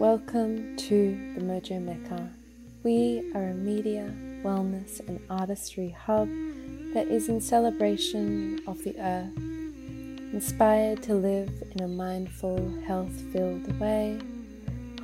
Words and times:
Welcome 0.00 0.78
to 0.78 1.34
the 1.34 1.42
Mojo 1.42 1.78
Mecca. 1.78 2.30
We 2.82 3.30
are 3.34 3.48
a 3.48 3.52
media, 3.52 4.10
wellness, 4.42 5.06
and 5.06 5.20
artistry 5.28 5.90
hub 5.90 6.26
that 6.94 7.08
is 7.08 7.28
in 7.28 7.38
celebration 7.42 8.62
of 8.66 8.82
the 8.82 8.98
earth, 8.98 9.36
inspired 10.32 11.02
to 11.02 11.12
live 11.12 11.50
in 11.72 11.82
a 11.82 11.86
mindful, 11.86 12.80
health 12.86 13.12
filled 13.30 13.78
way, 13.78 14.18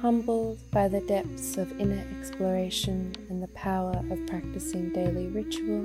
humbled 0.01 0.61
by 0.71 0.89
the 0.89 1.03
depths 1.03 1.59
of 1.59 1.79
inner 1.79 2.03
exploration 2.19 3.15
and 3.29 3.43
the 3.43 3.49
power 3.49 4.03
of 4.11 4.27
practicing 4.27 4.95
daily 4.95 5.27
ritual, 5.27 5.85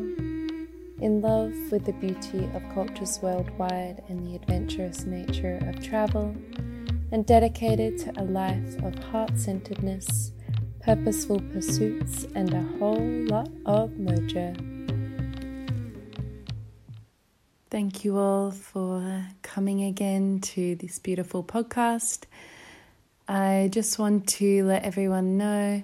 in 1.02 1.20
love 1.20 1.52
with 1.70 1.84
the 1.84 1.91
beauty 2.00 2.50
of 2.54 2.64
cultures 2.73 3.20
worldwide 3.22 4.02
and 4.08 4.26
the 4.26 4.36
adventurous 4.38 5.04
nature 5.04 5.59
of 5.68 5.84
travel 5.84 6.34
and 7.12 7.26
dedicated 7.26 7.98
to 8.00 8.22
a 8.22 8.24
life 8.24 8.82
of 8.84 8.96
heart 9.06 9.38
centeredness, 9.38 10.32
purposeful 10.82 11.42
pursuits, 11.52 12.26
and 12.36 12.54
a 12.54 12.62
whole 12.80 13.26
lot 13.28 13.50
of 13.66 13.92
mojo. 13.92 14.56
Thank 17.70 18.04
you 18.04 18.18
all 18.18 18.52
for 18.52 19.26
coming 19.42 19.84
again 19.84 20.40
to 20.42 20.76
this 20.76 21.00
beautiful 21.00 21.44
podcast. 21.44 22.24
I 23.28 23.70
just 23.72 23.98
want 23.98 24.28
to 24.30 24.66
let 24.66 24.84
everyone 24.84 25.38
know 25.38 25.84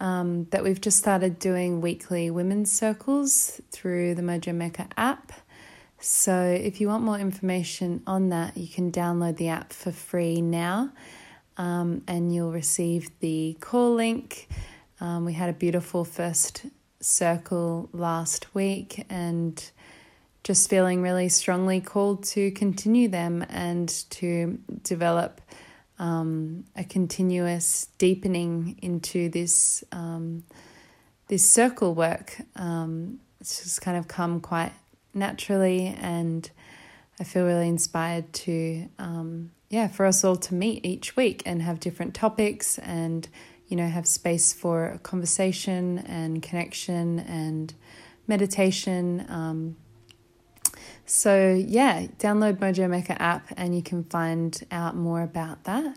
um, 0.00 0.44
that 0.50 0.64
we've 0.64 0.80
just 0.80 0.98
started 0.98 1.38
doing 1.38 1.80
weekly 1.80 2.30
women's 2.30 2.72
circles 2.72 3.60
through 3.70 4.14
the 4.14 4.22
Mojo 4.22 4.54
Mecca 4.54 4.88
app. 4.96 5.32
So, 6.00 6.42
if 6.42 6.80
you 6.80 6.86
want 6.86 7.02
more 7.02 7.18
information 7.18 8.02
on 8.06 8.28
that, 8.28 8.56
you 8.56 8.68
can 8.68 8.92
download 8.92 9.36
the 9.36 9.48
app 9.48 9.72
for 9.72 9.90
free 9.90 10.40
now 10.40 10.92
um, 11.56 12.02
and 12.06 12.32
you'll 12.32 12.52
receive 12.52 13.10
the 13.18 13.56
call 13.60 13.94
link. 13.94 14.48
Um, 15.00 15.24
we 15.24 15.32
had 15.32 15.50
a 15.50 15.52
beautiful 15.52 16.04
first 16.04 16.66
circle 17.00 17.88
last 17.92 18.54
week 18.54 19.06
and 19.10 19.70
just 20.44 20.70
feeling 20.70 21.02
really 21.02 21.28
strongly 21.28 21.80
called 21.80 22.22
to 22.24 22.52
continue 22.52 23.08
them 23.08 23.44
and 23.48 23.88
to 24.10 24.58
develop 24.84 25.40
um, 25.98 26.64
a 26.76 26.84
continuous 26.84 27.88
deepening 27.98 28.78
into 28.82 29.28
this 29.28 29.82
um, 29.90 30.44
this 31.26 31.48
circle 31.48 31.92
work. 31.92 32.36
Um, 32.54 33.18
it's 33.40 33.62
just 33.62 33.82
kind 33.82 33.96
of 33.96 34.06
come 34.06 34.40
quite 34.40 34.72
naturally, 35.18 35.96
and 36.00 36.50
I 37.20 37.24
feel 37.24 37.44
really 37.44 37.68
inspired 37.68 38.32
to, 38.32 38.88
um, 38.98 39.50
yeah, 39.70 39.88
for 39.88 40.06
us 40.06 40.24
all 40.24 40.36
to 40.36 40.54
meet 40.54 40.84
each 40.86 41.16
week 41.16 41.42
and 41.44 41.62
have 41.62 41.80
different 41.80 42.14
topics 42.14 42.78
and, 42.78 43.28
you 43.66 43.76
know, 43.76 43.88
have 43.88 44.06
space 44.06 44.52
for 44.52 44.98
conversation 45.02 45.98
and 45.98 46.42
connection 46.42 47.18
and 47.18 47.74
meditation. 48.26 49.26
Um, 49.28 49.76
so, 51.06 51.54
yeah, 51.54 52.06
download 52.18 52.58
Mojo 52.58 52.88
Mecca 52.88 53.20
app 53.20 53.46
and 53.56 53.74
you 53.74 53.82
can 53.82 54.04
find 54.04 54.62
out 54.70 54.94
more 54.94 55.22
about 55.22 55.64
that. 55.64 55.96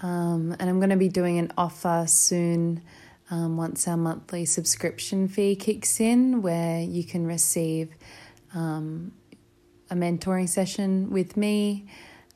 Um, 0.00 0.56
and 0.58 0.68
I'm 0.68 0.78
going 0.78 0.90
to 0.90 0.96
be 0.96 1.08
doing 1.08 1.38
an 1.38 1.52
offer 1.56 2.04
soon 2.08 2.82
um, 3.30 3.56
once 3.56 3.86
our 3.86 3.96
monthly 3.96 4.44
subscription 4.44 5.28
fee 5.28 5.56
kicks 5.56 6.00
in, 6.00 6.42
where 6.42 6.82
you 6.82 7.04
can 7.04 7.26
receive 7.26 7.94
um, 8.54 9.12
a 9.90 9.94
mentoring 9.94 10.48
session 10.48 11.10
with 11.10 11.36
me, 11.36 11.86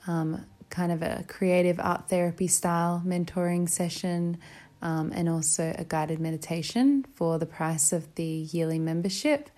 um, 0.06 0.44
kind 0.71 0.93
of 0.93 1.03
a 1.03 1.25
creative 1.28 1.81
art 1.81 2.09
therapy 2.09 2.47
style 2.47 3.03
mentoring 3.06 3.69
session, 3.69 4.38
um, 4.82 5.12
and 5.15 5.28
also 5.28 5.75
a 5.78 5.84
guided 5.84 6.21
meditation 6.21 7.04
for 7.15 7.38
the 7.38 7.47
price 7.47 7.93
of 7.93 8.15
the 8.16 8.25
yearly 8.25 8.78
membership, 8.78 9.50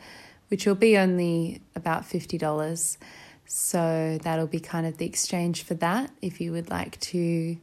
which 0.49 0.67
will 0.67 0.75
be 0.75 0.97
only 0.97 1.61
about 1.75 2.05
$50. 2.05 2.97
So 3.45 4.19
that'll 4.23 4.47
be 4.47 4.61
kind 4.61 4.87
of 4.87 4.99
the 4.99 5.07
exchange 5.07 5.63
for 5.63 5.75
that 5.75 6.11
if 6.23 6.41
you 6.41 6.53
would 6.53 6.71
like 6.71 7.01
to 7.01 7.57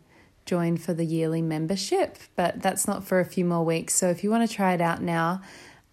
join 0.45 0.77
for 0.77 0.93
the 0.93 1.05
yearly 1.05 1.41
membership. 1.41 2.17
But 2.35 2.61
that's 2.61 2.87
not 2.87 3.03
for 3.03 3.19
a 3.19 3.25
few 3.25 3.45
more 3.45 3.63
weeks. 3.63 3.95
So 3.95 4.09
if 4.09 4.23
you 4.23 4.29
want 4.29 4.49
to 4.49 4.55
try 4.55 4.73
it 4.73 4.81
out 4.81 5.01
now, 5.01 5.41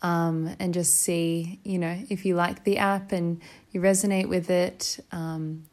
um, 0.03 0.55
and 0.59 0.75
just 0.75 0.97
see, 0.97 1.61
you 1.63 1.79
know, 1.79 1.97
if 2.11 2.27
you 2.27 2.35
like 2.35 2.65
the 2.65 2.79
app 2.79 3.13
and 3.13 3.41
you 3.71 3.81
resonate 3.81 4.29
with 4.29 4.51
it. 4.51 4.99
Um, 5.13 5.65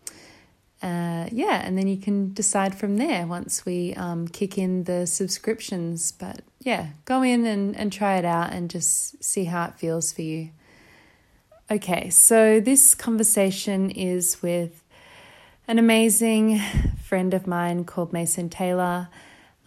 uh, 0.82 1.28
yeah, 1.32 1.62
and 1.66 1.78
then 1.78 1.88
you 1.88 1.98
can 1.98 2.32
decide 2.34 2.74
from 2.74 2.98
there 2.98 3.28
once 3.28 3.66
we 3.66 3.94
um, 3.96 4.28
kick 4.28 4.58
in 4.58 4.86
the 4.86 5.06
subscriptions. 5.06 6.12
But 6.14 6.42
yeah, 6.62 6.90
go 7.06 7.22
in 7.22 7.46
and, 7.46 7.76
and 7.76 7.92
try 7.92 8.18
it 8.18 8.24
out 8.26 8.54
and 8.54 8.70
just 8.70 9.22
see 9.22 9.46
how 9.46 9.66
it 9.66 9.80
feels 9.80 10.14
for 10.14 10.22
you. 10.22 10.52
Okay, 11.70 12.10
so 12.10 12.60
this 12.60 12.96
conversation 12.96 13.92
is 13.92 14.42
with 14.42 14.84
an 15.68 15.78
amazing 15.78 16.60
friend 17.04 17.34
of 17.34 17.46
mine 17.46 17.84
called 17.84 18.14
Mason 18.14 18.50
Taylor. 18.50 19.10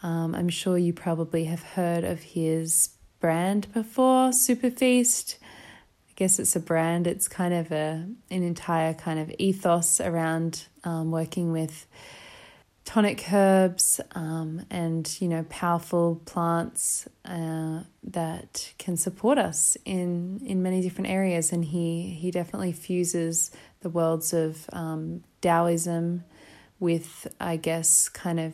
Um, 0.03 0.35
I'm 0.35 0.49
sure 0.49 0.79
you 0.79 0.93
probably 0.93 1.45
have 1.45 1.63
heard 1.63 2.05
of 2.05 2.21
his 2.21 2.91
brand 3.23 3.73
before, 3.73 4.31
Superfeast. 4.31 5.37
I 5.41 6.13
guess 6.17 6.41
it's 6.41 6.57
a 6.57 6.61
brand. 6.61 7.07
It's 7.07 7.29
kind 7.29 7.55
of 7.55 7.71
a 7.71 8.09
an 8.31 8.43
entire 8.43 8.93
kind 8.93 9.21
of 9.21 9.33
ethos 9.39 10.01
around 10.01 10.67
um, 10.83 11.13
working 11.13 11.53
with 11.53 11.87
tonic 12.85 13.33
herbs 13.33 14.01
um, 14.17 14.67
and 14.71 15.17
you 15.21 15.29
know 15.29 15.47
powerful 15.49 16.21
plants 16.25 17.09
uh, 17.25 17.85
that 18.03 18.73
can 18.79 18.97
support 18.97 19.39
us 19.39 19.77
in 19.85 20.41
in 20.45 20.61
many 20.61 20.83
different 20.83 21.09
areas. 21.09 21.53
And 21.53 21.65
he 21.65 22.19
he 22.21 22.33
definitely 22.33 22.73
fuses 22.73 23.53
the 23.83 23.89
worlds 23.89 24.33
of 24.33 24.69
um, 24.73 25.23
Taoism 25.41 26.25
with 26.81 27.29
I 27.39 27.57
guess 27.57 28.09
kind 28.09 28.41
of 28.41 28.53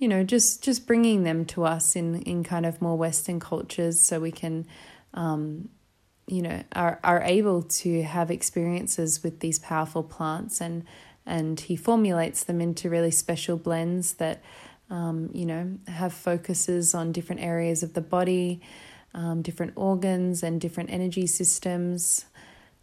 you 0.00 0.08
know 0.08 0.24
just 0.24 0.64
just 0.64 0.86
bringing 0.86 1.22
them 1.22 1.44
to 1.44 1.64
us 1.64 1.94
in 1.94 2.22
in 2.22 2.42
kind 2.42 2.66
of 2.66 2.82
more 2.82 2.96
western 2.96 3.38
cultures 3.38 4.00
so 4.00 4.18
we 4.18 4.32
can 4.32 4.66
um, 5.14 5.68
you 6.26 6.42
know 6.42 6.64
are 6.72 6.98
are 7.04 7.22
able 7.22 7.62
to 7.62 8.02
have 8.02 8.30
experiences 8.30 9.22
with 9.22 9.38
these 9.38 9.60
powerful 9.60 10.02
plants 10.02 10.60
and 10.60 10.84
and 11.26 11.60
he 11.60 11.76
formulates 11.76 12.42
them 12.42 12.60
into 12.60 12.88
really 12.88 13.10
special 13.10 13.56
blends 13.56 14.14
that 14.14 14.42
um, 14.88 15.30
you 15.34 15.44
know 15.44 15.78
have 15.86 16.14
focuses 16.14 16.94
on 16.94 17.12
different 17.12 17.42
areas 17.42 17.82
of 17.82 17.92
the 17.92 18.00
body 18.00 18.60
um, 19.12 19.42
different 19.42 19.72
organs 19.76 20.42
and 20.42 20.60
different 20.60 20.90
energy 20.90 21.26
systems 21.26 22.24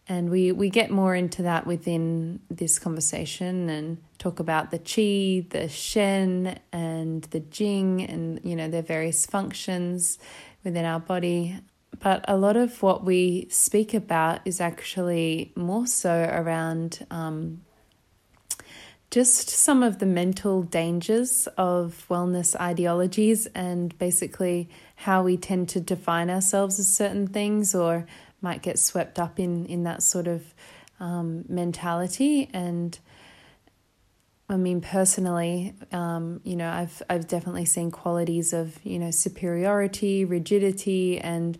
and 0.10 0.30
we, 0.30 0.52
we 0.52 0.70
get 0.70 0.90
more 0.90 1.14
into 1.16 1.44
that 1.44 1.68
within 1.68 2.40
this 2.50 2.80
conversation 2.80 3.70
and 3.70 3.98
talk 4.18 4.40
about 4.40 4.72
the 4.72 4.80
qi, 4.80 5.50
the 5.50 5.68
shen, 5.68 6.60
and 6.72 7.24
the 7.24 7.42
jing, 7.42 8.02
and 8.04 8.40
you 8.44 8.56
know 8.56 8.70
their 8.70 8.82
various 8.82 9.26
functions 9.26 10.18
within 10.64 10.86
our 10.86 11.00
body. 11.00 11.60
But 12.00 12.24
a 12.28 12.38
lot 12.38 12.56
of 12.56 12.82
what 12.82 13.04
we 13.04 13.48
speak 13.50 13.94
about 13.94 14.42
is 14.46 14.62
actually 14.62 15.52
more 15.56 15.88
so 15.88 16.30
around 16.32 17.06
um, 17.10 17.62
just 19.10 19.50
some 19.50 19.84
of 19.84 20.00
the 20.00 20.06
mental 20.06 20.64
dangers 20.64 21.48
of 21.58 22.06
wellness 22.10 22.56
ideologies 22.60 23.46
and 23.48 23.98
basically 23.98 24.70
how 24.96 25.24
we 25.24 25.38
tend 25.38 25.70
to 25.70 25.80
define 25.80 26.30
ourselves 26.30 26.78
as 26.80 26.88
certain 26.88 27.28
things 27.28 27.74
or 27.74 28.06
might 28.42 28.62
get 28.62 28.80
swept 28.80 29.20
up 29.20 29.40
in 29.40 29.66
in 29.66 29.84
that 29.84 30.04
sort 30.04 30.28
of 30.28 30.54
um, 31.00 31.46
mentality. 31.48 32.50
And 32.54 32.98
I 34.50 34.56
mean 34.56 34.82
personally 34.82 35.74
um, 35.92 36.42
you 36.44 36.56
know 36.56 36.70
I've 36.70 37.02
I've 37.10 37.28
definitely 37.28 37.66
seen 37.66 37.92
qualities 37.92 38.54
of 38.54 38.80
you 38.84 39.00
know 39.00 39.12
superiority 39.12 40.24
rigidity 40.26 41.20
and 41.20 41.58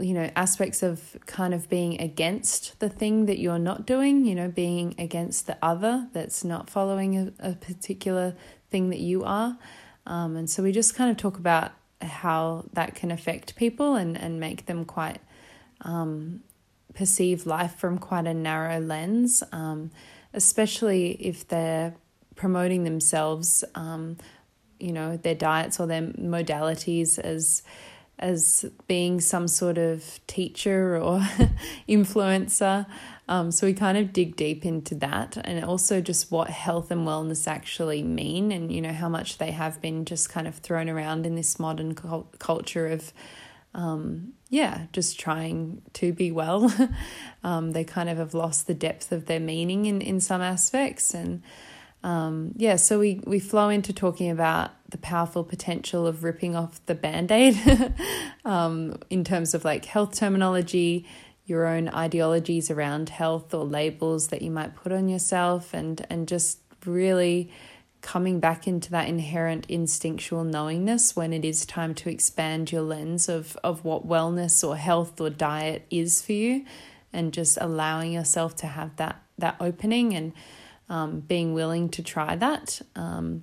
you 0.00 0.14
know 0.14 0.30
aspects 0.34 0.82
of 0.82 1.16
kind 1.26 1.54
of 1.54 1.68
being 1.68 2.00
against 2.00 2.80
the 2.80 2.88
thing 2.88 3.26
that 3.26 3.38
you're 3.38 3.58
not 3.58 3.86
doing 3.86 4.24
you 4.24 4.34
know 4.34 4.48
being 4.48 4.94
against 4.98 5.46
the 5.46 5.56
other 5.62 6.08
that's 6.12 6.42
not 6.42 6.70
following 6.70 7.16
a, 7.18 7.50
a 7.50 7.52
particular 7.54 8.34
thing 8.70 8.90
that 8.90 8.98
you 8.98 9.22
are. 9.22 9.56
Um, 10.04 10.36
and 10.36 10.50
so 10.50 10.64
we 10.64 10.72
just 10.72 10.96
kind 10.96 11.10
of 11.10 11.16
talk 11.16 11.38
about 11.38 11.70
how 12.02 12.64
that 12.72 12.96
can 12.96 13.12
affect 13.12 13.54
people 13.54 13.94
and 13.94 14.18
and 14.18 14.40
make 14.40 14.66
them 14.66 14.84
quite 14.84 15.20
um, 15.84 16.40
perceive 16.94 17.46
life 17.46 17.76
from 17.76 17.98
quite 17.98 18.26
a 18.26 18.34
narrow 18.34 18.80
lens, 18.80 19.42
um, 19.52 19.90
especially 20.32 21.12
if 21.12 21.46
they're 21.46 21.94
promoting 22.34 22.84
themselves, 22.84 23.64
um, 23.74 24.16
you 24.80 24.92
know, 24.92 25.16
their 25.16 25.34
diets 25.34 25.78
or 25.78 25.86
their 25.86 26.02
modalities 26.02 27.18
as 27.18 27.62
as 28.16 28.64
being 28.86 29.20
some 29.20 29.48
sort 29.48 29.76
of 29.76 30.20
teacher 30.28 30.96
or 30.96 31.18
influencer. 31.88 32.86
Um, 33.28 33.50
so 33.50 33.66
we 33.66 33.74
kind 33.74 33.98
of 33.98 34.12
dig 34.12 34.36
deep 34.36 34.64
into 34.64 34.94
that 34.96 35.36
and 35.44 35.64
also 35.64 36.00
just 36.00 36.30
what 36.30 36.48
health 36.48 36.90
and 36.90 37.06
wellness 37.06 37.48
actually 37.48 38.02
mean 38.02 38.52
and, 38.52 38.70
you 38.70 38.80
know, 38.80 38.92
how 38.92 39.08
much 39.08 39.38
they 39.38 39.50
have 39.50 39.80
been 39.80 40.04
just 40.04 40.30
kind 40.30 40.46
of 40.46 40.54
thrown 40.56 40.88
around 40.88 41.26
in 41.26 41.34
this 41.34 41.58
modern 41.58 41.94
culture 41.94 42.86
of, 42.86 43.12
um, 43.74 44.34
yeah, 44.48 44.86
just 44.92 45.18
trying 45.18 45.82
to 45.94 46.12
be 46.12 46.30
well. 46.30 46.72
um, 47.44 47.72
they 47.72 47.84
kind 47.84 48.08
of 48.08 48.18
have 48.18 48.34
lost 48.34 48.66
the 48.66 48.74
depth 48.74 49.10
of 49.12 49.26
their 49.26 49.40
meaning 49.40 49.86
in, 49.86 50.00
in 50.00 50.20
some 50.20 50.40
aspects. 50.40 51.12
And 51.12 51.42
um, 52.04 52.52
yeah, 52.56 52.76
so 52.76 52.98
we, 52.98 53.20
we 53.26 53.40
flow 53.40 53.68
into 53.68 53.92
talking 53.92 54.30
about 54.30 54.70
the 54.90 54.98
powerful 54.98 55.42
potential 55.42 56.06
of 56.06 56.22
ripping 56.22 56.54
off 56.54 56.84
the 56.86 56.94
band 56.94 57.32
aid 57.32 57.58
um, 58.44 58.96
in 59.10 59.24
terms 59.24 59.54
of 59.54 59.64
like 59.64 59.86
health 59.86 60.14
terminology, 60.14 61.04
your 61.46 61.66
own 61.66 61.88
ideologies 61.88 62.70
around 62.70 63.08
health 63.08 63.52
or 63.52 63.64
labels 63.64 64.28
that 64.28 64.40
you 64.40 64.50
might 64.50 64.76
put 64.76 64.92
on 64.92 65.08
yourself 65.08 65.74
and 65.74 66.06
and 66.08 66.26
just 66.26 66.58
really 66.86 67.50
coming 68.04 68.38
back 68.38 68.68
into 68.68 68.90
that 68.90 69.08
inherent 69.08 69.64
instinctual 69.70 70.44
knowingness 70.44 71.16
when 71.16 71.32
it 71.32 71.42
is 71.42 71.64
time 71.64 71.94
to 71.94 72.10
expand 72.10 72.70
your 72.70 72.82
lens 72.82 73.30
of 73.30 73.56
of 73.64 73.82
what 73.82 74.06
wellness 74.06 74.62
or 74.62 74.76
health 74.76 75.18
or 75.18 75.30
diet 75.30 75.86
is 75.90 76.20
for 76.20 76.32
you 76.32 76.62
and 77.14 77.32
just 77.32 77.56
allowing 77.62 78.12
yourself 78.12 78.54
to 78.54 78.66
have 78.66 78.94
that 78.96 79.22
that 79.38 79.56
opening 79.58 80.14
and 80.14 80.34
um, 80.90 81.20
being 81.20 81.54
willing 81.54 81.88
to 81.88 82.02
try 82.02 82.36
that 82.36 82.82
um, 82.94 83.42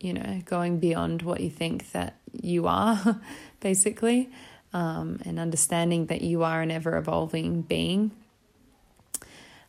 you 0.00 0.14
know 0.14 0.40
going 0.46 0.78
beyond 0.78 1.20
what 1.20 1.40
you 1.40 1.50
think 1.50 1.92
that 1.92 2.16
you 2.32 2.66
are 2.66 3.20
basically 3.60 4.30
um, 4.72 5.20
and 5.26 5.38
understanding 5.38 6.06
that 6.06 6.22
you 6.22 6.42
are 6.42 6.62
an 6.62 6.70
ever 6.70 6.96
evolving 6.96 7.62
being. 7.62 8.10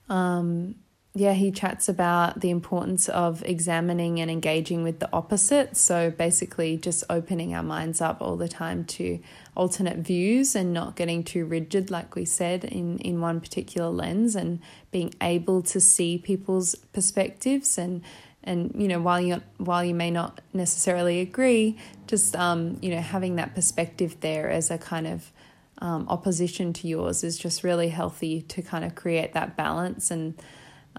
Um, 0.10 0.76
yeah, 1.16 1.34
he 1.34 1.52
chats 1.52 1.90
about 1.90 2.42
the 2.42 2.52
importance 2.52 3.10
of 3.10 3.44
examining 3.44 4.20
and 4.20 4.30
engaging 4.30 4.84
with 4.84 5.00
the 5.00 5.10
opposite. 5.12 5.76
So 5.76 6.12
basically, 6.12 6.78
just 6.78 7.04
opening 7.10 7.56
our 7.56 7.64
minds 7.64 8.00
up 8.00 8.22
all 8.22 8.38
the 8.38 8.48
time 8.48 8.86
to 8.86 9.20
alternate 9.56 9.98
views 9.98 10.56
and 10.56 10.72
not 10.72 10.96
getting 10.96 11.24
too 11.24 11.46
rigid, 11.46 11.90
like 11.90 12.14
we 12.14 12.26
said, 12.26 12.64
in, 12.64 13.00
in 13.00 13.22
one 13.22 13.42
particular 13.42 13.90
lens, 13.90 14.36
and 14.36 14.60
being 14.92 15.14
able 15.20 15.64
to 15.64 15.80
see 15.80 16.20
people's 16.20 16.76
perspectives 16.94 17.78
and 17.78 18.04
and 18.42 18.72
you 18.78 18.88
know 18.88 19.02
while 19.02 19.20
you 19.20 19.42
while 19.58 19.84
you 19.84 19.94
may 19.94 20.10
not 20.10 20.40
necessarily 20.54 21.20
agree 21.20 21.78
just 22.08 22.38
um, 22.38 22.78
you 22.82 22.90
know 22.90 23.02
having 23.02 23.36
that 23.36 23.54
perspective 23.54 24.16
there 24.22 24.50
as 24.50 24.72
a 24.72 24.78
kind 24.78 25.06
of 25.06 25.32
um, 25.80 26.08
opposition 26.08 26.72
to 26.72 26.88
yours 26.88 27.22
is 27.24 27.38
just 27.38 27.64
really 27.64 27.90
healthy 27.90 28.42
to 28.44 28.62
kind 28.62 28.86
of 28.86 28.96
create 28.96 29.34
that 29.34 29.58
balance 29.58 30.10
and 30.10 30.36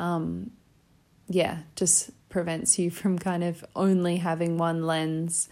um, 0.01 0.51
yeah 1.29 1.59
just 1.77 2.11
prevents 2.29 2.79
you 2.79 2.91
from 2.91 3.19
kind 3.19 3.45
of 3.45 3.65
only 3.77 4.17
having 4.17 4.59
one 4.59 4.87
lens 4.87 5.49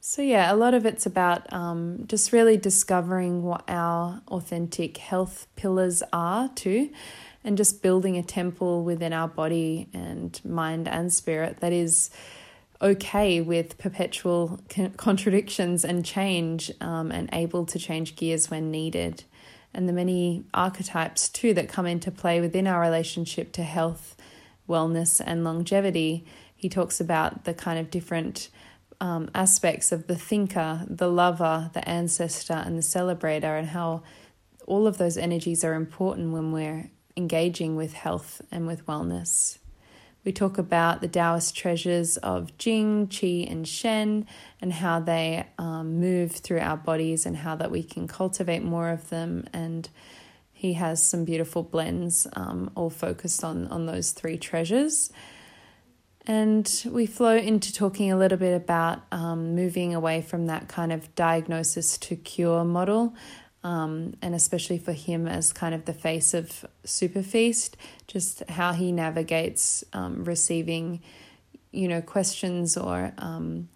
so 0.00 0.22
yeah 0.22 0.52
a 0.52 0.56
lot 0.56 0.74
of 0.74 0.84
it's 0.84 1.06
about 1.06 1.50
um, 1.52 2.04
just 2.06 2.32
really 2.32 2.56
discovering 2.56 3.42
what 3.42 3.62
our 3.68 4.20
authentic 4.28 4.96
health 4.96 5.46
pillars 5.56 6.02
are 6.12 6.48
too 6.50 6.90
and 7.44 7.56
just 7.56 7.82
building 7.82 8.16
a 8.16 8.22
temple 8.22 8.82
within 8.82 9.12
our 9.12 9.28
body 9.28 9.88
and 9.92 10.40
mind 10.44 10.88
and 10.88 11.12
spirit 11.12 11.58
that 11.60 11.72
is 11.72 12.10
okay 12.84 13.40
with 13.40 13.78
perpetual 13.78 14.60
contradictions 14.96 15.84
and 15.84 16.04
change 16.04 16.70
um, 16.80 17.10
and 17.10 17.28
able 17.32 17.64
to 17.64 17.78
change 17.78 18.14
gears 18.14 18.50
when 18.50 18.70
needed. 18.70 19.24
And 19.74 19.88
the 19.88 19.92
many 19.92 20.44
archetypes 20.54 21.28
too 21.28 21.52
that 21.54 21.68
come 21.68 21.86
into 21.86 22.10
play 22.10 22.40
within 22.40 22.66
our 22.66 22.80
relationship 22.80 23.52
to 23.52 23.62
health, 23.62 24.16
wellness, 24.68 25.20
and 25.24 25.44
longevity. 25.44 26.24
He 26.54 26.68
talks 26.68 27.00
about 27.00 27.44
the 27.44 27.54
kind 27.54 27.78
of 27.78 27.90
different 27.90 28.48
um, 29.00 29.30
aspects 29.34 29.92
of 29.92 30.06
the 30.06 30.16
thinker, 30.16 30.84
the 30.88 31.08
lover, 31.08 31.70
the 31.74 31.86
ancestor, 31.88 32.54
and 32.54 32.78
the 32.78 32.82
celebrator, 32.82 33.58
and 33.58 33.68
how 33.68 34.02
all 34.66 34.86
of 34.86 34.98
those 34.98 35.18
energies 35.18 35.64
are 35.64 35.74
important 35.74 36.32
when 36.32 36.52
we're 36.52 36.90
engaging 37.16 37.76
with 37.76 37.92
health 37.92 38.40
and 38.50 38.66
with 38.66 38.86
wellness. 38.86 39.58
We 40.24 40.32
talk 40.32 40.56
about 40.56 41.02
the 41.02 41.08
Taoist 41.08 41.54
treasures 41.54 42.16
of 42.16 42.56
Jing, 42.56 43.08
Qi, 43.08 43.50
and 43.50 43.68
Shen, 43.68 44.26
and 44.60 44.72
how 44.72 45.00
they 45.00 45.46
um, 45.58 46.00
move 46.00 46.32
through 46.32 46.60
our 46.60 46.78
bodies 46.78 47.26
and 47.26 47.36
how 47.36 47.56
that 47.56 47.70
we 47.70 47.82
can 47.82 48.08
cultivate 48.08 48.62
more 48.62 48.88
of 48.88 49.10
them. 49.10 49.46
And 49.52 49.88
he 50.52 50.72
has 50.74 51.02
some 51.02 51.26
beautiful 51.26 51.62
blends, 51.62 52.26
um, 52.32 52.70
all 52.74 52.88
focused 52.88 53.44
on 53.44 53.68
on 53.68 53.84
those 53.84 54.12
three 54.12 54.38
treasures. 54.38 55.12
And 56.26 56.84
we 56.86 57.04
flow 57.04 57.36
into 57.36 57.70
talking 57.70 58.10
a 58.10 58.16
little 58.16 58.38
bit 58.38 58.56
about 58.56 59.02
um, 59.12 59.54
moving 59.54 59.94
away 59.94 60.22
from 60.22 60.46
that 60.46 60.68
kind 60.68 60.90
of 60.90 61.14
diagnosis 61.14 61.98
to 61.98 62.16
cure 62.16 62.64
model 62.64 63.14
um, 63.64 64.14
and 64.20 64.34
especially 64.34 64.76
for 64.76 64.92
him 64.92 65.26
as 65.26 65.52
kind 65.52 65.74
of 65.74 65.86
the 65.86 65.94
face 65.94 66.34
of 66.34 66.66
Superfeast, 66.84 67.70
just 68.06 68.48
how 68.50 68.74
he 68.74 68.92
navigates 68.92 69.82
um, 69.94 70.22
receiving, 70.24 71.00
you 71.72 71.88
know, 71.88 72.02
questions 72.02 72.76
or 72.76 73.12
um, 73.16 73.70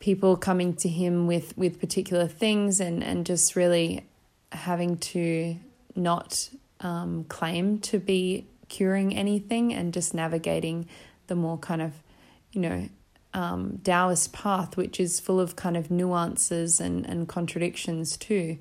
people 0.00 0.36
coming 0.36 0.74
to 0.74 0.88
him 0.88 1.28
with 1.28 1.56
with 1.56 1.80
particular 1.80 2.26
things, 2.26 2.80
and 2.80 3.04
and 3.04 3.24
just 3.24 3.54
really 3.54 4.04
having 4.50 4.98
to 4.98 5.56
not 5.94 6.50
um, 6.80 7.24
claim 7.28 7.78
to 7.78 8.00
be 8.00 8.46
curing 8.68 9.14
anything, 9.14 9.72
and 9.72 9.94
just 9.94 10.12
navigating 10.12 10.88
the 11.28 11.36
more 11.36 11.58
kind 11.58 11.82
of, 11.82 11.92
you 12.52 12.60
know, 12.60 12.88
um, 13.32 13.78
Taoist 13.84 14.32
path, 14.32 14.76
which 14.76 14.98
is 14.98 15.20
full 15.20 15.38
of 15.38 15.54
kind 15.54 15.76
of 15.76 15.90
nuances 15.90 16.80
and, 16.80 17.06
and 17.06 17.28
contradictions 17.28 18.16
too 18.16 18.58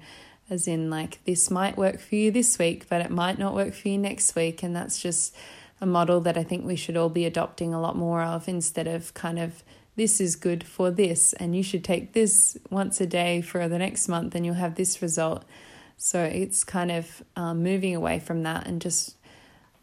as 0.49 0.67
in 0.67 0.89
like 0.89 1.23
this 1.25 1.51
might 1.51 1.77
work 1.77 1.99
for 1.99 2.15
you 2.15 2.31
this 2.31 2.57
week 2.57 2.88
but 2.89 3.01
it 3.01 3.11
might 3.11 3.38
not 3.38 3.53
work 3.53 3.73
for 3.73 3.88
you 3.89 3.97
next 3.97 4.35
week 4.35 4.63
and 4.63 4.75
that's 4.75 5.01
just 5.01 5.35
a 5.79 5.85
model 5.85 6.19
that 6.21 6.38
I 6.38 6.44
think 6.44 6.65
we 6.65 6.75
should 6.75 6.97
all 6.97 7.09
be 7.09 7.25
adopting 7.25 7.73
a 7.73 7.81
lot 7.81 7.95
more 7.95 8.23
of 8.23 8.47
instead 8.47 8.88
of 8.88 9.13
kind 9.13 9.39
of 9.39 9.63
this 9.95 10.21
is 10.21 10.35
good 10.35 10.63
for 10.63 10.91
this 10.91 11.33
and 11.33 11.55
you 11.55 11.63
should 11.63 11.83
take 11.83 12.13
this 12.13 12.57
once 12.69 13.01
a 13.01 13.05
day 13.05 13.41
for 13.41 13.67
the 13.67 13.79
next 13.79 14.07
month 14.07 14.35
and 14.35 14.45
you'll 14.45 14.55
have 14.55 14.75
this 14.75 15.01
result. 15.01 15.44
So 15.97 16.23
it's 16.23 16.63
kind 16.63 16.92
of 16.92 17.23
um, 17.35 17.63
moving 17.63 17.95
away 17.95 18.19
from 18.19 18.44
that 18.44 18.68
and 18.68 18.80
just 18.81 19.16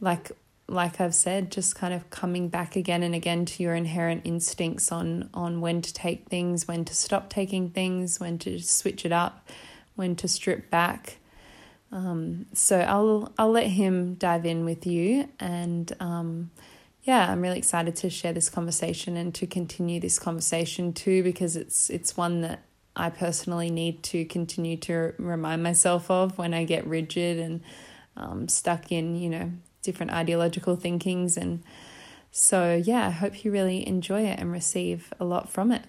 like 0.01 0.33
like 0.67 0.99
I've 0.99 1.15
said, 1.15 1.53
just 1.53 1.77
kind 1.77 1.93
of 1.93 2.09
coming 2.09 2.49
back 2.49 2.75
again 2.75 3.03
and 3.03 3.15
again 3.15 3.45
to 3.45 3.63
your 3.63 3.75
inherent 3.75 4.23
instincts 4.25 4.91
on 4.91 5.29
on 5.35 5.61
when 5.61 5.83
to 5.83 5.93
take 5.93 6.29
things, 6.29 6.67
when 6.67 6.85
to 6.87 6.95
stop 6.95 7.29
taking 7.29 7.69
things, 7.69 8.19
when 8.19 8.39
to 8.39 8.59
switch 8.61 9.05
it 9.05 9.13
up, 9.13 9.47
when 9.95 10.17
to 10.17 10.29
strip 10.29 10.71
back. 10.71 11.19
Um, 11.93 12.47
so 12.53 12.81
I'll 12.81 13.33
I'll 13.39 13.51
let 13.51 13.69
him 13.69 14.15
dive 14.15 14.45
in 14.45 14.65
with 14.65 14.87
you, 14.87 15.29
and 15.39 15.93
um, 16.01 16.51
yeah, 17.05 17.31
I'm 17.31 17.41
really 17.41 17.59
excited 17.59 17.95
to 17.97 18.11
share 18.11 18.33
this 18.33 18.51
conversation 18.51 19.17
and 19.17 19.33
to 19.37 19.47
continue 19.47 20.01
this 20.01 20.19
conversation 20.19 20.93
too, 20.93 21.23
because 21.23 21.57
it's 21.57 21.91
it's 21.91 22.17
one 22.17 22.41
that 22.41 22.65
I 22.97 23.11
personally 23.11 23.71
need 23.71 24.03
to 24.05 24.25
continue 24.25 24.77
to 24.79 25.15
remind 25.19 25.63
myself 25.63 26.11
of 26.11 26.37
when 26.37 26.53
I 26.53 26.65
get 26.65 26.87
rigid 26.87 27.39
and 27.39 27.61
um, 28.17 28.49
stuck 28.49 28.91
in 28.91 29.15
you 29.15 29.31
know 29.31 29.53
different 29.83 30.13
ideological 30.13 30.75
thinkings, 30.75 31.37
and 31.37 31.63
so 32.33 32.75
yeah, 32.85 33.07
I 33.07 33.11
hope 33.11 33.45
you 33.45 33.53
really 33.53 33.87
enjoy 33.87 34.23
it 34.23 34.41
and 34.41 34.51
receive 34.51 35.13
a 35.21 35.25
lot 35.25 35.49
from 35.49 35.71
it 35.71 35.85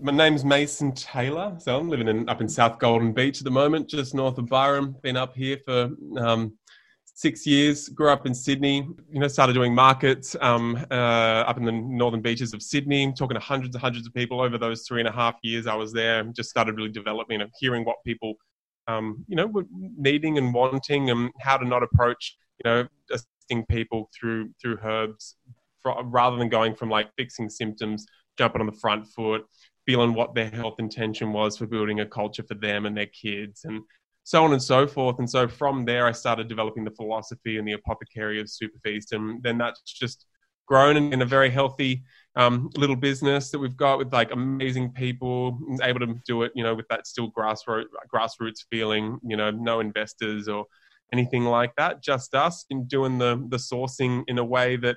my 0.00 0.12
name's 0.12 0.44
Mason 0.44 0.92
Taylor. 0.92 1.56
So 1.58 1.78
I'm 1.78 1.88
living 1.88 2.08
in, 2.08 2.28
up 2.28 2.40
in 2.40 2.48
South 2.48 2.78
Golden 2.78 3.12
Beach 3.12 3.38
at 3.38 3.44
the 3.44 3.50
moment, 3.50 3.88
just 3.88 4.14
north 4.14 4.36
of 4.38 4.46
Byron. 4.46 4.94
Been 5.02 5.16
up 5.16 5.34
here 5.34 5.58
for 5.64 5.90
um, 6.18 6.56
six 7.04 7.46
years. 7.46 7.88
Grew 7.88 8.10
up 8.10 8.26
in 8.26 8.34
Sydney. 8.34 8.86
You 9.10 9.20
know, 9.20 9.28
started 9.28 9.54
doing 9.54 9.74
markets 9.74 10.36
um, 10.40 10.84
uh, 10.90 10.94
up 10.94 11.56
in 11.56 11.64
the 11.64 11.72
northern 11.72 12.20
beaches 12.20 12.52
of 12.52 12.62
Sydney. 12.62 13.12
Talking 13.12 13.36
to 13.36 13.40
hundreds 13.40 13.74
and 13.74 13.82
hundreds 13.82 14.06
of 14.06 14.12
people 14.12 14.40
over 14.40 14.58
those 14.58 14.82
three 14.86 15.00
and 15.00 15.08
a 15.08 15.12
half 15.12 15.36
years 15.42 15.66
I 15.66 15.74
was 15.74 15.92
there. 15.92 16.22
Just 16.24 16.50
started 16.50 16.76
really 16.76 16.90
developing 16.90 17.40
and 17.40 17.50
hearing 17.58 17.84
what 17.84 17.96
people, 18.04 18.34
um, 18.88 19.24
you 19.28 19.36
know, 19.36 19.46
were 19.46 19.64
needing 19.70 20.36
and 20.36 20.52
wanting, 20.52 21.08
and 21.08 21.30
how 21.40 21.56
to 21.56 21.66
not 21.66 21.82
approach, 21.82 22.36
you 22.62 22.70
know, 22.70 22.86
assisting 23.10 23.64
people 23.66 24.10
through 24.18 24.50
through 24.60 24.78
herbs, 24.84 25.36
for, 25.82 26.04
rather 26.04 26.36
than 26.36 26.50
going 26.50 26.74
from 26.74 26.90
like 26.90 27.08
fixing 27.16 27.48
symptoms, 27.48 28.04
jumping 28.36 28.60
on 28.60 28.66
the 28.66 28.72
front 28.72 29.06
foot 29.06 29.46
feeling 29.86 30.14
what 30.14 30.34
their 30.34 30.50
health 30.50 30.74
intention 30.78 31.32
was 31.32 31.56
for 31.56 31.66
building 31.66 32.00
a 32.00 32.06
culture 32.06 32.42
for 32.42 32.54
them 32.54 32.86
and 32.86 32.96
their 32.96 33.06
kids 33.06 33.64
and 33.64 33.82
so 34.24 34.42
on 34.44 34.52
and 34.52 34.62
so 34.62 34.88
forth. 34.88 35.20
And 35.20 35.30
so 35.30 35.46
from 35.46 35.84
there, 35.84 36.06
I 36.06 36.12
started 36.12 36.48
developing 36.48 36.84
the 36.84 36.90
philosophy 36.90 37.58
and 37.58 37.66
the 37.66 37.74
apothecary 37.74 38.40
of 38.40 38.48
Superfeast. 38.48 39.12
And 39.12 39.40
then 39.42 39.56
that's 39.56 39.80
just 39.82 40.26
grown 40.66 40.96
in, 40.96 41.22
a 41.22 41.24
very 41.24 41.48
healthy 41.48 42.02
um, 42.34 42.68
little 42.76 42.96
business 42.96 43.52
that 43.52 43.60
we've 43.60 43.76
got 43.76 43.98
with 43.98 44.12
like 44.12 44.32
amazing 44.32 44.90
people, 44.90 45.56
able 45.80 46.00
to 46.00 46.20
do 46.26 46.42
it, 46.42 46.50
you 46.56 46.64
know, 46.64 46.74
with 46.74 46.88
that 46.88 47.06
still 47.06 47.30
grassroots 47.30 47.84
grassroots 48.12 48.64
feeling. 48.68 49.18
You 49.22 49.36
know, 49.36 49.52
no 49.52 49.78
investors 49.78 50.48
or 50.48 50.66
anything 51.12 51.44
like 51.44 51.72
that. 51.76 52.02
Just 52.02 52.34
us 52.34 52.66
in 52.68 52.86
doing 52.86 53.18
the 53.18 53.46
the 53.48 53.58
sourcing 53.58 54.24
in 54.26 54.38
a 54.38 54.44
way 54.44 54.74
that 54.76 54.96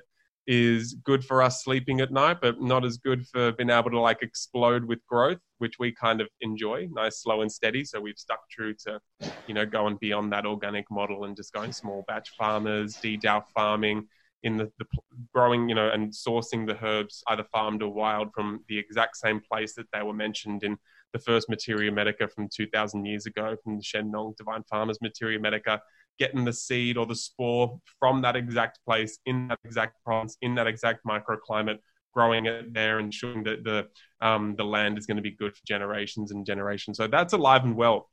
is 0.52 0.94
good 1.04 1.24
for 1.24 1.42
us 1.42 1.62
sleeping 1.62 2.00
at 2.00 2.10
night, 2.10 2.38
but 2.42 2.60
not 2.60 2.84
as 2.84 2.98
good 2.98 3.24
for 3.28 3.52
being 3.52 3.70
able 3.70 3.88
to 3.88 4.00
like 4.00 4.20
explode 4.20 4.84
with 4.84 4.98
growth, 5.06 5.38
which 5.58 5.78
we 5.78 5.92
kind 5.92 6.20
of 6.20 6.26
enjoy, 6.40 6.88
nice, 6.90 7.22
slow 7.22 7.42
and 7.42 7.52
steady. 7.52 7.84
So 7.84 8.00
we've 8.00 8.18
stuck 8.18 8.50
true 8.50 8.74
to, 8.84 9.00
you 9.46 9.54
know, 9.54 9.64
going 9.64 9.96
beyond 10.00 10.32
that 10.32 10.46
organic 10.46 10.90
model 10.90 11.24
and 11.24 11.36
just 11.36 11.52
going 11.52 11.70
small 11.70 12.04
batch 12.08 12.30
farmers, 12.30 12.96
DDAO 12.96 13.44
farming 13.54 14.08
in 14.42 14.56
the, 14.56 14.72
the 14.80 14.86
growing, 15.32 15.68
you 15.68 15.76
know, 15.76 15.88
and 15.88 16.12
sourcing 16.12 16.66
the 16.66 16.84
herbs 16.84 17.22
either 17.28 17.44
farmed 17.44 17.80
or 17.80 17.92
wild 17.92 18.32
from 18.34 18.64
the 18.68 18.76
exact 18.76 19.18
same 19.18 19.40
place 19.40 19.74
that 19.74 19.86
they 19.92 20.02
were 20.02 20.12
mentioned 20.12 20.64
in 20.64 20.76
the 21.12 21.20
first 21.20 21.48
Materia 21.48 21.92
Medica 21.92 22.26
from 22.26 22.48
2000 22.52 23.04
years 23.04 23.26
ago 23.26 23.56
from 23.62 23.76
the 23.76 23.84
Shen 23.84 24.10
Nong 24.10 24.34
Divine 24.36 24.64
Farmers 24.64 24.98
Materia 25.00 25.38
Medica 25.38 25.80
getting 26.20 26.44
the 26.44 26.52
seed 26.52 26.96
or 26.96 27.06
the 27.06 27.16
spore 27.16 27.80
from 27.98 28.20
that 28.20 28.36
exact 28.36 28.78
place 28.86 29.18
in 29.26 29.48
that 29.48 29.58
exact 29.64 29.96
province 30.04 30.36
in 30.42 30.54
that 30.54 30.68
exact 30.68 31.04
microclimate 31.04 31.78
growing 32.12 32.46
it 32.46 32.72
there 32.74 32.98
and 32.98 33.06
ensuring 33.06 33.42
that 33.42 33.64
the 33.64 33.88
um, 34.20 34.54
the 34.56 34.64
land 34.64 34.98
is 34.98 35.06
going 35.06 35.16
to 35.16 35.22
be 35.22 35.30
good 35.30 35.56
for 35.56 35.64
generations 35.66 36.30
and 36.30 36.44
generations. 36.44 36.98
So 36.98 37.06
that's 37.06 37.32
alive 37.32 37.64
and 37.64 37.74
well 37.74 38.08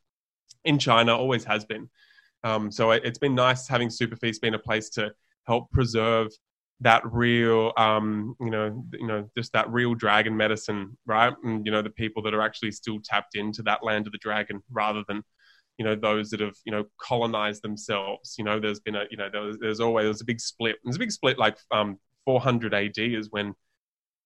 in 0.64 0.80
china 0.80 1.16
always 1.16 1.44
has 1.44 1.66
been. 1.66 1.90
Um, 2.44 2.72
so 2.72 2.92
it, 2.92 3.06
has 3.06 3.18
been 3.18 3.36
nice 3.36 3.68
having 3.68 3.90
superfeast 3.90 4.42
been 4.42 4.54
a 4.54 4.60
place 4.60 4.90
to 4.92 5.12
help 5.46 5.70
preserve 5.72 6.30
that 6.80 7.02
real 7.12 7.74
um, 7.76 8.36
you 8.40 8.52
know 8.52 8.86
you 8.94 9.08
know 9.08 9.28
just 9.36 9.52
that 9.52 9.70
real 9.70 9.94
dragon 9.96 10.38
medicine 10.38 10.98
right? 11.06 11.34
And 11.44 11.66
you 11.66 11.72
know 11.72 11.82
the 11.82 11.90
people 11.90 12.24
that 12.24 12.34
are 12.34 12.42
actually 12.42 12.72
still 12.72 13.00
tapped 13.04 13.36
into 13.36 13.62
that 13.64 13.84
land 13.84 14.08
of 14.08 14.14
the 14.14 14.20
dragon 14.20 14.64
rather 14.72 15.04
than 15.10 15.24
you 15.78 15.86
know 15.86 15.96
those 15.96 16.30
that 16.32 16.40
have 16.40 16.56
you 16.66 16.72
know 16.72 16.86
colonized 17.00 17.62
themselves 17.62 18.36
you 18.38 18.44
know 18.44 18.60
there's 18.60 18.80
been 18.80 18.96
a 18.96 19.04
you 19.12 19.18
know 19.18 19.30
there's, 19.32 19.58
there's 19.60 19.80
always 19.80 20.06
there's 20.06 20.22
a 20.22 20.26
big 20.26 20.40
split. 20.40 20.78
There's 20.84 20.96
a 20.96 21.00
big 21.00 21.12
split 21.12 21.38
like 21.38 21.58
um 21.72 21.98
400 22.26 22.74
AD 22.74 22.98
is 22.98 23.32
when 23.32 23.54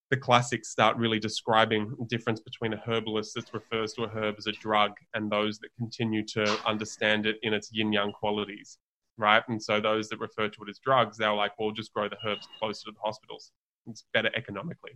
the 0.09 0.17
classics 0.17 0.69
start 0.69 0.97
really 0.97 1.19
describing 1.19 1.93
the 1.97 2.05
difference 2.05 2.41
between 2.41 2.73
a 2.73 2.77
herbalist 2.85 3.33
that 3.35 3.53
refers 3.53 3.93
to 3.93 4.03
a 4.03 4.09
herb 4.09 4.35
as 4.37 4.47
a 4.47 4.51
drug 4.53 4.91
and 5.13 5.31
those 5.31 5.59
that 5.59 5.69
continue 5.77 6.25
to 6.25 6.43
understand 6.65 7.25
it 7.25 7.37
in 7.43 7.53
its 7.53 7.69
yin 7.71 7.93
yang 7.93 8.11
qualities 8.11 8.77
right? 9.17 9.43
And 9.49 9.61
so 9.61 9.79
those 9.79 10.09
that 10.09 10.19
refer 10.19 10.47
to 10.49 10.63
it 10.63 10.69
as 10.69 10.79
drugs 10.79 11.17
they're 11.17 11.33
like 11.33 11.57
well 11.59 11.71
just 11.71 11.93
grow 11.93 12.09
the 12.09 12.17
herbs 12.25 12.47
closer 12.59 12.85
to 12.85 12.91
the 12.91 12.99
hospitals. 13.03 13.51
It's 13.87 14.05
better 14.13 14.31
economically. 14.35 14.91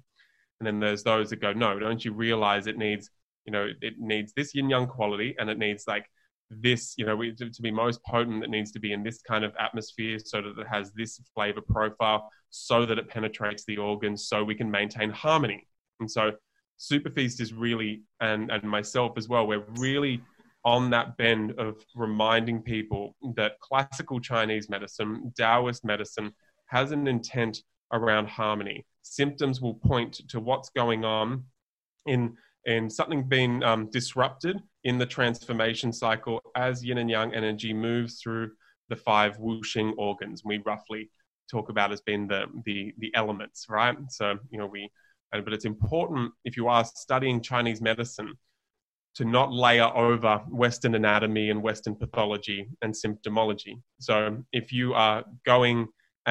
And 0.59 0.67
then 0.67 0.79
there's 0.79 1.03
those 1.03 1.29
that 1.29 1.41
go 1.41 1.53
no 1.53 1.79
don't 1.79 2.03
you 2.03 2.13
realize 2.13 2.65
it 2.67 2.77
needs 2.77 3.09
you 3.45 3.51
know 3.51 3.67
it 3.81 3.95
needs 3.99 4.33
this 4.33 4.55
yin 4.55 4.69
yang 4.69 4.87
quality 4.87 5.35
and 5.37 5.49
it 5.49 5.57
needs 5.57 5.83
like 5.87 6.05
this, 6.49 6.93
you 6.97 7.05
know, 7.05 7.19
to, 7.21 7.49
to 7.49 7.61
be 7.61 7.71
most 7.71 8.03
potent, 8.03 8.43
it 8.43 8.49
needs 8.49 8.71
to 8.71 8.79
be 8.79 8.93
in 8.93 9.03
this 9.03 9.21
kind 9.21 9.43
of 9.43 9.53
atmosphere 9.59 10.19
so 10.19 10.41
that 10.41 10.59
it 10.59 10.67
has 10.67 10.91
this 10.93 11.19
flavor 11.33 11.61
profile, 11.61 12.29
so 12.49 12.85
that 12.85 12.99
it 12.99 13.09
penetrates 13.09 13.65
the 13.65 13.77
organs, 13.77 14.27
so 14.27 14.43
we 14.43 14.55
can 14.55 14.69
maintain 14.69 15.09
harmony. 15.09 15.67
And 15.99 16.09
so, 16.09 16.33
Superfeast 16.77 17.39
is 17.39 17.53
really, 17.53 18.03
and 18.19 18.51
and 18.51 18.63
myself 18.63 19.13
as 19.17 19.29
well, 19.29 19.47
we're 19.47 19.63
really 19.77 20.21
on 20.65 20.89
that 20.89 21.15
bend 21.15 21.53
of 21.59 21.77
reminding 21.95 22.61
people 22.61 23.15
that 23.35 23.59
classical 23.61 24.19
Chinese 24.19 24.67
medicine, 24.67 25.31
Taoist 25.37 25.85
medicine, 25.85 26.33
has 26.67 26.91
an 26.91 27.07
intent 27.07 27.63
around 27.93 28.27
harmony. 28.27 28.85
Symptoms 29.03 29.61
will 29.61 29.75
point 29.75 30.21
to 30.27 30.39
what's 30.39 30.69
going 30.69 31.05
on 31.05 31.43
in 32.07 32.35
in 32.65 32.89
something 32.89 33.23
being 33.23 33.63
um, 33.63 33.89
disrupted 33.91 34.59
in 34.85 34.99
the 34.99 35.05
transformation 35.05 35.91
cycle 35.91 36.39
as 36.55 36.85
yin 36.85 36.99
and 36.99 37.09
yang 37.09 37.33
energy 37.33 37.73
moves 37.73 38.21
through 38.21 38.51
the 38.87 38.95
five 38.95 39.37
wuxing 39.39 39.91
organs. 39.97 40.43
We 40.45 40.61
roughly 40.65 41.09
talk 41.51 41.69
about 41.69 41.91
as 41.91 42.01
being 42.01 42.27
the, 42.27 42.45
the, 42.65 42.93
the 42.99 43.11
elements, 43.15 43.65
right? 43.67 43.97
So, 44.09 44.37
you 44.51 44.59
know, 44.59 44.67
we, 44.67 44.89
but 45.31 45.53
it's 45.53 45.65
important 45.65 46.31
if 46.45 46.55
you 46.55 46.67
are 46.67 46.85
studying 46.85 47.41
Chinese 47.41 47.81
medicine 47.81 48.33
to 49.15 49.25
not 49.25 49.51
layer 49.51 49.89
over 49.95 50.37
Western 50.49 50.93
anatomy 50.93 51.49
and 51.49 51.63
Western 51.63 51.95
pathology 51.95 52.67
and 52.81 52.93
symptomology. 52.93 53.81
So 53.99 54.43
if 54.53 54.71
you 54.71 54.93
are 54.93 55.23
going 55.45 55.87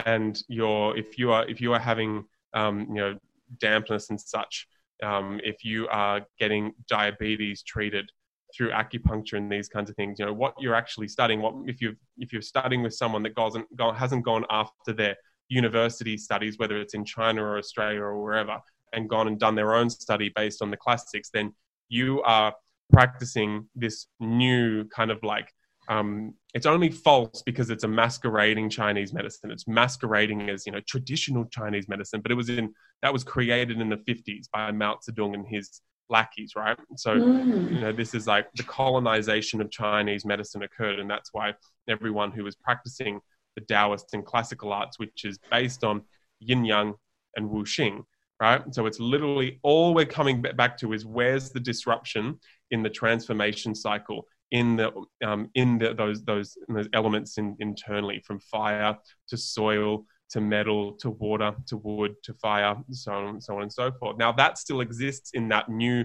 and 0.06 0.40
you're, 0.49 0.96
if 0.96 1.18
you 1.18 1.32
are, 1.32 1.46
if 1.49 1.61
you 1.61 1.73
are 1.73 1.80
having, 1.80 2.25
um, 2.54 2.87
you 2.88 2.94
know, 2.94 3.18
dampness 3.58 4.11
and 4.11 4.20
such, 4.20 4.68
um, 5.02 5.40
if 5.42 5.64
you 5.64 5.88
are 5.88 6.23
getting 6.38 6.73
diabetes 6.88 7.62
treated 7.62 8.08
through 8.56 8.70
acupuncture 8.70 9.34
and 9.34 9.50
these 9.50 9.68
kinds 9.68 9.90
of 9.90 9.96
things 9.96 10.18
you 10.18 10.25
know 10.25 10.32
what 10.32 10.54
you're 10.58 10.75
actually 10.75 11.08
studying 11.08 11.40
what 11.40 11.54
if 11.66 11.80
you 11.80 11.94
if 12.18 12.32
you're 12.32 12.42
studying 12.42 12.82
with 12.82 12.94
someone 12.94 13.23
that 13.23 13.32
hasn't 13.37 13.76
gone, 13.76 13.94
hasn't 13.94 14.25
gone 14.25 14.44
after 14.50 14.92
their 14.92 15.16
university 15.49 16.16
studies 16.16 16.58
whether 16.58 16.78
it's 16.78 16.94
in 16.94 17.04
china 17.04 17.42
or 17.42 17.58
australia 17.58 18.00
or 18.00 18.23
wherever 18.23 18.58
and 18.92 19.08
gone 19.08 19.26
and 19.26 19.38
done 19.38 19.54
their 19.54 19.75
own 19.75 19.90
study 19.90 20.32
based 20.34 20.62
on 20.62 20.70
the 20.70 20.76
classics 20.76 21.30
then 21.32 21.52
you 21.88 22.23
are 22.23 22.54
practicing 22.92 23.68
this 23.75 24.06
new 24.20 24.84
kind 24.88 25.11
of 25.11 25.23
like 25.23 25.50
um, 25.88 26.34
it's 26.54 26.66
only 26.66 26.90
false 26.90 27.42
because 27.44 27.70
it's 27.70 27.84
a 27.84 27.88
masquerading 27.88 28.70
Chinese 28.70 29.12
medicine. 29.12 29.50
It's 29.50 29.68
masquerading 29.68 30.49
as 30.49 30.64
you 30.66 30.73
know 30.73 30.80
traditional 30.88 31.44
Chinese 31.46 31.88
medicine, 31.88 32.20
but 32.20 32.32
it 32.32 32.37
was 32.37 32.49
in 32.49 32.73
that 33.02 33.12
was 33.12 33.25
created 33.25 33.80
in 33.80 33.90
the 33.90 33.96
50s 33.96 34.49
by 34.52 34.73
Mao 34.73 34.99
Zedong 35.06 35.34
and 35.34 35.46
his 35.46 35.80
lackeys, 36.11 36.52
right? 36.56 36.76
So, 36.96 37.16
mm. 37.16 37.73
you 37.73 37.80
know, 37.80 37.92
this 37.92 38.14
is 38.14 38.26
like 38.26 38.46
the 38.54 38.62
colonization 38.62 39.61
of 39.61 39.70
Chinese 39.70 40.25
medicine 40.25 40.62
occurred, 40.62 40.99
and 40.99 41.11
that's 41.11 41.30
why 41.32 41.54
everyone 41.88 42.32
who 42.32 42.44
was 42.44 42.56
practicing 42.56 43.20
the 43.56 43.62
Taoist 43.62 44.12
and 44.14 44.25
classical 44.25 44.73
arts, 44.73 44.99
which 44.99 45.25
is 45.25 45.38
based 45.50 45.84
on 45.84 46.02
yin 46.40 46.64
yang 46.64 46.94
and 47.37 47.49
wuxing, 47.49 48.02
right? 48.40 48.62
So 48.75 48.87
it's 48.87 49.00
literally 49.00 49.61
all 49.62 49.94
we're 49.94 50.06
coming 50.06 50.42
back 50.42 50.76
to 50.78 50.92
is 50.92 51.06
where's 51.06 51.50
the 51.50 51.61
disruption 51.61 52.38
in 52.70 52.82
the 52.82 52.90
transformation 52.90 53.75
cycle 53.75 54.26
in 54.50 54.76
the 54.76 54.92
um, 55.25 55.50
in 55.54 55.78
the, 55.78 55.94
those 55.94 56.23
those 56.25 56.56
those 56.68 56.88
elements 56.92 57.38
in, 57.38 57.56
internally, 57.58 58.23
from 58.26 58.38
fire 58.38 58.96
to 59.28 59.37
soil 59.37 60.06
to 60.34 60.40
metal 60.40 60.94
to 60.94 61.10
water 61.10 61.54
to 61.64 61.76
wood 61.76 62.16
to 62.24 62.34
fire, 62.34 62.74
so 62.90 63.12
on, 63.12 63.26
and 63.28 63.42
so 63.42 63.54
on 63.54 63.62
and 63.62 63.72
so 63.72 63.92
forth. 63.92 64.16
Now 64.18 64.32
that 64.32 64.58
still 64.58 64.80
exists 64.80 65.30
in 65.32 65.48
that 65.50 65.68
new 65.68 66.04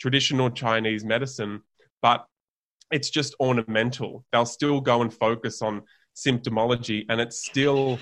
traditional 0.00 0.48
Chinese 0.48 1.04
medicine, 1.04 1.60
but 2.00 2.24
it's 2.90 3.10
just 3.10 3.34
ornamental. 3.40 4.24
They'll 4.32 4.46
still 4.46 4.80
go 4.80 5.02
and 5.02 5.12
focus 5.12 5.60
on 5.60 5.82
symptomology, 6.16 7.04
and 7.10 7.20
it's 7.20 7.44
still 7.44 7.98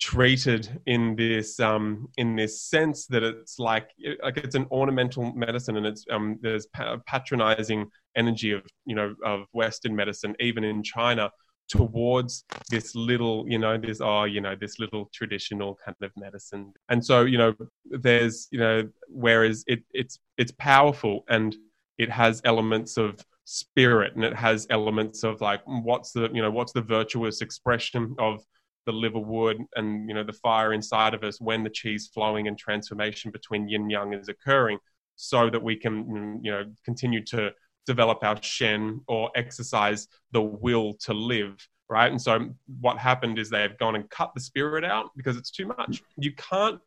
treated 0.00 0.80
in 0.86 1.16
this 1.16 1.58
um, 1.58 2.08
in 2.16 2.36
this 2.36 2.62
sense 2.62 3.06
that 3.06 3.24
it's 3.24 3.58
like 3.58 3.88
like 4.22 4.36
it's 4.36 4.54
an 4.54 4.68
ornamental 4.70 5.32
medicine, 5.32 5.78
and 5.78 5.86
it's 5.86 6.04
um, 6.12 6.38
there's 6.42 6.68
patronizing 7.08 7.90
energy 8.16 8.52
of 8.52 8.62
you 8.86 8.94
know 8.94 9.16
of 9.24 9.46
Western 9.52 9.96
medicine, 9.96 10.36
even 10.38 10.62
in 10.62 10.84
China, 10.84 11.28
towards 11.68 12.44
this 12.70 12.94
little, 12.94 13.44
you 13.48 13.58
know, 13.58 13.78
this 13.78 14.00
oh, 14.00 14.24
you 14.24 14.40
know, 14.40 14.54
this 14.54 14.78
little 14.78 15.08
traditional 15.12 15.78
kind 15.84 15.96
of 16.02 16.10
medicine. 16.16 16.72
And 16.88 17.04
so, 17.04 17.24
you 17.24 17.38
know, 17.38 17.54
there's, 17.86 18.48
you 18.50 18.58
know, 18.58 18.88
whereas 19.08 19.64
it 19.66 19.82
it's 19.92 20.18
it's 20.36 20.52
powerful 20.52 21.24
and 21.28 21.56
it 21.98 22.10
has 22.10 22.42
elements 22.44 22.96
of 22.96 23.24
spirit 23.44 24.14
and 24.14 24.24
it 24.24 24.34
has 24.34 24.66
elements 24.70 25.24
of 25.24 25.40
like 25.40 25.60
what's 25.66 26.12
the 26.12 26.30
you 26.32 26.40
know 26.40 26.50
what's 26.50 26.72
the 26.72 26.80
virtuous 26.80 27.40
expression 27.40 28.14
of 28.18 28.40
the 28.86 28.92
liverwood 28.92 29.56
and 29.76 30.08
you 30.08 30.14
know 30.14 30.22
the 30.24 30.32
fire 30.32 30.72
inside 30.72 31.12
of 31.12 31.22
us 31.24 31.40
when 31.40 31.64
the 31.64 31.70
qi's 31.70 32.08
flowing 32.08 32.46
and 32.46 32.56
transformation 32.56 33.30
between 33.30 33.68
yin 33.68 33.90
yang 33.90 34.12
is 34.12 34.28
occurring 34.28 34.78
so 35.16 35.50
that 35.50 35.62
we 35.62 35.76
can 35.76 36.40
you 36.42 36.50
know 36.52 36.64
continue 36.84 37.22
to 37.22 37.50
develop 37.86 38.22
our 38.22 38.40
shen 38.42 39.00
or 39.08 39.30
exercise 39.34 40.08
the 40.32 40.42
will 40.42 40.94
to 40.94 41.12
live 41.12 41.56
right? 41.90 42.10
And 42.10 42.22
so 42.22 42.48
what 42.80 42.96
happened 42.96 43.38
is 43.38 43.50
they've 43.50 43.76
gone 43.76 43.96
and 43.96 44.08
cut 44.08 44.32
the 44.34 44.40
spirit 44.40 44.82
out 44.82 45.10
because 45.14 45.36
it's 45.36 45.50
too 45.50 45.66
much. 45.66 46.02
You 46.16 46.32
can't 46.36 46.80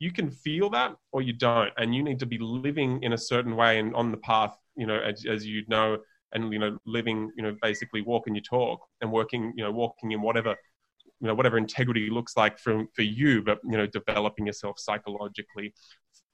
you 0.00 0.12
can 0.12 0.30
feel 0.30 0.68
that 0.70 0.96
or 1.12 1.22
you 1.22 1.32
don't. 1.32 1.70
And 1.78 1.94
you 1.94 2.02
need 2.02 2.18
to 2.18 2.26
be 2.26 2.36
living 2.38 3.02
in 3.02 3.14
a 3.14 3.18
certain 3.18 3.56
way 3.56 3.78
and 3.78 3.94
on 3.94 4.10
the 4.10 4.18
path 4.18 4.54
you 4.76 4.86
know 4.86 4.98
as, 4.98 5.24
as 5.26 5.46
you 5.46 5.62
know 5.68 5.98
and 6.32 6.52
you 6.52 6.58
know 6.58 6.78
living 6.86 7.30
you 7.36 7.42
know 7.42 7.54
basically 7.60 8.00
walking 8.00 8.34
your 8.34 8.42
talk 8.42 8.80
and 9.00 9.10
working 9.10 9.52
you 9.56 9.64
know 9.64 9.70
walking 9.70 10.12
in 10.12 10.22
whatever 10.22 10.56
you 11.20 11.26
know 11.26 11.34
whatever 11.34 11.58
integrity 11.58 12.10
looks 12.10 12.36
like 12.36 12.58
for 12.58 12.84
for 12.94 13.02
you 13.02 13.42
but 13.42 13.58
you 13.64 13.76
know 13.76 13.86
developing 13.86 14.46
yourself 14.46 14.78
psychologically 14.78 15.74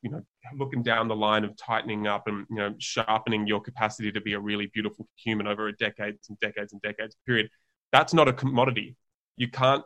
you 0.03 0.11
know 0.11 0.23
looking 0.57 0.83
down 0.83 1.09
the 1.09 1.17
line 1.17 1.45
of 1.45 1.57
tightening 1.57 2.07
up 2.07 2.29
and 2.29 2.47
you 2.51 2.57
know 2.57 2.75
sharpening 2.79 3.47
your 3.47 3.61
capacity 3.61 4.13
to 4.13 4.21
be 4.21 4.35
a 4.35 4.41
really 4.41 4.67
beautiful 4.73 5.09
human 5.17 5.47
over 5.47 5.69
a 5.69 5.73
decades 5.77 6.29
and 6.29 6.39
decades 6.41 6.73
and 6.73 6.81
decades 6.83 7.17
period 7.27 7.49
that's 7.93 8.15
not 8.15 8.29
a 8.29 8.33
commodity 8.33 8.97
you 9.37 9.49
can't 9.49 9.85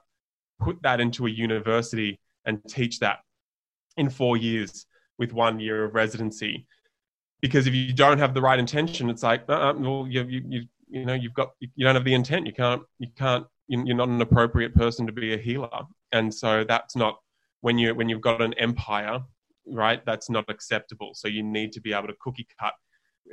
put 0.61 0.81
that 0.83 1.01
into 1.01 1.27
a 1.27 1.31
university 1.31 2.21
and 2.45 2.61
teach 2.69 2.99
that 3.01 3.19
in 3.97 4.11
four 4.11 4.37
years 4.37 4.87
with 5.19 5.33
one 5.33 5.59
year 5.59 5.85
of 5.85 5.95
residency. 5.95 6.67
Because 7.41 7.67
if 7.67 7.75
you 7.75 7.93
don't 7.93 8.19
have 8.19 8.35
the 8.35 8.41
right 8.41 8.59
intention, 8.59 9.11
it's 9.11 9.23
like, 9.23 9.43
uh, 9.49 9.73
well, 9.77 10.07
you, 10.09 10.25
you, 10.25 10.43
you, 10.49 10.63
you 10.89 11.05
know, 11.07 11.15
you've 11.15 11.35
got, 11.35 11.51
you 11.61 11.85
don't 11.85 11.95
have 11.95 12.05
the 12.05 12.15
intent. 12.15 12.47
You 12.47 12.53
can't, 12.53 12.83
you 12.99 13.09
can't, 13.17 13.47
you're 13.71 13.97
not 13.97 14.09
an 14.09 14.21
appropriate 14.21 14.75
person 14.75 15.07
to 15.07 15.13
be 15.13 15.33
a 15.33 15.39
healer. 15.39 15.69
And 16.13 16.35
so 16.35 16.65
that's 16.65 16.97
not 16.97 17.19
when 17.61 17.79
you 17.79 17.95
when 17.95 18.09
you've 18.09 18.21
got 18.21 18.43
an 18.43 18.55
empire, 18.55 19.21
right? 19.67 20.05
That's 20.05 20.29
not 20.29 20.45
acceptable. 20.49 21.13
So 21.15 21.29
you 21.29 21.43
need 21.43 21.73
to 21.73 21.81
be 21.81 21.93
able 21.93 22.09
to 22.09 22.15
cookie 22.21 22.49
cut 22.61 22.75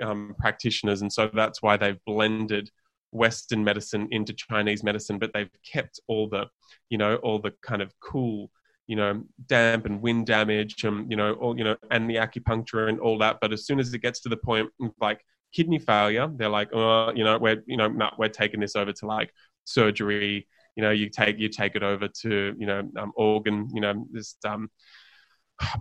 um, 0.01 0.35
practitioners, 0.37 1.01
and 1.01 1.11
so 1.11 1.29
that's 1.33 1.61
why 1.61 1.75
they've 1.77 2.03
blended 2.05 2.69
Western 3.11 3.63
medicine 3.63 4.07
into 4.11 4.33
Chinese 4.33 4.83
medicine, 4.83 5.17
but 5.17 5.31
they've 5.33 5.49
kept 5.65 5.99
all 6.07 6.29
the, 6.29 6.45
you 6.89 6.97
know, 6.97 7.15
all 7.17 7.39
the 7.39 7.53
kind 7.61 7.81
of 7.81 7.91
cool, 7.99 8.51
you 8.85 8.95
know, 8.95 9.23
damp 9.47 9.85
and 9.85 10.01
wind 10.01 10.27
damage, 10.27 10.83
and 10.83 11.09
you 11.09 11.17
know, 11.17 11.33
all 11.33 11.57
you 11.57 11.63
know, 11.63 11.75
and 11.89 12.09
the 12.09 12.15
acupuncture 12.15 12.89
and 12.89 12.99
all 12.99 13.17
that. 13.17 13.37
But 13.41 13.53
as 13.53 13.65
soon 13.65 13.79
as 13.79 13.93
it 13.93 13.99
gets 13.99 14.19
to 14.21 14.29
the 14.29 14.37
point 14.37 14.69
like 15.01 15.21
kidney 15.53 15.79
failure, 15.79 16.29
they're 16.35 16.49
like, 16.49 16.69
oh, 16.73 17.11
you 17.15 17.23
know, 17.23 17.39
we're 17.39 17.63
you 17.65 17.77
know, 17.77 17.89
we're 18.19 18.29
taking 18.29 18.59
this 18.59 18.75
over 18.75 18.93
to 18.93 19.05
like 19.07 19.33
surgery. 19.67 20.47
You 20.75 20.83
know, 20.83 20.91
you 20.91 21.09
take 21.09 21.39
you 21.39 21.49
take 21.49 21.75
it 21.75 21.83
over 21.83 22.07
to 22.07 22.55
you 22.57 22.65
know 22.65 22.89
um, 22.97 23.11
organ, 23.15 23.69
you 23.73 23.81
know, 23.81 24.07
just 24.13 24.43
um, 24.45 24.69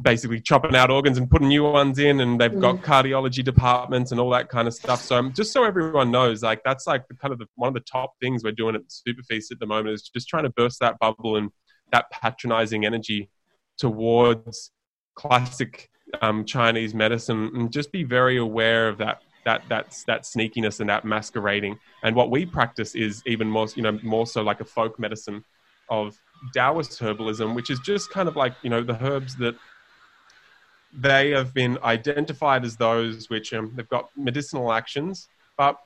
basically 0.03 0.41
chopping 0.41 0.75
out 0.75 0.91
organs 0.91 1.19
and 1.19 1.29
putting 1.29 1.49
new 1.49 1.63
ones 1.63 1.99
in 1.99 2.21
and 2.21 2.41
they've 2.41 2.59
got 2.61 2.77
mm. 2.77 2.83
cardiology 2.83 3.45
departments 3.45 4.11
and 4.11 4.19
all 4.19 4.31
that 4.31 4.49
kind 4.49 4.67
of 4.67 4.73
stuff 4.73 5.03
so 5.03 5.17
um, 5.17 5.33
just 5.35 5.53
so 5.53 5.65
everyone 5.65 6.11
knows 6.11 6.43
like 6.43 6.63
that's 6.65 6.87
like 6.87 7.07
the, 7.09 7.15
kind 7.15 7.31
of 7.31 7.39
the, 7.39 7.47
one 7.57 7.69
of 7.69 7.75
the 7.75 7.81
top 7.81 8.15
things 8.21 8.43
we're 8.43 8.53
doing 8.53 8.75
at 8.75 8.81
superfeast 8.89 9.53
at 9.53 9.61
the 9.61 9.67
moment 9.67 9.91
is 9.91 10.09
just 10.09 10.29
trying 10.29 10.45
to 10.45 10.51
burst 10.51 10.81
that 10.81 10.99
bubble 10.99 11.37
and 11.37 11.51
that 11.93 12.11
patronizing 12.11 12.87
energy 12.87 13.29
towards 13.77 14.71
classic 15.15 15.91
um, 16.23 16.47
chinese 16.47 16.95
medicine 16.95 17.51
and 17.55 17.71
just 17.71 17.93
be 17.93 18.03
very 18.03 18.39
aware 18.39 18.89
of 18.89 18.97
that 18.97 19.23
that 19.47 19.63
that's 19.71 20.05
that 20.05 20.25
sneakiness 20.25 20.81
and 20.81 20.91
that 20.91 21.07
masquerading 21.07 21.79
and 22.03 22.15
what 22.15 22.31
we 22.31 22.45
practice 22.45 22.95
is 22.95 23.23
even 23.25 23.49
more 23.49 23.67
you 23.75 23.83
know 23.83 23.99
more 24.03 24.27
so 24.27 24.43
like 24.43 24.61
a 24.61 24.65
folk 24.65 24.99
medicine 24.99 25.43
of 25.89 26.19
Taoist 26.55 27.01
herbalism, 27.01 27.55
which 27.55 27.71
is 27.71 27.79
just 27.81 28.11
kind 28.11 28.29
of 28.29 28.37
like, 28.37 28.55
you 28.63 28.71
know, 28.71 28.83
the 28.83 29.03
herbs 29.05 29.37
that 29.37 29.57
they 30.93 31.31
have 31.31 31.53
been 31.53 31.79
identified 31.83 32.65
as 32.65 32.77
those 32.77 33.29
which 33.29 33.53
um, 33.53 33.73
they've 33.75 33.89
got 33.89 34.11
medicinal 34.17 34.73
actions, 34.73 35.29
but 35.57 35.79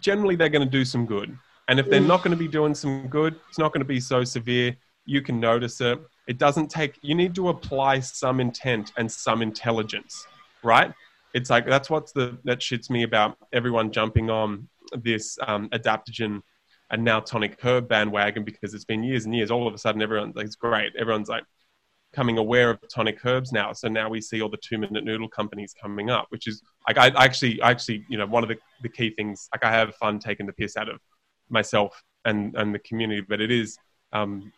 generally 0.00 0.36
they're 0.36 0.48
going 0.48 0.64
to 0.64 0.70
do 0.70 0.84
some 0.84 1.06
good. 1.06 1.36
And 1.68 1.80
if 1.80 1.88
they're 1.88 2.00
not 2.00 2.22
going 2.22 2.30
to 2.30 2.36
be 2.36 2.48
doing 2.48 2.74
some 2.74 3.08
good, 3.08 3.34
it's 3.48 3.58
not 3.58 3.72
going 3.72 3.80
to 3.80 3.86
be 3.86 4.00
so 4.00 4.24
severe. 4.24 4.76
You 5.04 5.20
can 5.20 5.40
notice 5.40 5.80
it. 5.80 5.98
It 6.26 6.38
doesn't 6.38 6.68
take, 6.68 6.98
you 7.02 7.14
need 7.14 7.34
to 7.36 7.48
apply 7.48 8.00
some 8.00 8.40
intent 8.40 8.92
and 8.96 9.10
some 9.10 9.42
intelligence, 9.42 10.26
right? 10.62 10.92
It's 11.36 11.50
like, 11.50 11.66
that's 11.66 11.90
what's 11.90 12.12
the, 12.12 12.38
that 12.44 12.60
shits 12.60 12.88
me 12.88 13.02
about 13.02 13.36
everyone 13.52 13.92
jumping 13.92 14.30
on 14.30 14.68
this 14.92 15.38
um, 15.46 15.68
adaptogen 15.68 16.40
and 16.90 17.04
now 17.04 17.20
tonic 17.20 17.58
herb 17.62 17.88
bandwagon 17.88 18.42
because 18.42 18.72
it's 18.72 18.86
been 18.86 19.04
years 19.04 19.26
and 19.26 19.34
years. 19.34 19.50
All 19.50 19.68
of 19.68 19.74
a 19.74 19.78
sudden, 19.78 20.00
everyone's 20.00 20.34
like, 20.34 20.46
it's 20.46 20.56
great. 20.56 20.96
Everyone's 20.98 21.28
like 21.28 21.44
becoming 22.10 22.38
aware 22.38 22.70
of 22.70 22.78
tonic 22.88 23.18
herbs 23.22 23.52
now. 23.52 23.74
So 23.74 23.86
now 23.86 24.08
we 24.08 24.22
see 24.22 24.40
all 24.40 24.48
the 24.48 24.56
two 24.56 24.78
minute 24.78 25.04
noodle 25.04 25.28
companies 25.28 25.74
coming 25.78 26.08
up, 26.08 26.24
which 26.30 26.46
is 26.46 26.62
like, 26.88 26.96
I 26.96 27.08
actually, 27.22 27.60
I 27.60 27.70
actually, 27.70 28.06
you 28.08 28.16
know, 28.16 28.24
one 28.24 28.42
of 28.42 28.48
the, 28.48 28.56
the 28.82 28.88
key 28.88 29.10
things, 29.10 29.50
like 29.52 29.62
I 29.62 29.70
have 29.70 29.94
fun 29.96 30.18
taking 30.18 30.46
the 30.46 30.54
piss 30.54 30.78
out 30.78 30.88
of 30.88 31.00
myself 31.50 32.02
and, 32.24 32.54
and 32.56 32.74
the 32.74 32.78
community, 32.78 33.20
but 33.28 33.42
it 33.42 33.50
is 33.50 33.76
um, 34.14 34.50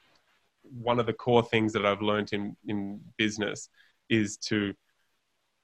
one 0.62 1.00
of 1.00 1.06
the 1.06 1.12
core 1.12 1.42
things 1.42 1.72
that 1.72 1.84
I've 1.84 2.02
learned 2.02 2.32
in, 2.32 2.56
in 2.68 3.00
business 3.16 3.68
is 4.08 4.36
to 4.36 4.74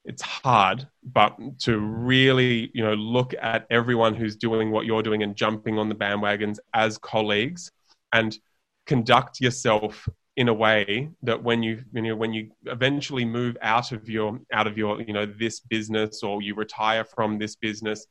it's 0.05 0.23
hard, 0.23 0.87
but 1.03 1.37
to 1.61 1.79
really, 1.79 2.71
you 2.75 2.85
know, 2.85 2.95
look 2.95 3.35
at 3.41 3.67
everyone 3.71 4.15
who's 4.15 4.37
doing 4.37 4.71
what 4.71 4.85
you're 4.85 5.03
doing 5.03 5.23
and 5.23 5.35
jumping 5.35 5.79
on 5.79 5.89
the 5.89 5.95
bandwagons 5.95 6.59
as 6.75 6.99
colleagues 6.99 7.71
and 8.13 8.39
conduct 8.87 9.41
yourself 9.41 10.09
in 10.37 10.49
a 10.49 10.55
way 10.55 11.09
that 11.23 11.43
when 11.43 11.63
you, 11.63 11.83
you 11.93 12.03
know, 12.03 12.17
when 12.17 12.33
you 12.33 12.51
eventually 12.67 13.25
move 13.25 13.57
out 13.63 13.93
of 13.93 14.09
your, 14.09 14.39
out 14.53 14.67
of 14.67 14.77
your, 14.77 15.01
you 15.01 15.13
know, 15.13 15.25
this 15.25 15.61
business 15.61 16.23
or 16.23 16.43
you 16.43 16.55
retire 16.55 17.05
from 17.05 17.39
this 17.39 17.57
business, 17.57 18.07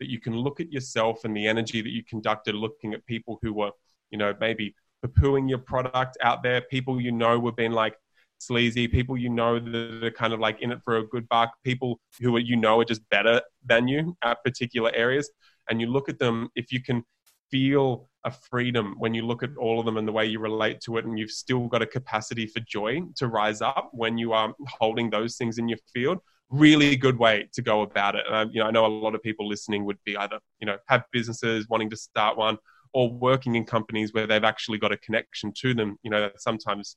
that 0.00 0.10
you 0.10 0.20
can 0.20 0.34
look 0.34 0.58
at 0.60 0.72
yourself 0.72 1.24
and 1.24 1.36
the 1.36 1.46
energy 1.46 1.80
that 1.80 1.90
you 1.90 2.02
conducted 2.04 2.54
looking 2.54 2.92
at 2.92 3.06
people 3.06 3.38
who 3.42 3.52
were, 3.52 3.70
you 4.10 4.18
know, 4.18 4.34
maybe 4.40 4.74
poo-pooing 5.02 5.48
your 5.48 5.58
product 5.58 6.16
out 6.22 6.42
there, 6.42 6.60
people 6.60 7.00
you 7.00 7.12
know 7.12 7.38
were 7.38 7.52
being 7.52 7.72
like, 7.72 7.96
sleazy, 8.38 8.88
people 8.88 9.16
you 9.16 9.28
know 9.28 9.58
that 9.58 10.04
are 10.04 10.10
kind 10.10 10.32
of 10.32 10.40
like 10.40 10.60
in 10.60 10.72
it 10.72 10.80
for 10.84 10.98
a 10.98 11.06
good 11.06 11.28
buck, 11.28 11.52
people 11.64 12.00
who 12.20 12.36
are, 12.36 12.40
you 12.40 12.56
know 12.56 12.80
are 12.80 12.84
just 12.84 13.08
better 13.10 13.40
than 13.64 13.88
you 13.88 14.16
at 14.22 14.42
particular 14.44 14.90
areas. 14.94 15.30
And 15.68 15.80
you 15.80 15.88
look 15.88 16.08
at 16.08 16.18
them, 16.18 16.48
if 16.54 16.72
you 16.72 16.82
can 16.82 17.02
feel 17.50 18.08
a 18.24 18.30
freedom 18.30 18.96
when 18.98 19.14
you 19.14 19.24
look 19.24 19.42
at 19.42 19.56
all 19.56 19.78
of 19.78 19.86
them 19.86 19.96
and 19.96 20.06
the 20.06 20.12
way 20.12 20.26
you 20.26 20.38
relate 20.38 20.80
to 20.80 20.96
it, 20.98 21.04
and 21.04 21.18
you've 21.18 21.30
still 21.30 21.68
got 21.68 21.82
a 21.82 21.86
capacity 21.86 22.46
for 22.46 22.60
joy 22.60 23.00
to 23.16 23.28
rise 23.28 23.62
up 23.62 23.90
when 23.92 24.18
you 24.18 24.32
are 24.32 24.54
holding 24.68 25.10
those 25.10 25.36
things 25.36 25.58
in 25.58 25.68
your 25.68 25.78
field. 25.92 26.18
Really 26.48 26.96
good 26.96 27.18
way 27.18 27.48
to 27.54 27.62
go 27.62 27.82
about 27.82 28.14
it. 28.14 28.24
And 28.26 28.36
I, 28.36 28.42
you 28.44 28.60
know, 28.60 28.66
I 28.66 28.70
know 28.70 28.86
a 28.86 28.88
lot 28.88 29.14
of 29.14 29.22
people 29.22 29.48
listening 29.48 29.84
would 29.84 29.98
be 30.04 30.16
either 30.16 30.38
you 30.60 30.66
know 30.66 30.76
have 30.86 31.04
businesses 31.12 31.68
wanting 31.68 31.90
to 31.90 31.96
start 31.96 32.36
one, 32.36 32.58
or 32.92 33.10
working 33.10 33.56
in 33.56 33.64
companies 33.64 34.14
where 34.14 34.26
they've 34.26 34.44
actually 34.44 34.78
got 34.78 34.92
a 34.92 34.96
connection 34.96 35.52
to 35.58 35.74
them. 35.74 35.98
You 36.02 36.10
know, 36.10 36.30
sometimes 36.36 36.96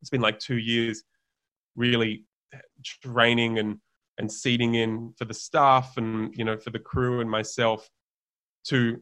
it's 0.00 0.10
been 0.10 0.20
like 0.20 0.38
two 0.38 0.58
years 0.58 1.02
really 1.76 2.24
training 3.02 3.58
and 3.58 3.78
and 4.18 4.30
seating 4.30 4.74
in 4.74 5.12
for 5.16 5.24
the 5.24 5.34
staff 5.34 5.96
and 5.96 6.34
you 6.36 6.44
know 6.44 6.56
for 6.56 6.70
the 6.70 6.78
crew 6.78 7.20
and 7.20 7.30
myself 7.30 7.88
to 8.64 9.00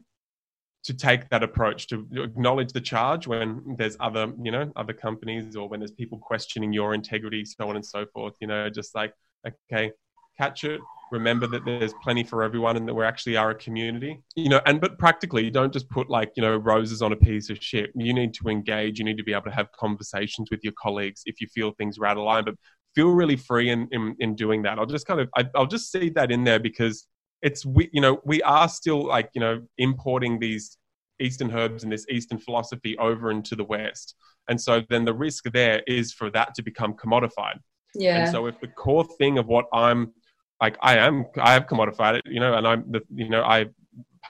to 0.83 0.93
take 0.93 1.27
that 1.29 1.43
approach 1.43 1.87
to 1.87 2.07
acknowledge 2.13 2.71
the 2.71 2.81
charge 2.81 3.27
when 3.27 3.75
there's 3.77 3.97
other 3.99 4.31
you 4.41 4.51
know 4.51 4.71
other 4.75 4.93
companies 4.93 5.55
or 5.55 5.67
when 5.67 5.79
there's 5.79 5.91
people 5.91 6.17
questioning 6.17 6.71
your 6.71 6.93
integrity 6.93 7.43
so 7.43 7.67
on 7.67 7.75
and 7.75 7.85
so 7.85 8.05
forth 8.13 8.33
you 8.39 8.47
know 8.47 8.69
just 8.69 8.95
like 8.95 9.13
okay 9.45 9.91
catch 10.39 10.63
it 10.63 10.79
remember 11.11 11.47
that 11.47 11.65
there's 11.65 11.93
plenty 12.03 12.23
for 12.23 12.43
everyone 12.43 12.77
and 12.77 12.87
that 12.87 12.93
we 12.93 13.03
actually 13.03 13.35
are 13.35 13.49
a 13.51 13.55
community 13.55 14.21
you 14.35 14.49
know 14.49 14.61
and 14.65 14.79
but 14.79 14.97
practically 14.99 15.43
you 15.43 15.51
don't 15.51 15.73
just 15.73 15.89
put 15.89 16.09
like 16.09 16.31
you 16.35 16.43
know 16.43 16.55
roses 16.57 17.01
on 17.01 17.11
a 17.11 17.15
piece 17.15 17.49
of 17.49 17.61
shit. 17.61 17.91
You 17.95 18.13
need 18.13 18.33
to 18.35 18.49
engage. 18.49 18.99
You 18.99 19.05
need 19.05 19.17
to 19.17 19.23
be 19.23 19.33
able 19.33 19.43
to 19.43 19.51
have 19.51 19.71
conversations 19.71 20.49
with 20.51 20.61
your 20.63 20.73
colleagues 20.81 21.21
if 21.25 21.41
you 21.41 21.47
feel 21.47 21.71
things 21.71 21.97
are 21.97 22.05
out 22.05 22.17
of 22.17 22.23
line 22.23 22.45
but 22.45 22.55
feel 22.95 23.09
really 23.09 23.35
free 23.35 23.69
in 23.69 23.87
in, 23.91 24.15
in 24.19 24.35
doing 24.35 24.61
that. 24.63 24.79
I'll 24.79 24.85
just 24.85 25.07
kind 25.07 25.19
of 25.19 25.29
I, 25.35 25.45
i'll 25.55 25.67
just 25.67 25.91
see 25.91 26.09
that 26.11 26.31
in 26.31 26.43
there 26.43 26.59
because 26.59 27.07
it's 27.41 27.65
we 27.65 27.89
you 27.91 28.01
know 28.01 28.19
we 28.25 28.41
are 28.43 28.69
still 28.69 29.05
like 29.05 29.29
you 29.33 29.41
know 29.41 29.61
importing 29.77 30.39
these 30.39 30.77
eastern 31.19 31.51
herbs 31.53 31.83
and 31.83 31.91
this 31.91 32.05
eastern 32.09 32.39
philosophy 32.39 32.97
over 32.97 33.29
into 33.31 33.55
the 33.55 33.63
west. 33.63 34.15
And 34.47 34.59
so 34.59 34.81
then 34.89 35.03
the 35.05 35.13
risk 35.13 35.43
there 35.51 35.83
is 35.85 36.13
for 36.13 36.29
that 36.31 36.55
to 36.55 36.63
become 36.63 36.93
commodified. 36.93 37.59
Yeah. 37.95 38.17
and 38.17 38.31
so 38.31 38.45
if 38.45 38.59
the 38.59 38.67
core 38.67 39.07
thing 39.17 39.39
of 39.39 39.47
what 39.47 39.65
i'm 39.73 40.13
like 40.61 40.77
I 40.81 40.97
am, 40.97 41.25
I 41.37 41.53
have 41.53 41.67
commodified 41.67 42.15
it, 42.15 42.23
you 42.25 42.39
know, 42.39 42.53
and 42.53 42.67
I'm 42.67 42.91
the, 42.91 43.01
you 43.13 43.29
know, 43.29 43.43
I 43.43 43.67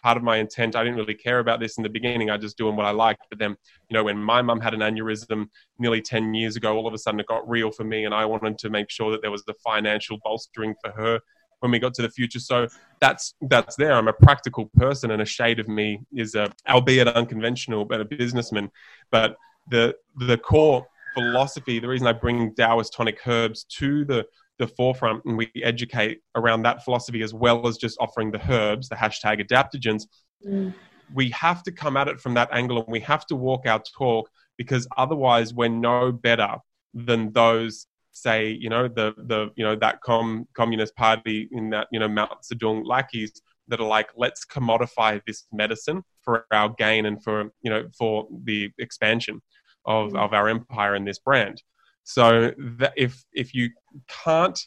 part 0.01 0.17
of 0.17 0.23
my 0.23 0.37
intent. 0.37 0.75
I 0.75 0.83
didn't 0.83 0.97
really 0.97 1.15
care 1.15 1.39
about 1.39 1.59
this 1.59 1.77
in 1.77 1.83
the 1.83 1.89
beginning. 1.89 2.29
I 2.29 2.37
just 2.37 2.57
doing 2.57 2.75
what 2.75 2.85
I 2.85 2.91
liked. 2.91 3.25
But 3.29 3.39
then, 3.39 3.55
you 3.89 3.93
know, 3.93 4.03
when 4.03 4.17
my 4.17 4.41
mum 4.41 4.59
had 4.59 4.73
an 4.73 4.79
aneurysm 4.79 5.47
nearly 5.77 6.01
10 6.01 6.33
years 6.33 6.55
ago, 6.55 6.75
all 6.75 6.87
of 6.87 6.93
a 6.93 6.97
sudden 6.97 7.19
it 7.19 7.27
got 7.27 7.47
real 7.49 7.71
for 7.71 7.83
me. 7.83 8.05
And 8.05 8.13
I 8.13 8.25
wanted 8.25 8.57
to 8.59 8.69
make 8.69 8.89
sure 8.89 9.11
that 9.11 9.21
there 9.21 9.31
was 9.31 9.43
the 9.45 9.53
financial 9.63 10.17
bolstering 10.23 10.75
for 10.83 10.91
her 10.91 11.19
when 11.59 11.71
we 11.71 11.79
got 11.79 11.93
to 11.95 12.01
the 12.01 12.09
future. 12.09 12.39
So 12.39 12.67
that's, 13.01 13.33
that's 13.41 13.75
there. 13.75 13.93
I'm 13.93 14.07
a 14.07 14.13
practical 14.13 14.69
person 14.75 15.11
and 15.11 15.21
a 15.21 15.25
shade 15.25 15.59
of 15.59 15.67
me 15.67 16.01
is 16.13 16.35
a, 16.35 16.51
albeit 16.67 17.07
unconventional, 17.09 17.85
but 17.85 17.99
a 17.99 18.05
businessman. 18.05 18.71
But 19.11 19.35
the, 19.69 19.95
the 20.15 20.37
core 20.37 20.87
philosophy, 21.13 21.79
the 21.79 21.87
reason 21.87 22.07
I 22.07 22.13
bring 22.13 22.55
Taoist 22.55 22.93
tonic 22.93 23.19
herbs 23.27 23.65
to 23.77 24.05
the, 24.05 24.25
the 24.60 24.67
forefront 24.67 25.24
and 25.26 25.38
we 25.38 25.50
educate 25.63 26.22
around 26.36 26.62
that 26.63 26.84
philosophy 26.84 27.24
as 27.24 27.34
well 27.34 27.65
as 27.65 27.78
just 27.78 27.98
offering 28.00 28.30
the 28.30 28.41
herbs, 28.52 28.89
the 28.89 28.95
hashtag 28.95 29.45
adaptogens. 29.45 30.04
Mm. 30.45 30.74
We 31.13 31.32
have 31.32 31.63
to 31.63 31.72
come 31.72 31.98
at 31.98 32.08
it 32.08 32.19
from 32.19 32.36
that 32.36 32.50
angle 32.52 32.78
and 32.78 32.88
we 32.88 33.00
have 33.00 33.26
to 33.28 33.36
walk 33.36 33.65
our 33.65 33.82
talk 33.98 34.30
because 34.58 34.88
otherwise 34.98 35.54
we're 35.54 35.69
no 35.69 36.12
better 36.12 36.58
than 36.93 37.32
those 37.32 37.88
say 38.12 38.50
you 38.50 38.69
know 38.69 38.88
the 38.88 39.13
the 39.17 39.50
you 39.56 39.63
know 39.63 39.76
that 39.76 40.02
com, 40.02 40.48
communist 40.54 40.95
party 40.95 41.48
in 41.52 41.69
that 41.69 41.88
you 41.91 42.00
know 42.00 42.08
Mao 42.08 42.38
Zedong 42.43 42.86
lackeys 42.86 43.32
that 43.67 43.80
are 43.80 43.88
like 43.88 44.10
let's 44.17 44.45
commodify 44.45 45.22
this 45.26 45.45
medicine 45.54 46.04
for 46.22 46.45
our 46.52 46.69
gain 46.69 47.06
and 47.06 47.24
for 47.24 47.52
you 47.62 47.69
know 47.69 47.88
for 47.98 48.28
the 48.43 48.72
expansion 48.80 49.41
of, 49.86 50.12
mm. 50.12 50.19
of 50.19 50.34
our 50.34 50.50
empire 50.50 50.95
and 50.95 51.08
this 51.08 51.19
brand 51.19 51.62
so 52.10 52.52
that 52.58 52.91
if 52.98 53.24
if 53.34 53.54
you 53.54 53.69
can't 54.08 54.60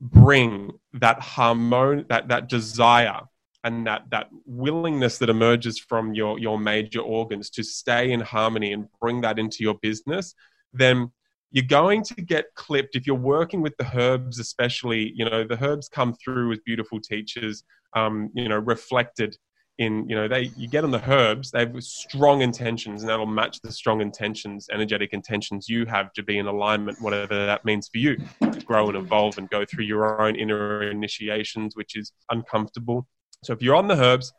bring 0.00 0.70
that 0.92 1.20
harmon 1.20 2.06
that 2.08 2.28
that 2.28 2.48
desire 2.48 3.20
and 3.64 3.84
that 3.84 4.02
that 4.12 4.28
willingness 4.46 5.18
that 5.18 5.28
emerges 5.28 5.76
from 5.80 6.14
your 6.14 6.38
your 6.38 6.56
major 6.56 7.00
organs 7.00 7.50
to 7.50 7.64
stay 7.64 8.12
in 8.12 8.20
harmony 8.20 8.72
and 8.72 8.86
bring 9.00 9.20
that 9.20 9.40
into 9.40 9.64
your 9.64 9.74
business, 9.82 10.36
then 10.72 11.10
you're 11.50 11.64
going 11.64 12.04
to 12.04 12.14
get 12.14 12.54
clipped 12.54 12.94
if 12.94 13.08
you're 13.08 13.16
working 13.16 13.60
with 13.60 13.76
the 13.76 13.90
herbs, 13.96 14.38
especially. 14.38 15.12
You 15.16 15.24
know, 15.24 15.42
the 15.42 15.60
herbs 15.60 15.88
come 15.88 16.14
through 16.14 16.52
as 16.52 16.60
beautiful 16.64 17.00
teachers, 17.00 17.64
um, 17.96 18.30
you 18.34 18.48
know, 18.48 18.58
reflected 18.58 19.36
in 19.78 20.08
you 20.08 20.16
know 20.16 20.26
they 20.26 20.50
you 20.56 20.68
get 20.68 20.82
on 20.82 20.90
the 20.90 21.02
herbs 21.08 21.52
they 21.52 21.60
have 21.60 21.82
strong 21.82 22.42
intentions 22.42 23.02
and 23.02 23.08
that'll 23.08 23.26
match 23.26 23.60
the 23.62 23.70
strong 23.70 24.00
intentions 24.00 24.68
energetic 24.72 25.12
intentions 25.12 25.68
you 25.68 25.86
have 25.86 26.12
to 26.12 26.22
be 26.22 26.38
in 26.38 26.46
alignment 26.46 27.00
whatever 27.00 27.46
that 27.46 27.64
means 27.64 27.88
for 27.88 27.98
you. 27.98 28.16
To 28.40 28.60
grow 28.60 28.88
and 28.88 28.96
evolve 28.96 29.38
and 29.38 29.48
go 29.50 29.64
through 29.64 29.84
your 29.84 30.20
own 30.20 30.34
inner 30.34 30.90
initiations 30.90 31.76
which 31.76 31.96
is 31.96 32.12
uncomfortable. 32.30 33.06
So 33.44 33.52
if 33.52 33.62
you're 33.62 33.76
on 33.76 33.86
the 33.86 33.94
herbs 33.94 34.32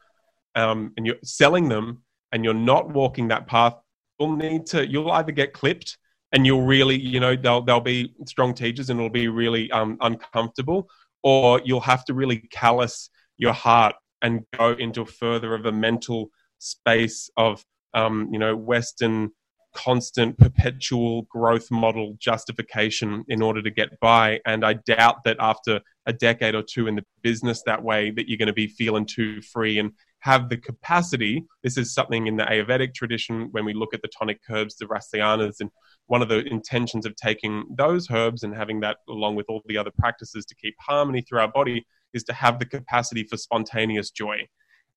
um, 0.55 0.91
and 0.97 1.05
you're 1.05 1.15
selling 1.23 1.69
them 1.69 2.03
and 2.33 2.43
you're 2.43 2.53
not 2.53 2.89
walking 2.89 3.29
that 3.29 3.47
path 3.47 3.75
you'll 4.19 4.35
need 4.35 4.65
to 4.67 4.87
you'll 4.89 5.11
either 5.11 5.31
get 5.31 5.53
clipped 5.53 5.97
and 6.33 6.45
you'll 6.45 6.65
really 6.65 6.99
you 6.99 7.21
know 7.21 7.35
they'll 7.35 7.61
they'll 7.61 7.79
be 7.79 8.13
strong 8.25 8.53
teachers 8.53 8.89
and 8.89 8.99
it'll 8.99 9.09
be 9.09 9.29
really 9.29 9.71
um, 9.71 9.97
uncomfortable 10.01 10.89
or 11.23 11.61
you'll 11.63 11.79
have 11.79 12.03
to 12.05 12.13
really 12.13 12.39
callous 12.51 13.09
your 13.37 13.53
heart 13.53 13.95
and 14.21 14.45
go 14.57 14.71
into 14.73 15.05
further 15.05 15.53
of 15.53 15.65
a 15.65 15.71
mental 15.71 16.29
space 16.59 17.29
of 17.37 17.63
um, 17.93 18.29
you 18.31 18.39
know 18.39 18.55
western 18.55 19.31
constant 19.75 20.37
perpetual 20.37 21.23
growth 21.23 21.69
model 21.69 22.15
justification 22.19 23.23
in 23.27 23.41
order 23.41 23.61
to 23.61 23.69
get 23.69 23.99
by. 23.99 24.39
And 24.45 24.65
i 24.65 24.73
doubt 24.73 25.23
that 25.25 25.37
after 25.39 25.81
a 26.05 26.13
decade 26.13 26.55
or 26.55 26.63
two 26.63 26.87
in 26.87 26.95
the 26.95 27.05
business 27.21 27.61
that 27.65 27.83
way 27.83 28.11
that 28.11 28.27
you're 28.27 28.37
going 28.37 28.47
to 28.47 28.53
be 28.53 28.67
feeling 28.67 29.05
too 29.05 29.41
free 29.41 29.77
and 29.77 29.91
have 30.19 30.49
the 30.49 30.57
capacity 30.57 31.45
this 31.63 31.77
is 31.77 31.93
something 31.93 32.27
in 32.27 32.35
the 32.35 32.43
ayurvedic 32.43 32.93
tradition 32.93 33.47
when 33.51 33.65
we 33.65 33.73
look 33.73 33.93
at 33.93 34.01
the 34.01 34.09
tonic 34.09 34.39
herbs 34.49 34.75
the 34.75 34.85
rasayanas 34.85 35.59
and 35.59 35.69
one 36.09 36.23
of 36.23 36.27
the 36.27 36.43
intentions 36.45 37.05
of 37.05 37.15
taking 37.15 37.63
those 37.77 38.09
herbs 38.09 38.41
and 38.41 38.55
having 38.55 38.79
that 38.79 38.97
along 39.07 39.35
with 39.35 39.45
all 39.47 39.61
the 39.67 39.77
other 39.77 39.91
practices 39.97 40.43
to 40.43 40.55
keep 40.55 40.75
harmony 40.79 41.21
through 41.21 41.39
our 41.39 41.51
body 41.51 41.85
is 42.13 42.23
to 42.23 42.33
have 42.33 42.57
the 42.57 42.65
capacity 42.65 43.23
for 43.23 43.37
spontaneous 43.37 44.09
joy. 44.09 44.37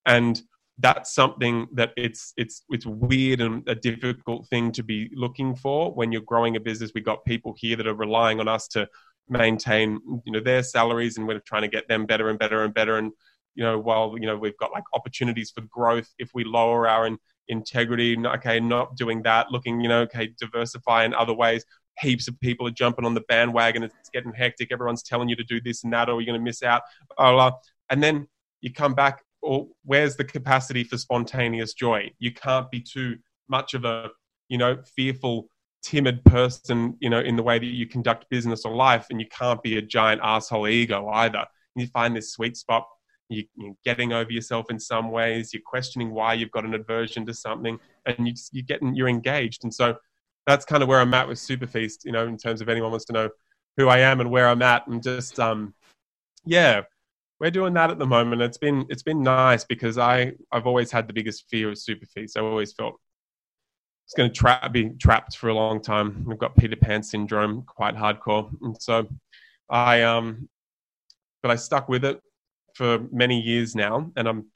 And 0.06 0.40
that's 0.78 1.14
something 1.14 1.66
that 1.74 1.92
it's 1.98 2.32
it's 2.38 2.64
it's 2.70 2.86
weird 2.86 3.42
and 3.42 3.62
a 3.68 3.74
difficult 3.74 4.48
thing 4.48 4.72
to 4.72 4.82
be 4.82 5.10
looking 5.14 5.54
for 5.54 5.92
when 5.92 6.12
you're 6.12 6.22
growing 6.22 6.56
a 6.56 6.60
business. 6.60 6.92
We've 6.94 7.04
got 7.04 7.26
people 7.26 7.54
here 7.58 7.76
that 7.76 7.86
are 7.86 7.94
relying 7.94 8.40
on 8.40 8.48
us 8.48 8.66
to 8.68 8.88
maintain 9.28 10.00
you 10.24 10.32
know 10.32 10.40
their 10.40 10.62
salaries 10.62 11.18
and 11.18 11.28
we're 11.28 11.40
trying 11.40 11.62
to 11.62 11.68
get 11.68 11.88
them 11.88 12.06
better 12.06 12.30
and 12.30 12.38
better 12.38 12.64
and 12.64 12.72
better. 12.72 12.96
And 12.96 13.12
you 13.54 13.64
know 13.64 13.78
while 13.78 14.14
you 14.18 14.26
know 14.26 14.36
we've 14.36 14.56
got 14.58 14.72
like 14.72 14.84
opportunities 14.94 15.50
for 15.50 15.62
growth 15.62 16.08
if 16.18 16.30
we 16.34 16.44
lower 16.44 16.88
our 16.88 17.06
in, 17.06 17.18
integrity 17.48 18.16
okay 18.24 18.60
not 18.60 18.96
doing 18.96 19.22
that 19.22 19.50
looking 19.50 19.80
you 19.80 19.88
know 19.88 20.02
okay 20.02 20.32
diversify 20.38 21.04
in 21.04 21.12
other 21.12 21.34
ways 21.34 21.64
heaps 22.00 22.28
of 22.28 22.38
people 22.40 22.66
are 22.66 22.72
jumping 22.72 23.04
on 23.04 23.14
the 23.14 23.20
bandwagon. 23.22 23.82
It's 23.82 24.10
getting 24.12 24.32
hectic. 24.32 24.72
Everyone's 24.72 25.02
telling 25.02 25.28
you 25.28 25.36
to 25.36 25.44
do 25.44 25.60
this 25.60 25.84
and 25.84 25.92
that, 25.92 26.08
or 26.08 26.20
you're 26.20 26.32
going 26.32 26.40
to 26.40 26.44
miss 26.44 26.62
out. 26.62 26.82
Blah, 27.16 27.32
blah. 27.32 27.52
And 27.90 28.02
then 28.02 28.28
you 28.60 28.72
come 28.72 28.94
back, 28.94 29.22
or 29.40 29.68
where's 29.84 30.16
the 30.16 30.24
capacity 30.24 30.84
for 30.84 30.96
spontaneous 30.96 31.74
joy? 31.74 32.10
You 32.18 32.32
can't 32.32 32.70
be 32.70 32.80
too 32.80 33.16
much 33.48 33.74
of 33.74 33.84
a, 33.84 34.10
you 34.48 34.58
know, 34.58 34.78
fearful, 34.96 35.48
timid 35.82 36.24
person, 36.24 36.96
you 37.00 37.10
know, 37.10 37.20
in 37.20 37.36
the 37.36 37.42
way 37.42 37.58
that 37.58 37.66
you 37.66 37.86
conduct 37.86 38.28
business 38.30 38.64
or 38.64 38.74
life, 38.74 39.06
and 39.10 39.20
you 39.20 39.26
can't 39.28 39.62
be 39.62 39.76
a 39.76 39.82
giant 39.82 40.20
asshole 40.22 40.68
ego 40.68 41.08
either. 41.08 41.44
You 41.74 41.86
find 41.86 42.14
this 42.14 42.32
sweet 42.32 42.56
spot. 42.56 42.86
You, 43.28 43.44
are 43.64 43.72
getting 43.84 44.12
over 44.12 44.30
yourself 44.30 44.70
in 44.70 44.78
some 44.78 45.10
ways. 45.10 45.52
You're 45.52 45.62
questioning 45.64 46.10
why 46.10 46.34
you've 46.34 46.50
got 46.50 46.64
an 46.64 46.74
aversion 46.74 47.24
to 47.26 47.34
something, 47.34 47.78
and 48.06 48.28
you, 48.28 48.34
you're 48.52 48.64
getting 48.64 48.94
you're 48.94 49.08
engaged. 49.08 49.64
And 49.64 49.72
so 49.72 49.96
that's 50.46 50.64
kind 50.64 50.82
of 50.82 50.88
where 50.88 51.00
I'm 51.00 51.14
at 51.14 51.28
with 51.28 51.38
Superfeast, 51.38 52.04
you 52.04 52.12
know, 52.12 52.26
in 52.26 52.36
terms 52.36 52.60
of 52.60 52.68
anyone 52.68 52.90
wants 52.90 53.06
to 53.06 53.12
know 53.12 53.28
who 53.76 53.88
I 53.88 53.98
am 53.98 54.20
and 54.20 54.30
where 54.30 54.48
I'm 54.48 54.62
at, 54.62 54.86
and 54.86 55.02
just 55.02 55.38
um, 55.40 55.74
yeah, 56.44 56.82
we're 57.40 57.50
doing 57.50 57.74
that 57.74 57.90
at 57.90 57.98
the 57.98 58.06
moment. 58.06 58.42
It's 58.42 58.58
been 58.58 58.86
it's 58.88 59.02
been 59.02 59.22
nice 59.22 59.64
because 59.64 59.98
I 59.98 60.32
I've 60.50 60.66
always 60.66 60.90
had 60.90 61.08
the 61.08 61.12
biggest 61.12 61.48
fear 61.48 61.70
of 61.70 61.74
Superfeast. 61.76 62.36
I 62.36 62.40
always 62.40 62.72
felt 62.72 63.00
it's 64.06 64.14
going 64.14 64.30
to 64.30 64.34
tra- 64.34 64.70
be 64.72 64.90
trapped 64.90 65.36
for 65.36 65.48
a 65.48 65.54
long 65.54 65.80
time. 65.80 66.26
I've 66.30 66.38
got 66.38 66.56
Peter 66.56 66.76
Pan 66.76 67.02
syndrome, 67.02 67.62
quite 67.62 67.96
hardcore, 67.96 68.50
and 68.62 68.80
so 68.80 69.08
I 69.70 70.02
um, 70.02 70.48
but 71.42 71.50
I 71.50 71.56
stuck 71.56 71.88
with 71.88 72.04
it 72.04 72.20
for 72.82 73.06
many 73.12 73.40
years 73.40 73.76
now, 73.76 74.10
and 74.16 74.26
I'm 74.26 74.46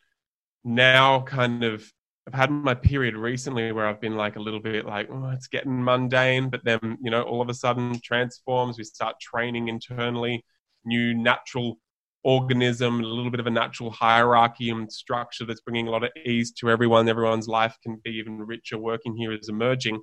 now 0.65 1.21
kind 1.21 1.63
of 1.63 1.89
I've 2.27 2.35
had 2.35 2.51
my 2.51 2.75
period 2.75 3.15
recently 3.15 3.71
where 3.71 3.87
I've 3.87 4.01
been 4.01 4.17
like 4.17 4.35
a 4.35 4.41
little 4.41 4.59
bit 4.59 4.85
like, 4.85 5.09
oh, 5.13 5.29
it's 5.29 5.47
getting 5.47 5.85
mundane, 5.85 6.51
but 6.51 6.65
then, 6.65 6.99
you 7.01 7.09
know, 7.09 7.23
all 7.23 7.41
of 7.41 7.49
a 7.49 7.55
sudden 7.55 8.01
transforms. 8.03 8.79
We 8.79 8.83
start 8.83 9.21
training 9.21 9.69
internally, 9.69 10.45
new 10.85 11.15
natural 11.15 11.79
organism, 12.25 12.99
a 12.99 13.07
little 13.07 13.31
bit 13.31 13.39
of 13.39 13.47
a 13.47 13.51
natural 13.51 13.93
hierarchy 13.93 14.71
and 14.71 14.93
structure 14.93 15.47
that's 15.47 15.61
bringing 15.61 15.87
a 15.87 15.93
lot 15.93 16.03
of 16.03 16.11
ease 16.25 16.51
to 16.55 16.69
everyone. 16.69 17.09
Everyone's 17.09 17.47
life 17.47 17.77
can 17.81 18.01
be 18.03 18.11
even 18.11 18.39
richer. 18.39 18.77
Working 18.77 19.15
here 19.15 19.33
is 19.33 19.49
emerging. 19.49 20.01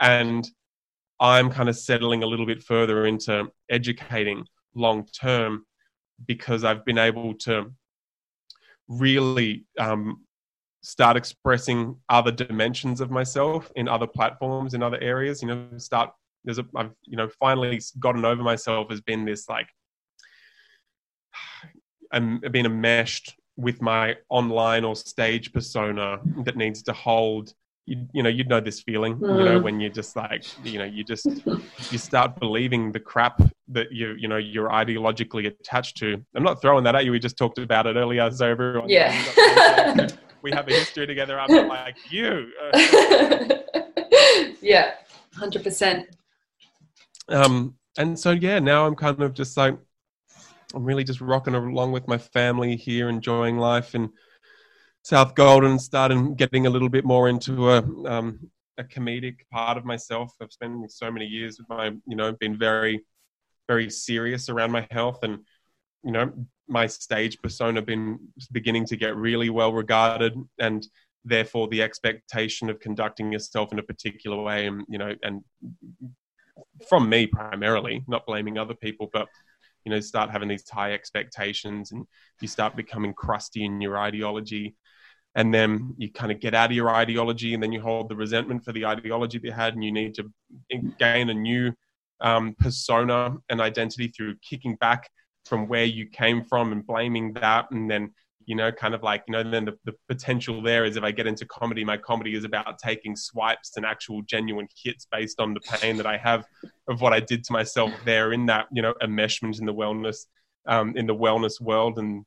And 0.00 0.44
I'm 1.20 1.50
kind 1.50 1.68
of 1.68 1.76
settling 1.76 2.24
a 2.24 2.26
little 2.26 2.46
bit 2.46 2.64
further 2.64 3.06
into 3.06 3.46
educating 3.70 4.44
long 4.74 5.06
term 5.06 5.66
because 6.26 6.64
I've 6.64 6.84
been 6.84 6.98
able 6.98 7.34
to 7.34 7.72
really 8.88 9.64
um, 9.78 10.24
start 10.82 11.16
expressing 11.16 11.96
other 12.08 12.30
dimensions 12.30 13.00
of 13.00 13.10
myself 13.10 13.70
in 13.76 13.88
other 13.88 14.06
platforms 14.06 14.74
in 14.74 14.82
other 14.82 14.98
areas 15.00 15.42
you 15.42 15.48
know 15.48 15.66
start 15.76 16.10
there's 16.44 16.58
a 16.58 16.64
i've 16.76 16.90
you 17.04 17.16
know 17.16 17.28
finally 17.38 17.80
gotten 17.98 18.24
over 18.24 18.42
myself 18.42 18.90
as 18.90 19.00
being 19.02 19.24
this 19.24 19.48
like 19.48 19.68
i'm 22.12 22.40
being 22.50 22.64
enmeshed 22.64 23.36
with 23.56 23.82
my 23.82 24.16
online 24.30 24.84
or 24.84 24.96
stage 24.96 25.52
persona 25.52 26.18
that 26.44 26.56
needs 26.56 26.82
to 26.82 26.92
hold 26.94 27.52
you, 27.84 28.06
you 28.14 28.22
know 28.22 28.30
you'd 28.30 28.48
know 28.48 28.60
this 28.60 28.80
feeling 28.80 29.16
mm. 29.16 29.38
you 29.38 29.44
know 29.44 29.60
mm. 29.60 29.62
when 29.62 29.80
you're 29.80 29.90
just 29.90 30.16
like 30.16 30.44
you 30.64 30.78
know 30.78 30.84
you 30.84 31.04
just 31.04 31.26
you 31.92 31.98
start 31.98 32.40
believing 32.40 32.90
the 32.90 33.00
crap 33.00 33.42
that 33.72 33.92
you 33.92 34.14
you 34.18 34.28
know 34.28 34.36
you're 34.36 34.68
ideologically 34.68 35.46
attached 35.46 35.96
to 35.96 36.22
i'm 36.34 36.42
not 36.42 36.60
throwing 36.60 36.84
that 36.84 36.94
at 36.94 37.04
you 37.04 37.12
we 37.12 37.18
just 37.18 37.36
talked 37.36 37.58
about 37.58 37.86
it 37.86 37.96
earlier 37.96 38.30
so 38.30 38.48
everyone 38.48 38.88
yeah 38.88 40.08
we 40.42 40.50
have 40.52 40.68
a 40.68 40.72
history 40.72 41.06
together. 41.06 41.38
I'm 41.38 41.52
not 41.52 41.68
like 41.68 41.96
you. 42.10 42.50
yeah, 44.60 44.94
hundred 45.34 45.62
percent. 45.62 46.08
Um, 47.28 47.76
and 47.98 48.18
so 48.18 48.32
yeah, 48.32 48.58
now 48.58 48.86
I'm 48.86 48.94
kind 48.94 49.22
of 49.22 49.34
just 49.34 49.56
like 49.56 49.76
I'm 50.74 50.84
really 50.84 51.04
just 51.04 51.20
rocking 51.20 51.54
along 51.54 51.92
with 51.92 52.08
my 52.08 52.18
family 52.18 52.76
here, 52.76 53.08
enjoying 53.08 53.58
life 53.58 53.94
in 53.94 54.10
South 55.02 55.34
Golden, 55.34 55.78
starting 55.78 56.34
getting 56.34 56.66
a 56.66 56.70
little 56.70 56.88
bit 56.88 57.04
more 57.04 57.28
into 57.28 57.70
a 57.70 57.78
um, 58.06 58.50
a 58.78 58.84
comedic 58.84 59.36
part 59.52 59.76
of 59.76 59.84
myself. 59.84 60.34
I've 60.40 60.52
spent 60.52 60.90
so 60.90 61.10
many 61.10 61.26
years 61.26 61.58
with 61.58 61.68
my, 61.68 61.90
you 62.06 62.16
know, 62.16 62.32
been 62.32 62.56
very, 62.56 63.04
very 63.72 63.88
serious 63.90 64.48
around 64.48 64.72
my 64.72 64.86
health. 64.90 65.20
And 65.22 65.34
you 66.02 66.12
know 66.12 66.32
my 66.66 66.86
stage 66.86 67.40
persona 67.42 67.82
been 67.82 68.18
beginning 68.52 68.86
to 68.86 68.96
get 68.96 69.16
really 69.16 69.50
well 69.50 69.72
regarded 69.72 70.32
and 70.58 70.86
therefore 71.24 71.68
the 71.68 71.82
expectation 71.82 72.70
of 72.70 72.80
conducting 72.80 73.32
yourself 73.32 73.72
in 73.72 73.78
a 73.78 73.82
particular 73.82 74.40
way 74.40 74.66
and 74.66 74.84
you 74.88 74.98
know 74.98 75.12
and 75.22 75.42
from 76.88 77.08
me 77.08 77.26
primarily 77.26 78.02
not 78.06 78.24
blaming 78.24 78.56
other 78.56 78.74
people 78.74 79.10
but 79.12 79.28
you 79.84 79.90
know 79.90 80.00
start 80.00 80.30
having 80.30 80.48
these 80.48 80.68
high 80.68 80.92
expectations 80.92 81.92
and 81.92 82.06
you 82.40 82.48
start 82.48 82.76
becoming 82.76 83.14
crusty 83.14 83.64
in 83.64 83.80
your 83.80 83.98
ideology. 83.98 84.76
And 85.36 85.54
then 85.54 85.94
you 85.96 86.10
kind 86.10 86.32
of 86.32 86.40
get 86.40 86.54
out 86.54 86.70
of 86.70 86.76
your 86.76 86.90
ideology 86.90 87.54
and 87.54 87.62
then 87.62 87.70
you 87.70 87.80
hold 87.80 88.08
the 88.08 88.16
resentment 88.16 88.64
for 88.64 88.72
the 88.72 88.86
ideology 88.86 89.38
that 89.38 89.46
you 89.46 89.52
had 89.52 89.74
and 89.74 89.84
you 89.84 89.92
need 89.92 90.14
to 90.14 90.24
gain 90.98 91.30
a 91.30 91.34
new 91.34 91.72
um, 92.20 92.54
persona 92.58 93.36
and 93.48 93.60
identity 93.60 94.08
through 94.08 94.36
kicking 94.48 94.76
back 94.76 95.08
from 95.44 95.68
where 95.68 95.84
you 95.84 96.06
came 96.06 96.44
from 96.44 96.72
and 96.72 96.86
blaming 96.86 97.32
that 97.34 97.70
and 97.70 97.90
then 97.90 98.12
you 98.46 98.54
know 98.54 98.70
kind 98.72 98.94
of 98.94 99.02
like 99.02 99.22
you 99.26 99.32
know 99.32 99.48
then 99.48 99.64
the, 99.64 99.76
the 99.84 99.94
potential 100.08 100.62
there 100.62 100.84
is 100.84 100.96
if 100.96 101.02
i 101.02 101.10
get 101.10 101.26
into 101.26 101.46
comedy 101.46 101.84
my 101.84 101.96
comedy 101.96 102.34
is 102.34 102.44
about 102.44 102.78
taking 102.78 103.14
swipes 103.16 103.76
and 103.76 103.86
actual 103.86 104.22
genuine 104.22 104.66
hits 104.82 105.06
based 105.10 105.40
on 105.40 105.54
the 105.54 105.60
pain 105.60 105.96
that 105.96 106.06
i 106.06 106.16
have 106.16 106.44
of 106.88 107.00
what 107.00 107.12
i 107.12 107.20
did 107.20 107.44
to 107.44 107.52
myself 107.52 107.92
there 108.04 108.32
in 108.32 108.46
that 108.46 108.66
you 108.72 108.82
know 108.82 108.94
enmeshment 109.02 109.58
in 109.58 109.66
the 109.66 109.74
wellness 109.74 110.26
um, 110.66 110.94
in 110.96 111.06
the 111.06 111.14
wellness 111.14 111.60
world 111.60 111.98
and 111.98 112.24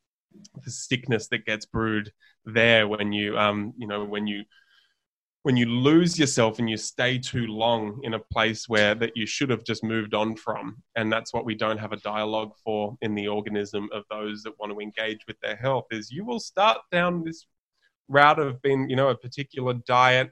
the 0.63 0.71
sickness 0.71 1.27
that 1.27 1.45
gets 1.45 1.65
brewed 1.65 2.11
there 2.45 2.87
when 2.87 3.11
you 3.11 3.37
um 3.37 3.73
you 3.77 3.87
know 3.87 4.03
when 4.03 4.25
you 4.27 4.43
when 5.43 5.57
you 5.57 5.65
lose 5.65 6.17
yourself 6.17 6.59
and 6.59 6.69
you 6.69 6.77
stay 6.77 7.17
too 7.17 7.47
long 7.47 7.99
in 8.03 8.13
a 8.13 8.19
place 8.19 8.67
where 8.67 8.95
that 8.95 9.15
you 9.15 9.25
should 9.25 9.49
have 9.49 9.63
just 9.63 9.83
moved 9.83 10.13
on 10.13 10.35
from 10.35 10.77
and 10.95 11.11
that's 11.11 11.33
what 11.33 11.45
we 11.45 11.53
don't 11.53 11.77
have 11.77 11.91
a 11.91 11.97
dialogue 11.97 12.53
for 12.63 12.97
in 13.01 13.13
the 13.13 13.27
organism 13.27 13.89
of 13.93 14.03
those 14.09 14.41
that 14.43 14.57
want 14.59 14.71
to 14.71 14.79
engage 14.79 15.19
with 15.27 15.39
their 15.41 15.55
health 15.55 15.85
is 15.91 16.11
you 16.11 16.25
will 16.25 16.39
start 16.39 16.77
down 16.91 17.23
this 17.23 17.45
route 18.07 18.39
of 18.39 18.61
being 18.61 18.89
you 18.89 18.95
know 18.95 19.09
a 19.09 19.15
particular 19.15 19.73
diet 19.85 20.31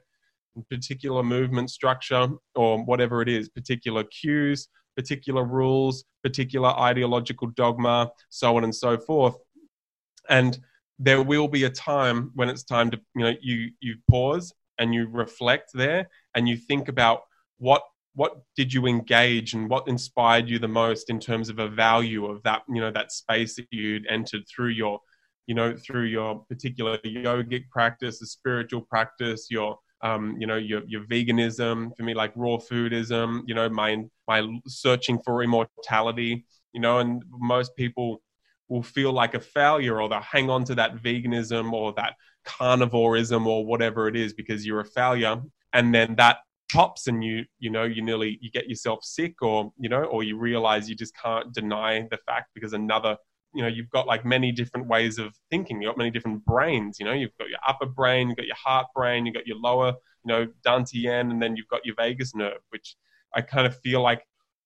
particular 0.68 1.22
movement 1.22 1.70
structure 1.70 2.28
or 2.54 2.84
whatever 2.84 3.22
it 3.22 3.28
is, 3.28 3.48
particular 3.48 4.04
cues, 4.04 4.68
particular 4.96 5.44
rules, 5.44 6.04
particular 6.22 6.68
ideological 6.78 7.48
dogma, 7.48 8.10
so 8.28 8.56
on 8.56 8.64
and 8.64 8.74
so 8.74 8.98
forth. 8.98 9.36
And 10.28 10.58
there 10.98 11.22
will 11.22 11.48
be 11.48 11.64
a 11.64 11.70
time 11.70 12.30
when 12.34 12.48
it's 12.48 12.64
time 12.64 12.90
to, 12.90 13.00
you 13.16 13.22
know, 13.24 13.34
you 13.40 13.70
you 13.80 13.96
pause 14.10 14.52
and 14.82 14.92
you 14.92 15.06
reflect 15.06 15.70
there 15.72 16.08
and 16.34 16.48
you 16.48 16.56
think 16.56 16.88
about 16.88 17.22
what 17.58 17.82
what 18.14 18.42
did 18.56 18.72
you 18.74 18.86
engage 18.86 19.54
and 19.54 19.70
what 19.70 19.88
inspired 19.88 20.48
you 20.48 20.58
the 20.58 20.68
most 20.68 21.08
in 21.08 21.18
terms 21.18 21.48
of 21.48 21.58
a 21.60 21.68
value 21.68 22.26
of 22.26 22.42
that 22.42 22.62
you 22.68 22.80
know 22.80 22.90
that 22.90 23.12
space 23.12 23.54
that 23.56 23.66
you'd 23.70 24.06
entered 24.08 24.42
through 24.48 24.68
your 24.68 25.00
you 25.46 25.54
know 25.54 25.74
through 25.76 26.04
your 26.04 26.44
particular 26.50 26.98
yogic 26.98 27.68
practice 27.70 28.18
the 28.18 28.26
spiritual 28.26 28.82
practice 28.82 29.46
your 29.50 29.78
um, 30.02 30.36
you 30.40 30.48
know 30.48 30.56
your, 30.56 30.82
your 30.88 31.04
veganism 31.04 31.96
for 31.96 32.02
me 32.02 32.12
like 32.12 32.32
raw 32.34 32.56
foodism 32.56 33.42
you 33.46 33.54
know 33.54 33.68
my 33.68 33.96
my 34.26 34.44
searching 34.66 35.18
for 35.24 35.44
immortality 35.44 36.44
you 36.72 36.80
know 36.80 36.98
and 36.98 37.22
most 37.30 37.74
people 37.76 38.20
will 38.72 38.82
feel 38.82 39.12
like 39.12 39.34
a 39.34 39.40
failure 39.40 40.00
or 40.00 40.08
they'll 40.08 40.20
hang 40.20 40.48
on 40.48 40.64
to 40.64 40.74
that 40.74 40.96
veganism 40.96 41.72
or 41.72 41.92
that 41.92 42.14
carnivorism 42.46 43.46
or 43.46 43.66
whatever 43.66 44.08
it 44.08 44.16
is 44.16 44.32
because 44.32 44.64
you're 44.64 44.80
a 44.80 44.84
failure. 44.84 45.36
And 45.74 45.94
then 45.94 46.16
that 46.16 46.38
pops 46.72 47.06
and 47.06 47.22
you 47.22 47.44
you 47.58 47.68
know 47.68 47.82
you 47.84 48.00
nearly 48.00 48.38
you 48.40 48.50
get 48.50 48.66
yourself 48.66 49.04
sick 49.04 49.42
or 49.42 49.70
you 49.78 49.90
know 49.90 50.04
or 50.04 50.22
you 50.24 50.38
realize 50.38 50.88
you 50.88 50.96
just 50.96 51.14
can't 51.14 51.52
deny 51.52 52.08
the 52.10 52.16
fact 52.24 52.48
because 52.54 52.72
another 52.72 53.14
you 53.54 53.60
know 53.60 53.68
you've 53.68 53.90
got 53.90 54.06
like 54.06 54.24
many 54.24 54.50
different 54.50 54.86
ways 54.86 55.18
of 55.18 55.34
thinking. 55.50 55.82
You've 55.82 55.90
got 55.90 55.98
many 55.98 56.10
different 56.10 56.44
brains 56.46 56.96
you 56.98 57.04
know. 57.04 57.12
You've 57.12 57.36
got 57.38 57.50
your 57.50 57.58
upper 57.68 57.86
brain 57.86 58.28
you've 58.28 58.38
got 58.38 58.46
your 58.46 58.56
heart 58.56 58.86
brain 58.94 59.26
you've 59.26 59.34
got 59.34 59.46
your 59.46 59.58
lower 59.58 59.92
you 60.24 60.28
know 60.32 60.46
dantian 60.66 61.30
and 61.30 61.42
then 61.42 61.56
you've 61.56 61.68
got 61.68 61.84
your 61.84 61.94
vagus 61.96 62.34
nerve 62.34 62.62
which 62.70 62.96
i 63.34 63.40
kind 63.40 63.66
of 63.66 63.78
feel 63.80 64.00
like 64.00 64.22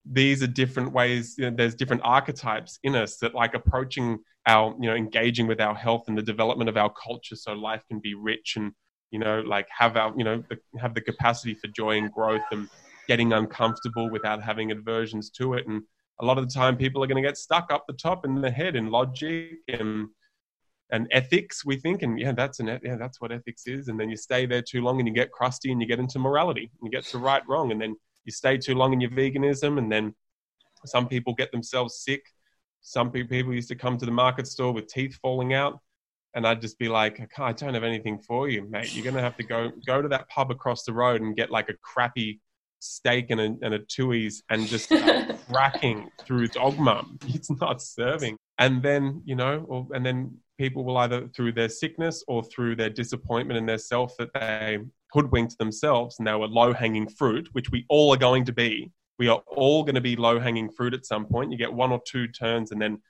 these 0.09 0.41
are 0.41 0.47
different 0.47 0.91
ways 0.93 1.35
you 1.37 1.49
know, 1.49 1.55
there's 1.55 1.75
different 1.75 2.01
archetypes 2.03 2.79
in 2.83 2.95
us 2.95 3.17
that 3.17 3.35
like 3.35 3.53
approaching 3.53 4.17
our 4.45 4.75
you 4.79 4.89
know 4.89 4.95
engaging 4.95 5.47
with 5.47 5.59
our 5.59 5.75
health 5.75 6.05
and 6.07 6.17
the 6.17 6.21
development 6.21 6.69
of 6.69 6.77
our 6.77 6.91
culture 6.91 7.35
so 7.35 7.53
life 7.53 7.83
can 7.89 7.99
be 7.99 8.13
rich 8.13 8.53
and 8.55 8.71
you 9.11 9.19
know 9.19 9.41
like 9.41 9.67
have 9.75 9.97
our 9.97 10.13
you 10.17 10.23
know 10.23 10.43
the, 10.49 10.57
have 10.79 10.93
the 10.93 11.01
capacity 11.01 11.53
for 11.53 11.67
joy 11.67 11.97
and 11.97 12.11
growth 12.11 12.43
and 12.51 12.69
getting 13.07 13.33
uncomfortable 13.33 14.09
without 14.09 14.43
having 14.43 14.71
aversions 14.71 15.29
to 15.31 15.53
it. 15.53 15.65
And 15.67 15.81
a 16.19 16.25
lot 16.25 16.37
of 16.37 16.47
the 16.47 16.53
time 16.53 16.77
people 16.77 17.03
are 17.03 17.07
going 17.07 17.21
to 17.21 17.27
get 17.27 17.37
stuck 17.37 17.71
up 17.71 17.85
the 17.87 17.93
top 17.93 18.25
in 18.25 18.41
the 18.41 18.51
head 18.51 18.75
in 18.75 18.91
logic 18.91 19.53
and 19.67 20.07
and 20.89 21.07
ethics 21.11 21.65
we 21.65 21.77
think. 21.77 22.01
And 22.01 22.19
yeah 22.19 22.33
that's 22.33 22.59
an 22.59 22.79
yeah 22.83 22.97
that's 22.97 23.19
what 23.19 23.31
ethics 23.31 23.63
is. 23.65 23.87
And 23.87 23.99
then 23.99 24.09
you 24.09 24.17
stay 24.17 24.45
there 24.45 24.61
too 24.61 24.81
long 24.81 24.99
and 24.99 25.07
you 25.07 25.13
get 25.13 25.31
crusty 25.31 25.71
and 25.71 25.81
you 25.81 25.87
get 25.87 25.99
into 25.99 26.19
morality 26.19 26.69
and 26.79 26.91
you 26.91 26.91
get 26.91 27.05
to 27.11 27.17
right 27.17 27.43
wrong. 27.47 27.71
And 27.71 27.81
then 27.81 27.95
you 28.27 28.31
stay 28.31 28.57
too 28.57 28.75
long 28.75 28.93
in 28.93 29.01
your 29.01 29.09
veganism 29.09 29.79
and 29.79 29.91
then 29.91 30.13
some 30.85 31.07
people 31.07 31.33
get 31.33 31.51
themselves 31.51 32.03
sick 32.03 32.23
some 32.81 33.11
people 33.11 33.53
used 33.53 33.67
to 33.69 33.75
come 33.75 33.97
to 33.97 34.05
the 34.05 34.11
market 34.11 34.45
store 34.47 34.71
with 34.71 34.87
teeth 34.87 35.17
falling 35.21 35.53
out 35.53 35.79
and 36.33 36.45
I'd 36.45 36.61
just 36.61 36.77
be 36.77 36.87
like, 36.87 37.19
I 37.39 37.51
don't 37.51 37.73
have 37.73 37.83
anything 37.83 38.19
for 38.19 38.47
you, 38.47 38.61
mate. 38.69 38.93
You're 38.93 39.03
gonna 39.03 39.23
have 39.23 39.35
to 39.37 39.43
go 39.43 39.71
go 39.87 40.03
to 40.03 40.07
that 40.09 40.29
pub 40.29 40.51
across 40.51 40.83
the 40.83 40.93
road 40.93 41.21
and 41.21 41.35
get 41.35 41.49
like 41.49 41.69
a 41.69 41.73
crappy 41.81 42.41
steak 42.79 43.31
and 43.31 43.41
a, 43.41 43.55
and 43.63 43.73
a 43.73 43.79
Tooheys 43.79 44.43
and 44.49 44.67
just 44.67 44.91
cracking 45.51 46.09
through 46.25 46.49
dogma. 46.49 47.05
It's 47.27 47.49
not 47.49 47.81
serving. 47.81 48.37
And 48.59 48.83
then, 48.83 49.21
you 49.25 49.35
know, 49.35 49.65
or, 49.67 49.87
and 49.93 50.05
then 50.05 50.37
people 50.57 50.83
will 50.83 50.97
either 50.97 51.27
through 51.29 51.53
their 51.53 51.69
sickness 51.69 52.23
or 52.27 52.43
through 52.43 52.75
their 52.75 52.89
disappointment 52.89 53.57
in 53.57 53.65
their 53.65 53.77
self 53.77 54.15
that 54.17 54.33
they 54.33 54.79
hoodwinked 55.13 55.57
themselves 55.57 56.17
and 56.19 56.27
they 56.27 56.33
were 56.33 56.47
low 56.47 56.73
hanging 56.73 57.07
fruit, 57.07 57.47
which 57.53 57.71
we 57.71 57.85
all 57.89 58.13
are 58.13 58.17
going 58.17 58.45
to 58.45 58.53
be. 58.53 58.91
We 59.19 59.27
are 59.29 59.41
all 59.47 59.83
going 59.83 59.95
to 59.95 60.01
be 60.01 60.15
low 60.15 60.39
hanging 60.39 60.69
fruit 60.69 60.93
at 60.93 61.05
some 61.05 61.25
point. 61.25 61.51
You 61.51 61.57
get 61.57 61.73
one 61.73 61.91
or 61.91 62.01
two 62.07 62.27
turns 62.27 62.71
and 62.71 62.81
then 62.81 63.01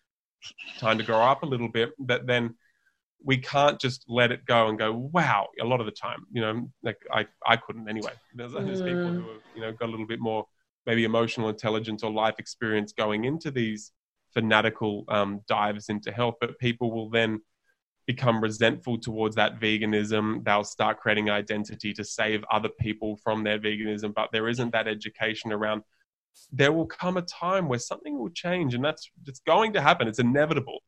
time 0.80 0.98
to 0.98 1.04
grow 1.04 1.22
up 1.22 1.44
a 1.44 1.46
little 1.46 1.70
bit. 1.70 1.92
But 2.00 2.28
then 2.28 2.56
we 3.24 3.38
can't 3.38 3.80
just 3.80 4.06
let 4.08 4.32
it 4.32 4.46
go 4.46 4.68
and 4.68 4.78
go, 4.78 5.10
wow, 5.12 5.48
a 5.60 5.66
lot 5.66 5.80
of 5.80 5.86
the 5.86 5.92
time, 5.92 6.26
you 6.32 6.42
know, 6.42 6.70
like 6.84 6.98
I, 7.12 7.26
I 7.46 7.58
couldn't 7.58 7.90
anyway. 7.90 8.14
There's, 8.34 8.54
there's 8.54 8.82
people 8.82 9.12
Mm. 9.12 9.16
who 9.16 9.30
have, 9.30 9.42
you 9.56 9.62
know, 9.62 9.72
got 9.72 9.90
a 9.90 9.92
little 9.92 10.08
bit 10.08 10.20
more 10.20 10.46
maybe 10.86 11.04
emotional 11.04 11.50
intelligence 11.50 12.04
or 12.04 12.12
life 12.12 12.36
experience 12.40 12.94
going 12.94 13.26
into 13.26 13.52
these 13.52 13.92
fanatical 14.34 15.04
um, 15.10 15.42
dives 15.48 15.90
into 15.90 16.12
health, 16.12 16.36
but 16.40 16.58
people 16.60 16.92
will 16.92 17.10
then 17.10 17.42
become 18.08 18.42
resentful 18.42 18.98
towards 18.98 19.36
that 19.36 19.60
veganism. 19.60 20.44
They'll 20.44 20.64
start 20.64 21.00
creating 21.00 21.30
identity 21.30 21.94
to 21.94 22.04
save 22.04 22.44
other 22.50 22.70
people 22.70 23.18
from 23.18 23.44
their 23.44 23.60
veganism, 23.60 24.14
but 24.16 24.30
there 24.32 24.48
isn't 24.48 24.72
that 24.72 24.88
education 24.88 25.52
around. 25.52 25.84
There 26.52 26.72
will 26.72 26.86
come 26.86 27.18
a 27.18 27.22
time 27.22 27.68
where 27.68 27.80
something 27.80 28.18
will 28.18 28.30
change, 28.30 28.74
and 28.74 28.84
that's 28.84 29.12
it's 29.26 29.42
going 29.42 29.74
to 29.74 29.82
happen. 29.82 30.08
It's 30.08 30.20
inevitable, 30.20 30.80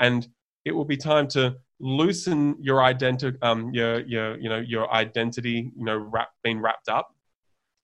and 0.00 0.26
it 0.64 0.72
will 0.72 0.86
be 0.86 0.96
time 0.96 1.28
to 1.28 1.56
loosen 1.80 2.56
your 2.60 2.82
identity, 2.82 3.36
um, 3.42 3.70
your 3.74 4.00
your 4.06 4.38
you 4.38 4.48
know 4.48 4.58
your 4.58 4.90
identity, 4.92 5.70
you 5.76 5.84
know, 5.84 5.96
wrap, 5.96 6.30
being 6.42 6.60
wrapped 6.60 6.88
up 6.88 7.14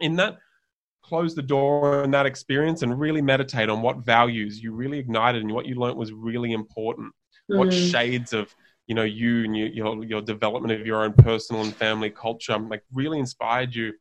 in 0.00 0.16
that. 0.16 0.38
Close 1.02 1.34
the 1.34 1.42
door 1.42 2.02
on 2.04 2.10
that 2.12 2.26
experience 2.26 2.82
and 2.82 2.98
really 3.00 3.22
meditate 3.22 3.68
on 3.68 3.82
what 3.82 3.98
values 3.98 4.62
you 4.62 4.72
really 4.72 4.98
ignited 4.98 5.42
and 5.42 5.50
what 5.52 5.66
you 5.66 5.74
learned 5.74 5.96
was 5.96 6.12
really 6.12 6.52
important. 6.52 7.12
What 7.48 7.68
Mm. 7.68 7.90
shades 7.90 8.32
of 8.32 8.54
you 8.90 8.96
know 8.96 9.04
you 9.04 9.44
and 9.44 9.56
your, 9.56 10.04
your 10.04 10.20
development 10.20 10.72
of 10.72 10.84
your 10.84 11.04
own 11.04 11.12
personal 11.12 11.62
and 11.62 11.72
family 11.76 12.10
culture 12.10 12.58
like 12.58 12.82
really 12.92 13.20
inspired 13.20 13.72
you, 13.72 13.92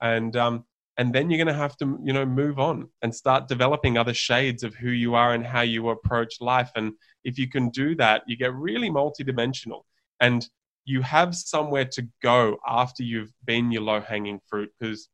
and 0.00 0.36
um, 0.36 0.64
and 0.96 1.12
then 1.12 1.28
you're 1.28 1.44
going 1.44 1.52
to 1.52 1.60
have 1.60 1.76
to 1.78 1.98
you 2.04 2.12
know 2.12 2.24
move 2.24 2.60
on 2.60 2.88
and 3.02 3.12
start 3.12 3.48
developing 3.48 3.98
other 3.98 4.14
shades 4.14 4.62
of 4.62 4.72
who 4.76 4.90
you 4.90 5.16
are 5.16 5.34
and 5.34 5.44
how 5.44 5.62
you 5.62 5.88
approach 5.88 6.40
life. 6.40 6.70
And 6.76 6.92
if 7.24 7.40
you 7.40 7.48
can 7.48 7.70
do 7.70 7.96
that 7.96 8.22
you 8.28 8.36
get 8.36 8.54
really 8.54 8.88
multidimensional. 8.88 9.82
And 10.20 10.48
you 10.84 11.02
have 11.02 11.34
somewhere 11.34 11.86
to 11.86 12.06
go 12.22 12.58
after 12.68 13.02
you've 13.02 13.32
been 13.44 13.72
your 13.72 13.82
low 13.82 14.00
hanging 14.00 14.38
fruit 14.46 14.70
because 14.78 15.08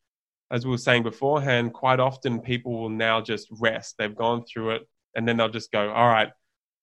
as 0.50 0.66
we 0.66 0.72
were 0.72 0.76
saying 0.76 1.04
beforehand 1.04 1.72
quite 1.72 2.00
often 2.00 2.38
people 2.38 2.78
will 2.78 2.90
now 2.90 3.22
just 3.22 3.48
rest. 3.58 3.94
They've 3.98 4.14
gone 4.14 4.44
through 4.44 4.72
it 4.72 4.82
and 5.16 5.26
then 5.26 5.38
they'll 5.38 5.48
just 5.48 5.72
go 5.72 5.90
all 5.90 6.08
right 6.08 6.30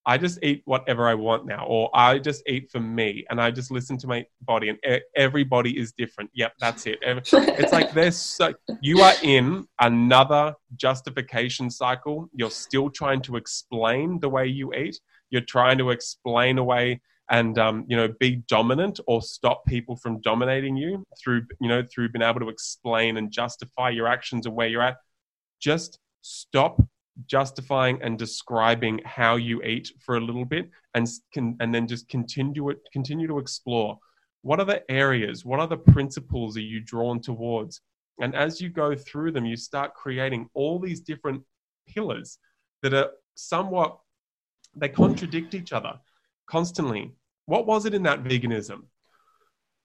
I 0.09 0.17
just 0.17 0.39
eat 0.41 0.63
whatever 0.65 1.07
I 1.07 1.13
want 1.13 1.45
now, 1.45 1.67
or 1.67 1.91
I 1.93 2.17
just 2.17 2.41
eat 2.47 2.71
for 2.71 2.79
me, 2.79 3.25
and 3.29 3.39
I 3.39 3.51
just 3.51 3.69
listen 3.69 3.95
to 3.99 4.07
my 4.07 4.25
body, 4.41 4.69
and 4.69 4.79
e- 4.83 5.01
everybody 5.15 5.77
is 5.77 5.91
different. 5.91 6.31
Yep, 6.33 6.53
that's 6.59 6.87
it. 6.87 6.97
It's 7.03 7.71
like 7.71 7.93
there's 7.93 8.17
so 8.17 8.55
you 8.81 9.01
are 9.01 9.13
in 9.21 9.67
another 9.79 10.55
justification 10.77 11.69
cycle. 11.69 12.27
You're 12.33 12.49
still 12.49 12.89
trying 12.89 13.21
to 13.21 13.35
explain 13.35 14.19
the 14.19 14.29
way 14.29 14.47
you 14.47 14.73
eat. 14.73 14.99
You're 15.29 15.41
trying 15.41 15.77
to 15.77 15.91
explain 15.91 16.57
away 16.57 17.01
and 17.29 17.59
um, 17.59 17.85
you 17.87 17.95
know 17.95 18.07
be 18.19 18.37
dominant 18.47 18.99
or 19.05 19.21
stop 19.21 19.63
people 19.67 19.95
from 19.95 20.21
dominating 20.21 20.75
you 20.75 21.05
through 21.21 21.43
you 21.61 21.69
know 21.69 21.83
through 21.93 22.09
being 22.09 22.23
able 22.23 22.39
to 22.39 22.49
explain 22.49 23.17
and 23.17 23.31
justify 23.31 23.91
your 23.91 24.07
actions 24.07 24.47
and 24.47 24.55
where 24.55 24.67
you're 24.67 24.81
at. 24.81 24.97
Just 25.59 25.99
stop 26.21 26.81
justifying 27.25 27.99
and 28.01 28.17
describing 28.17 28.99
how 29.05 29.35
you 29.35 29.61
eat 29.63 29.91
for 29.99 30.17
a 30.17 30.21
little 30.21 30.45
bit 30.45 30.69
and 30.93 31.07
can 31.33 31.55
and 31.59 31.73
then 31.73 31.87
just 31.87 32.07
continue 32.09 32.69
it 32.69 32.77
continue 32.93 33.27
to 33.27 33.39
explore. 33.39 33.97
What 34.41 34.59
are 34.59 34.65
the 34.65 34.89
areas 34.89 35.45
what 35.45 35.59
are 35.59 35.67
the 35.67 35.77
principles 35.77 36.57
are 36.57 36.61
you 36.61 36.79
drawn 36.79 37.19
towards? 37.19 37.81
And 38.21 38.35
as 38.35 38.59
you 38.61 38.69
go 38.69 38.95
through 38.95 39.31
them 39.31 39.45
you 39.45 39.57
start 39.57 39.93
creating 39.93 40.49
all 40.53 40.79
these 40.79 41.01
different 41.01 41.43
pillars 41.87 42.37
that 42.81 42.93
are 42.93 43.11
somewhat 43.35 43.97
they 44.75 44.89
contradict 44.89 45.53
each 45.53 45.73
other 45.73 45.93
constantly. 46.47 47.11
What 47.45 47.65
was 47.65 47.85
it 47.85 47.93
in 47.93 48.03
that 48.03 48.23
veganism? 48.23 48.83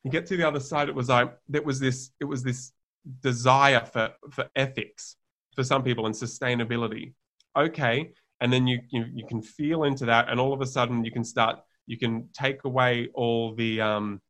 You 0.05 0.11
get 0.11 0.27
to 0.27 0.37
the 0.37 0.47
other 0.47 0.61
side 0.61 0.88
it 0.88 0.94
was 0.94 1.09
like 1.09 1.35
there 1.49 1.62
was 1.62 1.81
this 1.81 2.11
it 2.20 2.25
was 2.25 2.42
this 2.42 2.73
desire 3.20 3.85
for 3.85 4.11
for 4.31 4.49
ethics 4.55 5.16
for 5.55 5.64
some 5.64 5.83
people 5.83 6.07
and 6.07 6.14
sustainability 6.14 7.12
okay 7.57 8.11
and 8.40 8.53
then 8.53 8.67
you, 8.67 8.81
you 8.90 9.05
you 9.12 9.27
can 9.27 9.40
feel 9.43 9.85
into 9.85 10.05
that 10.07 10.29
and 10.29 10.40
all 10.40 10.53
of 10.53 10.61
a 10.61 10.67
sudden 10.67 11.05
you 11.05 11.11
can 11.11 11.25
start 11.25 11.59
you 11.87 11.99
can 11.99 12.29
take 12.33 12.64
away 12.64 13.09
all 13.14 13.55
the 13.55 13.81
um 13.81 14.21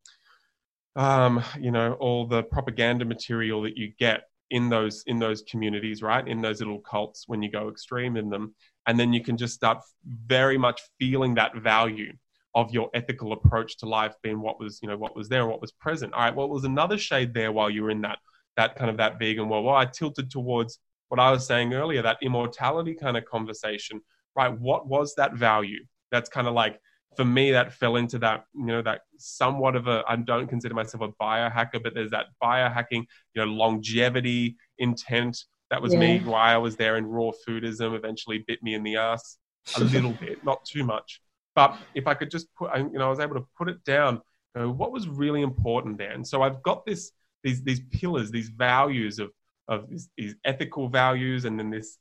um 0.96 1.42
you 1.58 1.70
know 1.70 1.94
all 1.94 2.26
the 2.26 2.42
propaganda 2.42 3.04
material 3.04 3.62
that 3.62 3.76
you 3.76 3.92
get 3.98 4.24
in 4.50 4.68
those 4.68 5.02
in 5.06 5.18
those 5.18 5.42
communities 5.42 6.02
right? 6.02 6.26
In 6.26 6.40
those 6.40 6.60
little 6.60 6.80
cults 6.80 7.24
when 7.26 7.42
you 7.42 7.50
go 7.50 7.68
extreme 7.68 8.16
in 8.16 8.30
them. 8.30 8.54
And 8.86 8.98
then 9.00 9.12
you 9.12 9.22
can 9.22 9.36
just 9.36 9.54
start 9.54 9.78
very 10.04 10.58
much 10.58 10.80
feeling 10.98 11.34
that 11.34 11.56
value 11.56 12.12
of 12.54 12.70
your 12.70 12.88
ethical 12.94 13.32
approach 13.32 13.78
to 13.78 13.86
life 13.86 14.14
being 14.22 14.40
what 14.40 14.60
was 14.60 14.78
you 14.82 14.88
know 14.88 14.96
what 14.96 15.16
was 15.16 15.28
there 15.28 15.42
and 15.42 15.50
what 15.50 15.60
was 15.60 15.72
present. 15.72 16.12
All 16.12 16.20
right 16.20 16.34
what 16.34 16.50
was 16.50 16.64
another 16.64 16.98
shade 16.98 17.34
there 17.34 17.52
while 17.52 17.70
you 17.70 17.82
were 17.82 17.90
in 17.90 18.02
that 18.02 18.18
that 18.56 18.76
kind 18.76 18.90
of 18.90 18.96
that 18.98 19.18
vegan 19.18 19.48
world? 19.48 19.64
Well 19.64 19.74
i 19.74 19.86
tilted 19.86 20.30
towards 20.30 20.78
what 21.08 21.20
I 21.20 21.30
was 21.30 21.46
saying 21.46 21.74
earlier, 21.74 22.02
that 22.02 22.18
immortality 22.22 22.94
kind 22.94 23.16
of 23.16 23.24
conversation, 23.24 24.00
right? 24.36 24.48
What 24.58 24.86
was 24.86 25.14
that 25.16 25.34
value? 25.34 25.84
That's 26.10 26.28
kind 26.28 26.46
of 26.46 26.54
like 26.54 26.80
for 27.16 27.24
me, 27.24 27.52
that 27.52 27.72
fell 27.72 27.96
into 27.96 28.18
that, 28.18 28.44
you 28.54 28.66
know, 28.66 28.82
that 28.82 29.02
somewhat 29.18 29.76
of 29.76 29.86
a, 29.86 30.02
I 30.08 30.16
don't 30.16 30.48
consider 30.48 30.74
myself 30.74 31.02
a 31.02 31.22
biohacker, 31.22 31.80
but 31.82 31.94
there's 31.94 32.10
that 32.10 32.26
biohacking, 32.42 33.04
you 33.34 33.36
know, 33.36 33.44
longevity 33.44 34.56
intent. 34.78 35.44
That 35.70 35.80
was 35.80 35.94
Yeah. 35.94 36.00
me, 36.00 36.20
why 36.20 36.52
I 36.52 36.56
was 36.58 36.76
there 36.76 36.96
in 36.96 37.06
raw 37.06 37.30
foodism, 37.46 37.94
eventually 37.94 38.38
bit 38.46 38.62
me 38.62 38.74
in 38.74 38.82
the 38.82 38.96
ass 38.96 39.38
a 39.76 39.80
little 39.80 40.14
bit, 40.14 40.38
not 40.42 40.64
too 40.64 40.84
much. 40.84 41.20
But 41.54 41.78
if 41.94 42.06
I 42.08 42.14
could 42.14 42.30
just 42.30 42.52
put, 42.56 42.70
I- 42.70 42.78
you 42.78 42.98
know, 42.98 43.06
I 43.06 43.10
was 43.10 43.20
able 43.20 43.36
to 43.36 43.46
put 43.56 43.68
it 43.68 43.82
down, 43.84 44.20
you 44.56 44.62
know, 44.62 44.70
what 44.70 44.90
was 44.92 45.08
really 45.08 45.42
important 45.42 45.98
there. 45.98 46.12
And 46.12 46.26
so 46.26 46.42
I've 46.42 46.62
got 46.62 46.84
this, 46.84 47.12
these, 47.44 47.62
these 47.62 47.80
pillars, 47.92 48.30
these 48.30 48.48
values 48.48 49.18
of, 49.20 49.30
of 49.68 49.88
these, 49.88 50.36
ethical 50.44 50.88
values, 50.88 51.44
and 51.44 51.58
then 51.58 51.70
this, 51.70 51.98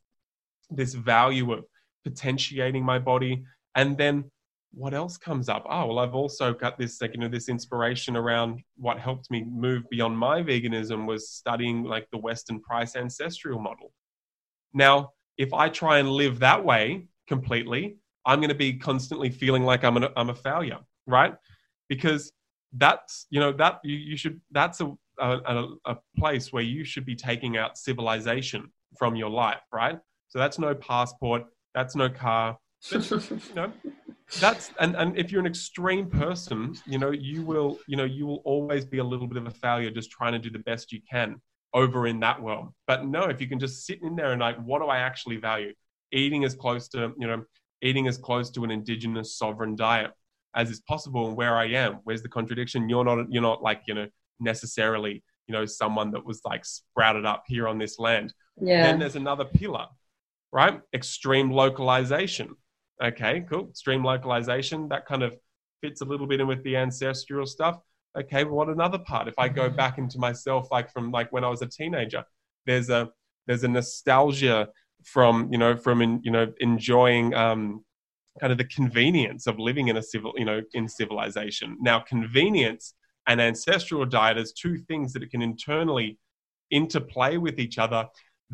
this 0.70 0.94
value 0.94 1.54
of 1.54 1.66
potentiating 2.04 2.84
my 2.84 3.00
body. 3.00 3.44
And 3.76 3.98
then 3.98 4.26
what 4.74 4.94
else 4.94 5.18
comes 5.18 5.50
up? 5.50 5.66
Oh, 5.70 5.88
well, 5.88 6.00
I've 6.00 6.16
also 6.16 6.54
got 6.54 6.78
this, 6.78 7.00
like, 7.00 7.14
you 7.14 7.20
know, 7.20 7.28
this 7.28 7.48
inspiration 7.48 8.18
around 8.18 8.62
what 8.76 9.00
helped 9.00 9.30
me 9.30 9.44
move 9.44 9.84
beyond 9.90 10.18
my 10.18 10.42
veganism 10.42 11.06
was 11.06 11.30
studying 11.30 11.84
like 11.84 12.08
the 12.12 12.18
Weston 12.18 12.60
Price 12.60 12.96
ancestral 12.96 13.60
model. 13.60 13.94
Now, 14.74 15.12
if 15.38 15.54
I 15.54 15.70
try 15.70 16.00
and 16.00 16.10
live 16.10 16.40
that 16.40 16.66
way 16.66 17.08
completely, 17.28 17.98
I'm 18.26 18.40
going 18.40 18.50
to 18.50 18.56
be 18.56 18.74
constantly 18.74 19.30
feeling 19.30 19.64
like 19.64 19.84
I'm, 19.84 19.98
an, 19.98 20.08
I'm 20.16 20.30
a 20.30 20.36
failure, 20.36 20.80
right? 21.06 21.36
Because 21.88 22.32
that's, 22.76 23.28
you 23.30 23.40
know, 23.40 23.52
that 23.54 23.80
you, 23.84 23.96
you 23.96 24.18
should, 24.18 24.42
that's 24.52 24.82
a, 24.82 24.92
a, 25.20 25.68
a 25.86 25.98
place 26.18 26.52
where 26.52 26.64
you 26.64 26.84
should 26.84 27.06
be 27.06 27.16
taking 27.16 27.58
out 27.58 27.78
civilization 27.78 28.72
from 28.98 29.16
your 29.16 29.30
life, 29.30 29.62
right? 29.72 30.00
So 30.30 30.40
that's 30.40 30.58
no 30.60 30.74
passport, 30.74 31.44
that's 31.74 31.96
no 31.96 32.10
car, 32.10 32.58
but, 32.92 33.10
you 33.12 33.56
know, 33.56 33.72
that's 34.40 34.72
and, 34.80 34.96
and 34.96 35.18
if 35.18 35.32
you're 35.32 35.42
an 35.42 35.48
extreme 35.48 36.10
person 36.10 36.76
you 36.88 36.98
know 36.98 37.12
you 37.12 37.44
will 37.44 37.78
you 37.88 37.96
know 37.96 38.04
you 38.04 38.26
will 38.26 38.42
always 38.46 38.84
be 38.84 38.98
a 38.98 39.04
little 39.04 39.28
bit 39.28 39.38
of 39.38 39.46
a 39.46 39.52
failure 39.52 39.92
just 39.92 40.10
trying 40.10 40.34
to 40.34 40.40
do 40.40 40.50
the 40.50 40.60
best 40.60 40.92
you 40.92 41.00
can 41.10 41.40
over 41.76 42.06
in 42.06 42.20
that 42.20 42.42
world. 42.42 42.70
But 42.88 43.06
no 43.06 43.24
if 43.24 43.42
you 43.42 43.48
can 43.48 43.60
just 43.60 43.86
sit 43.86 44.02
in 44.02 44.16
there 44.16 44.32
and 44.32 44.42
like 44.42 44.58
what 44.58 44.80
do 44.80 44.88
i 44.88 44.98
actually 44.98 45.38
value? 45.38 45.74
Eating 46.12 46.44
as 46.44 46.56
close 46.56 46.88
to 46.90 47.14
you 47.18 47.28
know 47.28 47.44
eating 47.82 48.08
as 48.08 48.18
close 48.18 48.50
to 48.52 48.64
an 48.64 48.72
indigenous 48.72 49.38
sovereign 49.38 49.76
diet 49.76 50.12
as 50.56 50.70
is 50.70 50.82
possible 50.82 51.28
and 51.28 51.38
where 51.38 51.56
i 51.56 51.66
am. 51.66 52.00
Where's 52.04 52.22
the 52.22 52.30
contradiction? 52.30 52.90
You're 52.90 53.06
not 53.06 53.32
you're 53.32 53.42
not 53.42 53.62
like 53.62 53.82
you 53.88 53.94
know 53.94 54.08
necessarily 54.44 55.24
you 55.48 55.54
know 55.54 55.66
someone 55.66 56.12
that 56.12 56.26
was 56.26 56.42
like 56.46 56.64
sprouted 56.66 57.26
up 57.26 57.44
here 57.48 57.68
on 57.68 57.78
this 57.78 57.98
land 58.00 58.34
Yeah. 58.62 58.84
then 58.84 59.00
there's 59.00 59.16
another 59.16 59.46
pillar, 59.46 59.88
right? 60.52 60.80
Extreme 60.94 61.52
localization. 61.52 62.56
Okay, 63.04 63.46
cool. 63.50 63.70
Extreme 63.70 64.04
localization, 64.04 64.88
that 64.90 65.06
kind 65.06 65.24
of 65.24 65.34
fits 65.82 66.02
a 66.02 66.06
little 66.06 66.28
bit 66.28 66.40
in 66.40 66.48
with 66.48 66.64
the 66.64 66.78
ancestral 66.78 67.46
stuff. 67.46 67.76
Okay, 68.18 68.44
but 68.44 68.54
what 68.54 68.70
another 68.70 69.00
part? 69.00 69.28
If 69.28 69.38
I 69.40 69.48
go 69.50 69.70
back 69.70 69.98
into 69.98 70.20
myself, 70.20 70.68
like 70.72 70.92
from 70.94 71.12
like 71.12 71.30
when 71.34 71.44
I 71.44 71.50
was 71.50 71.62
a 71.64 71.68
teenager, 71.68 72.24
there's 72.68 72.90
a 72.90 73.10
there's 73.48 73.64
a 73.64 73.68
nostalgia 73.68 74.70
from 75.04 75.50
you 75.52 75.58
know 75.58 75.76
from 75.76 76.02
in, 76.02 76.22
you 76.24 76.32
know 76.32 76.46
enjoying 76.60 77.34
um, 77.34 77.84
kind 78.40 78.52
of 78.54 78.58
the 78.60 78.66
convenience 78.80 79.48
of 79.48 79.58
living 79.60 79.88
in 79.90 79.98
a 79.98 80.04
civil 80.04 80.32
you 80.38 80.46
know 80.46 80.62
in 80.74 80.88
civilization. 80.88 81.76
Now, 81.82 82.00
convenience 82.00 82.94
and 83.28 83.42
ancestral 83.42 84.06
diet 84.06 84.38
as 84.38 84.52
two 84.52 84.78
things 84.78 85.14
that 85.14 85.24
it 85.24 85.32
can 85.32 85.42
internally 85.42 86.18
interplay 86.72 87.38
with 87.38 87.60
each 87.60 87.78
other 87.78 88.08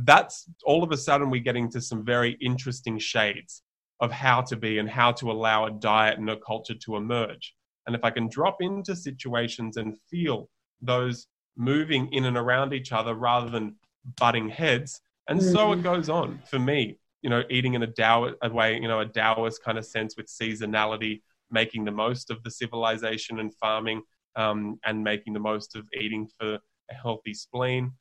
that's 0.05 0.49
all 0.65 0.83
of 0.83 0.91
a 0.91 0.97
sudden 0.97 1.29
we 1.29 1.39
get 1.39 1.55
into 1.55 1.81
some 1.81 2.05
very 2.05 2.37
interesting 2.41 2.97
shades 2.97 3.63
of 3.99 4.11
how 4.11 4.41
to 4.41 4.55
be 4.55 4.77
and 4.79 4.89
how 4.89 5.11
to 5.11 5.31
allow 5.31 5.65
a 5.65 5.71
diet 5.71 6.17
and 6.17 6.29
a 6.29 6.37
culture 6.37 6.75
to 6.75 6.95
emerge. 6.95 7.53
And 7.85 7.95
if 7.95 8.03
I 8.03 8.11
can 8.11 8.29
drop 8.29 8.61
into 8.61 8.95
situations 8.95 9.77
and 9.77 9.97
feel 10.09 10.49
those 10.81 11.27
moving 11.57 12.11
in 12.13 12.25
and 12.25 12.37
around 12.37 12.73
each 12.73 12.91
other 12.91 13.13
rather 13.13 13.49
than 13.49 13.75
butting 14.17 14.49
heads, 14.49 15.01
and 15.27 15.41
so 15.41 15.71
it 15.71 15.77
mm-hmm. 15.77 15.83
goes 15.83 16.09
on 16.09 16.39
for 16.49 16.59
me. 16.59 16.97
You 17.21 17.29
know, 17.29 17.43
eating 17.49 17.73
in 17.73 17.83
a 17.83 17.87
Tao 17.87 18.31
a 18.41 18.49
way, 18.49 18.75
you 18.75 18.87
know, 18.87 19.01
a 19.01 19.05
Taoist 19.05 19.61
kind 19.61 19.77
of 19.77 19.85
sense 19.85 20.15
with 20.15 20.27
seasonality, 20.27 21.21
making 21.51 21.83
the 21.83 21.91
most 21.91 22.31
of 22.31 22.41
the 22.43 22.51
civilization 22.51 23.39
and 23.39 23.53
farming, 23.55 24.01
um, 24.35 24.79
and 24.85 25.03
making 25.03 25.33
the 25.33 25.39
most 25.39 25.75
of 25.75 25.85
eating 25.99 26.27
for 26.39 26.55
a 26.91 26.93
healthy 26.93 27.33
spleen 27.33 27.91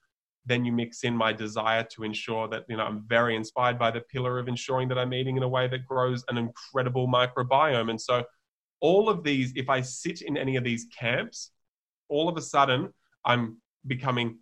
then 0.46 0.64
you 0.64 0.72
mix 0.72 1.04
in 1.04 1.14
my 1.14 1.30
desire 1.30 1.84
to 1.84 2.04
ensure 2.04 2.48
that 2.48 2.64
you 2.70 2.76
know 2.76 2.84
I'm 2.84 3.04
very 3.06 3.36
inspired 3.36 3.78
by 3.78 3.90
the 3.90 4.00
pillar 4.00 4.38
of 4.38 4.48
ensuring 4.48 4.88
that 4.88 4.98
I'm 4.98 5.12
eating 5.12 5.36
in 5.36 5.42
a 5.42 5.48
way 5.48 5.68
that 5.68 5.84
grows 5.86 6.24
an 6.30 6.38
incredible 6.38 7.06
microbiome. 7.06 7.90
And 7.90 8.00
so 8.00 8.24
all 8.80 9.10
of 9.10 9.22
these, 9.22 9.52
if 9.56 9.68
I 9.68 9.82
sit 9.82 10.22
in 10.22 10.38
any 10.38 10.56
of 10.56 10.64
these 10.64 10.86
camps, 10.98 11.50
all 12.08 12.28
of 12.30 12.36
a 12.38 12.40
sudden 12.40 12.88
I'm 13.26 13.58
becoming 13.86 14.38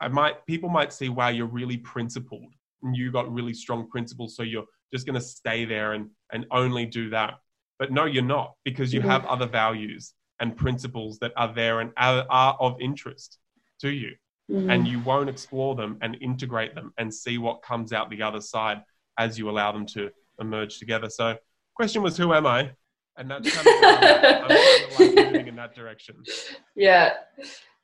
I 0.00 0.08
might 0.08 0.44
people 0.46 0.68
might 0.68 0.92
see, 0.92 1.08
wow, 1.08 1.28
you're 1.28 1.46
really 1.46 1.78
principled 1.78 2.52
and 2.82 2.94
you 2.94 3.10
got 3.10 3.32
really 3.32 3.54
strong 3.54 3.88
principles, 3.88 4.36
so 4.36 4.42
you're 4.42 4.66
just 4.92 5.06
gonna 5.06 5.20
stay 5.20 5.64
there 5.64 5.94
and 5.94 6.10
and 6.32 6.44
only 6.50 6.84
do 6.84 7.08
that. 7.10 7.34
But 7.78 7.92
no, 7.92 8.04
you're 8.04 8.22
not, 8.22 8.54
because 8.64 8.92
you 8.92 9.00
Mhm. 9.00 9.06
have 9.06 9.24
other 9.24 9.46
values 9.46 10.12
and 10.44 10.54
principles 10.54 11.18
that 11.20 11.32
are 11.38 11.52
there 11.54 11.80
and 11.80 11.90
are, 11.96 12.26
are 12.28 12.54
of 12.60 12.78
interest 12.80 13.38
to 13.80 13.88
you 13.88 14.14
Mhm. 14.50 14.70
and 14.70 14.86
you 14.86 15.00
won't 15.00 15.30
explore 15.30 15.74
them 15.74 15.96
and 16.02 16.18
integrate 16.20 16.74
them 16.74 16.92
and 16.98 17.12
see 17.22 17.38
what 17.38 17.62
comes 17.62 17.94
out 17.94 18.10
the 18.10 18.20
other 18.20 18.42
side 18.42 18.82
as 19.18 19.38
you 19.38 19.48
allow 19.48 19.72
them 19.72 19.86
to 19.86 20.10
emerge 20.38 20.78
together. 20.78 21.08
So, 21.08 21.38
question 21.74 22.02
was, 22.02 22.14
who 22.18 22.34
am 22.34 22.46
I? 22.46 22.70
And 23.16 23.30
that's 23.30 23.50
kind 23.54 23.66
of 23.66 23.72
I'm. 23.74 24.42
I'm 24.42 24.48
kind 24.48 24.84
of 24.84 25.00
like 25.00 25.14
moving 25.32 25.48
in 25.48 25.56
that 25.56 25.74
direction. 25.74 26.16
Yeah, 26.76 27.14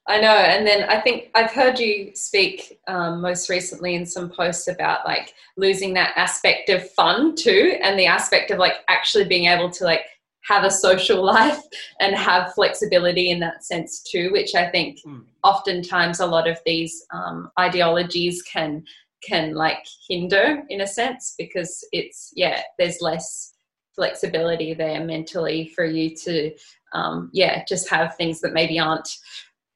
I 0.06 0.20
know. 0.20 0.36
And 0.54 0.66
then 0.66 0.86
I 0.90 1.00
think 1.00 1.30
I've 1.34 1.50
heard 1.50 1.78
you 1.78 2.10
speak 2.14 2.78
um, 2.86 3.22
most 3.22 3.48
recently 3.48 3.94
in 3.94 4.04
some 4.04 4.28
posts 4.28 4.68
about 4.68 5.06
like 5.06 5.32
losing 5.56 5.94
that 5.94 6.12
aspect 6.16 6.68
of 6.68 6.90
fun 6.90 7.36
too, 7.36 7.78
and 7.82 7.98
the 7.98 8.04
aspect 8.06 8.50
of 8.50 8.58
like 8.58 8.74
actually 8.88 9.24
being 9.24 9.46
able 9.46 9.70
to 9.70 9.84
like 9.84 10.04
have 10.42 10.64
a 10.64 10.70
social 10.70 11.24
life 11.36 11.60
and 12.00 12.14
have 12.14 12.54
flexibility 12.54 13.30
in 13.30 13.40
that 13.40 13.64
sense 13.64 14.02
too, 14.02 14.30
which 14.32 14.54
I 14.54 14.68
think 14.70 14.98
Mm. 15.06 15.24
oftentimes 15.44 16.20
a 16.20 16.26
lot 16.26 16.48
of 16.48 16.58
these 16.66 17.04
um, 17.12 17.50
ideologies 17.58 18.42
can 18.42 18.84
can 19.22 19.54
like 19.54 19.84
hinder 20.08 20.62
in 20.68 20.80
a 20.80 20.86
sense 20.86 21.34
because 21.38 21.86
it's 21.92 22.32
yeah 22.34 22.62
there's 22.78 23.00
less 23.00 23.54
flexibility 23.94 24.72
there 24.74 25.04
mentally 25.04 25.70
for 25.74 25.84
you 25.84 26.14
to 26.16 26.50
um, 26.92 27.30
yeah 27.32 27.62
just 27.68 27.88
have 27.90 28.16
things 28.16 28.40
that 28.40 28.52
maybe 28.52 28.78
aren't 28.78 29.08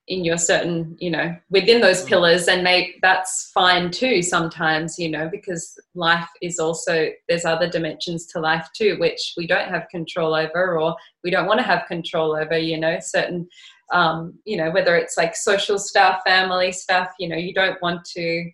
in 0.09 0.23
your 0.23 0.37
certain 0.37 0.97
you 1.01 1.11
know 1.11 1.35
within 1.51 1.81
those 1.81 2.05
Mm. 2.05 2.09
pillars 2.09 2.47
and 2.47 2.63
may 2.63 2.95
that's 3.01 3.51
fine 3.55 3.91
too 3.91 4.23
sometimes 4.23 4.99
you 4.99 5.09
know 5.09 5.29
because 5.31 5.79
life 5.95 6.29
is 6.43 6.59
also 6.59 7.09
there's 7.29 7.47
other 7.47 7.69
dimensions 7.69 8.27
to 8.27 8.41
life 8.41 8.69
too 8.77 8.97
which 8.99 9.33
we 9.37 9.47
don't 9.47 9.69
have 9.69 9.89
control 9.91 10.35
over 10.35 10.79
or 10.79 10.95
we 11.23 11.31
don't 11.31 11.47
want 11.47 11.59
to 11.59 11.67
have 11.67 11.87
control 11.89 12.37
over 12.37 12.59
you 12.59 12.79
know 12.79 12.99
certain 13.01 13.49
um, 13.93 14.39
you 14.45 14.57
know 14.57 14.71
whether 14.71 14.97
it's 14.97 15.17
like 15.17 15.37
social 15.37 15.79
stuff 15.79 16.21
family 16.27 16.73
stuff 16.73 17.09
you 17.19 17.29
know 17.29 17.37
you 17.37 17.55
don't 17.55 17.81
want 17.81 18.05
to 18.05 18.51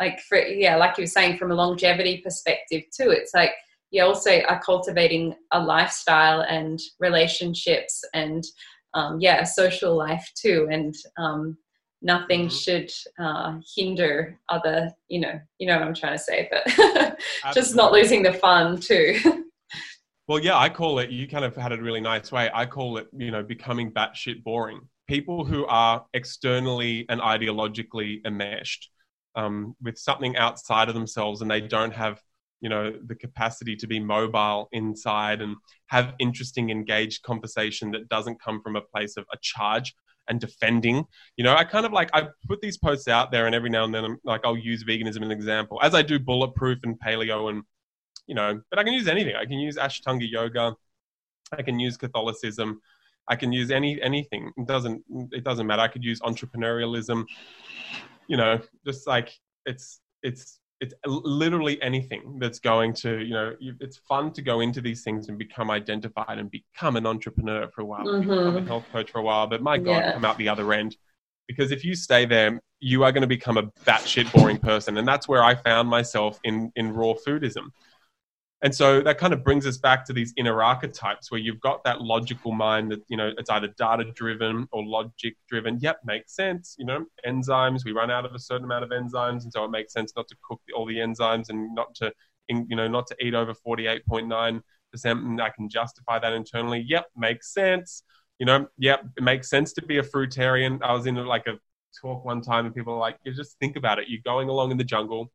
like 0.00 0.20
for 0.20 0.38
yeah 0.38 0.76
like 0.76 0.96
you 0.98 1.02
were 1.02 1.06
saying 1.08 1.36
from 1.36 1.50
a 1.50 1.54
longevity 1.54 2.18
perspective 2.18 2.82
too 2.96 3.10
it's 3.10 3.34
like 3.34 3.52
you 3.90 4.02
also 4.02 4.40
are 4.42 4.60
cultivating 4.60 5.34
a 5.52 5.60
lifestyle 5.60 6.40
and 6.42 6.80
relationships 6.98 8.02
and 8.14 8.42
um, 8.94 9.20
yeah 9.20 9.42
social 9.44 9.96
life 9.96 10.30
too 10.34 10.68
and 10.70 10.94
um, 11.18 11.56
nothing 12.02 12.48
Mhm. 12.48 12.50
should 12.50 12.90
uh, 13.18 13.58
hinder 13.76 14.38
other 14.48 14.90
you 15.08 15.20
know 15.20 15.40
you 15.58 15.66
know 15.66 15.78
what 15.78 15.86
i'm 15.86 15.94
trying 15.94 16.16
to 16.16 16.22
say 16.22 16.48
but 16.50 17.18
just 17.52 17.74
not 17.74 17.92
losing 17.92 18.22
the 18.22 18.32
fun 18.32 18.78
too 18.80 19.44
Well, 20.28 20.38
yeah, 20.38 20.56
I 20.56 20.68
call 20.68 20.98
it, 21.00 21.10
you 21.10 21.26
kind 21.28 21.44
of 21.44 21.56
had 21.56 21.72
it 21.72 21.80
a 21.80 21.82
really 21.82 22.00
nice 22.00 22.30
way. 22.30 22.50
I 22.54 22.66
call 22.66 22.96
it, 22.98 23.08
you 23.16 23.30
know, 23.30 23.42
becoming 23.42 23.90
batshit 23.90 24.42
boring. 24.42 24.80
People 25.08 25.44
who 25.44 25.66
are 25.66 26.06
externally 26.14 27.04
and 27.08 27.20
ideologically 27.20 28.24
enmeshed 28.24 28.90
um, 29.34 29.74
with 29.82 29.98
something 29.98 30.36
outside 30.36 30.88
of 30.88 30.94
themselves 30.94 31.42
and 31.42 31.50
they 31.50 31.60
don't 31.60 31.92
have, 31.92 32.20
you 32.62 32.70
know, 32.70 32.94
the 33.06 33.14
capacity 33.14 33.76
to 33.76 33.86
be 33.86 34.00
mobile 34.00 34.68
inside 34.72 35.42
and 35.42 35.56
have 35.88 36.14
interesting, 36.18 36.70
engaged 36.70 37.22
conversation 37.22 37.90
that 37.90 38.08
doesn't 38.08 38.40
come 38.40 38.62
from 38.62 38.76
a 38.76 38.80
place 38.80 39.18
of 39.18 39.26
a 39.34 39.36
charge 39.42 39.94
and 40.28 40.40
defending. 40.40 41.04
You 41.36 41.44
know, 41.44 41.54
I 41.54 41.64
kind 41.64 41.84
of 41.84 41.92
like, 41.92 42.08
I 42.14 42.28
put 42.48 42.62
these 42.62 42.78
posts 42.78 43.08
out 43.08 43.32
there 43.32 43.46
and 43.46 43.54
every 43.54 43.68
now 43.68 43.84
and 43.84 43.94
then 43.94 44.04
I'm 44.04 44.18
like, 44.24 44.42
I'll 44.44 44.56
use 44.56 44.84
veganism 44.84 45.08
as 45.08 45.16
an 45.16 45.30
example, 45.32 45.80
as 45.82 45.94
I 45.94 46.02
do 46.02 46.18
bulletproof 46.18 46.78
and 46.84 46.96
paleo 46.98 47.50
and 47.50 47.62
you 48.26 48.34
know, 48.34 48.60
but 48.70 48.78
I 48.78 48.84
can 48.84 48.92
use 48.92 49.08
anything. 49.08 49.34
I 49.34 49.44
can 49.44 49.58
use 49.58 49.76
Ashtanga 49.76 50.28
yoga. 50.30 50.74
I 51.56 51.62
can 51.62 51.78
use 51.78 51.96
Catholicism. 51.96 52.80
I 53.28 53.36
can 53.36 53.52
use 53.52 53.70
any 53.70 54.00
anything. 54.02 54.50
It 54.56 54.66
doesn't 54.66 55.02
it 55.32 55.44
doesn't 55.44 55.66
matter. 55.66 55.82
I 55.82 55.88
could 55.88 56.04
use 56.04 56.20
entrepreneurialism. 56.20 57.24
You 58.28 58.36
know, 58.36 58.60
just 58.86 59.06
like 59.06 59.32
it's 59.66 60.00
it's 60.22 60.60
it's 60.82 60.94
literally 61.06 61.80
anything 61.80 62.38
that's 62.40 62.58
going 62.58 62.92
to 62.92 63.20
you 63.20 63.32
know 63.32 63.54
it's 63.80 63.98
fun 63.98 64.32
to 64.32 64.42
go 64.42 64.60
into 64.60 64.80
these 64.80 65.02
things 65.04 65.28
and 65.28 65.38
become 65.38 65.70
identified 65.70 66.38
and 66.38 66.50
become 66.50 66.96
an 66.96 67.06
entrepreneur 67.06 67.68
for 67.68 67.82
a 67.82 67.84
while 67.84 68.04
mm-hmm. 68.04 68.28
become 68.28 68.56
a 68.56 68.62
health 68.66 68.84
coach 68.92 69.10
for 69.10 69.20
a 69.20 69.22
while 69.22 69.46
but 69.46 69.62
my 69.62 69.78
god 69.78 69.98
yeah. 69.98 70.12
come 70.12 70.24
out 70.24 70.36
the 70.38 70.48
other 70.48 70.72
end 70.72 70.96
because 71.46 71.70
if 71.70 71.84
you 71.84 71.94
stay 71.94 72.24
there 72.24 72.60
you 72.80 73.04
are 73.04 73.12
going 73.12 73.22
to 73.22 73.28
become 73.28 73.56
a 73.58 73.62
batshit 73.86 74.30
boring 74.32 74.58
person 74.58 74.98
and 74.98 75.06
that's 75.06 75.28
where 75.28 75.44
i 75.44 75.54
found 75.54 75.88
myself 75.88 76.40
in 76.42 76.72
in 76.74 76.92
raw 76.92 77.14
foodism 77.26 77.68
and 78.62 78.72
so 78.72 79.00
that 79.00 79.18
kind 79.18 79.32
of 79.32 79.42
brings 79.42 79.66
us 79.66 79.76
back 79.76 80.04
to 80.04 80.12
these 80.12 80.32
inner 80.36 80.62
archetypes 80.62 81.32
where 81.32 81.40
you've 81.40 81.60
got 81.60 81.82
that 81.82 82.00
logical 82.00 82.52
mind 82.52 82.92
that, 82.92 83.00
you 83.08 83.16
know, 83.16 83.32
it's 83.36 83.50
either 83.50 83.66
data 83.76 84.04
driven 84.14 84.68
or 84.70 84.84
logic 84.84 85.34
driven. 85.48 85.80
Yep, 85.80 85.98
makes 86.04 86.36
sense. 86.36 86.76
You 86.78 86.86
know, 86.86 87.04
enzymes, 87.26 87.84
we 87.84 87.90
run 87.90 88.08
out 88.08 88.24
of 88.24 88.36
a 88.36 88.38
certain 88.38 88.64
amount 88.64 88.84
of 88.84 88.90
enzymes. 88.90 89.42
And 89.42 89.52
so 89.52 89.64
it 89.64 89.72
makes 89.72 89.92
sense 89.92 90.12
not 90.14 90.28
to 90.28 90.36
cook 90.48 90.60
all 90.76 90.86
the 90.86 90.98
enzymes 90.98 91.48
and 91.48 91.74
not 91.74 91.92
to, 91.96 92.12
you 92.48 92.76
know, 92.76 92.86
not 92.86 93.08
to 93.08 93.16
eat 93.20 93.34
over 93.34 93.52
48.9%. 93.66 94.62
And 95.04 95.42
I 95.42 95.50
can 95.50 95.68
justify 95.68 96.20
that 96.20 96.32
internally. 96.32 96.84
Yep, 96.86 97.06
makes 97.16 97.52
sense. 97.52 98.04
You 98.38 98.46
know, 98.46 98.68
yep, 98.78 99.04
it 99.16 99.24
makes 99.24 99.50
sense 99.50 99.72
to 99.72 99.82
be 99.82 99.98
a 99.98 100.02
fruitarian. 100.04 100.78
I 100.82 100.92
was 100.92 101.06
in 101.06 101.16
like 101.16 101.48
a 101.48 101.58
talk 102.00 102.24
one 102.24 102.40
time 102.42 102.66
and 102.66 102.74
people 102.74 102.94
are 102.94 102.98
like, 102.98 103.18
you 103.24 103.34
just 103.34 103.58
think 103.58 103.74
about 103.74 103.98
it. 103.98 104.06
You're 104.08 104.22
going 104.24 104.48
along 104.48 104.70
in 104.70 104.76
the 104.76 104.84
jungle 104.84 105.32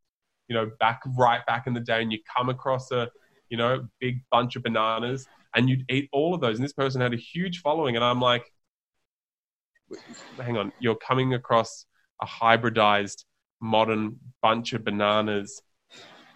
you 0.47 0.55
know, 0.55 0.71
back 0.79 1.01
right 1.17 1.45
back 1.45 1.67
in 1.67 1.73
the 1.73 1.79
day, 1.79 2.01
and 2.01 2.11
you 2.11 2.19
come 2.35 2.49
across 2.49 2.91
a, 2.91 3.09
you 3.49 3.57
know, 3.57 3.87
big 3.99 4.21
bunch 4.31 4.55
of 4.55 4.63
bananas, 4.63 5.27
and 5.55 5.69
you'd 5.69 5.83
eat 5.89 6.09
all 6.11 6.33
of 6.33 6.41
those. 6.41 6.57
And 6.57 6.63
this 6.63 6.73
person 6.73 7.01
had 7.01 7.13
a 7.13 7.17
huge 7.17 7.61
following, 7.61 7.95
and 7.95 8.03
I'm 8.03 8.21
like, 8.21 8.45
hang 10.37 10.57
on, 10.57 10.71
you're 10.79 10.95
coming 10.95 11.33
across 11.33 11.85
a 12.21 12.25
hybridized 12.25 13.23
modern 13.61 14.17
bunch 14.41 14.73
of 14.73 14.83
bananas 14.83 15.61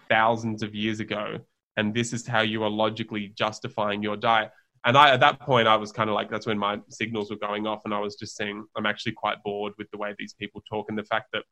thousands 0.08 0.62
of 0.62 0.74
years 0.74 1.00
ago, 1.00 1.38
and 1.76 1.94
this 1.94 2.12
is 2.12 2.26
how 2.26 2.40
you 2.40 2.62
are 2.64 2.70
logically 2.70 3.32
justifying 3.36 4.02
your 4.02 4.16
diet. 4.16 4.50
And 4.84 4.96
I, 4.96 5.10
at 5.10 5.20
that 5.20 5.38
point, 5.38 5.68
I 5.68 5.76
was 5.76 5.92
kind 5.92 6.10
of 6.10 6.14
like, 6.14 6.28
that's 6.28 6.46
when 6.46 6.58
my 6.58 6.80
signals 6.88 7.30
were 7.30 7.36
going 7.36 7.66
off, 7.66 7.82
and 7.84 7.94
I 7.94 8.00
was 8.00 8.16
just 8.16 8.36
saying, 8.36 8.64
I'm 8.76 8.86
actually 8.86 9.12
quite 9.12 9.36
bored 9.44 9.72
with 9.78 9.90
the 9.90 9.98
way 9.98 10.14
these 10.18 10.34
people 10.34 10.60
talk, 10.68 10.86
and 10.88 10.98
the 10.98 11.04
fact 11.04 11.26
that 11.32 11.44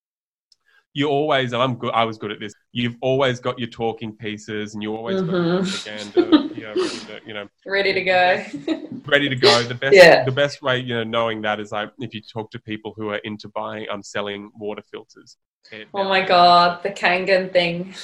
you 0.92 1.08
always 1.08 1.52
I'm 1.52 1.76
good 1.76 1.92
I 1.92 2.04
was 2.04 2.18
good 2.18 2.30
at 2.30 2.40
this. 2.40 2.52
You've 2.72 2.96
always 3.00 3.40
got 3.40 3.58
your 3.58 3.68
talking 3.68 4.12
pieces 4.16 4.74
and 4.74 4.82
you 4.82 4.94
always 4.94 5.22
mm-hmm. 5.22 5.30
got 5.30 6.14
propaganda, 6.14 6.54
you 6.54 6.62
know, 6.62 6.74
ready 6.74 6.98
to, 6.98 7.20
you 7.26 7.34
know 7.34 7.48
ready 7.66 7.92
to 7.92 8.02
go. 8.02 8.44
ready 9.06 9.28
to 9.28 9.36
go. 9.36 9.62
The 9.62 9.74
best 9.74 9.96
yeah. 9.96 10.24
the 10.24 10.32
best 10.32 10.62
way, 10.62 10.78
you 10.78 10.94
know, 10.94 11.04
knowing 11.04 11.42
that 11.42 11.60
is 11.60 11.72
like 11.72 11.90
if 11.98 12.14
you 12.14 12.20
talk 12.20 12.50
to 12.52 12.58
people 12.58 12.92
who 12.96 13.10
are 13.10 13.18
into 13.18 13.48
buying 13.48 13.86
I'm 13.88 13.96
um 13.96 14.02
selling 14.02 14.50
water 14.58 14.82
filters. 14.90 15.36
Oh 15.94 16.04
my 16.04 16.22
god, 16.22 16.82
the 16.82 16.90
Kangen 16.90 17.52
thing. 17.52 17.94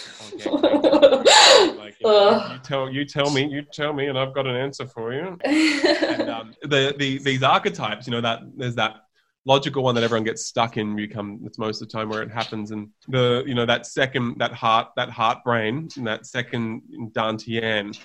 like, 0.44 1.96
you, 2.00 2.06
know, 2.06 2.48
you, 2.52 2.58
tell 2.58 2.90
you 2.90 3.04
tell 3.04 3.30
me, 3.30 3.46
you 3.46 3.62
tell 3.62 3.92
me, 3.92 4.06
and 4.06 4.16
I've 4.16 4.34
got 4.34 4.46
an 4.46 4.54
answer 4.54 4.86
for 4.86 5.12
you. 5.12 5.36
and 5.44 6.30
um, 6.30 6.54
the, 6.62 6.94
the 6.96 7.18
these 7.18 7.42
archetypes, 7.42 8.06
you 8.06 8.12
know, 8.12 8.20
that 8.20 8.40
there's 8.56 8.76
that 8.76 9.05
logical 9.46 9.84
one 9.84 9.94
that 9.94 10.04
everyone 10.04 10.24
gets 10.24 10.44
stuck 10.44 10.76
in 10.76 10.98
you 10.98 11.08
come 11.08 11.40
it's 11.44 11.58
most 11.58 11.80
of 11.80 11.88
the 11.88 11.92
time 11.92 12.08
where 12.08 12.22
it 12.22 12.30
happens. 12.30 12.72
And 12.72 12.88
the 13.08 13.44
you 13.46 13.54
know 13.54 13.64
that 13.64 13.86
second 13.86 14.38
that 14.38 14.52
heart 14.52 14.88
that 14.96 15.08
heart 15.08 15.42
brain 15.44 15.88
and 15.96 16.06
that 16.06 16.26
second 16.26 16.82
dantian 17.12 17.98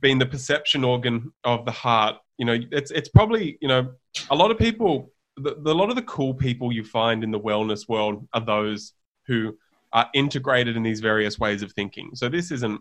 being 0.00 0.18
the 0.18 0.26
perception 0.26 0.84
organ 0.84 1.32
of 1.44 1.64
the 1.64 1.70
heart 1.70 2.16
you 2.38 2.44
know 2.44 2.58
it's 2.72 2.90
it's 2.90 3.08
probably 3.08 3.58
you 3.60 3.68
know 3.68 3.90
a 4.30 4.34
lot 4.34 4.50
of 4.50 4.58
people 4.58 5.12
the, 5.36 5.56
the, 5.62 5.72
a 5.72 5.74
lot 5.74 5.88
of 5.88 5.96
the 5.96 6.02
cool 6.02 6.34
people 6.34 6.72
you 6.72 6.82
find 6.82 7.22
in 7.22 7.30
the 7.30 7.40
wellness 7.40 7.88
world 7.88 8.26
are 8.34 8.44
those 8.44 8.94
who 9.26 9.56
are 9.92 10.08
integrated 10.14 10.76
in 10.76 10.82
these 10.82 11.00
various 11.00 11.38
ways 11.38 11.62
of 11.62 11.72
thinking. 11.72 12.10
So 12.14 12.28
this 12.28 12.50
isn't 12.50 12.80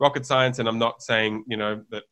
rocket 0.00 0.24
science 0.24 0.58
and 0.58 0.66
i'm 0.68 0.78
not 0.78 1.02
saying 1.02 1.44
you 1.46 1.56
know 1.56 1.82
that 1.90 2.04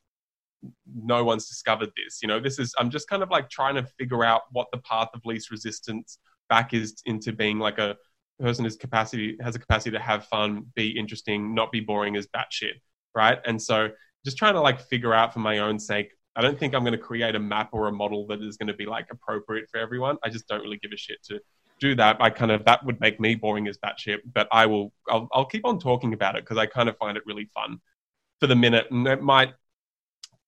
no 0.92 1.24
one's 1.24 1.48
discovered 1.48 1.90
this. 1.96 2.20
You 2.22 2.28
know, 2.28 2.40
this 2.40 2.58
is 2.58 2.74
I'm 2.78 2.90
just 2.90 3.08
kind 3.08 3.22
of 3.22 3.30
like 3.30 3.48
trying 3.48 3.76
to 3.76 3.84
figure 3.98 4.24
out 4.24 4.42
what 4.52 4.68
the 4.72 4.78
path 4.78 5.08
of 5.14 5.24
least 5.24 5.50
resistance 5.50 6.18
back 6.48 6.74
is 6.74 7.02
into 7.06 7.32
being 7.32 7.58
like 7.58 7.78
a 7.78 7.96
person 8.40 8.64
whose 8.64 8.76
capacity 8.76 9.36
has 9.40 9.54
a 9.54 9.58
capacity 9.58 9.90
to 9.90 9.98
have 9.98 10.24
fun, 10.26 10.66
be 10.74 10.90
interesting, 10.98 11.54
not 11.54 11.72
be 11.72 11.80
boring 11.80 12.16
as 12.16 12.26
batshit, 12.28 12.80
right? 13.14 13.38
And 13.46 13.60
so 13.60 13.90
just 14.24 14.36
trying 14.36 14.54
to 14.54 14.60
like 14.60 14.80
figure 14.80 15.14
out 15.14 15.32
for 15.32 15.40
my 15.40 15.58
own 15.58 15.78
sake. 15.78 16.12
I 16.36 16.40
don't 16.40 16.58
think 16.58 16.74
I'm 16.74 16.82
going 16.82 16.92
to 16.92 16.98
create 16.98 17.34
a 17.34 17.40
map 17.40 17.70
or 17.72 17.88
a 17.88 17.92
model 17.92 18.26
that 18.28 18.40
is 18.42 18.56
going 18.56 18.68
to 18.68 18.74
be 18.74 18.86
like 18.86 19.06
appropriate 19.10 19.68
for 19.70 19.78
everyone. 19.78 20.18
I 20.22 20.28
just 20.28 20.46
don't 20.46 20.62
really 20.62 20.78
give 20.78 20.92
a 20.92 20.96
shit 20.96 21.18
to 21.24 21.40
do 21.80 21.94
that. 21.96 22.16
I 22.20 22.30
kind 22.30 22.52
of 22.52 22.64
that 22.64 22.84
would 22.84 23.00
make 23.00 23.18
me 23.18 23.34
boring 23.34 23.66
as 23.68 23.78
batshit, 23.78 24.18
but 24.32 24.48
I 24.52 24.66
will. 24.66 24.92
I'll, 25.08 25.28
I'll 25.32 25.44
keep 25.44 25.64
on 25.64 25.78
talking 25.78 26.12
about 26.12 26.36
it 26.36 26.44
because 26.44 26.58
I 26.58 26.66
kind 26.66 26.88
of 26.88 26.96
find 26.96 27.16
it 27.16 27.24
really 27.26 27.48
fun 27.54 27.78
for 28.40 28.46
the 28.46 28.54
minute, 28.54 28.86
and 28.90 29.06
it 29.06 29.22
might 29.22 29.54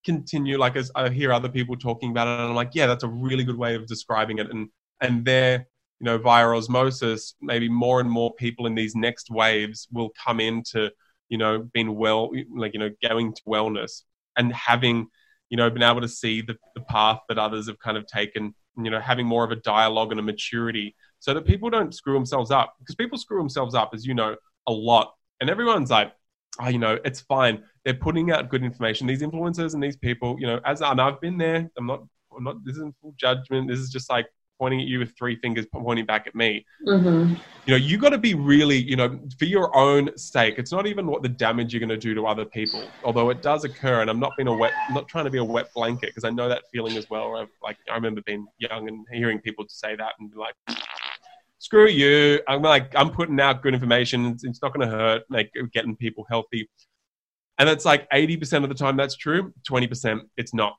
continue 0.05 0.59
like 0.59 0.77
as 0.77 0.91
I 0.95 1.09
hear 1.11 1.33
other 1.33 1.49
people 1.49 1.77
talking 1.77 2.11
about 2.11 2.29
it 2.29 2.41
and 2.41 2.49
I'm 2.51 2.55
like, 2.55 2.71
yeah, 2.75 2.87
that's 2.87 3.05
a 3.05 3.09
really 3.09 3.45
good 3.45 3.57
way 3.57 3.75
of 3.75 3.87
describing 3.87 4.39
it. 4.39 4.51
And 4.51 4.69
and 5.01 5.25
there, 5.25 5.67
you 5.99 6.05
know, 6.05 6.19
via 6.19 6.47
osmosis, 6.49 7.35
maybe 7.41 7.69
more 7.69 8.01
and 8.01 8.11
more 8.11 8.35
people 8.35 8.67
in 8.67 8.75
these 8.75 8.95
next 8.95 9.31
waves 9.31 9.89
will 9.93 10.11
come 10.25 10.41
into, 10.41 10.91
you 11.29 11.39
know, 11.39 11.69
being 11.73 11.97
well 11.97 12.31
like, 12.55 12.75
you 12.75 12.81
know, 12.81 12.91
going 13.03 13.35
to 13.35 13.43
wellness 13.43 14.03
and 14.37 14.53
having, 14.53 15.07
you 15.49 15.57
know, 15.57 15.71
been 15.71 15.83
able 15.83 16.01
to 16.01 16.09
see 16.09 16.43
the, 16.43 16.57
the 16.75 16.81
path 16.83 17.21
that 17.29 17.39
others 17.39 17.67
have 17.69 17.79
kind 17.79 17.97
of 17.97 18.07
taken, 18.07 18.55
you 18.77 18.91
know, 18.91 19.01
having 19.01 19.27
more 19.27 19.45
of 19.45 19.51
a 19.51 19.57
dialogue 19.57 20.11
and 20.11 20.21
a 20.21 20.23
maturity 20.23 20.95
so 21.19 21.35
that 21.35 21.47
people 21.47 21.71
don't 21.71 21.95
screw 21.95 22.15
themselves 22.15 22.51
up. 22.51 22.75
Because 22.79 22.95
people 22.95 23.19
screw 23.19 23.39
themselves 23.39 23.75
up, 23.75 23.91
as 23.95 24.07
you 24.07 24.15
know, 24.15 24.37
a 24.67 24.73
lot. 24.73 25.15
And 25.41 25.51
everyone's 25.51 25.91
like, 25.91 26.13
oh, 26.61 26.69
you 26.69 26.79
know, 26.79 26.99
it's 27.05 27.21
fine. 27.21 27.63
They're 27.85 27.95
putting 27.95 28.31
out 28.31 28.49
good 28.49 28.63
information. 28.63 29.07
These 29.07 29.23
influencers 29.23 29.75
and 29.75 29.83
these 29.83 29.97
people, 29.97 30.37
you 30.39 30.47
know, 30.47 30.61
as 30.65 30.81
and 30.83 31.01
I've 31.01 31.21
been 31.21 31.39
there. 31.39 31.71
I'm 31.79 31.87
not. 31.87 32.03
I'm 32.37 32.45
not. 32.45 32.65
This 32.65 32.77
isn't 32.77 32.95
full 33.01 33.15
judgment. 33.17 33.69
This 33.69 33.79
is 33.79 33.91
just 33.91 34.11
like 34.11 34.27
pointing 34.61 34.81
at 34.83 34.87
you 34.87 34.99
with 34.99 35.17
three 35.17 35.37
fingers 35.37 35.67
pointing 35.73 36.05
back 36.05 36.27
at 36.27 36.35
me. 36.35 36.65
Mm-hmm. 36.87 37.35
You 37.65 37.71
know, 37.71 37.77
you 37.77 37.97
got 37.97 38.11
to 38.11 38.19
be 38.19 38.35
really, 38.35 38.77
you 38.77 38.95
know, 38.95 39.19
for 39.39 39.47
your 39.47 39.75
own 39.75 40.17
sake. 40.19 40.57
It's 40.59 40.71
not 40.71 40.87
even 40.87 41.07
what 41.07 41.23
the 41.23 41.31
damage 41.31 41.73
you're 41.73 41.81
going 41.81 41.89
to 41.89 41.97
do 41.97 42.15
to 42.15 42.27
other 42.27 42.45
people, 42.45 42.85
although 43.03 43.31
it 43.31 43.41
does 43.41 43.65
occur. 43.65 44.03
And 44.03 44.11
I'm 44.11 44.21
not 44.21 44.33
being 44.37 44.49
a 44.49 44.55
wet, 44.55 44.73
I'm 44.87 44.95
not 44.95 45.09
trying 45.09 45.25
to 45.25 45.31
be 45.31 45.39
a 45.39 45.45
wet 45.45 45.73
blanket 45.75 46.11
because 46.11 46.25
I 46.25 46.31
know 46.31 46.47
that 46.51 46.65
feeling 46.71 46.99
as 46.99 47.09
well. 47.09 47.37
I've, 47.37 47.49
like 47.63 47.79
I 47.91 47.95
remember 47.95 48.21
being 48.27 48.47
young 48.59 48.87
and 48.87 49.07
hearing 49.11 49.41
people 49.41 49.65
say 49.69 49.97
that 49.97 50.13
and 50.21 50.31
be 50.31 50.37
like, 50.37 50.55
screw 51.59 51.89
you. 51.89 52.41
I'm 52.47 52.61
like, 52.61 52.93
I'm 52.95 53.11
putting 53.11 53.41
out 53.41 53.63
good 53.63 53.73
information. 53.73 54.27
It's, 54.27 54.45
it's 54.45 54.61
not 54.61 54.75
going 54.75 54.87
to 54.87 54.95
hurt, 54.95 55.23
like 55.31 55.51
getting 55.73 55.97
people 55.97 56.27
healthy. 56.29 56.69
And 57.61 57.69
it's 57.69 57.85
like 57.85 58.09
80% 58.09 58.63
of 58.63 58.71
the 58.71 58.75
time 58.75 58.97
that's 58.97 59.17
true, 59.17 59.53
20% 59.71 60.23
it's 60.39 60.55
not. 60.55 60.79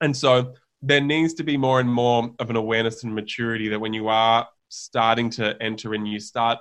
And 0.00 0.16
so 0.16 0.54
there 0.80 1.00
needs 1.00 1.34
to 1.34 1.42
be 1.42 1.56
more 1.56 1.80
and 1.80 1.92
more 1.92 2.30
of 2.38 2.50
an 2.50 2.56
awareness 2.56 3.02
and 3.02 3.12
maturity 3.12 3.68
that 3.70 3.80
when 3.80 3.92
you 3.92 4.06
are 4.06 4.46
starting 4.68 5.28
to 5.30 5.60
enter 5.60 5.92
and 5.92 6.06
you 6.06 6.20
start 6.20 6.60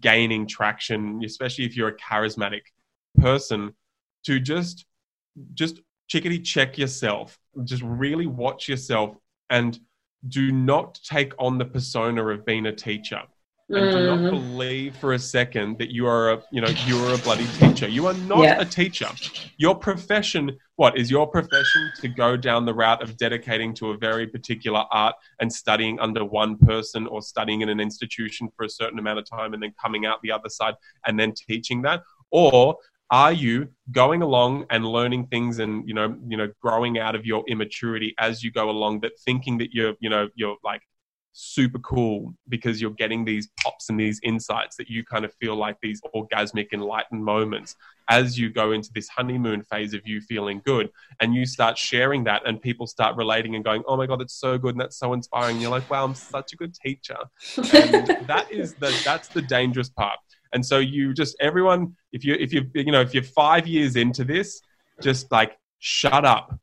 gaining 0.00 0.48
traction, 0.48 1.22
especially 1.24 1.64
if 1.64 1.76
you're 1.76 1.90
a 1.90 1.96
charismatic 1.96 2.62
person, 3.20 3.72
to 4.24 4.40
just 4.40 4.84
just 5.54 5.80
chickadee 6.08 6.40
check 6.40 6.76
yourself, 6.76 7.38
just 7.62 7.84
really 7.84 8.26
watch 8.26 8.68
yourself 8.68 9.16
and 9.48 9.78
do 10.26 10.50
not 10.50 10.98
take 11.04 11.32
on 11.38 11.56
the 11.56 11.64
persona 11.64 12.26
of 12.26 12.44
being 12.44 12.66
a 12.66 12.74
teacher 12.74 13.22
and 13.70 13.76
mm. 13.76 13.92
do 13.92 14.06
not 14.06 14.18
mm-hmm. 14.18 14.30
believe 14.30 14.96
for 14.96 15.12
a 15.12 15.18
second 15.18 15.78
that 15.78 15.90
you 15.90 16.06
are 16.06 16.32
a 16.32 16.42
you 16.50 16.60
know 16.60 16.68
you 16.86 16.98
are 17.04 17.14
a 17.14 17.18
bloody 17.18 17.46
teacher 17.58 17.88
you 17.88 18.06
are 18.06 18.14
not 18.14 18.42
yeah. 18.42 18.60
a 18.60 18.64
teacher 18.64 19.08
your 19.58 19.74
profession 19.74 20.56
what 20.76 20.96
is 20.96 21.10
your 21.10 21.26
profession 21.26 21.90
to 22.00 22.08
go 22.08 22.36
down 22.36 22.64
the 22.64 22.72
route 22.72 23.02
of 23.02 23.16
dedicating 23.16 23.74
to 23.74 23.90
a 23.90 23.96
very 23.96 24.26
particular 24.26 24.84
art 24.90 25.14
and 25.40 25.52
studying 25.52 25.98
under 26.00 26.24
one 26.24 26.56
person 26.58 27.06
or 27.06 27.20
studying 27.20 27.60
in 27.60 27.68
an 27.68 27.80
institution 27.80 28.48
for 28.56 28.64
a 28.64 28.70
certain 28.70 28.98
amount 28.98 29.18
of 29.18 29.28
time 29.28 29.52
and 29.54 29.62
then 29.62 29.74
coming 29.80 30.06
out 30.06 30.20
the 30.22 30.32
other 30.32 30.48
side 30.48 30.74
and 31.06 31.18
then 31.18 31.32
teaching 31.32 31.82
that 31.82 32.02
or 32.30 32.76
are 33.10 33.32
you 33.32 33.68
going 33.90 34.20
along 34.20 34.66
and 34.70 34.86
learning 34.86 35.26
things 35.26 35.58
and 35.58 35.86
you 35.86 35.94
know 35.94 36.16
you 36.26 36.36
know 36.36 36.50
growing 36.60 36.98
out 36.98 37.14
of 37.14 37.26
your 37.26 37.44
immaturity 37.48 38.14
as 38.18 38.42
you 38.42 38.50
go 38.50 38.70
along 38.70 38.98
but 39.00 39.12
thinking 39.24 39.58
that 39.58 39.72
you're 39.72 39.94
you 40.00 40.08
know 40.08 40.28
you're 40.34 40.56
like 40.64 40.82
super 41.40 41.78
cool 41.78 42.34
because 42.48 42.80
you're 42.80 42.90
getting 42.90 43.24
these 43.24 43.48
pops 43.62 43.90
and 43.90 44.00
these 44.00 44.18
insights 44.24 44.76
that 44.76 44.90
you 44.90 45.04
kind 45.04 45.24
of 45.24 45.32
feel 45.34 45.54
like 45.54 45.76
these 45.80 46.00
orgasmic 46.14 46.72
enlightened 46.72 47.24
moments. 47.24 47.76
As 48.10 48.38
you 48.38 48.50
go 48.50 48.72
into 48.72 48.90
this 48.92 49.08
honeymoon 49.08 49.62
phase 49.62 49.94
of 49.94 50.00
you 50.04 50.20
feeling 50.20 50.62
good 50.64 50.90
and 51.20 51.34
you 51.34 51.46
start 51.46 51.78
sharing 51.78 52.24
that 52.24 52.42
and 52.46 52.60
people 52.60 52.86
start 52.86 53.16
relating 53.16 53.54
and 53.54 53.64
going 53.64 53.84
oh 53.86 53.96
my 53.96 54.06
god 54.06 54.18
that's 54.20 54.34
so 54.34 54.58
good 54.58 54.74
and 54.74 54.80
that's 54.80 54.98
so 54.98 55.12
inspiring. 55.12 55.56
And 55.56 55.62
you're 55.62 55.70
like 55.70 55.88
wow 55.90 56.04
i'm 56.04 56.14
such 56.14 56.52
a 56.52 56.56
good 56.56 56.74
teacher. 56.74 57.18
And 57.56 58.08
that 58.26 58.46
is 58.50 58.74
the 58.74 58.98
that's 59.04 59.28
the 59.28 59.42
dangerous 59.42 59.90
part. 59.90 60.18
And 60.52 60.64
so 60.64 60.78
you 60.78 61.12
just 61.12 61.36
everyone, 61.40 61.94
if 62.12 62.24
you 62.24 62.34
if 62.34 62.52
you 62.52 62.68
you 62.74 62.92
know 62.92 63.00
if 63.00 63.14
you're 63.14 63.22
five 63.22 63.66
years 63.66 63.96
into 63.96 64.24
this, 64.24 64.60
just 65.02 65.30
like 65.30 65.56
shut 65.78 66.24
up, 66.24 66.58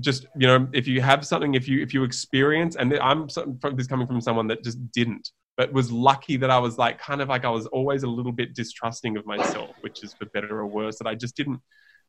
just 0.00 0.26
you 0.36 0.46
know 0.46 0.66
if 0.72 0.86
you 0.88 1.00
have 1.00 1.24
something 1.24 1.54
if 1.54 1.68
you 1.68 1.80
if 1.80 1.94
you 1.94 2.02
experience 2.02 2.76
and 2.76 2.98
i'm 2.98 3.28
from 3.28 3.76
this 3.76 3.86
coming 3.86 4.06
from 4.06 4.20
someone 4.20 4.48
that 4.48 4.62
just 4.64 4.78
didn't 4.92 5.30
but 5.56 5.72
was 5.72 5.90
lucky 5.92 6.36
that 6.36 6.50
i 6.50 6.58
was 6.58 6.78
like 6.78 6.98
kind 6.98 7.20
of 7.20 7.28
like 7.28 7.44
i 7.44 7.48
was 7.48 7.66
always 7.66 8.02
a 8.02 8.06
little 8.06 8.32
bit 8.32 8.54
distrusting 8.54 9.16
of 9.16 9.24
myself 9.24 9.70
which 9.82 10.02
is 10.02 10.12
for 10.14 10.26
better 10.26 10.58
or 10.58 10.66
worse 10.66 10.98
that 10.98 11.06
i 11.06 11.14
just 11.14 11.36
didn't 11.36 11.60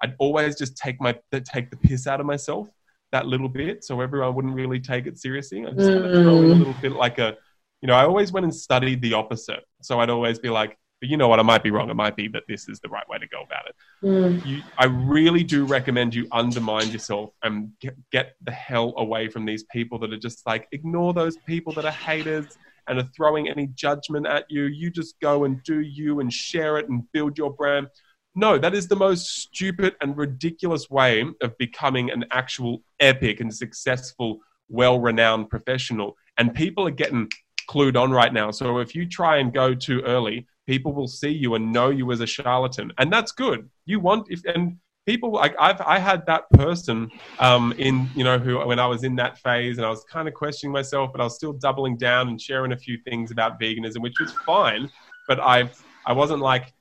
i'd 0.02 0.16
always 0.18 0.58
just 0.58 0.76
take 0.78 1.00
my 1.00 1.16
take 1.54 1.70
the 1.70 1.78
piss 1.78 2.08
out 2.08 2.20
of 2.20 2.26
myself 2.26 2.68
that 3.12 3.28
little 3.28 3.50
bit 3.50 3.84
so 3.84 4.02
everyone 4.02 4.34
wouldn't 4.34 4.56
really 4.56 4.80
take 4.80 5.06
it 5.06 5.18
seriously 5.18 5.62
i 5.66 5.70
just 5.70 5.82
mm. 5.82 6.02
kind 6.02 6.06
of 6.06 6.24
throw 6.24 6.38
in 6.42 6.52
a 6.52 6.56
little 6.56 6.76
bit 6.82 6.92
like 6.92 7.20
a 7.20 7.36
you 7.82 7.88
know 7.88 7.94
i 7.94 8.04
always 8.04 8.32
went 8.32 8.44
and 8.44 8.56
studied 8.56 9.00
the 9.02 9.14
opposite 9.14 9.64
so 9.84 10.00
i'd 10.00 10.10
always 10.10 10.40
be 10.40 10.50
like 10.50 10.76
but 11.06 11.12
you 11.12 11.18
know 11.18 11.28
what? 11.28 11.40
I 11.40 11.44
might 11.44 11.62
be 11.62 11.70
wrong. 11.70 11.92
It 11.92 11.96
might 11.96 12.16
be 12.16 12.28
that 12.30 12.44
this 12.48 12.68
is 12.68 12.80
the 12.80 12.90
right 12.90 13.08
way 13.08 13.20
to 13.20 13.28
go 13.28 13.44
about 13.44 13.68
it. 13.68 13.76
Mm. 14.04 14.44
You, 14.44 14.64
I 14.80 14.86
really 14.86 15.44
do 15.44 15.64
recommend 15.64 16.16
you 16.16 16.28
undermine 16.32 16.90
yourself 16.90 17.30
and 17.44 17.70
get, 17.80 17.96
get 18.12 18.34
the 18.42 18.52
hell 18.52 18.96
away 18.98 19.30
from 19.30 19.46
these 19.46 19.66
people 19.66 20.00
that 20.00 20.12
are 20.12 20.18
just 20.18 20.48
like, 20.48 20.68
ignore 20.72 21.14
those 21.14 21.38
people 21.46 21.74
that 21.74 21.86
are 21.86 21.92
haters 21.92 22.58
and 22.88 22.98
are 22.98 23.08
throwing 23.16 23.48
any 23.48 23.68
judgment 23.68 24.26
at 24.26 24.46
you. 24.50 24.64
You 24.64 24.90
just 24.90 25.20
go 25.20 25.44
and 25.44 25.62
do 25.62 25.82
you 25.82 26.22
and 26.22 26.34
share 26.34 26.80
it 26.80 26.90
and 26.90 27.04
build 27.12 27.38
your 27.38 27.54
brand. 27.54 27.88
No, 28.34 28.58
that 28.58 28.74
is 28.74 28.88
the 28.88 28.96
most 28.96 29.28
stupid 29.28 29.96
and 30.02 30.18
ridiculous 30.18 30.90
way 30.90 31.24
of 31.44 31.56
becoming 31.60 32.10
an 32.10 32.26
actual 32.32 32.82
epic 33.00 33.42
and 33.42 33.54
successful, 33.54 34.40
well 34.70 35.00
renowned 35.00 35.52
professional. 35.52 36.18
And 36.40 36.52
people 36.52 36.88
are 36.88 36.92
getting 36.92 37.30
clued 37.70 37.96
on 37.96 38.12
right 38.12 38.34
now. 38.34 38.50
So 38.50 38.80
if 38.80 38.96
you 38.96 39.08
try 39.08 39.38
and 39.38 39.54
go 39.54 39.76
too 39.76 40.02
early, 40.02 40.48
people 40.66 40.94
will 40.94 41.08
see 41.08 41.30
you 41.30 41.56
and 41.56 41.72
know 41.72 41.90
you 41.90 42.12
as 42.12 42.22
a 42.22 42.28
charlatan, 42.28 42.92
and 42.98 43.12
that's 43.12 43.32
good. 43.32 43.70
You 43.86 44.00
want 44.00 44.28
if 44.30 44.42
and 44.46 44.78
people 45.06 45.32
like 45.32 45.56
I've 45.60 45.82
I 45.82 46.00
had 46.00 46.26
that 46.26 46.50
person 46.52 47.12
um, 47.40 47.74
in 47.78 48.10
you 48.16 48.24
know 48.24 48.38
who 48.38 48.66
when 48.66 48.80
I 48.80 48.88
was 48.88 49.04
in 49.04 49.16
that 49.18 49.38
phase 49.38 49.78
and 49.78 49.86
I 49.86 49.90
was 49.90 50.04
kind 50.06 50.28
of 50.28 50.34
questioning 50.34 50.74
myself, 50.74 51.12
but 51.12 51.22
I 51.22 51.24
was 51.24 51.36
still 51.36 51.54
doubling 51.54 51.98
down 51.98 52.28
and 52.28 52.42
sharing 52.42 52.72
a 52.72 52.78
few 52.78 52.98
things 52.98 53.32
about 53.32 53.60
veganism, 53.60 54.02
which 54.02 54.20
was 54.20 54.32
fine. 54.46 54.90
But 55.28 55.40
I 55.40 55.70
I 56.06 56.14
wasn't 56.14 56.42
like 56.42 56.74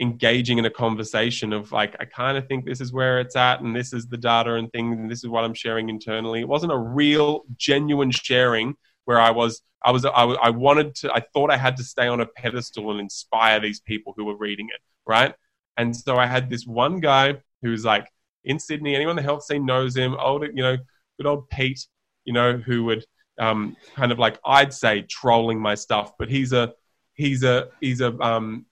engaging 0.00 0.58
in 0.58 0.66
a 0.66 0.70
conversation 0.70 1.52
of 1.52 1.72
like 1.72 1.96
I 1.98 2.04
kind 2.04 2.36
of 2.36 2.46
think 2.46 2.66
this 2.66 2.80
is 2.80 2.92
where 2.92 3.18
it's 3.18 3.34
at 3.34 3.62
and 3.62 3.74
this 3.74 3.92
is 3.94 4.06
the 4.06 4.18
data 4.18 4.54
and 4.54 4.70
things 4.72 4.98
and 4.98 5.10
this 5.10 5.24
is 5.24 5.30
what 5.30 5.44
I'm 5.44 5.54
sharing 5.54 5.88
internally. 5.88 6.40
It 6.40 6.48
wasn't 6.48 6.72
a 6.72 6.78
real 6.78 7.44
genuine 7.56 8.10
sharing 8.10 8.76
where 9.06 9.20
I 9.20 9.30
was, 9.30 9.62
I 9.82 9.90
was, 9.90 10.04
I, 10.04 10.10
I 10.10 10.50
wanted 10.50 10.94
to, 10.96 11.12
I 11.12 11.20
thought 11.32 11.50
I 11.50 11.56
had 11.56 11.76
to 11.78 11.84
stay 11.84 12.06
on 12.06 12.20
a 12.20 12.26
pedestal 12.26 12.90
and 12.90 13.00
inspire 13.00 13.58
these 13.58 13.80
people 13.80 14.12
who 14.16 14.26
were 14.26 14.36
reading 14.36 14.68
it, 14.68 14.80
right? 15.06 15.34
And 15.76 15.96
so 15.96 16.16
I 16.16 16.26
had 16.26 16.50
this 16.50 16.66
one 16.66 17.00
guy 17.00 17.36
who 17.62 17.70
was 17.70 17.84
like 17.84 18.08
in 18.44 18.58
Sydney. 18.58 18.94
Anyone 18.94 19.12
in 19.12 19.16
the 19.16 19.22
health 19.22 19.44
scene 19.44 19.64
knows 19.64 19.96
him. 19.96 20.14
Old, 20.18 20.42
you 20.42 20.62
know, 20.62 20.76
good 21.18 21.26
old 21.26 21.48
Pete, 21.48 21.86
you 22.24 22.32
know, 22.32 22.56
who 22.56 22.84
would 22.84 23.04
um, 23.38 23.76
kind 23.94 24.12
of 24.12 24.18
like 24.18 24.38
I'd 24.44 24.72
say 24.72 25.02
trolling 25.02 25.60
my 25.60 25.74
stuff, 25.74 26.12
but 26.18 26.28
he's 26.28 26.52
a, 26.52 26.72
he's 27.14 27.42
a, 27.42 27.68
he's 27.80 28.00
a, 28.00 28.18
um, 28.20 28.66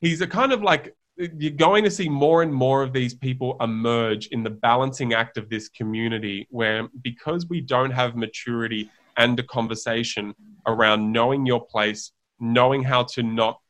he's 0.00 0.20
a 0.20 0.26
kind 0.26 0.52
of 0.52 0.62
like 0.62 0.94
you're 1.16 1.52
going 1.52 1.84
to 1.84 1.90
see 1.90 2.08
more 2.08 2.42
and 2.42 2.52
more 2.52 2.82
of 2.82 2.92
these 2.92 3.14
people 3.14 3.56
emerge 3.60 4.28
in 4.28 4.42
the 4.42 4.50
balancing 4.50 5.12
act 5.12 5.36
of 5.36 5.50
this 5.50 5.68
community 5.68 6.46
where 6.50 6.88
because 7.02 7.46
we 7.48 7.60
don't 7.60 7.90
have 7.90 8.16
maturity 8.16 8.90
and 9.20 9.38
a 9.38 9.42
conversation 9.42 10.34
around 10.66 11.12
knowing 11.12 11.46
your 11.46 11.64
place, 11.64 12.12
knowing 12.40 12.82
how 12.82 13.02
to 13.04 13.22
not 13.22 13.60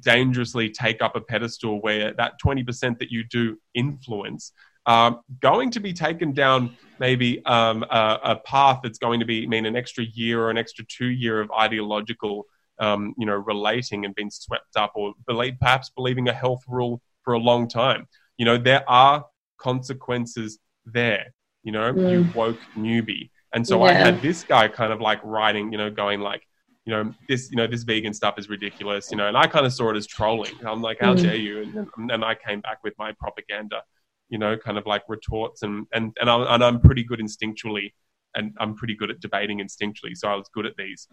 dangerously 0.00 0.68
take 0.68 1.00
up 1.00 1.14
a 1.14 1.20
pedestal 1.20 1.80
where 1.80 2.12
that 2.14 2.32
20% 2.44 2.98
that 2.98 3.10
you 3.10 3.22
do 3.24 3.56
influence 3.74 4.52
um, 4.86 5.20
going 5.40 5.70
to 5.72 5.80
be 5.80 5.92
taken 5.92 6.32
down 6.32 6.76
maybe 6.98 7.44
um, 7.44 7.84
a, 7.90 8.18
a, 8.22 8.36
path 8.36 8.80
that's 8.82 8.98
going 8.98 9.20
to 9.20 9.26
be 9.26 9.46
mean 9.46 9.66
an 9.66 9.76
extra 9.76 10.04
year 10.04 10.40
or 10.42 10.50
an 10.50 10.58
extra 10.58 10.84
two 10.84 11.08
year 11.08 11.40
of 11.40 11.50
ideological 11.50 12.46
um, 12.78 13.14
you 13.18 13.26
know 13.26 13.34
relating 13.34 14.04
and 14.04 14.14
being 14.14 14.30
swept 14.30 14.76
up 14.76 14.92
or 14.94 15.12
believe, 15.26 15.54
perhaps 15.60 15.90
believing 15.90 16.28
a 16.28 16.32
health 16.32 16.62
rule 16.68 17.00
for 17.22 17.34
a 17.34 17.38
long 17.38 17.68
time. 17.68 18.06
You 18.38 18.44
know 18.44 18.58
there 18.58 18.88
are 18.88 19.24
consequences 19.58 20.58
there. 20.84 21.34
You 21.64 21.72
know 21.72 21.92
mm. 21.92 22.10
you 22.10 22.28
woke 22.34 22.58
newbie 22.76 23.30
and 23.56 23.66
so 23.66 23.78
yeah. 23.78 23.90
I 23.90 23.92
had 23.94 24.20
this 24.20 24.44
guy 24.44 24.68
kind 24.68 24.92
of 24.92 25.00
like 25.00 25.18
writing, 25.24 25.72
you 25.72 25.78
know, 25.78 25.90
going 25.90 26.20
like, 26.20 26.46
you 26.84 26.92
know, 26.92 27.14
this, 27.26 27.50
you 27.50 27.56
know, 27.56 27.66
this 27.66 27.84
vegan 27.84 28.12
stuff 28.12 28.38
is 28.38 28.50
ridiculous, 28.50 29.10
you 29.10 29.16
know, 29.16 29.28
and 29.28 29.36
I 29.36 29.46
kind 29.46 29.64
of 29.64 29.72
saw 29.72 29.90
it 29.90 29.96
as 29.96 30.06
trolling. 30.06 30.52
I'm 30.64 30.82
like, 30.82 30.98
how 31.00 31.14
mm. 31.14 31.22
dare 31.22 31.36
you? 31.36 31.62
And, 31.62 32.10
and 32.12 32.22
I 32.22 32.34
came 32.34 32.60
back 32.60 32.84
with 32.84 32.92
my 32.98 33.12
propaganda, 33.12 33.82
you 34.28 34.36
know, 34.36 34.58
kind 34.58 34.76
of 34.76 34.84
like 34.84 35.04
retorts 35.08 35.62
and, 35.62 35.86
and, 35.94 36.14
and, 36.20 36.28
I, 36.28 36.54
and 36.54 36.62
I'm 36.62 36.80
pretty 36.80 37.02
good 37.02 37.18
instinctually 37.18 37.94
and 38.34 38.52
I'm 38.60 38.74
pretty 38.74 38.94
good 38.94 39.10
at 39.10 39.20
debating 39.20 39.60
instinctually. 39.60 40.14
So 40.14 40.28
I 40.28 40.34
was 40.34 40.50
good 40.52 40.66
at 40.66 40.76
these. 40.76 41.08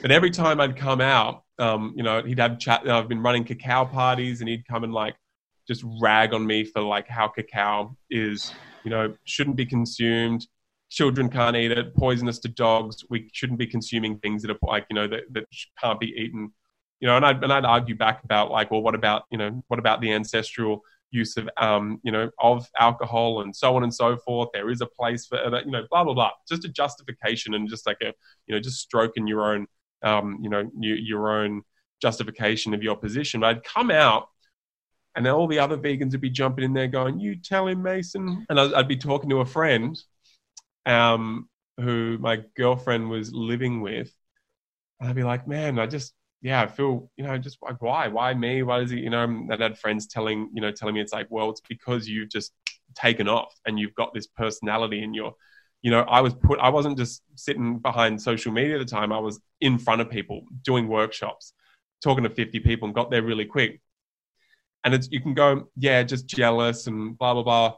But 0.00 0.10
every 0.10 0.30
time 0.30 0.58
I'd 0.58 0.74
come 0.74 1.02
out, 1.02 1.44
um, 1.58 1.92
you 1.96 2.02
know, 2.02 2.22
he'd 2.22 2.38
have 2.38 2.58
chat. 2.58 2.88
I've 2.88 3.08
been 3.08 3.22
running 3.22 3.44
cacao 3.44 3.84
parties, 3.84 4.40
and 4.40 4.48
he'd 4.48 4.66
come 4.66 4.84
and 4.84 4.92
like 4.92 5.16
just 5.66 5.84
rag 6.00 6.32
on 6.32 6.46
me 6.46 6.64
for 6.64 6.80
like 6.80 7.08
how 7.08 7.28
cacao 7.28 7.96
is, 8.10 8.52
you 8.84 8.90
know, 8.90 9.14
shouldn't 9.24 9.56
be 9.56 9.66
consumed 9.66 10.46
children 10.90 11.30
can't 11.30 11.56
eat 11.56 11.70
it, 11.70 11.94
poisonous 11.94 12.38
to 12.40 12.48
dogs. 12.48 13.04
We 13.08 13.30
shouldn't 13.32 13.58
be 13.58 13.66
consuming 13.66 14.18
things 14.18 14.42
that 14.42 14.50
are 14.50 14.58
like 14.62 14.86
you 14.90 14.94
know 14.94 15.08
that, 15.08 15.22
that 15.30 15.44
can't 15.80 15.98
be 15.98 16.08
eaten. 16.08 16.52
You 16.98 17.08
know, 17.08 17.16
and 17.16 17.24
I'd 17.24 17.42
and 17.42 17.52
I'd 17.52 17.64
argue 17.64 17.94
back 17.94 18.22
about 18.24 18.50
like, 18.50 18.70
well, 18.70 18.82
what 18.82 18.94
about 18.94 19.22
you 19.30 19.38
know 19.38 19.62
what 19.68 19.78
about 19.78 20.00
the 20.00 20.12
ancestral 20.12 20.82
use 21.12 21.36
of 21.36 21.48
um 21.56 22.00
you 22.04 22.12
know 22.12 22.30
of 22.38 22.68
alcohol 22.78 23.40
and 23.40 23.54
so 23.54 23.74
on 23.76 23.84
and 23.84 23.94
so 23.94 24.16
forth. 24.18 24.50
There 24.52 24.70
is 24.70 24.80
a 24.80 24.86
place 24.86 25.26
for 25.26 25.38
it, 25.38 25.64
you 25.64 25.72
know, 25.72 25.86
blah 25.90 26.04
blah 26.04 26.14
blah. 26.14 26.32
Just 26.48 26.64
a 26.64 26.68
justification 26.68 27.54
and 27.54 27.68
just 27.68 27.86
like 27.86 27.98
a 28.02 28.12
you 28.46 28.54
know 28.54 28.60
just 28.60 28.80
stroking 28.80 29.26
your 29.26 29.54
own 29.54 29.66
um 30.02 30.38
you 30.42 30.50
know 30.50 30.68
your, 30.78 30.96
your 30.96 31.42
own 31.42 31.62
justification 32.02 32.74
of 32.74 32.82
your 32.82 32.96
position. 32.96 33.40
But 33.40 33.46
I'd 33.46 33.64
come 33.64 33.90
out 33.90 34.28
and 35.16 35.26
all 35.26 35.46
the 35.46 35.58
other 35.58 35.76
vegans 35.76 36.12
would 36.12 36.20
be 36.20 36.30
jumping 36.30 36.64
in 36.64 36.72
there 36.72 36.86
going, 36.86 37.18
"You 37.18 37.36
tell 37.36 37.66
him, 37.66 37.82
Mason," 37.82 38.46
and 38.48 38.60
I'd, 38.60 38.88
be 38.88 38.96
talking 38.96 39.28
to 39.30 39.40
a 39.40 39.44
friend 39.44 40.00
um, 40.86 41.48
who 41.78 42.18
my 42.18 42.42
girlfriend 42.56 43.10
was 43.10 43.32
living 43.32 43.80
with, 43.80 44.12
and 45.00 45.08
I'd 45.08 45.16
be 45.16 45.22
like, 45.22 45.48
man, 45.48 45.78
I 45.78 45.86
just, 45.86 46.14
yeah, 46.42 46.62
I 46.62 46.66
feel, 46.66 47.10
you 47.16 47.24
know, 47.24 47.38
just 47.38 47.58
like, 47.62 47.80
why, 47.80 48.08
why 48.08 48.34
me? 48.34 48.62
Why 48.62 48.80
is 48.80 48.90
he, 48.90 48.98
you 48.98 49.10
know, 49.10 49.24
and 49.24 49.52
I 49.52 49.62
had 49.62 49.78
friends 49.78 50.06
telling, 50.06 50.50
you 50.52 50.60
know, 50.60 50.70
telling 50.70 50.94
me 50.94 51.00
it's 51.00 51.12
like, 51.12 51.26
well, 51.30 51.50
it's 51.50 51.62
because 51.66 52.08
you've 52.08 52.30
just 52.30 52.52
taken 52.94 53.28
off 53.28 53.54
and 53.66 53.78
you've 53.78 53.94
got 53.94 54.12
this 54.14 54.26
personality 54.26 55.02
and 55.02 55.14
you're, 55.14 55.34
you 55.82 55.90
know, 55.90 56.00
I 56.02 56.20
was 56.20 56.34
put, 56.34 56.58
I 56.58 56.68
wasn't 56.68 56.98
just 56.98 57.22
sitting 57.34 57.78
behind 57.78 58.20
social 58.20 58.52
media 58.52 58.78
at 58.78 58.86
the 58.86 58.90
time. 58.90 59.12
I 59.12 59.18
was 59.18 59.40
in 59.60 59.78
front 59.78 60.02
of 60.02 60.10
people 60.10 60.42
doing 60.62 60.88
workshops, 60.88 61.54
talking 62.02 62.24
to 62.24 62.30
50 62.30 62.60
people 62.60 62.86
and 62.86 62.94
got 62.94 63.10
there 63.10 63.22
really 63.22 63.46
quick. 63.46 63.80
And 64.84 64.94
it's, 64.94 65.08
you 65.10 65.20
can 65.20 65.34
go, 65.34 65.68
yeah, 65.76 66.02
just 66.02 66.26
jealous 66.26 66.86
and 66.86 67.16
blah, 67.16 67.34
blah, 67.34 67.42
blah 67.42 67.74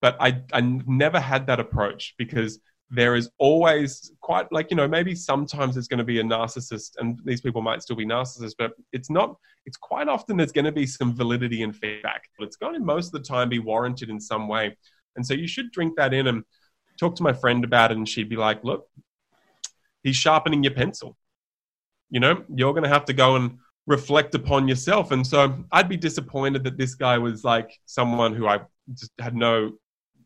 but 0.00 0.16
I, 0.20 0.42
I 0.52 0.60
never 0.60 1.20
had 1.20 1.46
that 1.46 1.60
approach 1.60 2.14
because 2.18 2.58
there 2.90 3.14
is 3.14 3.30
always 3.38 4.12
quite 4.20 4.50
like 4.50 4.70
you 4.70 4.76
know 4.76 4.88
maybe 4.88 5.14
sometimes 5.14 5.74
there's 5.74 5.86
going 5.86 5.98
to 5.98 6.04
be 6.04 6.18
a 6.18 6.24
narcissist 6.24 6.96
and 6.98 7.20
these 7.24 7.40
people 7.40 7.62
might 7.62 7.82
still 7.82 7.94
be 7.94 8.04
narcissists 8.04 8.54
but 8.58 8.72
it's 8.92 9.08
not 9.08 9.36
it's 9.66 9.76
quite 9.76 10.08
often 10.08 10.36
there's 10.36 10.52
going 10.52 10.64
to 10.64 10.72
be 10.72 10.86
some 10.86 11.14
validity 11.14 11.62
and 11.62 11.76
feedback. 11.76 12.24
It's 12.38 12.56
going 12.56 12.74
to 12.74 12.80
most 12.80 13.06
of 13.06 13.12
the 13.12 13.28
time 13.28 13.48
be 13.48 13.58
warranted 13.58 14.10
in 14.10 14.20
some 14.20 14.48
way. 14.48 14.76
And 15.16 15.26
so 15.26 15.34
you 15.34 15.46
should 15.46 15.70
drink 15.70 15.96
that 15.96 16.14
in 16.14 16.26
and 16.26 16.44
talk 16.98 17.14
to 17.16 17.22
my 17.22 17.32
friend 17.32 17.64
about 17.64 17.90
it 17.90 17.96
and 17.96 18.08
she'd 18.08 18.28
be 18.28 18.36
like 18.36 18.62
look 18.64 18.88
he's 20.02 20.16
sharpening 20.16 20.64
your 20.64 20.74
pencil. 20.74 21.16
You 22.10 22.20
know 22.20 22.44
you're 22.54 22.72
going 22.72 22.84
to 22.84 22.88
have 22.88 23.04
to 23.06 23.12
go 23.12 23.36
and 23.36 23.58
reflect 23.86 24.34
upon 24.34 24.68
yourself. 24.68 25.10
And 25.10 25.26
so 25.26 25.64
i'd 25.72 25.88
be 25.88 25.96
disappointed 25.96 26.64
that 26.64 26.78
this 26.78 26.94
guy 26.94 27.18
was 27.18 27.44
like 27.44 27.78
someone 27.86 28.34
who 28.34 28.46
i 28.46 28.60
just 28.94 29.12
had 29.20 29.34
no 29.36 29.72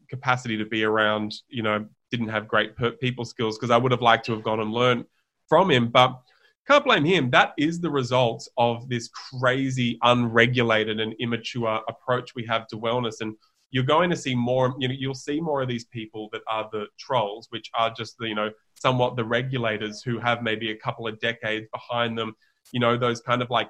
capacity 0.09 0.57
to 0.57 0.65
be 0.65 0.85
around, 0.85 1.35
you 1.49 1.63
know, 1.63 1.87
didn't 2.11 2.29
have 2.29 2.49
great 2.49 2.73
people 3.01 3.25
skills 3.25 3.59
because 3.59 3.71
I 3.71 3.77
would 3.77 3.93
have 3.93 4.03
liked 4.03 4.27
to 4.27 4.33
have 4.33 4.43
gone 4.43 4.61
and 4.61 4.73
learned 4.73 5.05
from 5.49 5.71
him. 5.71 5.89
But 5.89 6.21
can't 6.67 6.85
blame 6.85 7.05
him. 7.05 7.31
That 7.31 7.53
is 7.59 7.81
the 7.81 7.91
result 7.91 8.49
of 8.57 8.89
this 8.89 9.09
crazy, 9.09 9.99
unregulated, 10.03 10.99
and 11.01 11.15
immature 11.21 11.81
approach 11.89 12.35
we 12.35 12.47
have 12.47 12.67
to 12.69 12.77
wellness. 12.77 13.21
And 13.21 13.35
you're 13.71 13.85
going 13.85 14.09
to 14.11 14.17
see 14.17 14.35
more, 14.35 14.75
you 14.79 14.89
know, 14.89 14.95
you'll 14.97 15.15
see 15.15 15.41
more 15.41 15.63
of 15.63 15.69
these 15.69 15.85
people 15.85 16.29
that 16.33 16.43
are 16.49 16.69
the 16.73 16.87
trolls, 16.99 17.49
which 17.51 17.71
are 17.75 17.91
just 17.91 18.17
the, 18.19 18.29
you 18.29 18.35
know, 18.35 18.51
somewhat 18.75 19.17
the 19.17 19.25
regulators 19.25 20.03
who 20.03 20.19
have 20.19 20.43
maybe 20.43 20.71
a 20.71 20.77
couple 20.77 21.07
of 21.07 21.21
decades 21.21 21.67
behind 21.73 22.17
them, 22.17 22.35
you 22.73 22.81
know, 22.81 22.97
those 22.97 23.21
kind 23.21 23.43
of 23.43 23.51
like 23.51 23.69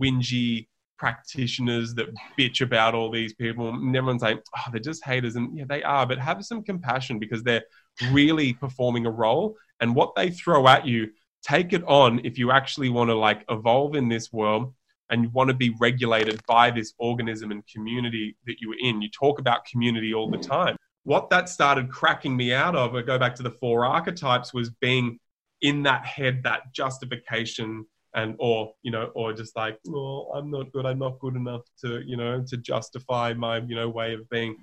whingy, 0.00 0.68
practitioners 1.00 1.94
that 1.94 2.08
bitch 2.38 2.60
about 2.60 2.94
all 2.94 3.10
these 3.10 3.32
people. 3.32 3.70
And 3.70 3.96
everyone's 3.96 4.22
like 4.22 4.42
oh 4.56 4.70
they're 4.70 4.80
just 4.80 5.04
haters. 5.04 5.34
And 5.36 5.56
yeah 5.56 5.64
they 5.66 5.82
are 5.82 6.06
but 6.06 6.18
have 6.18 6.44
some 6.44 6.62
compassion 6.62 7.18
because 7.18 7.42
they're 7.42 7.64
really 8.12 8.52
performing 8.52 9.06
a 9.06 9.10
role. 9.10 9.56
And 9.80 9.96
what 9.96 10.14
they 10.14 10.30
throw 10.30 10.68
at 10.68 10.86
you 10.86 11.08
take 11.42 11.72
it 11.72 11.82
on 11.84 12.20
if 12.22 12.38
you 12.38 12.50
actually 12.50 12.90
want 12.90 13.08
to 13.08 13.14
like 13.14 13.46
evolve 13.48 13.94
in 13.96 14.08
this 14.10 14.30
world 14.30 14.74
and 15.08 15.24
you 15.24 15.30
want 15.30 15.48
to 15.48 15.54
be 15.54 15.74
regulated 15.80 16.38
by 16.46 16.70
this 16.70 16.92
organism 16.98 17.50
and 17.50 17.66
community 17.66 18.36
that 18.46 18.56
you're 18.60 18.78
in. 18.78 19.00
You 19.00 19.08
talk 19.08 19.38
about 19.38 19.64
community 19.64 20.12
all 20.14 20.30
the 20.30 20.38
time. 20.38 20.76
What 21.04 21.30
that 21.30 21.48
started 21.48 21.90
cracking 21.90 22.36
me 22.36 22.52
out 22.52 22.76
of, 22.76 22.94
I 22.94 23.00
go 23.00 23.18
back 23.18 23.34
to 23.36 23.42
the 23.42 23.50
four 23.50 23.86
archetypes, 23.86 24.52
was 24.52 24.68
being 24.68 25.18
in 25.62 25.82
that 25.84 26.04
head, 26.04 26.42
that 26.44 26.72
justification 26.72 27.86
and 28.14 28.34
or 28.38 28.72
you 28.82 28.90
know 28.90 29.10
or 29.14 29.32
just 29.32 29.54
like 29.56 29.78
oh 29.88 30.30
i'm 30.34 30.50
not 30.50 30.70
good 30.72 30.84
i'm 30.86 30.98
not 30.98 31.18
good 31.20 31.36
enough 31.36 31.62
to 31.80 32.02
you 32.04 32.16
know 32.16 32.42
to 32.46 32.56
justify 32.56 33.32
my 33.32 33.58
you 33.58 33.74
know 33.74 33.88
way 33.88 34.14
of 34.14 34.28
being. 34.30 34.56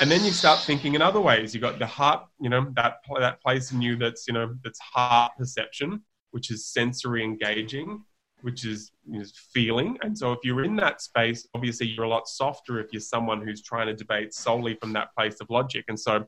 And 0.00 0.10
then 0.10 0.24
you 0.24 0.30
start 0.30 0.60
thinking 0.60 0.94
in 0.94 1.02
other 1.02 1.20
ways. 1.20 1.54
You 1.54 1.60
got 1.60 1.78
the 1.78 1.86
heart 1.86 2.26
you 2.40 2.48
know 2.48 2.70
that 2.76 2.96
that 3.18 3.42
place 3.42 3.72
in 3.72 3.82
you 3.82 3.96
that's 3.96 4.26
you 4.26 4.34
know 4.34 4.54
that's 4.64 4.78
heart 4.80 5.32
perception 5.38 6.02
which 6.30 6.50
is 6.50 6.66
sensory 6.66 7.22
engaging 7.22 8.04
which 8.40 8.64
is, 8.64 8.90
is 9.12 9.32
feeling. 9.52 9.96
And 10.02 10.18
so 10.18 10.32
if 10.32 10.40
you're 10.42 10.64
in 10.64 10.76
that 10.76 11.00
space 11.00 11.46
obviously 11.54 11.86
you're 11.86 12.04
a 12.04 12.08
lot 12.08 12.26
softer 12.26 12.80
if 12.80 12.92
you're 12.92 13.00
someone 13.00 13.40
who's 13.40 13.62
trying 13.62 13.86
to 13.86 13.94
debate 13.94 14.34
solely 14.34 14.74
from 14.80 14.92
that 14.94 15.14
place 15.16 15.40
of 15.40 15.48
logic. 15.50 15.84
And 15.88 15.98
so 15.98 16.26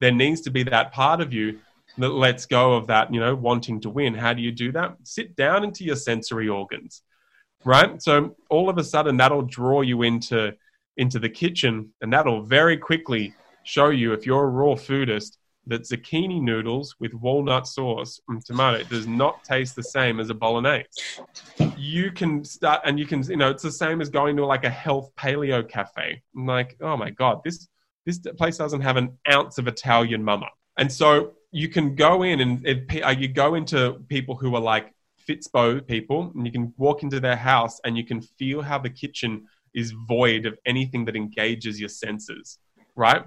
there 0.00 0.10
needs 0.10 0.40
to 0.42 0.50
be 0.50 0.64
that 0.64 0.92
part 0.92 1.20
of 1.20 1.32
you 1.32 1.60
that 1.98 2.10
lets 2.10 2.46
go 2.46 2.74
of 2.74 2.86
that, 2.86 3.12
you 3.12 3.20
know, 3.20 3.34
wanting 3.34 3.80
to 3.82 3.90
win. 3.90 4.14
How 4.14 4.32
do 4.32 4.42
you 4.42 4.52
do 4.52 4.72
that? 4.72 4.96
Sit 5.02 5.36
down 5.36 5.64
into 5.64 5.84
your 5.84 5.96
sensory 5.96 6.48
organs, 6.48 7.02
right? 7.64 8.00
So 8.00 8.36
all 8.48 8.68
of 8.68 8.78
a 8.78 8.84
sudden 8.84 9.16
that'll 9.16 9.42
draw 9.42 9.82
you 9.82 10.02
into 10.02 10.54
into 10.96 11.18
the 11.18 11.28
kitchen, 11.28 11.90
and 12.02 12.12
that'll 12.12 12.42
very 12.42 12.76
quickly 12.76 13.34
show 13.64 13.88
you 13.88 14.12
if 14.12 14.26
you're 14.26 14.44
a 14.44 14.50
raw 14.50 14.74
foodist 14.74 15.36
that 15.66 15.82
zucchini 15.82 16.42
noodles 16.42 16.96
with 16.98 17.14
walnut 17.14 17.66
sauce 17.68 18.20
and 18.28 18.44
tomato 18.44 18.82
does 18.84 19.06
not 19.06 19.42
taste 19.44 19.76
the 19.76 19.82
same 19.82 20.18
as 20.18 20.28
a 20.28 20.34
bolognese. 20.34 20.88
You 21.76 22.10
can 22.10 22.44
start, 22.44 22.82
and 22.84 22.98
you 22.98 23.06
can, 23.06 23.22
you 23.22 23.36
know, 23.36 23.50
it's 23.50 23.62
the 23.62 23.70
same 23.70 24.00
as 24.00 24.10
going 24.10 24.36
to 24.36 24.44
like 24.44 24.64
a 24.64 24.70
health 24.70 25.10
paleo 25.16 25.66
cafe. 25.66 26.22
I'm 26.36 26.46
like, 26.46 26.76
oh 26.80 26.96
my 26.96 27.10
god, 27.10 27.40
this 27.44 27.68
this 28.04 28.18
place 28.36 28.56
doesn't 28.56 28.80
have 28.80 28.96
an 28.96 29.16
ounce 29.30 29.58
of 29.58 29.68
Italian 29.68 30.24
mama. 30.24 30.46
And 30.76 30.90
so 30.90 31.34
you 31.52 31.68
can 31.68 31.94
go 31.94 32.22
in 32.22 32.40
and 32.40 32.66
uh, 33.04 33.10
you 33.10 33.28
go 33.28 33.54
into 33.54 34.02
people 34.08 34.36
who 34.36 34.54
are 34.56 34.60
like 34.60 34.92
Fitspo 35.28 35.86
people, 35.86 36.32
and 36.34 36.46
you 36.46 36.52
can 36.52 36.74
walk 36.76 37.02
into 37.02 37.20
their 37.20 37.36
house 37.36 37.78
and 37.84 37.96
you 37.96 38.04
can 38.04 38.20
feel 38.20 38.62
how 38.62 38.78
the 38.78 38.90
kitchen 38.90 39.46
is 39.74 39.92
void 40.08 40.46
of 40.46 40.58
anything 40.66 41.04
that 41.04 41.16
engages 41.16 41.78
your 41.78 41.88
senses, 41.88 42.58
right? 42.96 43.24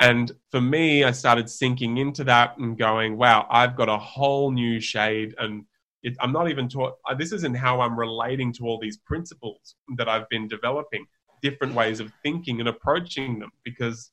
And 0.00 0.32
for 0.50 0.60
me, 0.60 1.04
I 1.04 1.10
started 1.10 1.48
sinking 1.48 1.98
into 1.98 2.24
that 2.24 2.56
and 2.58 2.76
going, 2.78 3.18
wow, 3.18 3.46
I've 3.50 3.76
got 3.76 3.88
a 3.88 3.98
whole 3.98 4.50
new 4.50 4.80
shade. 4.80 5.34
And 5.38 5.64
it, 6.02 6.16
I'm 6.20 6.32
not 6.32 6.48
even 6.48 6.68
taught, 6.68 6.94
uh, 7.08 7.14
this 7.14 7.32
isn't 7.32 7.54
how 7.54 7.80
I'm 7.80 7.98
relating 7.98 8.52
to 8.54 8.64
all 8.64 8.78
these 8.80 8.96
principles 8.96 9.76
that 9.98 10.08
I've 10.08 10.28
been 10.30 10.48
developing, 10.48 11.04
different 11.42 11.74
ways 11.74 12.00
of 12.00 12.10
thinking 12.22 12.60
and 12.60 12.68
approaching 12.68 13.38
them. 13.38 13.50
Because 13.62 14.10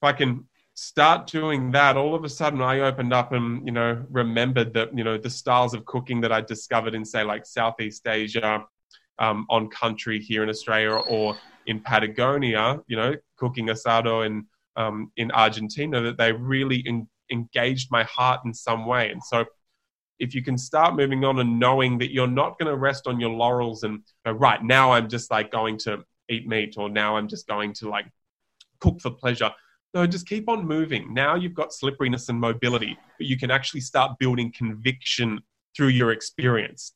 if 0.00 0.06
I 0.06 0.12
can 0.12 0.46
start 0.74 1.28
doing 1.28 1.70
that, 1.70 1.96
all 1.96 2.14
of 2.14 2.24
a 2.24 2.28
sudden 2.28 2.60
I 2.60 2.80
opened 2.80 3.12
up 3.12 3.32
and, 3.32 3.64
you 3.64 3.72
know, 3.72 4.04
remembered 4.10 4.74
that, 4.74 4.96
you 4.96 5.04
know, 5.04 5.16
the 5.16 5.30
styles 5.30 5.72
of 5.72 5.84
cooking 5.84 6.20
that 6.22 6.32
I 6.32 6.40
discovered 6.40 6.94
in, 6.94 7.04
say, 7.04 7.22
like 7.22 7.46
Southeast 7.46 8.06
Asia, 8.06 8.64
um, 9.20 9.46
on 9.48 9.68
country 9.68 10.18
here 10.18 10.42
in 10.42 10.48
Australia 10.48 10.90
or 10.90 11.36
in 11.66 11.80
Patagonia, 11.80 12.80
you 12.88 12.96
know, 12.96 13.14
cooking 13.36 13.68
asado 13.68 14.26
in, 14.26 14.46
um, 14.76 15.12
in 15.16 15.30
Argentina, 15.30 16.00
that 16.00 16.18
they 16.18 16.32
really 16.32 16.84
engaged 17.30 17.90
my 17.92 18.02
heart 18.02 18.40
in 18.44 18.52
some 18.52 18.84
way. 18.84 19.10
And 19.10 19.22
so 19.22 19.44
if 20.18 20.34
you 20.34 20.42
can 20.42 20.58
start 20.58 20.96
moving 20.96 21.24
on 21.24 21.38
and 21.38 21.58
knowing 21.58 21.98
that 21.98 22.12
you're 22.12 22.26
not 22.26 22.58
going 22.58 22.70
to 22.70 22.76
rest 22.76 23.06
on 23.06 23.20
your 23.20 23.30
laurels 23.30 23.84
and 23.84 24.02
right 24.26 24.62
now 24.62 24.92
I'm 24.92 25.08
just 25.08 25.30
like 25.30 25.50
going 25.50 25.78
to 25.78 26.04
eat 26.28 26.46
meat 26.46 26.74
or 26.76 26.88
now 26.88 27.16
I'm 27.16 27.28
just 27.28 27.46
going 27.46 27.72
to 27.74 27.88
like 27.88 28.06
cook 28.80 29.00
for 29.00 29.10
pleasure 29.10 29.50
no, 29.94 30.06
just 30.06 30.28
keep 30.28 30.48
on 30.48 30.66
moving. 30.66 31.14
Now 31.14 31.36
you've 31.36 31.54
got 31.54 31.72
slipperiness 31.72 32.28
and 32.28 32.38
mobility, 32.38 32.98
but 33.18 33.26
you 33.26 33.38
can 33.38 33.50
actually 33.50 33.80
start 33.80 34.18
building 34.18 34.52
conviction 34.52 35.40
through 35.76 35.88
your 35.88 36.10
experience. 36.10 36.94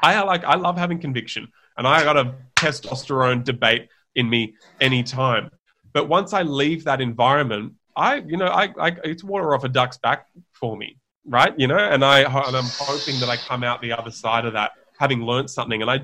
I 0.00 0.20
like 0.22 0.42
I 0.44 0.56
love 0.56 0.76
having 0.76 0.98
conviction, 0.98 1.48
and 1.76 1.86
I 1.86 2.02
got 2.02 2.16
a 2.16 2.34
testosterone 2.56 3.44
debate 3.44 3.88
in 4.16 4.28
me 4.28 4.54
anytime. 4.80 5.50
But 5.92 6.08
once 6.08 6.32
I 6.32 6.42
leave 6.42 6.84
that 6.84 7.00
environment, 7.00 7.74
I 7.96 8.16
you 8.16 8.36
know 8.36 8.46
I, 8.46 8.72
I 8.78 8.96
it's 9.04 9.22
water 9.22 9.54
off 9.54 9.62
a 9.62 9.68
duck's 9.68 9.98
back 9.98 10.26
for 10.52 10.76
me, 10.76 10.98
right? 11.24 11.54
You 11.56 11.68
know, 11.68 11.78
and 11.78 12.04
I 12.04 12.20
and 12.22 12.56
I'm 12.56 12.70
hoping 12.72 13.20
that 13.20 13.28
I 13.28 13.36
come 13.36 13.62
out 13.62 13.80
the 13.80 13.92
other 13.92 14.10
side 14.10 14.44
of 14.44 14.54
that 14.54 14.72
having 14.98 15.22
learned 15.22 15.50
something, 15.50 15.80
and 15.80 15.90
I 15.90 16.00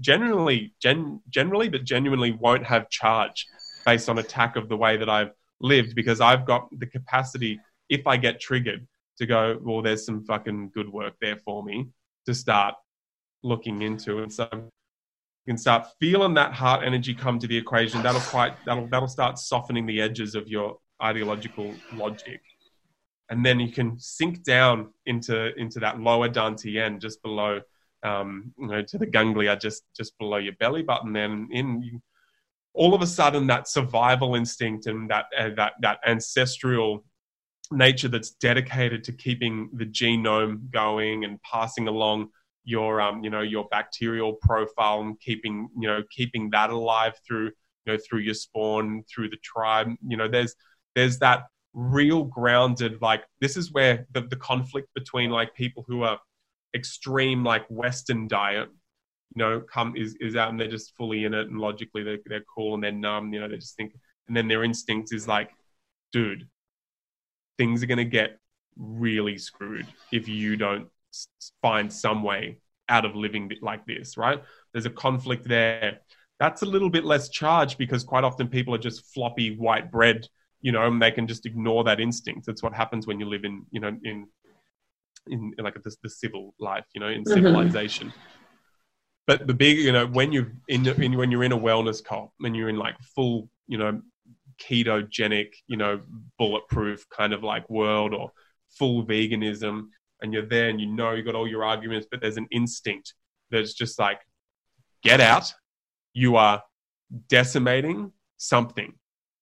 generally 0.00 0.74
gen, 0.80 1.20
generally 1.30 1.68
but 1.68 1.84
genuinely 1.84 2.30
won't 2.30 2.64
have 2.66 2.90
charge 2.90 3.46
based 3.84 4.08
on 4.08 4.18
attack 4.18 4.54
of 4.54 4.68
the 4.68 4.76
way 4.76 4.96
that 4.96 5.08
I've 5.08 5.32
lived 5.62 5.94
because 5.94 6.20
I've 6.20 6.44
got 6.44 6.68
the 6.78 6.86
capacity, 6.86 7.60
if 7.88 8.06
I 8.06 8.16
get 8.16 8.40
triggered, 8.40 8.86
to 9.18 9.26
go, 9.26 9.58
well, 9.62 9.82
there's 9.82 10.04
some 10.04 10.24
fucking 10.24 10.70
good 10.74 10.92
work 10.92 11.14
there 11.20 11.36
for 11.36 11.62
me 11.62 11.88
to 12.26 12.34
start 12.34 12.74
looking 13.42 13.82
into. 13.82 14.22
And 14.22 14.32
so 14.32 14.48
you 14.52 14.70
can 15.46 15.58
start 15.58 15.86
feeling 16.00 16.34
that 16.34 16.52
heart 16.52 16.84
energy 16.84 17.14
come 17.14 17.38
to 17.38 17.46
the 17.46 17.56
equation. 17.56 18.02
That'll 18.02 18.20
quite 18.20 18.54
that'll 18.64 18.86
that'll 18.88 19.08
start 19.08 19.38
softening 19.38 19.86
the 19.86 20.00
edges 20.00 20.34
of 20.34 20.48
your 20.48 20.78
ideological 21.02 21.74
logic. 21.94 22.40
And 23.28 23.44
then 23.44 23.58
you 23.60 23.72
can 23.72 23.98
sink 23.98 24.44
down 24.44 24.92
into 25.06 25.54
into 25.58 25.80
that 25.80 26.00
lower 26.00 26.28
dantian 26.28 27.00
just 27.00 27.22
below 27.22 27.60
um, 28.04 28.52
you 28.58 28.66
know, 28.66 28.82
to 28.82 28.98
the 28.98 29.06
ganglia 29.06 29.56
just 29.56 29.84
just 29.96 30.16
below 30.18 30.38
your 30.38 30.54
belly 30.54 30.82
button. 30.82 31.12
Then 31.12 31.48
in 31.50 31.82
you 31.82 32.00
all 32.74 32.94
of 32.94 33.02
a 33.02 33.06
sudden 33.06 33.46
that 33.46 33.68
survival 33.68 34.34
instinct 34.34 34.86
and 34.86 35.10
that 35.10 35.26
uh, 35.38 35.50
that 35.56 35.74
that 35.80 35.98
ancestral 36.06 37.04
nature 37.70 38.08
that's 38.08 38.30
dedicated 38.32 39.04
to 39.04 39.12
keeping 39.12 39.70
the 39.74 39.86
genome 39.86 40.70
going 40.70 41.24
and 41.24 41.40
passing 41.42 41.88
along 41.88 42.28
your 42.64 43.00
um 43.00 43.24
you 43.24 43.30
know 43.30 43.40
your 43.40 43.66
bacterial 43.70 44.34
profile 44.34 45.00
and 45.00 45.18
keeping 45.20 45.68
you 45.78 45.88
know 45.88 46.02
keeping 46.10 46.48
that 46.50 46.70
alive 46.70 47.14
through 47.26 47.46
you 47.46 47.92
know 47.92 47.98
through 47.98 48.20
your 48.20 48.34
spawn 48.34 49.02
through 49.12 49.28
the 49.28 49.38
tribe 49.42 49.88
you 50.06 50.16
know 50.16 50.28
there's 50.28 50.54
there's 50.94 51.18
that 51.18 51.44
real 51.74 52.24
grounded 52.24 53.00
like 53.00 53.24
this 53.40 53.56
is 53.56 53.72
where 53.72 54.06
the, 54.12 54.20
the 54.20 54.36
conflict 54.36 54.88
between 54.94 55.30
like 55.30 55.54
people 55.54 55.84
who 55.88 56.02
are 56.02 56.18
extreme 56.74 57.42
like 57.42 57.64
western 57.68 58.28
diet 58.28 58.68
you 59.34 59.38
know, 59.42 59.60
come 59.60 59.94
is, 59.96 60.16
is 60.20 60.36
out 60.36 60.50
and 60.50 60.60
they're 60.60 60.68
just 60.68 60.94
fully 60.96 61.24
in 61.24 61.34
it 61.34 61.48
and 61.48 61.58
logically 61.58 62.02
they're, 62.02 62.18
they're 62.26 62.44
cool 62.54 62.74
and 62.74 62.82
they're 62.82 62.92
numb, 62.92 63.32
you 63.32 63.40
know, 63.40 63.48
they 63.48 63.56
just 63.56 63.76
think, 63.76 63.92
and 64.28 64.36
then 64.36 64.48
their 64.48 64.64
instinct 64.64 65.12
is 65.12 65.26
like, 65.26 65.50
dude, 66.12 66.46
things 67.58 67.82
are 67.82 67.86
going 67.86 67.98
to 67.98 68.04
get 68.04 68.38
really 68.76 69.38
screwed 69.38 69.86
if 70.10 70.28
you 70.28 70.56
don't 70.56 70.88
find 71.60 71.92
some 71.92 72.22
way 72.22 72.58
out 72.88 73.04
of 73.04 73.14
living 73.14 73.50
like 73.62 73.86
this, 73.86 74.16
right? 74.16 74.42
There's 74.72 74.86
a 74.86 74.90
conflict 74.90 75.48
there. 75.48 76.00
That's 76.38 76.62
a 76.62 76.66
little 76.66 76.90
bit 76.90 77.04
less 77.04 77.28
charged 77.28 77.78
because 77.78 78.04
quite 78.04 78.24
often 78.24 78.48
people 78.48 78.74
are 78.74 78.78
just 78.78 79.12
floppy 79.14 79.56
white 79.56 79.90
bread, 79.90 80.26
you 80.60 80.72
know, 80.72 80.86
and 80.86 81.00
they 81.00 81.10
can 81.10 81.26
just 81.26 81.46
ignore 81.46 81.84
that 81.84 82.00
instinct. 82.00 82.46
That's 82.46 82.62
what 82.62 82.74
happens 82.74 83.06
when 83.06 83.20
you 83.20 83.26
live 83.26 83.44
in, 83.44 83.64
you 83.70 83.80
know, 83.80 83.96
in 84.02 84.26
in, 85.28 85.52
like 85.58 85.80
the, 85.82 85.94
the 86.02 86.10
civil 86.10 86.54
life, 86.58 86.84
you 86.94 87.00
know, 87.00 87.06
in 87.06 87.22
mm-hmm. 88.10 88.12
But 89.26 89.46
the 89.46 89.54
big, 89.54 89.78
you 89.78 89.92
know, 89.92 90.06
when 90.06 90.32
you're 90.32 90.52
in, 90.68 90.86
in 90.86 91.16
when 91.16 91.30
you're 91.30 91.44
in 91.44 91.52
a 91.52 91.58
wellness 91.58 92.02
cult, 92.02 92.32
when 92.38 92.54
you're 92.54 92.68
in 92.68 92.76
like 92.76 92.96
full, 93.14 93.48
you 93.68 93.78
know, 93.78 94.00
ketogenic, 94.60 95.50
you 95.66 95.76
know, 95.76 96.00
bulletproof 96.38 97.08
kind 97.08 97.32
of 97.32 97.42
like 97.42 97.68
world 97.70 98.14
or 98.14 98.32
full 98.70 99.06
veganism, 99.06 99.88
and 100.20 100.32
you're 100.32 100.46
there 100.46 100.68
and 100.68 100.80
you 100.80 100.86
know 100.86 101.12
you 101.12 101.22
got 101.22 101.34
all 101.34 101.48
your 101.48 101.64
arguments, 101.64 102.06
but 102.10 102.20
there's 102.20 102.36
an 102.36 102.48
instinct 102.50 103.14
that's 103.50 103.74
just 103.74 103.98
like, 103.98 104.20
get 105.02 105.20
out. 105.20 105.52
You 106.14 106.36
are 106.36 106.62
decimating 107.28 108.12
something. 108.38 108.94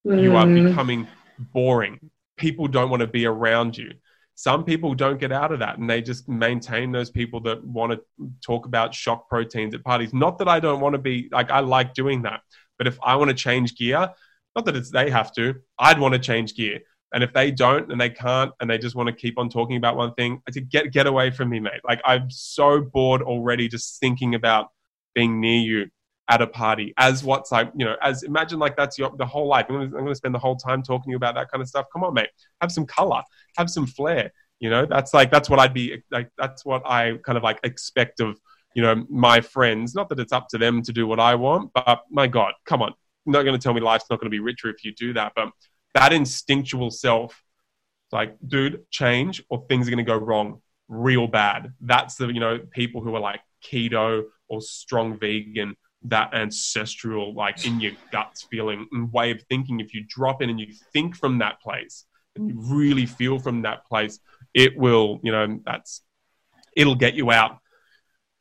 Mm. 0.06 0.22
You 0.22 0.36
are 0.36 0.44
mm. 0.44 0.68
becoming 0.68 1.06
boring. 1.38 2.10
People 2.36 2.66
don't 2.66 2.90
want 2.90 3.00
to 3.00 3.06
be 3.06 3.26
around 3.26 3.76
you 3.76 3.92
some 4.40 4.64
people 4.64 4.94
don't 4.94 5.20
get 5.20 5.32
out 5.32 5.52
of 5.52 5.58
that 5.58 5.76
and 5.76 5.90
they 5.90 6.00
just 6.00 6.26
maintain 6.26 6.90
those 6.92 7.10
people 7.10 7.40
that 7.40 7.62
want 7.62 7.92
to 7.92 8.00
talk 8.40 8.64
about 8.64 8.94
shock 8.94 9.28
proteins 9.28 9.74
at 9.74 9.84
parties. 9.84 10.14
Not 10.14 10.38
that 10.38 10.48
I 10.48 10.60
don't 10.60 10.80
want 10.80 10.94
to 10.94 10.98
be 10.98 11.28
like, 11.30 11.50
I 11.50 11.60
like 11.60 11.92
doing 11.92 12.22
that. 12.22 12.40
But 12.78 12.86
if 12.86 12.98
I 13.02 13.16
want 13.16 13.28
to 13.28 13.34
change 13.34 13.76
gear, 13.76 14.08
not 14.56 14.64
that 14.64 14.76
it's 14.76 14.90
they 14.90 15.10
have 15.10 15.30
to, 15.34 15.56
I'd 15.78 15.98
want 15.98 16.14
to 16.14 16.18
change 16.18 16.54
gear. 16.54 16.78
And 17.12 17.22
if 17.22 17.34
they 17.34 17.50
don't 17.50 17.92
and 17.92 18.00
they 18.00 18.08
can't 18.08 18.50
and 18.60 18.70
they 18.70 18.78
just 18.78 18.96
want 18.96 19.08
to 19.08 19.12
keep 19.14 19.38
on 19.38 19.50
talking 19.50 19.76
about 19.76 19.98
one 19.98 20.14
thing, 20.14 20.40
I 20.48 20.52
said, 20.52 20.70
get, 20.70 20.90
get 20.90 21.06
away 21.06 21.32
from 21.32 21.50
me, 21.50 21.60
mate. 21.60 21.82
Like, 21.84 22.00
I'm 22.06 22.30
so 22.30 22.80
bored 22.80 23.20
already 23.20 23.68
just 23.68 24.00
thinking 24.00 24.34
about 24.34 24.68
being 25.14 25.38
near 25.38 25.60
you 25.60 25.90
at 26.30 26.40
a 26.40 26.46
party 26.46 26.94
as 26.96 27.24
what's 27.24 27.50
like 27.52 27.70
you 27.76 27.84
know 27.84 27.96
as 28.02 28.22
imagine 28.22 28.58
like 28.58 28.76
that's 28.76 28.96
your 28.96 29.12
the 29.18 29.26
whole 29.26 29.48
life. 29.48 29.66
I'm 29.68 29.74
gonna, 29.74 29.86
I'm 29.86 30.04
gonna 30.04 30.14
spend 30.14 30.34
the 30.34 30.38
whole 30.38 30.56
time 30.56 30.82
talking 30.82 31.04
to 31.04 31.10
you 31.10 31.16
about 31.16 31.34
that 31.34 31.50
kind 31.50 31.60
of 31.60 31.68
stuff. 31.68 31.86
Come 31.92 32.04
on 32.04 32.14
mate. 32.14 32.28
Have 32.60 32.72
some 32.72 32.86
color. 32.86 33.22
Have 33.58 33.68
some 33.68 33.86
flair. 33.86 34.32
You 34.60 34.70
know 34.70 34.86
that's 34.86 35.12
like 35.12 35.30
that's 35.30 35.48
what 35.48 35.58
i'd 35.58 35.72
be 35.72 36.02
like 36.10 36.28
that's 36.36 36.66
what 36.66 36.82
i 36.84 37.16
kind 37.24 37.38
of 37.38 37.42
like 37.42 37.58
expect 37.64 38.20
of 38.20 38.38
you 38.74 38.82
know 38.82 39.04
my 39.10 39.40
friends. 39.40 39.94
Not 39.94 40.08
that 40.10 40.20
it's 40.20 40.32
up 40.32 40.48
to 40.48 40.58
them 40.58 40.82
to 40.82 40.92
do 40.92 41.06
what 41.06 41.18
i 41.18 41.34
want 41.34 41.72
but 41.74 42.02
my 42.10 42.26
god 42.26 42.54
come 42.64 42.82
on. 42.82 42.94
Not 43.26 43.42
going 43.42 43.58
to 43.58 43.62
tell 43.62 43.74
me 43.74 43.80
life's 43.80 44.06
not 44.10 44.18
going 44.18 44.26
to 44.26 44.30
be 44.30 44.40
richer 44.40 44.68
if 44.68 44.84
you 44.84 44.92
do 44.92 45.12
that. 45.14 45.32
But 45.36 45.50
that 45.94 46.12
instinctual 46.12 46.90
self, 46.90 47.42
like, 48.12 48.36
dude, 48.46 48.84
change 48.90 49.42
or 49.50 49.64
things 49.68 49.86
are 49.86 49.90
going 49.90 50.04
to 50.04 50.10
go 50.10 50.16
wrong 50.16 50.62
real 50.88 51.26
bad. 51.26 51.72
That's 51.80 52.16
the, 52.16 52.28
you 52.28 52.40
know, 52.40 52.58
people 52.70 53.02
who 53.02 53.14
are 53.14 53.20
like 53.20 53.40
keto 53.62 54.24
or 54.48 54.60
strong 54.60 55.18
vegan, 55.18 55.76
that 56.04 56.32
ancestral, 56.34 57.34
like 57.34 57.66
in 57.66 57.80
your 57.80 57.92
guts 58.10 58.46
feeling 58.50 58.86
and 58.92 59.12
way 59.12 59.30
of 59.30 59.42
thinking. 59.42 59.80
If 59.80 59.94
you 59.94 60.04
drop 60.08 60.42
in 60.42 60.50
and 60.50 60.58
you 60.58 60.72
think 60.92 61.16
from 61.16 61.38
that 61.38 61.60
place 61.60 62.06
and 62.36 62.48
you 62.48 62.54
really 62.58 63.06
feel 63.06 63.38
from 63.38 63.62
that 63.62 63.86
place, 63.86 64.18
it 64.54 64.76
will, 64.76 65.20
you 65.22 65.32
know, 65.32 65.60
that's, 65.64 66.02
it'll 66.76 66.94
get 66.94 67.14
you 67.14 67.30
out 67.30 67.58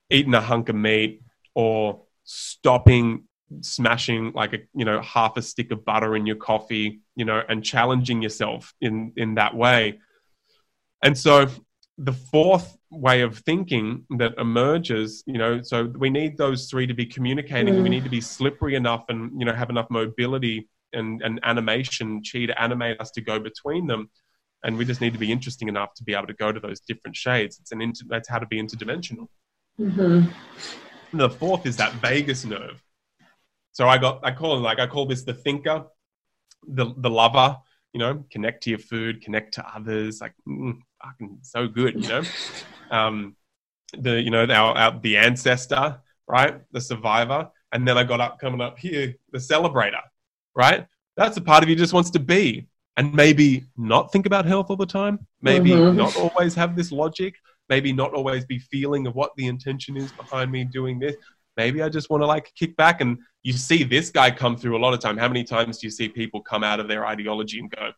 eating 0.09 0.33
a 0.33 0.41
hunk 0.41 0.69
of 0.69 0.75
meat 0.75 1.21
or 1.53 2.03
stopping 2.23 3.23
smashing 3.61 4.31
like 4.33 4.53
a 4.53 4.59
you 4.75 4.85
know 4.85 5.01
half 5.01 5.35
a 5.35 5.41
stick 5.41 5.71
of 5.71 5.83
butter 5.83 6.15
in 6.15 6.27
your 6.27 6.35
coffee 6.35 6.99
you 7.15 7.25
know 7.25 7.41
and 7.49 7.63
challenging 7.63 8.21
yourself 8.21 8.73
in 8.79 9.11
in 9.17 9.35
that 9.35 9.55
way 9.55 9.99
and 11.03 11.17
so 11.17 11.49
the 12.01 12.13
fourth 12.13 12.77
way 12.91 13.21
of 13.21 13.37
thinking 13.39 14.05
that 14.17 14.33
emerges 14.37 15.23
you 15.27 15.37
know 15.37 15.61
so 15.61 15.91
we 15.97 16.09
need 16.09 16.37
those 16.37 16.69
three 16.69 16.87
to 16.87 16.93
be 16.93 17.05
communicating 17.05 17.73
mm. 17.73 17.83
we 17.83 17.89
need 17.89 18.03
to 18.03 18.09
be 18.09 18.21
slippery 18.21 18.75
enough 18.75 19.03
and 19.09 19.31
you 19.39 19.45
know 19.45 19.53
have 19.53 19.69
enough 19.69 19.87
mobility 19.89 20.67
and, 20.93 21.21
and 21.21 21.39
animation 21.43 22.21
chi 22.23 22.45
to 22.45 22.61
animate 22.61 22.99
us 22.99 23.11
to 23.11 23.21
go 23.21 23.39
between 23.39 23.85
them 23.85 24.09
and 24.63 24.77
we 24.77 24.85
just 24.85 25.01
need 25.01 25.13
to 25.13 25.19
be 25.19 25.31
interesting 25.31 25.67
enough 25.67 25.93
to 25.93 26.03
be 26.03 26.13
able 26.13 26.27
to 26.27 26.33
go 26.33 26.51
to 26.51 26.59
those 26.59 26.79
different 26.79 27.15
shades 27.15 27.59
it's 27.59 27.71
an 27.71 27.81
inter- 27.81 28.05
that's 28.07 28.29
how 28.29 28.39
to 28.39 28.47
be 28.47 28.61
interdimensional 28.61 29.27
mm-hmm. 29.79 30.25
the 31.17 31.29
fourth 31.29 31.65
is 31.65 31.77
that 31.77 31.93
vagus 31.93 32.45
nerve 32.45 32.81
so 33.79 33.87
I 33.87 33.97
got 33.97 34.19
I 34.23 34.31
call 34.31 34.57
it 34.57 34.59
like 34.59 34.79
I 34.79 34.87
call 34.87 35.05
this 35.05 35.23
the 35.23 35.33
thinker, 35.33 35.85
the 36.67 36.93
the 36.97 37.09
lover. 37.09 37.57
You 37.93 37.99
know, 37.99 38.23
connect 38.31 38.63
to 38.63 38.69
your 38.69 38.79
food, 38.79 39.23
connect 39.23 39.55
to 39.55 39.65
others. 39.75 40.21
Like 40.21 40.33
mm, 40.47 40.77
fucking 41.03 41.39
so 41.41 41.67
good. 41.67 42.03
You 42.03 42.09
know, 42.09 42.23
um, 42.91 43.35
the 43.97 44.21
you 44.21 44.31
know 44.31 44.45
our, 44.45 44.77
our 44.77 44.99
the 44.99 45.17
ancestor, 45.17 45.99
right? 46.27 46.61
The 46.71 46.81
survivor, 46.81 47.49
and 47.71 47.87
then 47.87 47.97
I 47.97 48.03
got 48.03 48.21
up 48.21 48.39
coming 48.39 48.61
up 48.61 48.77
here, 48.77 49.15
the 49.31 49.39
celebrator, 49.39 50.01
right? 50.55 50.85
That's 51.17 51.37
a 51.37 51.41
part 51.41 51.63
of 51.63 51.69
you 51.69 51.75
just 51.75 51.93
wants 51.93 52.11
to 52.11 52.19
be 52.19 52.67
and 52.99 53.13
maybe 53.13 53.65
not 53.77 54.11
think 54.11 54.25
about 54.25 54.45
health 54.45 54.69
all 54.69 54.75
the 54.75 54.85
time. 54.85 55.25
Maybe 55.41 55.71
mm-hmm. 55.71 55.97
not 55.97 56.17
always 56.17 56.53
have 56.55 56.75
this 56.75 56.91
logic. 56.91 57.35
Maybe 57.69 57.93
not 57.93 58.13
always 58.13 58.45
be 58.45 58.59
feeling 58.59 59.07
of 59.07 59.15
what 59.15 59.31
the 59.37 59.47
intention 59.47 59.95
is 59.95 60.11
behind 60.11 60.51
me 60.51 60.65
doing 60.65 60.99
this. 60.99 61.15
Maybe 61.59 61.81
I 61.81 61.89
just 61.89 62.09
want 62.09 62.23
to 62.23 62.25
like 62.25 62.53
kick 62.55 62.77
back 62.77 63.01
and 63.01 63.17
you 63.43 63.51
see 63.51 63.83
this 63.83 64.11
guy 64.11 64.31
come 64.31 64.55
through 64.55 64.77
a 64.77 64.79
lot 64.79 64.93
of 64.93 65.01
time. 65.01 65.17
How 65.17 65.27
many 65.27 65.43
times 65.43 65.79
do 65.79 65.87
you 65.87 65.91
see 65.91 66.07
people 66.07 66.39
come 66.41 66.63
out 66.63 66.79
of 66.79 66.87
their 66.87 67.05
ideology 67.05 67.59
and 67.59 67.69
go, 67.69 67.91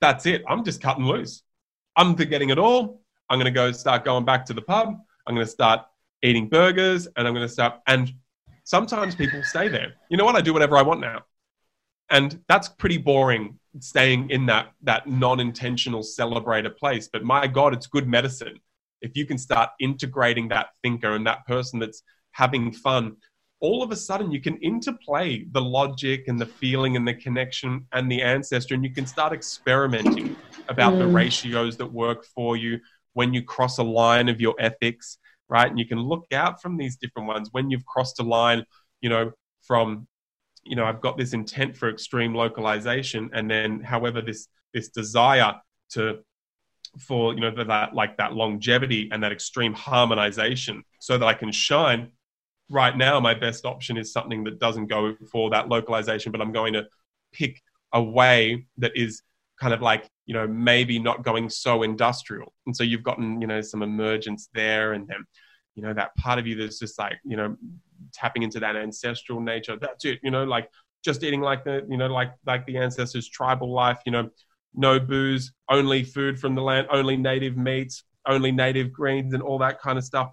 that's 0.00 0.24
it. 0.24 0.42
I'm 0.48 0.64
just 0.64 0.80
cutting 0.80 1.04
loose. 1.04 1.42
I'm 1.94 2.16
forgetting 2.16 2.48
it 2.48 2.58
all. 2.58 3.02
I'm 3.28 3.38
going 3.38 3.44
to 3.44 3.50
go 3.50 3.70
start 3.70 4.06
going 4.06 4.24
back 4.24 4.46
to 4.46 4.54
the 4.54 4.62
pub. 4.62 4.96
I'm 5.26 5.34
going 5.34 5.46
to 5.46 5.52
start 5.52 5.82
eating 6.22 6.48
burgers 6.48 7.06
and 7.14 7.28
I'm 7.28 7.34
going 7.34 7.46
to 7.46 7.52
start. 7.52 7.80
And 7.86 8.14
sometimes 8.64 9.14
people 9.14 9.42
stay 9.44 9.68
there. 9.68 9.92
You 10.08 10.16
know 10.16 10.24
what? 10.24 10.34
I 10.34 10.40
do 10.40 10.54
whatever 10.54 10.78
I 10.78 10.82
want 10.82 11.00
now. 11.00 11.20
And 12.08 12.40
that's 12.48 12.70
pretty 12.70 12.96
boring 12.96 13.58
staying 13.80 14.30
in 14.30 14.46
that, 14.46 14.72
that 14.84 15.06
non 15.06 15.38
intentional 15.38 16.00
celebrator 16.00 16.74
place. 16.74 17.10
But 17.12 17.24
my 17.24 17.46
God, 17.46 17.74
it's 17.74 17.86
good 17.86 18.08
medicine. 18.08 18.58
If 19.02 19.18
you 19.18 19.26
can 19.26 19.36
start 19.36 19.68
integrating 19.80 20.48
that 20.48 20.68
thinker 20.82 21.14
and 21.14 21.26
that 21.26 21.46
person 21.46 21.78
that's 21.78 22.02
having 22.32 22.72
fun, 22.72 23.16
all 23.60 23.82
of 23.82 23.92
a 23.92 23.96
sudden 23.96 24.32
you 24.32 24.40
can 24.40 24.56
interplay 24.58 25.44
the 25.52 25.60
logic 25.60 26.24
and 26.26 26.40
the 26.40 26.46
feeling 26.46 26.96
and 26.96 27.06
the 27.06 27.14
connection 27.14 27.86
and 27.92 28.10
the 28.10 28.20
ancestor, 28.20 28.74
and 28.74 28.84
you 28.84 28.92
can 28.92 29.06
start 29.06 29.32
experimenting 29.32 30.36
about 30.68 30.94
mm. 30.94 30.98
the 30.98 31.06
ratios 31.06 31.76
that 31.76 31.92
work 31.92 32.24
for 32.24 32.56
you 32.56 32.80
when 33.14 33.32
you 33.32 33.42
cross 33.42 33.78
a 33.78 33.82
line 33.82 34.28
of 34.28 34.40
your 34.40 34.54
ethics, 34.58 35.18
right? 35.48 35.68
And 35.68 35.78
you 35.78 35.86
can 35.86 36.00
look 36.00 36.24
out 36.32 36.60
from 36.60 36.76
these 36.76 36.96
different 36.96 37.28
ones 37.28 37.50
when 37.52 37.70
you've 37.70 37.86
crossed 37.86 38.18
a 38.20 38.24
line, 38.24 38.64
you 39.00 39.08
know, 39.08 39.32
from 39.62 40.08
you 40.64 40.76
know, 40.76 40.84
I've 40.84 41.00
got 41.00 41.18
this 41.18 41.32
intent 41.32 41.76
for 41.76 41.88
extreme 41.88 42.34
localization, 42.34 43.30
and 43.32 43.50
then 43.50 43.80
however 43.80 44.22
this 44.22 44.48
this 44.72 44.88
desire 44.88 45.54
to 45.90 46.20
for 46.98 47.34
you 47.34 47.40
know 47.40 47.50
that 47.64 47.94
like 47.94 48.16
that 48.18 48.34
longevity 48.34 49.08
and 49.12 49.22
that 49.22 49.32
extreme 49.32 49.72
harmonization 49.72 50.84
so 50.98 51.18
that 51.18 51.26
I 51.26 51.34
can 51.34 51.50
shine 51.50 52.12
right 52.72 52.96
now 52.96 53.20
my 53.20 53.34
best 53.34 53.64
option 53.64 53.96
is 53.96 54.12
something 54.12 54.42
that 54.44 54.58
doesn't 54.58 54.86
go 54.86 55.14
for 55.30 55.50
that 55.50 55.68
localization 55.68 56.32
but 56.32 56.40
i'm 56.40 56.52
going 56.52 56.72
to 56.72 56.84
pick 57.32 57.60
a 57.92 58.02
way 58.02 58.66
that 58.78 58.92
is 58.94 59.22
kind 59.60 59.74
of 59.74 59.80
like 59.80 60.08
you 60.26 60.34
know 60.34 60.46
maybe 60.46 60.98
not 60.98 61.22
going 61.22 61.48
so 61.48 61.82
industrial. 61.82 62.52
And 62.66 62.76
so 62.76 62.84
you've 62.84 63.02
gotten 63.02 63.40
you 63.40 63.46
know 63.46 63.60
some 63.60 63.82
emergence 63.82 64.48
there 64.54 64.92
and 64.92 65.06
then 65.06 65.24
you 65.74 65.82
know 65.82 65.94
that 65.94 66.14
part 66.16 66.38
of 66.38 66.46
you 66.46 66.56
that's 66.56 66.78
just 66.78 66.98
like 66.98 67.18
you 67.24 67.36
know 67.36 67.56
tapping 68.12 68.42
into 68.42 68.60
that 68.60 68.76
ancestral 68.76 69.40
nature. 69.40 69.76
That's 69.80 70.04
it 70.04 70.18
you 70.22 70.30
know 70.30 70.44
like 70.44 70.68
just 71.04 71.22
eating 71.22 71.40
like 71.40 71.64
the 71.64 71.86
you 71.88 71.96
know 71.96 72.08
like 72.08 72.32
like 72.46 72.66
the 72.66 72.76
ancestors 72.76 73.28
tribal 73.28 73.72
life 73.72 73.98
you 74.06 74.12
know 74.12 74.30
no 74.74 74.98
booze 74.98 75.52
only 75.68 76.02
food 76.02 76.38
from 76.38 76.54
the 76.54 76.62
land 76.62 76.86
only 76.90 77.16
native 77.16 77.56
meats 77.56 78.04
only 78.26 78.52
native 78.52 78.92
greens 78.92 79.34
and 79.34 79.42
all 79.42 79.58
that 79.58 79.80
kind 79.80 79.98
of 79.98 80.04
stuff. 80.04 80.30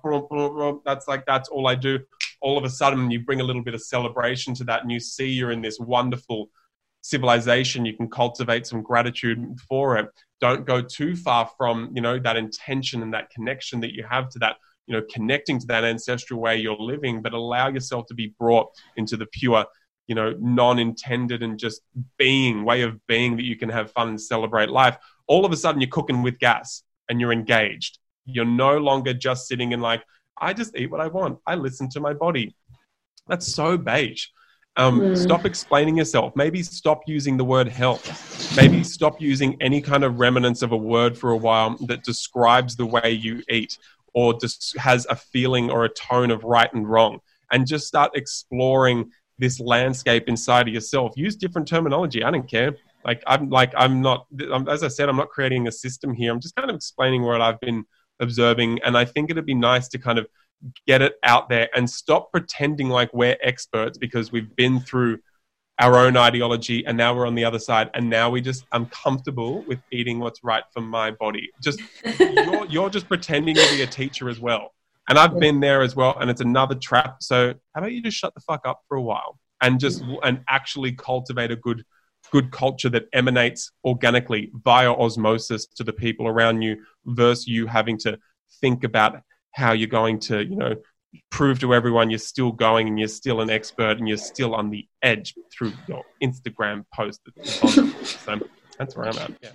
That's 0.86 1.08
like 1.08 1.26
that's 1.26 1.50
all 1.50 1.68
i 1.68 1.74
do 1.74 2.00
all 2.42 2.58
of 2.58 2.64
a 2.64 2.70
sudden 2.70 3.12
you 3.12 3.20
bring 3.20 3.42
a 3.42 3.44
little 3.44 3.64
bit 3.64 3.74
of 3.74 3.82
celebration 3.82 4.54
to 4.56 4.64
that 4.66 4.82
and 4.82 4.92
you 4.92 5.00
see 5.00 5.30
you're 5.30 5.52
in 5.52 5.62
this 5.62 5.80
wonderful 5.80 6.50
civilization 7.02 7.86
you 7.86 7.96
can 7.96 8.10
cultivate 8.10 8.68
some 8.68 8.82
gratitude 8.82 9.58
for 9.68 9.98
it. 9.98 10.08
Don't 10.42 10.66
go 10.66 10.82
too 10.82 11.16
far 11.16 11.50
from 11.58 11.92
you 11.94 12.02
know 12.02 12.20
that 12.20 12.38
intention 12.38 13.02
and 13.02 13.14
that 13.14 13.30
connection 13.30 13.80
that 13.82 13.94
you 13.94 14.04
have 14.10 14.30
to 14.30 14.40
that 14.40 14.58
you 14.88 14.96
know 14.96 15.04
connecting 15.12 15.60
to 15.60 15.68
that 15.68 15.84
ancestral 15.84 16.40
way 16.40 16.58
you're 16.58 16.76
living 16.76 17.22
but 17.22 17.34
allow 17.34 17.70
yourself 17.70 18.06
to 18.08 18.14
be 18.14 18.34
brought 18.40 18.70
into 18.98 19.16
the 19.16 19.26
pure 19.28 19.66
you 20.08 20.16
know 20.16 20.36
non-intended 20.40 21.44
and 21.44 21.58
just 21.60 21.82
being 22.18 22.66
way 22.66 22.82
of 22.82 23.06
being 23.08 23.38
that 23.38 23.44
you 23.44 23.56
can 23.56 23.70
have 23.70 23.92
fun 23.92 24.10
and 24.10 24.22
celebrate 24.22 24.70
life. 24.70 24.98
All 25.28 25.46
of 25.46 25.52
a 25.52 25.58
sudden 25.58 25.80
you're 25.80 25.90
cooking 25.90 26.24
with 26.24 26.40
gas 26.40 26.84
and 27.08 27.22
you're 27.22 27.32
engaged. 27.32 28.00
You're 28.26 28.46
no 28.46 28.78
longer 28.78 29.14
just 29.14 29.48
sitting 29.48 29.72
in 29.72 29.80
like 29.82 30.04
I 30.40 30.54
just 30.54 30.76
eat 30.76 30.92
what 30.92 31.02
I 31.02 31.08
want. 31.08 31.40
I 31.46 31.56
listen 31.56 31.90
to 31.90 32.00
my 32.00 32.14
body. 32.14 32.56
That's 33.28 33.54
so 33.54 33.78
beige. 33.78 34.26
Um, 34.76 35.02
mm. 35.02 35.18
Stop 35.18 35.46
explaining 35.46 35.98
yourself. 35.98 36.36
Maybe 36.36 36.64
stop 36.64 37.02
using 37.06 37.38
the 37.38 37.44
word 37.44 37.68
health. 37.68 38.56
Maybe 38.56 38.84
stop 38.84 39.20
using 39.22 39.58
any 39.62 39.82
kind 39.82 40.04
of 40.04 40.20
remnants 40.20 40.62
of 40.62 40.72
a 40.72 40.78
word 40.78 41.18
for 41.18 41.32
a 41.32 41.38
while 41.38 41.76
that 41.88 42.04
describes 42.04 42.76
the 42.76 42.86
way 42.86 43.12
you 43.12 43.44
eat 43.50 43.78
or 44.14 44.40
just 44.40 44.78
has 44.78 45.06
a 45.10 45.16
feeling 45.16 45.70
or 45.70 45.86
a 45.86 45.90
tone 45.90 46.32
of 46.32 46.44
right 46.44 46.74
and 46.74 46.90
wrong. 46.90 47.20
And 47.52 47.68
just 47.68 47.88
start 47.88 48.12
exploring 48.16 49.12
this 49.38 49.60
landscape 49.60 50.26
inside 50.28 50.68
of 50.68 50.74
yourself. 50.74 51.14
Use 51.16 51.36
different 51.36 51.68
terminology. 51.68 52.24
I 52.24 52.32
don't 52.32 52.50
care. 52.50 52.76
Like 53.04 53.24
I'm 53.26 53.50
like 53.50 53.74
I'm 53.76 54.02
not. 54.02 54.28
As 54.68 54.84
I 54.84 54.90
said, 54.90 55.10
I'm 55.10 55.16
not 55.16 55.30
creating 55.30 55.68
a 55.68 55.72
system 55.72 56.14
here. 56.14 56.32
I'm 56.32 56.40
just 56.40 56.56
kind 56.56 56.70
of 56.70 56.76
explaining 56.76 57.24
what 57.24 57.42
I've 57.42 57.60
been 57.60 57.86
observing. 58.20 58.80
And 58.84 58.98
I 58.98 59.06
think 59.06 59.30
it'd 59.30 59.46
be 59.46 59.54
nice 59.54 59.88
to 59.90 59.98
kind 59.98 60.20
of 60.20 60.28
get 60.86 61.02
it 61.02 61.16
out 61.24 61.50
there 61.50 61.70
and 61.76 61.90
stop 61.90 62.32
pretending 62.32 62.90
like 62.90 63.14
we're 63.14 63.38
experts 63.42 63.98
because 63.98 64.32
we've 64.32 64.56
been 64.56 64.80
through 64.80 65.20
our 65.80 65.96
own 65.96 66.18
ideology 66.18 66.86
and 66.86 66.98
now 66.98 67.16
we're 67.16 67.26
on 67.26 67.36
the 67.36 67.46
other 67.46 67.60
side 67.60 67.90
and 67.94 68.10
now 68.10 68.30
we 68.30 68.42
just 68.42 68.66
i'm 68.74 68.86
comfortable 68.88 69.64
with 69.64 69.80
eating 69.94 70.20
what's 70.20 70.44
right 70.44 70.64
for 70.74 70.82
my 70.82 71.12
body. 71.12 71.50
Just 71.64 71.82
you're, 72.20 72.66
you're 72.70 72.90
just 72.90 73.08
pretending 73.08 73.56
to 73.56 73.70
be 73.72 73.82
a 73.82 73.88
teacher 73.88 74.30
as 74.30 74.40
well. 74.40 74.74
And 75.08 75.18
i've 75.18 75.40
been 75.40 75.60
there 75.60 75.82
as 75.82 75.96
well 75.96 76.18
and 76.20 76.30
it's 76.30 76.42
another 76.42 76.76
trap. 76.76 77.24
So 77.24 77.54
how 77.74 77.80
about 77.80 77.94
you 77.94 78.04
just 78.04 78.18
shut 78.18 78.34
the 78.34 78.42
fuck 78.42 78.68
up 78.68 78.82
for 78.90 78.98
a 78.98 79.02
while 79.02 79.40
and 79.62 79.80
just 79.80 80.02
mm-hmm. 80.02 80.16
and 80.24 80.44
actually 80.50 80.92
cultivate 80.92 81.52
a 81.52 81.56
good 81.56 81.86
good 82.32 82.52
culture 82.52 82.90
that 82.90 83.06
emanates 83.14 83.72
organically 83.84 84.52
via 84.64 84.92
osmosis 84.92 85.66
to 85.66 85.84
the 85.84 85.94
people 85.94 86.28
around 86.28 86.62
you 86.62 86.78
versus 87.06 87.48
you 87.48 87.68
having 87.68 87.98
to 87.98 88.18
think 88.62 88.84
about 88.84 89.22
how 89.52 89.72
you're 89.72 89.88
going 89.88 90.20
to, 90.20 90.46
you 90.46 90.56
know, 90.56 90.76
prove 91.32 91.60
to 91.60 91.74
everyone 91.74 92.10
you're 92.10 92.20
still 92.20 92.52
going 92.52 92.88
and 92.88 93.00
you're 93.00 93.08
still 93.08 93.42
an 93.42 93.50
expert 93.50 93.98
and 93.98 94.08
you're 94.08 94.18
still 94.18 94.54
on 94.54 94.70
the 94.70 94.88
edge 95.02 95.34
through 95.52 95.74
your 95.88 96.04
Instagram 96.24 96.86
post. 96.94 97.22
so 97.44 98.40
that's 98.78 98.96
where 98.96 99.08
I'm 99.08 99.18
at. 99.18 99.32
Yeah. 99.42 99.50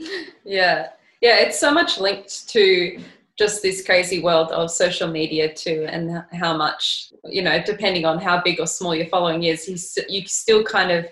yeah. 0.45 0.89
Yeah. 1.20 1.37
It's 1.39 1.59
so 1.59 1.72
much 1.72 1.99
linked 1.99 2.49
to 2.51 2.99
just 3.39 3.62
this 3.62 3.85
crazy 3.85 4.22
world 4.22 4.51
of 4.53 4.70
social 4.70 5.09
media 5.09 5.53
too 5.53 5.87
and 5.89 6.25
how 6.33 6.57
much 6.57 7.12
you 7.25 7.43
know 7.43 7.61
depending 7.64 8.05
on 8.05 8.20
how 8.20 8.41
big 8.41 8.61
or 8.61 8.66
small 8.66 8.95
your 8.95 9.09
following 9.09 9.43
is 9.43 9.68
you 10.09 10.25
still 10.27 10.62
kind 10.62 10.93
of 10.93 11.05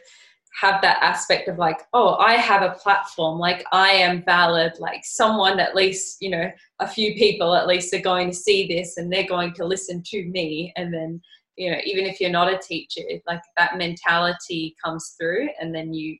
have 0.60 0.82
that 0.82 1.02
aspect 1.02 1.48
of 1.48 1.58
like 1.58 1.80
oh 1.92 2.16
i 2.16 2.34
have 2.34 2.62
a 2.62 2.74
platform 2.74 3.38
like 3.38 3.64
i 3.72 3.90
am 3.90 4.22
valid 4.24 4.72
like 4.78 5.02
someone 5.02 5.58
at 5.58 5.74
least 5.74 6.18
you 6.20 6.28
know 6.28 6.50
a 6.80 6.86
few 6.86 7.14
people 7.14 7.54
at 7.54 7.66
least 7.66 7.94
are 7.94 8.00
going 8.00 8.28
to 8.30 8.36
see 8.36 8.66
this 8.66 8.96
and 8.96 9.12
they're 9.12 9.26
going 9.26 9.52
to 9.54 9.64
listen 9.64 10.02
to 10.04 10.24
me. 10.26 10.72
And 10.76 10.92
then 10.92 11.20
you 11.56 11.70
know 11.70 11.78
even 11.84 12.06
if 12.06 12.20
you're 12.20 12.30
not 12.30 12.52
a 12.52 12.58
teacher 12.58 13.02
like 13.26 13.42
that 13.56 13.76
mentality 13.76 14.74
comes 14.82 15.14
through 15.20 15.48
and 15.60 15.74
then 15.74 15.92
you 15.92 16.16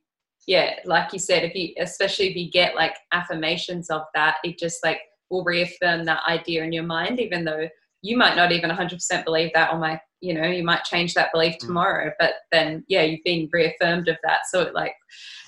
yeah 0.47 0.75
like 0.85 1.11
you 1.13 1.19
said 1.19 1.43
if 1.43 1.55
you 1.55 1.73
especially 1.81 2.29
if 2.29 2.37
you 2.37 2.51
get 2.51 2.75
like 2.75 2.95
affirmations 3.13 3.89
of 3.89 4.03
that 4.15 4.37
it 4.45 4.59
just 4.59 4.85
like 4.85 5.01
will 5.31 5.43
reaffirm 5.43 6.05
that 6.05 6.21
idea 6.29 6.63
in 6.63 6.71
your 6.71 6.83
mind 6.83 7.19
even 7.19 7.45
though 7.45 7.67
you 8.03 8.17
might 8.17 8.37
not 8.37 8.53
even 8.53 8.71
100% 8.71 9.25
believe 9.25 9.51
that 9.55 9.73
or 9.73 9.79
might 9.79 10.01
you 10.21 10.35
know 10.35 10.47
you 10.47 10.63
might 10.63 10.85
change 10.85 11.15
that 11.15 11.33
belief 11.33 11.55
mm. 11.55 11.67
tomorrow 11.67 12.09
mm. 12.09 12.13
but 12.19 12.35
then 12.51 12.85
yeah 12.89 13.03
you've 13.03 13.25
been 13.25 13.49
reaffirmed 13.53 14.09
of 14.09 14.17
that 14.23 14.41
so 14.51 14.61
it 14.61 14.75
like 14.75 14.95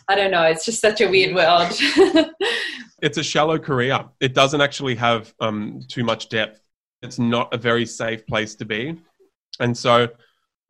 i 0.09 0.15
don't 0.15 0.31
know 0.31 0.43
it's 0.43 0.65
just 0.65 0.81
such 0.81 1.01
a 1.01 1.09
weird 1.09 1.35
world 1.35 1.69
it's 3.03 3.19
a 3.19 3.23
shallow 3.23 3.59
career 3.59 4.05
it 4.21 4.35
doesn't 4.35 4.61
actually 4.61 4.95
have 4.95 5.35
um, 5.41 5.81
too 5.89 6.05
much 6.05 6.29
depth 6.29 6.61
it's 7.03 7.19
not 7.19 7.53
a 7.53 7.59
very 7.59 7.85
safe 7.85 8.27
place 8.27 8.55
to 8.55 8.65
be 8.65 8.99
and 9.61 9.77
so 9.77 10.09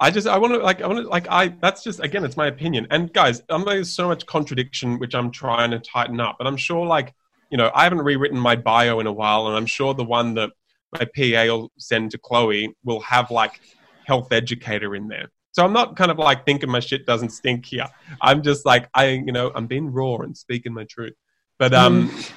I 0.01 0.11
just 0.11 0.27
I 0.27 0.37
want 0.39 0.53
to 0.55 0.59
like 0.59 0.83
I 0.83 0.89
want 0.89 0.99
to 1.05 1.09
like 1.09 1.29
I 1.31 1.49
that's 1.63 1.85
just 1.85 2.01
again 2.01 2.25
it's 2.25 2.37
my 2.37 2.49
opinion 2.49 2.87
and 2.91 3.13
guys 3.13 3.43
I'm 3.49 3.65
there's 3.65 3.95
so 3.95 4.09
much 4.09 4.27
contradiction 4.27 4.99
which 4.99 5.15
I'm 5.15 5.31
trying 5.31 5.71
to 5.71 5.79
tighten 5.79 6.21
up 6.21 6.35
but 6.37 6.49
I'm 6.49 6.57
sure 6.57 6.85
like 6.85 7.15
you 7.51 7.57
know 7.57 7.71
I 7.75 7.85
haven't 7.85 8.01
rewritten 8.01 8.39
my 8.39 8.57
bio 8.57 8.99
in 8.99 9.07
a 9.07 9.13
while 9.13 9.47
and 9.47 9.57
I'm 9.57 9.67
sure 9.67 9.95
the 9.95 10.05
one 10.05 10.35
that 10.35 10.51
my 10.95 11.05
PA 11.05 11.45
will 11.53 11.73
send 11.79 12.13
to 12.13 12.19
Chloe 12.19 12.75
will 12.85 13.01
have 13.01 13.31
like 13.31 13.61
health 14.07 14.33
educator 14.33 14.95
in 14.95 15.09
there. 15.09 15.29
So 15.53 15.65
I'm 15.65 15.73
not 15.73 15.97
kind 15.97 16.11
of 16.11 16.19
like 16.19 16.45
thinking 16.45 16.71
my 16.71 16.81
shit 16.81 17.07
doesn't 17.07 17.31
stink 17.31 17.67
here. 17.67 17.87
I'm 18.21 18.43
just 18.43 18.67
like 18.67 18.89
I 18.95 19.09
you 19.09 19.33
know 19.33 19.53
I'm 19.55 19.67
being 19.67 19.91
raw 19.91 20.17
and 20.17 20.37
speaking 20.37 20.73
my 20.73 20.85
truth. 20.85 21.15
But 21.59 21.75
um 21.75 22.09
mm. 22.09 22.33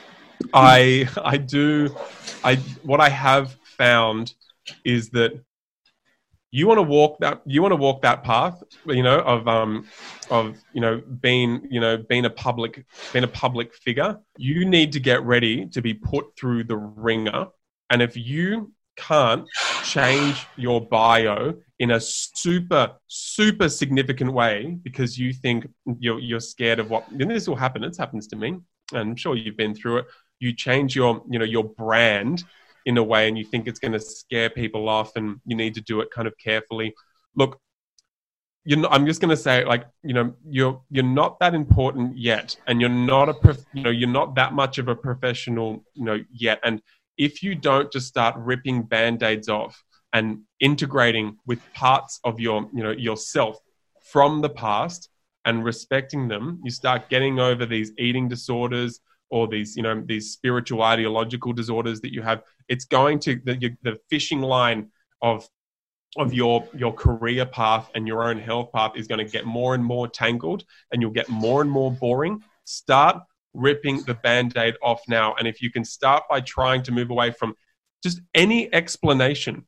I 0.54 1.10
I 1.22 1.38
do 1.38 1.96
I 2.44 2.56
what 2.84 3.02
I 3.02 3.10
have 3.10 3.56
found 3.78 4.34
is 4.84 5.10
that 5.12 5.40
you 6.52 6.68
want 6.68 6.78
to 6.78 6.84
walk 6.84 7.18
that 7.20 7.42
you 7.46 7.62
want 7.62 7.72
to 7.72 7.76
walk 7.76 8.02
that 8.04 8.24
path 8.24 8.64
you 8.86 9.04
know 9.04 9.20
of 9.20 9.48
um 9.48 9.88
of 10.30 10.58
you 10.74 10.82
know 10.82 11.02
being 11.20 11.68
you 11.70 11.80
know 11.80 11.98
being 11.98 12.26
a 12.26 12.30
public 12.30 12.86
being 13.14 13.24
a 13.24 13.28
public 13.28 13.74
figure. 13.74 14.20
You 14.38 14.64
need 14.66 14.92
to 14.94 15.00
get 15.00 15.24
ready 15.24 15.66
to 15.70 15.82
be 15.82 15.94
put 15.94 16.38
through 16.38 16.66
the 16.66 16.78
ringer 16.78 17.48
and 17.90 18.02
if 18.02 18.16
you 18.16 18.72
can't 18.96 19.46
change 19.84 20.48
your 20.56 20.82
bio 20.82 21.54
in 21.80 21.92
a 21.92 22.00
super 22.00 22.92
super 23.08 23.70
significant 23.70 24.34
way 24.34 24.78
because 24.82 25.18
you 25.18 25.32
think 25.32 25.68
you're 26.00 26.20
you're 26.20 26.40
scared 26.40 26.80
of 26.80 26.90
what 26.90 27.08
and 27.12 27.30
this 27.30 27.48
will 27.48 27.56
happen 27.56 27.84
it 27.84 27.96
happens 27.96 28.26
to 28.28 28.36
me 28.36 28.58
and 28.94 29.00
i'm 29.00 29.16
sure 29.16 29.36
you've 29.36 29.58
been 29.58 29.76
through 29.76 29.98
it 29.98 30.06
you 30.40 30.54
change 30.54 30.96
your 30.96 31.22
you 31.30 31.38
know 31.38 31.46
your 31.46 31.64
brand 31.64 32.44
in 32.88 32.98
a 32.98 33.04
way 33.04 33.28
and 33.28 33.38
you 33.38 33.44
think 33.44 33.68
it's 33.68 33.80
going 33.80 33.92
to 33.92 34.00
scare 34.00 34.50
people 34.50 34.88
off 34.88 35.16
and 35.18 35.42
you 35.46 35.56
need 35.56 35.76
to 35.76 35.82
do 35.82 36.00
it 36.00 36.10
kind 36.10 36.28
of 36.28 36.34
carefully. 36.38 36.96
Look 37.36 37.60
not, 38.66 38.92
i'm 38.92 39.06
just 39.06 39.22
going 39.22 39.30
to 39.30 39.38
say 39.38 39.64
like 39.64 39.86
you 40.04 40.14
know 40.14 40.34
you're 40.46 40.82
you're 40.90 41.02
not 41.22 41.40
that 41.40 41.54
important 41.54 42.18
yet 42.18 42.54
and 42.68 42.82
you're 42.82 42.90
not 42.90 43.30
a 43.30 43.34
prof, 43.34 43.64
you 43.74 43.82
know 43.82 43.90
you're 43.90 44.10
not 44.10 44.36
that 44.36 44.52
much 44.52 44.78
of 44.78 44.90
a 44.90 44.96
professional 44.96 45.86
you 45.94 46.06
know 46.06 46.20
yet. 46.32 46.60
And 46.64 46.82
if 47.18 47.44
you 47.44 47.56
don't 47.56 47.92
just 47.92 48.08
start 48.08 48.36
ripping 48.38 48.84
band-aids 48.84 49.50
off 49.50 49.84
and 50.14 50.40
integrating 50.60 51.38
with 51.46 51.60
parts 51.74 52.20
of 52.24 52.40
your 52.40 52.70
you 52.74 52.84
know 52.84 52.92
yourself 52.92 53.58
from 54.12 54.42
the 54.42 54.50
past 54.50 55.10
and 55.46 55.64
respecting 55.64 56.28
them 56.28 56.60
you 56.64 56.72
start 56.72 57.10
getting 57.10 57.40
over 57.40 57.66
these 57.66 57.92
eating 57.98 58.28
disorders 58.28 59.02
or 59.30 59.48
these 59.48 59.76
you 59.76 59.84
know 59.84 60.02
these 60.06 60.32
spiritual 60.32 60.82
ideological 60.82 61.54
disorders 61.54 62.02
that 62.02 62.14
you 62.14 62.22
have. 62.22 62.44
It's 62.68 62.86
going 62.86 63.20
to 63.20 63.40
the, 63.44 63.76
the 63.84 64.00
fishing 64.10 64.42
line 64.42 64.90
of 65.22 65.48
of 66.18 66.34
your 66.34 66.68
your 66.76 66.94
career 66.94 67.46
path 67.46 67.90
and 67.96 68.08
your 68.08 68.24
own 68.24 68.40
health 68.40 68.72
path 68.74 68.94
is 68.96 69.08
going 69.08 69.24
to 69.26 69.32
get 69.32 69.46
more 69.46 69.76
and 69.76 69.84
more 69.84 70.08
tangled 70.08 70.64
and 70.92 71.02
you'll 71.02 71.12
get 71.12 71.30
more 71.30 71.62
and 71.62 71.70
more 71.70 71.92
boring. 71.92 72.44
Start 72.66 73.22
ripping 73.58 74.04
the 74.04 74.14
band-aid 74.14 74.76
off 74.82 75.02
now. 75.08 75.36
And 75.36 75.48
if 75.48 75.62
you 75.62 75.72
can 75.72 75.84
start 75.84 76.24
by 76.30 76.42
trying 76.42 76.84
to 76.84 76.92
move 76.92 77.10
away 77.10 77.32
from 77.32 77.56
just 78.04 78.22
any 78.36 78.74
explanation 78.74 79.66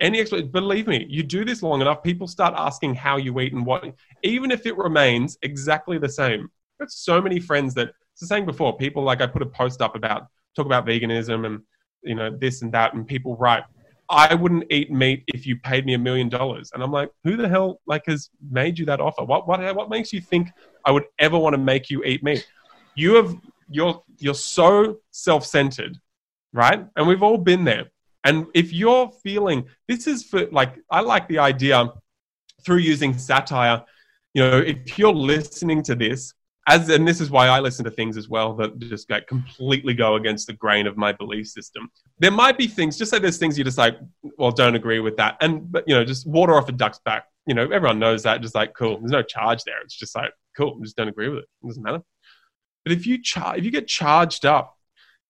any 0.00 0.20
explanation 0.20 0.50
believe 0.50 0.86
me 0.86 1.06
you 1.08 1.22
do 1.22 1.44
this 1.44 1.62
long 1.62 1.80
enough 1.80 2.02
people 2.02 2.26
start 2.26 2.54
asking 2.56 2.94
how 2.94 3.16
you 3.16 3.38
eat 3.40 3.52
and 3.52 3.64
what 3.64 3.84
even 4.22 4.50
if 4.50 4.66
it 4.66 4.76
remains 4.76 5.38
exactly 5.42 5.98
the 5.98 6.08
same. 6.08 6.48
I've 6.74 6.86
got 6.86 6.90
so 6.90 7.20
many 7.20 7.38
friends 7.38 7.74
that 7.74 7.88
was 8.18 8.28
saying 8.28 8.46
before 8.46 8.76
people 8.76 9.02
like 9.02 9.20
i 9.20 9.26
put 9.26 9.42
a 9.42 9.46
post 9.46 9.82
up 9.82 9.94
about 9.94 10.26
talk 10.56 10.66
about 10.66 10.86
veganism 10.86 11.46
and 11.46 11.60
you 12.02 12.14
know 12.14 12.34
this 12.36 12.62
and 12.62 12.72
that 12.72 12.94
and 12.94 13.06
people 13.06 13.36
write 13.36 13.64
i 14.08 14.34
wouldn't 14.34 14.64
eat 14.70 14.90
meat 14.90 15.22
if 15.28 15.46
you 15.46 15.56
paid 15.56 15.84
me 15.86 15.94
a 15.94 15.98
million 15.98 16.28
dollars. 16.28 16.70
And 16.72 16.82
i'm 16.82 16.92
like 16.92 17.10
who 17.24 17.36
the 17.36 17.48
hell 17.48 17.80
like 17.86 18.04
has 18.06 18.30
made 18.50 18.78
you 18.78 18.86
that 18.86 19.00
offer? 19.00 19.24
What 19.24 19.46
what 19.46 19.60
what 19.76 19.90
makes 19.90 20.12
you 20.12 20.20
think 20.20 20.48
i 20.84 20.90
would 20.90 21.04
ever 21.18 21.38
want 21.38 21.54
to 21.54 21.58
make 21.58 21.90
you 21.90 22.02
eat 22.04 22.22
meat 22.22 22.46
you 22.94 23.14
have 23.14 23.36
you're 23.68 24.02
you're 24.18 24.34
so 24.34 24.98
self-centered 25.10 25.98
right 26.52 26.86
and 26.96 27.06
we've 27.06 27.22
all 27.22 27.38
been 27.38 27.64
there 27.64 27.90
and 28.24 28.46
if 28.54 28.72
you're 28.72 29.10
feeling 29.22 29.64
this 29.88 30.06
is 30.06 30.24
for 30.24 30.46
like 30.50 30.74
i 30.90 31.00
like 31.00 31.28
the 31.28 31.38
idea 31.38 31.92
through 32.64 32.78
using 32.78 33.16
satire 33.16 33.82
you 34.34 34.42
know 34.42 34.58
if 34.58 34.98
you're 34.98 35.12
listening 35.12 35.82
to 35.82 35.94
this 35.94 36.34
as 36.70 36.88
and 36.88 37.06
this 37.06 37.20
is 37.20 37.30
why 37.30 37.48
I 37.48 37.58
listen 37.60 37.84
to 37.84 37.90
things 37.90 38.16
as 38.16 38.28
well 38.28 38.54
that 38.54 38.78
just 38.78 39.10
like 39.10 39.26
completely 39.26 39.94
go 39.94 40.14
against 40.14 40.46
the 40.46 40.52
grain 40.52 40.86
of 40.86 40.96
my 40.96 41.12
belief 41.12 41.48
system. 41.48 41.90
There 42.18 42.30
might 42.30 42.58
be 42.58 42.66
things, 42.66 42.96
just 42.98 43.10
say 43.10 43.18
there's 43.18 43.38
things 43.38 43.58
you 43.58 43.64
just 43.64 43.78
like, 43.78 43.98
well, 44.38 44.52
don't 44.52 44.76
agree 44.76 45.00
with 45.00 45.16
that, 45.16 45.36
and 45.40 45.70
but 45.70 45.84
you 45.86 45.94
know, 45.94 46.04
just 46.04 46.26
water 46.26 46.54
off 46.56 46.68
a 46.68 46.72
duck's 46.72 47.00
back. 47.04 47.24
You 47.46 47.54
know, 47.54 47.64
everyone 47.70 47.98
knows 47.98 48.22
that. 48.24 48.42
Just 48.42 48.54
like, 48.54 48.74
cool. 48.74 48.98
There's 49.00 49.10
no 49.10 49.22
charge 49.22 49.64
there. 49.64 49.80
It's 49.82 49.96
just 49.96 50.14
like, 50.14 50.32
cool. 50.56 50.78
Just 50.80 50.96
don't 50.96 51.08
agree 51.08 51.28
with 51.28 51.38
it. 51.38 51.48
It 51.64 51.66
doesn't 51.66 51.82
matter. 51.82 52.02
But 52.84 52.92
if 52.92 53.06
you 53.06 53.22
char- 53.22 53.56
if 53.56 53.64
you 53.64 53.70
get 53.70 53.86
charged 53.86 54.44
up 54.46 54.76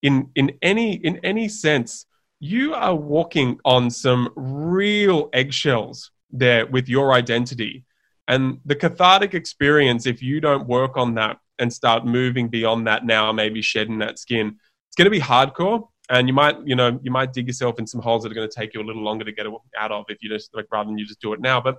in 0.03 0.31
in 0.35 0.53
any 0.63 0.95
in 0.95 1.19
any 1.25 1.49
sense, 1.49 2.07
you 2.39 2.75
are 2.75 2.95
walking 2.95 3.59
on 3.65 3.91
some 3.91 4.31
real 4.37 5.29
eggshells 5.33 6.11
there 6.31 6.67
with 6.67 6.89
your 6.89 7.13
identity 7.13 7.85
and 8.31 8.61
the 8.65 8.77
cathartic 8.77 9.35
experience, 9.35 10.07
if 10.07 10.23
you 10.23 10.41
don't 10.41 10.69
work 10.69 10.97
on 10.97 11.15
that 11.15 11.39
and 11.59 11.73
start 11.73 12.07
moving 12.07 12.47
beyond 12.47 12.87
that 12.87 13.05
now, 13.05 13.33
maybe 13.33 13.61
shedding 13.61 13.99
that 13.99 14.21
skin, 14.21 14.57
it's 14.89 14.95
going 14.97 15.07
to 15.07 15.11
be 15.11 15.19
hardcore. 15.21 15.89
And 16.09 16.29
you 16.29 16.33
might, 16.33 16.57
you 16.65 16.77
know, 16.77 17.01
you 17.03 17.11
might 17.11 17.33
dig 17.33 17.49
yourself 17.49 17.81
in 17.81 17.89
some 17.89 18.01
holes 18.01 18.23
that 18.23 18.31
are 18.31 18.35
going 18.37 18.49
to 18.49 18.55
take 18.55 18.73
you 18.73 18.83
a 18.83 18.87
little 18.87 19.03
longer 19.03 19.25
to 19.25 19.33
get 19.33 19.47
out 19.77 19.91
of 19.91 20.05
if 20.09 20.23
you 20.23 20.29
just 20.29 20.55
like 20.55 20.67
rather 20.71 20.87
than 20.87 20.97
you 20.97 21.07
just 21.07 21.21
do 21.21 21.33
it 21.33 21.41
now. 21.41 21.61
But 21.61 21.79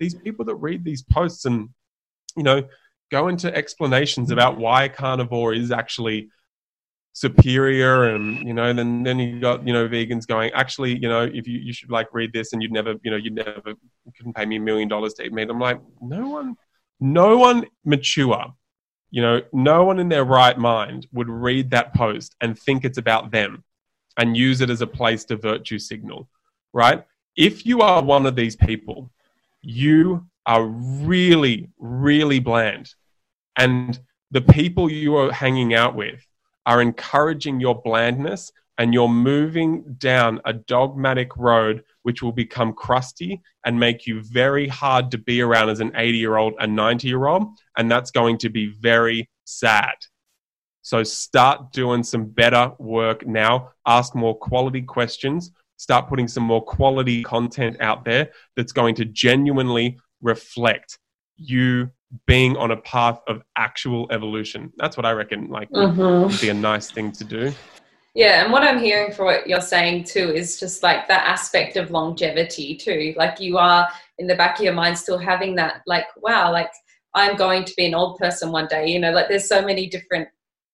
these 0.00 0.14
people 0.14 0.46
that 0.46 0.54
read 0.54 0.82
these 0.82 1.02
posts 1.02 1.44
and, 1.44 1.68
you 2.38 2.42
know, 2.42 2.62
go 3.12 3.28
into 3.28 3.54
explanations 3.54 4.30
about 4.32 4.56
why 4.56 4.88
carnivore 4.88 5.52
is 5.52 5.70
actually 5.70 6.30
superior 7.12 8.04
and 8.14 8.38
you 8.38 8.54
know 8.54 8.72
then 8.72 9.02
then 9.02 9.18
you 9.18 9.38
got 9.38 9.64
you 9.66 9.72
know 9.72 9.86
vegans 9.86 10.26
going 10.26 10.50
actually 10.52 10.98
you 10.98 11.08
know 11.08 11.22
if 11.22 11.46
you, 11.46 11.58
you 11.58 11.72
should 11.72 11.90
like 11.90 12.08
read 12.14 12.32
this 12.32 12.54
and 12.54 12.62
you'd 12.62 12.72
never 12.72 12.94
you 13.04 13.10
know 13.10 13.18
you'd 13.18 13.34
never 13.34 13.62
you 13.66 14.12
couldn't 14.16 14.34
pay 14.34 14.46
me 14.46 14.56
a 14.56 14.60
million 14.60 14.88
dollars 14.88 15.12
to 15.12 15.22
eat 15.22 15.32
meat. 15.32 15.50
I'm 15.50 15.60
like 15.60 15.78
no 16.00 16.26
one 16.26 16.56
no 17.00 17.36
one 17.36 17.66
mature 17.84 18.46
you 19.10 19.20
know 19.20 19.42
no 19.52 19.84
one 19.84 19.98
in 19.98 20.08
their 20.08 20.24
right 20.24 20.56
mind 20.56 21.06
would 21.12 21.28
read 21.28 21.70
that 21.70 21.92
post 21.92 22.34
and 22.40 22.58
think 22.58 22.82
it's 22.82 22.98
about 22.98 23.30
them 23.30 23.62
and 24.16 24.34
use 24.34 24.62
it 24.62 24.70
as 24.70 24.80
a 24.80 24.86
place 24.86 25.24
to 25.26 25.36
virtue 25.36 25.78
signal 25.78 26.28
right? 26.72 27.04
If 27.36 27.66
you 27.66 27.82
are 27.82 28.02
one 28.02 28.24
of 28.24 28.36
these 28.36 28.56
people 28.56 29.10
you 29.60 30.26
are 30.46 30.64
really 30.64 31.68
really 31.78 32.40
bland 32.40 32.94
and 33.56 33.98
the 34.30 34.40
people 34.40 34.90
you 34.90 35.16
are 35.16 35.32
hanging 35.32 35.74
out 35.74 35.94
with 35.94 36.26
are 36.66 36.80
encouraging 36.80 37.60
your 37.60 37.80
blandness 37.82 38.52
and 38.78 38.94
you're 38.94 39.08
moving 39.08 39.82
down 39.98 40.40
a 40.44 40.52
dogmatic 40.52 41.36
road 41.36 41.84
which 42.02 42.22
will 42.22 42.32
become 42.32 42.72
crusty 42.72 43.40
and 43.64 43.78
make 43.78 44.06
you 44.06 44.22
very 44.22 44.66
hard 44.66 45.10
to 45.10 45.18
be 45.18 45.40
around 45.40 45.68
as 45.68 45.80
an 45.80 45.92
80 45.94 46.18
year 46.18 46.36
old 46.36 46.54
and 46.58 46.74
90 46.74 47.06
year 47.06 47.26
old. 47.26 47.44
And 47.76 47.90
that's 47.90 48.10
going 48.10 48.38
to 48.38 48.48
be 48.48 48.74
very 48.80 49.28
sad. 49.44 49.94
So 50.82 51.02
start 51.04 51.72
doing 51.72 52.02
some 52.02 52.24
better 52.24 52.72
work 52.78 53.26
now. 53.26 53.70
Ask 53.86 54.14
more 54.14 54.36
quality 54.36 54.82
questions. 54.82 55.52
Start 55.76 56.08
putting 56.08 56.26
some 56.26 56.42
more 56.42 56.64
quality 56.64 57.22
content 57.22 57.76
out 57.80 58.04
there 58.04 58.30
that's 58.56 58.72
going 58.72 58.94
to 58.96 59.04
genuinely 59.04 59.98
reflect 60.22 60.98
you 61.36 61.90
being 62.26 62.56
on 62.56 62.70
a 62.70 62.76
path 62.76 63.20
of 63.26 63.42
actual 63.56 64.06
evolution. 64.10 64.72
That's 64.76 64.96
what 64.96 65.06
I 65.06 65.12
reckon 65.12 65.48
like 65.48 65.70
mm-hmm. 65.70 66.28
would 66.30 66.40
be 66.40 66.50
a 66.50 66.54
nice 66.54 66.90
thing 66.90 67.12
to 67.12 67.24
do. 67.24 67.52
Yeah, 68.14 68.42
and 68.42 68.52
what 68.52 68.62
I'm 68.62 68.78
hearing 68.78 69.12
for 69.12 69.24
what 69.24 69.46
you're 69.46 69.62
saying 69.62 70.04
too 70.04 70.30
is 70.30 70.60
just 70.60 70.82
like 70.82 71.08
that 71.08 71.26
aspect 71.26 71.76
of 71.76 71.90
longevity 71.90 72.76
too. 72.76 73.14
Like 73.16 73.40
you 73.40 73.56
are 73.56 73.88
in 74.18 74.26
the 74.26 74.36
back 74.36 74.58
of 74.58 74.64
your 74.64 74.74
mind 74.74 74.98
still 74.98 75.18
having 75.18 75.54
that 75.56 75.82
like 75.86 76.06
wow, 76.16 76.52
like 76.52 76.70
I'm 77.14 77.36
going 77.36 77.64
to 77.64 77.74
be 77.76 77.86
an 77.86 77.94
old 77.94 78.18
person 78.18 78.52
one 78.52 78.66
day, 78.68 78.88
you 78.88 78.98
know, 78.98 79.12
like 79.12 79.28
there's 79.28 79.48
so 79.48 79.64
many 79.64 79.86
different 79.86 80.28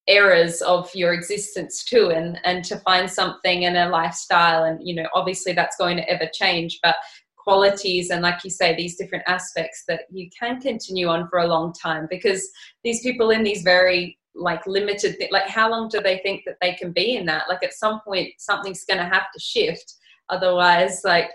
eras 0.09 0.63
of 0.63 0.93
your 0.95 1.13
existence 1.13 1.85
too 1.85 2.11
and 2.11 2.41
and 2.45 2.65
to 2.65 2.79
find 2.79 3.11
something 3.11 3.65
in 3.65 3.77
a 3.77 3.89
lifestyle 3.91 4.65
and 4.65 4.81
you 4.83 4.95
know 4.95 5.07
obviously 5.15 5.53
that's 5.53 5.77
going 5.77 5.99
to 5.99 6.09
ever 6.09 6.27
change 6.33 6.79
but 6.83 6.97
qualities 7.49 8.11
and 8.11 8.21
like 8.21 8.45
you 8.45 8.51
say 8.51 8.77
these 8.77 8.97
different 8.97 9.25
aspects 9.27 9.85
that 9.89 10.03
you 10.11 10.29
can 10.39 10.61
continue 10.61 11.09
on 11.09 11.27
for 11.31 11.39
a 11.39 11.47
long 11.47 11.73
time 11.73 12.07
because 12.11 12.47
these 12.85 13.01
people 13.01 13.31
in 13.31 13.43
these 13.43 13.63
very 13.63 14.19
like 14.35 14.67
limited 14.67 15.17
like 15.31 15.49
how 15.49 15.71
long 15.71 15.89
do 15.89 15.99
they 16.03 16.19
think 16.19 16.43
that 16.45 16.59
they 16.61 16.75
can 16.75 16.93
be 16.93 17.17
in 17.17 17.25
that 17.25 17.49
like 17.49 17.63
at 17.63 17.73
some 17.73 18.01
point 18.01 18.29
something's 18.37 18.85
going 18.85 18.99
to 18.99 19.15
have 19.15 19.33
to 19.33 19.41
shift 19.41 19.95
otherwise 20.29 21.01
like 21.05 21.31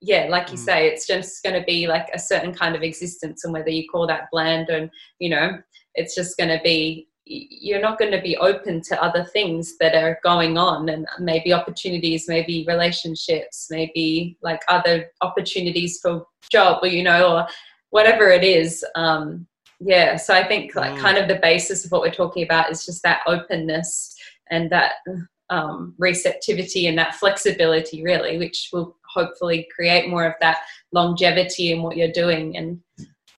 yeah 0.00 0.26
like 0.30 0.50
you 0.50 0.56
mm. 0.56 0.64
say 0.64 0.86
it's 0.86 1.06
just 1.06 1.42
going 1.42 1.54
to 1.54 1.64
be 1.66 1.86
like 1.86 2.08
a 2.14 2.18
certain 2.18 2.54
kind 2.54 2.74
of 2.74 2.82
existence 2.82 3.44
and 3.44 3.52
whether 3.52 3.68
you 3.68 3.84
call 3.92 4.06
that 4.06 4.28
bland 4.32 4.70
and 4.70 4.88
you 5.18 5.28
know 5.28 5.58
it's 5.94 6.14
just 6.14 6.38
going 6.38 6.48
to 6.48 6.60
be 6.64 7.06
you're 7.26 7.80
not 7.80 7.98
going 7.98 8.10
to 8.10 8.20
be 8.20 8.36
open 8.38 8.80
to 8.80 9.02
other 9.02 9.24
things 9.24 9.76
that 9.78 9.94
are 9.94 10.18
going 10.22 10.58
on 10.58 10.88
and 10.88 11.06
maybe 11.18 11.52
opportunities 11.52 12.26
maybe 12.28 12.64
relationships 12.66 13.68
maybe 13.70 14.36
like 14.42 14.60
other 14.68 15.10
opportunities 15.20 16.00
for 16.02 16.26
job 16.50 16.78
or 16.82 16.88
you 16.88 17.02
know 17.02 17.36
or 17.36 17.46
whatever 17.90 18.28
it 18.30 18.42
is 18.42 18.84
um 18.96 19.46
yeah 19.80 20.16
so 20.16 20.34
i 20.34 20.46
think 20.46 20.74
like 20.74 20.92
mm. 20.92 20.98
kind 20.98 21.18
of 21.18 21.28
the 21.28 21.38
basis 21.42 21.84
of 21.84 21.92
what 21.92 22.00
we're 22.00 22.10
talking 22.10 22.42
about 22.42 22.70
is 22.70 22.84
just 22.84 23.02
that 23.02 23.20
openness 23.26 24.14
and 24.50 24.70
that 24.70 24.92
um, 25.50 25.94
receptivity 25.98 26.86
and 26.86 26.96
that 26.96 27.16
flexibility 27.16 28.02
really 28.04 28.38
which 28.38 28.70
will 28.72 28.96
hopefully 29.12 29.68
create 29.74 30.08
more 30.08 30.24
of 30.24 30.34
that 30.40 30.58
longevity 30.92 31.72
in 31.72 31.82
what 31.82 31.96
you're 31.96 32.12
doing 32.12 32.56
and 32.56 32.80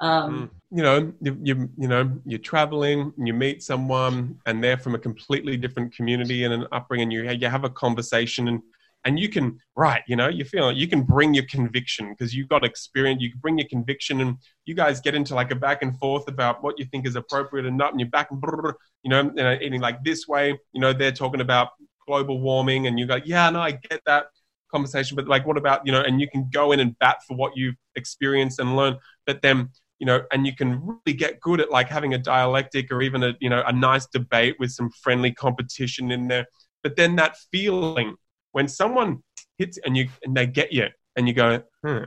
um, 0.01 0.51
mm 0.51 0.62
you 0.75 0.83
know 0.83 1.13
you, 1.21 1.39
you 1.43 1.69
you 1.77 1.89
know 1.89 2.11
you're 2.25 2.39
traveling 2.39 3.13
and 3.17 3.27
you 3.27 3.35
meet 3.35 3.63
someone 3.63 4.37
and 4.47 4.65
they're 4.65 4.79
from 4.79 4.95
a 4.95 4.99
completely 4.99 5.57
different 5.57 5.95
community 5.95 6.45
and 6.45 6.55
an 6.55 6.67
upbringing 6.73 7.11
you 7.11 7.31
you 7.31 7.49
have 7.49 7.65
a 7.65 7.71
conversation 7.71 8.49
and 8.49 8.61
and 9.05 9.19
you 9.19 9.29
can 9.29 9.59
right 9.77 10.03
you 10.07 10.17
know 10.17 10.29
you 10.29 10.45
feel 10.45 10.73
you 10.73 10.89
can 10.89 11.03
bring 11.03 11.35
your 11.35 11.45
conviction 11.45 12.11
because 12.11 12.35
you've 12.35 12.49
got 12.49 12.65
experience 12.65 13.21
you 13.21 13.31
can 13.31 13.41
bring 13.41 13.59
your 13.59 13.69
conviction 13.69 14.21
and 14.23 14.37
you 14.65 14.75
guys 14.75 15.01
get 15.01 15.15
into 15.15 15.35
like 15.35 15.51
a 15.51 15.55
back 15.55 15.83
and 15.83 15.99
forth 15.99 16.27
about 16.27 16.63
what 16.63 16.79
you 16.79 16.87
think 16.87 17.07
is 17.07 17.17
appropriate 17.17 17.67
and 17.67 17.77
not 17.77 17.91
and 17.91 18.01
you're 18.01 18.09
back 18.09 18.31
and 18.31 18.43
you 19.03 19.11
know 19.11 19.21
and 19.21 19.41
uh, 19.41 19.57
eating 19.61 19.81
like 19.81 20.03
this 20.05 20.27
way 20.27 20.59
you 20.73 20.81
know 20.81 20.93
they're 20.93 21.13
talking 21.13 21.43
about 21.43 21.71
global 22.07 22.41
warming 22.41 22.87
and 22.87 22.99
you 22.99 23.07
go 23.07 23.19
yeah 23.25 23.51
no 23.51 23.61
i 23.61 23.73
get 23.73 24.01
that 24.07 24.27
conversation 24.71 25.17
but 25.17 25.29
like 25.29 25.47
what 25.47 25.59
about 25.59 25.87
you 25.87 25.93
know 25.93 26.01
and 26.01 26.19
you 26.19 26.29
can 26.29 26.49
go 26.51 26.73
in 26.73 26.81
and 26.81 26.99
bat 26.99 27.19
for 27.29 27.37
what 27.37 27.53
you've 27.55 27.77
experienced 27.95 28.59
and 28.59 28.75
learned 28.75 28.97
but 29.27 29.43
then 29.43 29.69
you 30.03 30.07
know, 30.07 30.21
and 30.33 30.45
you 30.45 30.53
can 30.53 30.81
really 30.85 31.17
get 31.17 31.39
good 31.39 31.61
at 31.61 31.71
like 31.71 31.89
having 31.89 32.13
a 32.13 32.19
dialectic 32.19 32.91
or 32.91 33.03
even 33.03 33.23
a, 33.23 33.37
you 33.41 33.49
know, 33.49 33.63
a 33.65 33.73
nice 33.73 34.05
debate 34.07 34.57
with 34.59 34.73
some 34.73 34.91
friendly 34.91 35.31
competition 35.31 36.11
in 36.11 36.27
there. 36.27 36.45
But 36.83 36.97
then 36.97 37.15
that 37.17 37.37
feeling 37.53 38.17
when 38.51 38.67
someone 38.67 39.23
hits 39.59 39.79
and 39.87 39.97
you 39.97 40.09
and 40.25 40.37
they 40.37 40.49
get 40.49 40.73
you 40.73 40.89
and 41.15 41.29
you 41.29 41.35
go, 41.35 41.63
hmm, 41.87 41.99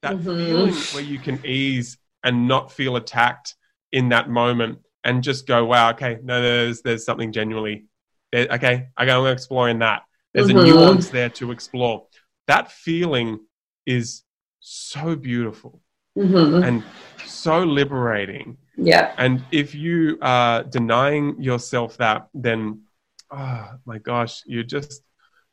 that 0.00 0.14
mm-hmm. 0.14 0.22
feeling 0.22 0.74
where 0.94 1.02
you 1.02 1.18
can 1.18 1.38
ease 1.44 1.98
and 2.24 2.48
not 2.48 2.72
feel 2.72 2.96
attacked 2.96 3.54
in 3.92 4.08
that 4.08 4.30
moment 4.30 4.78
and 5.04 5.22
just 5.22 5.46
go, 5.46 5.66
wow, 5.66 5.90
okay, 5.90 6.16
no, 6.24 6.40
there's 6.40 6.80
there's 6.80 7.04
something 7.04 7.32
genuinely, 7.32 7.84
there, 8.32 8.48
okay, 8.50 8.88
I 8.96 9.04
go 9.04 9.26
exploring 9.26 9.80
that. 9.80 10.04
There's 10.32 10.46
mm-hmm. 10.46 10.58
a 10.58 10.64
nuance 10.64 11.10
there 11.10 11.28
to 11.28 11.50
explore. 11.52 12.06
That 12.46 12.72
feeling 12.72 13.40
is 13.84 14.22
so 14.60 15.16
beautiful 15.16 15.82
mm-hmm. 16.16 16.62
and 16.62 16.82
so 17.24 17.62
liberating. 17.62 18.56
Yeah. 18.76 19.14
And 19.18 19.44
if 19.52 19.74
you 19.74 20.18
are 20.22 20.62
denying 20.64 21.42
yourself 21.42 21.96
that, 21.98 22.28
then, 22.34 22.82
oh 23.30 23.70
my 23.84 23.98
gosh, 23.98 24.42
you 24.46 24.64
just, 24.64 25.02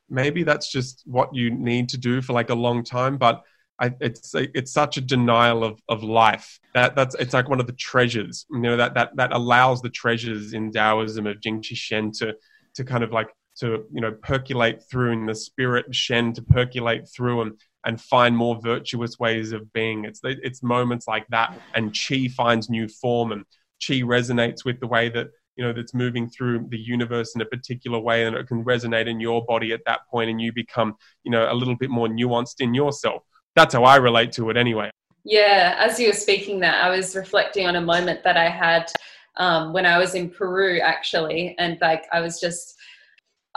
maybe 0.10 0.44
that's 0.44 0.72
just 0.72 1.04
what 1.06 1.36
you 1.36 1.52
need 1.52 1.90
to 1.90 1.98
do 1.98 2.22
for 2.22 2.34
like 2.34 2.50
a 2.50 2.56
long 2.56 2.84
time. 2.84 3.18
But 3.18 3.44
I, 3.80 3.94
it's 4.00 4.34
it's 4.34 4.72
such 4.72 4.98
a 4.98 5.02
denial 5.02 5.64
of, 5.64 5.80
of 5.88 6.04
life 6.04 6.60
that 6.74 6.96
that's 6.96 7.16
it's 7.16 7.34
like 7.34 7.48
one 7.48 7.60
of 7.60 7.68
the 7.68 7.74
treasures 7.74 8.48
you 8.50 8.60
know 8.60 8.76
that 8.76 8.96
that 8.96 9.16
that 9.18 9.34
allows 9.34 9.82
the 9.82 9.90
treasures 9.90 10.54
in 10.54 10.72
Taoism 10.72 11.28
of 11.28 11.40
Jing 11.42 11.62
Qi 11.62 11.76
Shen 11.76 12.12
to 12.14 12.36
to 12.74 12.84
kind 12.84 13.04
of 13.04 13.12
like 13.12 13.30
to 13.60 13.86
you 13.94 14.02
know 14.02 14.12
percolate 14.12 14.84
through 14.90 15.12
in 15.12 15.26
the 15.28 15.36
spirit 15.36 15.94
Shen 15.94 16.34
to 16.34 16.42
percolate 16.42 17.08
through 17.08 17.42
and 17.42 17.52
and 17.88 18.00
find 18.00 18.36
more 18.36 18.60
virtuous 18.62 19.18
ways 19.18 19.54
of 19.54 19.72
being. 19.72 20.04
It's 20.04 20.20
it's 20.24 20.62
moments 20.62 21.08
like 21.08 21.26
that, 21.30 21.58
and 21.74 21.98
chi 21.98 22.28
finds 22.28 22.70
new 22.70 22.88
form, 22.88 23.32
and 23.32 23.46
chi 23.86 24.02
resonates 24.02 24.66
with 24.66 24.80
the 24.82 24.88
way 24.88 25.10
that 25.10 25.28
you 25.56 25.64
know 25.64 25.72
that's 25.72 25.94
moving 25.94 26.30
through 26.30 26.68
the 26.70 26.78
universe 26.78 27.34
in 27.34 27.42
a 27.42 27.46
particular 27.46 27.98
way, 27.98 28.26
and 28.26 28.36
it 28.36 28.46
can 28.46 28.64
resonate 28.64 29.08
in 29.08 29.22
your 29.22 29.44
body 29.46 29.72
at 29.72 29.80
that 29.86 30.02
point, 30.12 30.30
and 30.30 30.42
you 30.42 30.52
become 30.52 30.96
you 31.24 31.32
know 31.32 31.52
a 31.52 31.56
little 31.56 31.78
bit 31.78 31.90
more 31.90 32.10
nuanced 32.10 32.60
in 32.60 32.74
yourself. 32.74 33.24
That's 33.56 33.74
how 33.74 33.86
I 33.86 33.96
relate 33.96 34.34
to 34.34 34.50
it, 34.50 34.58
anyway. 34.58 34.92
Yeah, 35.24 35.76
as 35.80 35.98
you 36.00 36.08
were 36.08 36.14
speaking 36.14 36.60
that, 36.60 36.84
I 36.84 36.90
was 36.90 37.16
reflecting 37.16 37.68
on 37.68 37.78
a 37.78 37.82
moment 37.82 38.22
that 38.24 38.38
I 38.38 38.50
had 38.50 38.92
um, 39.38 39.72
when 39.72 39.86
I 39.86 39.98
was 39.98 40.14
in 40.14 40.30
Peru, 40.30 40.82
actually, 40.82 41.56
and 41.58 41.78
like 41.80 42.06
I 42.12 42.20
was 42.20 42.40
just 42.40 42.77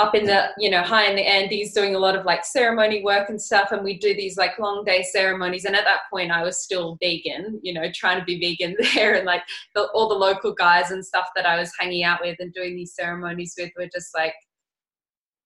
up 0.00 0.14
in 0.14 0.24
the 0.24 0.48
you 0.56 0.70
know 0.70 0.82
high 0.82 1.06
in 1.10 1.14
the 1.14 1.22
andes 1.22 1.74
doing 1.74 1.94
a 1.94 1.98
lot 1.98 2.16
of 2.16 2.24
like 2.24 2.42
ceremony 2.42 3.02
work 3.04 3.28
and 3.28 3.40
stuff 3.40 3.70
and 3.70 3.84
we 3.84 3.98
do 3.98 4.14
these 4.14 4.38
like 4.38 4.58
long 4.58 4.82
day 4.82 5.02
ceremonies 5.02 5.66
and 5.66 5.76
at 5.76 5.84
that 5.84 6.00
point 6.10 6.30
i 6.30 6.42
was 6.42 6.62
still 6.62 6.96
vegan 7.02 7.60
you 7.62 7.74
know 7.74 7.84
trying 7.94 8.18
to 8.18 8.24
be 8.24 8.40
vegan 8.40 8.74
there 8.94 9.14
and 9.14 9.26
like 9.26 9.42
the, 9.74 9.82
all 9.92 10.08
the 10.08 10.14
local 10.14 10.54
guys 10.54 10.90
and 10.90 11.04
stuff 11.04 11.26
that 11.36 11.44
i 11.44 11.58
was 11.58 11.70
hanging 11.78 12.02
out 12.02 12.20
with 12.22 12.36
and 12.40 12.54
doing 12.54 12.74
these 12.74 12.94
ceremonies 12.94 13.54
with 13.58 13.70
were 13.76 13.88
just 13.92 14.16
like 14.16 14.34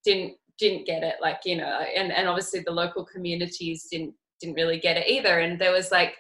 didn't 0.05 0.35
didn't 0.57 0.87
get 0.87 1.03
it 1.03 1.17
like 1.21 1.41
you 1.45 1.57
know 1.57 1.81
and 1.97 2.13
and 2.13 2.29
obviously 2.29 2.61
the 2.61 2.71
local 2.71 3.05
communities 3.05 3.89
didn't 3.91 4.15
didn't 4.41 4.55
really 4.55 4.79
get 4.79 4.97
it 4.97 5.09
either 5.09 5.41
and 5.41 5.61
there 5.61 5.73
was 5.73 5.91
like 5.91 6.15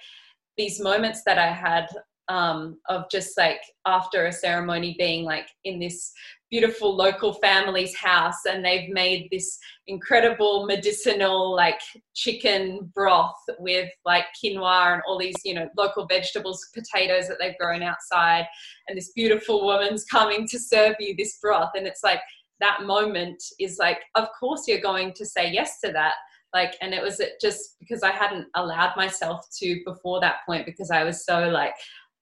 these 0.56 0.80
moments 0.80 1.22
that 1.24 1.38
i 1.38 1.50
had 1.52 1.86
um, 2.28 2.78
of 2.88 3.04
just 3.10 3.36
like 3.36 3.60
after 3.86 4.26
a 4.26 4.32
ceremony 4.32 4.94
being 4.98 5.24
like 5.24 5.46
in 5.64 5.78
this 5.78 6.10
beautiful 6.54 6.94
local 6.94 7.32
family's 7.32 7.96
house 7.96 8.44
and 8.48 8.64
they've 8.64 8.88
made 8.88 9.26
this 9.32 9.58
incredible 9.88 10.66
medicinal 10.66 11.52
like 11.52 11.80
chicken 12.14 12.92
broth 12.94 13.34
with 13.58 13.90
like 14.04 14.26
quinoa 14.38 14.92
and 14.92 15.02
all 15.04 15.18
these 15.18 15.34
you 15.44 15.52
know 15.52 15.68
local 15.76 16.06
vegetables 16.06 16.68
potatoes 16.72 17.26
that 17.26 17.38
they've 17.40 17.58
grown 17.58 17.82
outside. 17.82 18.46
And 18.86 18.96
this 18.96 19.10
beautiful 19.16 19.66
woman's 19.66 20.04
coming 20.04 20.46
to 20.46 20.58
serve 20.60 20.94
you 21.00 21.16
this 21.18 21.38
broth. 21.42 21.72
And 21.74 21.88
it's 21.88 22.04
like 22.04 22.20
that 22.60 22.84
moment 22.84 23.42
is 23.58 23.78
like 23.80 23.98
of 24.14 24.28
course 24.38 24.68
you're 24.68 24.80
going 24.80 25.12
to 25.14 25.26
say 25.26 25.50
yes 25.50 25.80
to 25.80 25.90
that. 25.90 26.14
Like 26.52 26.76
and 26.80 26.94
it 26.94 27.02
was 27.02 27.20
just 27.40 27.74
because 27.80 28.04
i 28.04 28.12
hadn't 28.12 28.46
allowed 28.54 28.96
myself 28.96 29.40
to 29.58 29.80
before 29.84 30.20
that 30.20 30.36
point 30.46 30.64
because 30.66 30.92
i 30.92 31.02
was 31.02 31.26
so 31.26 31.48
like 31.48 31.74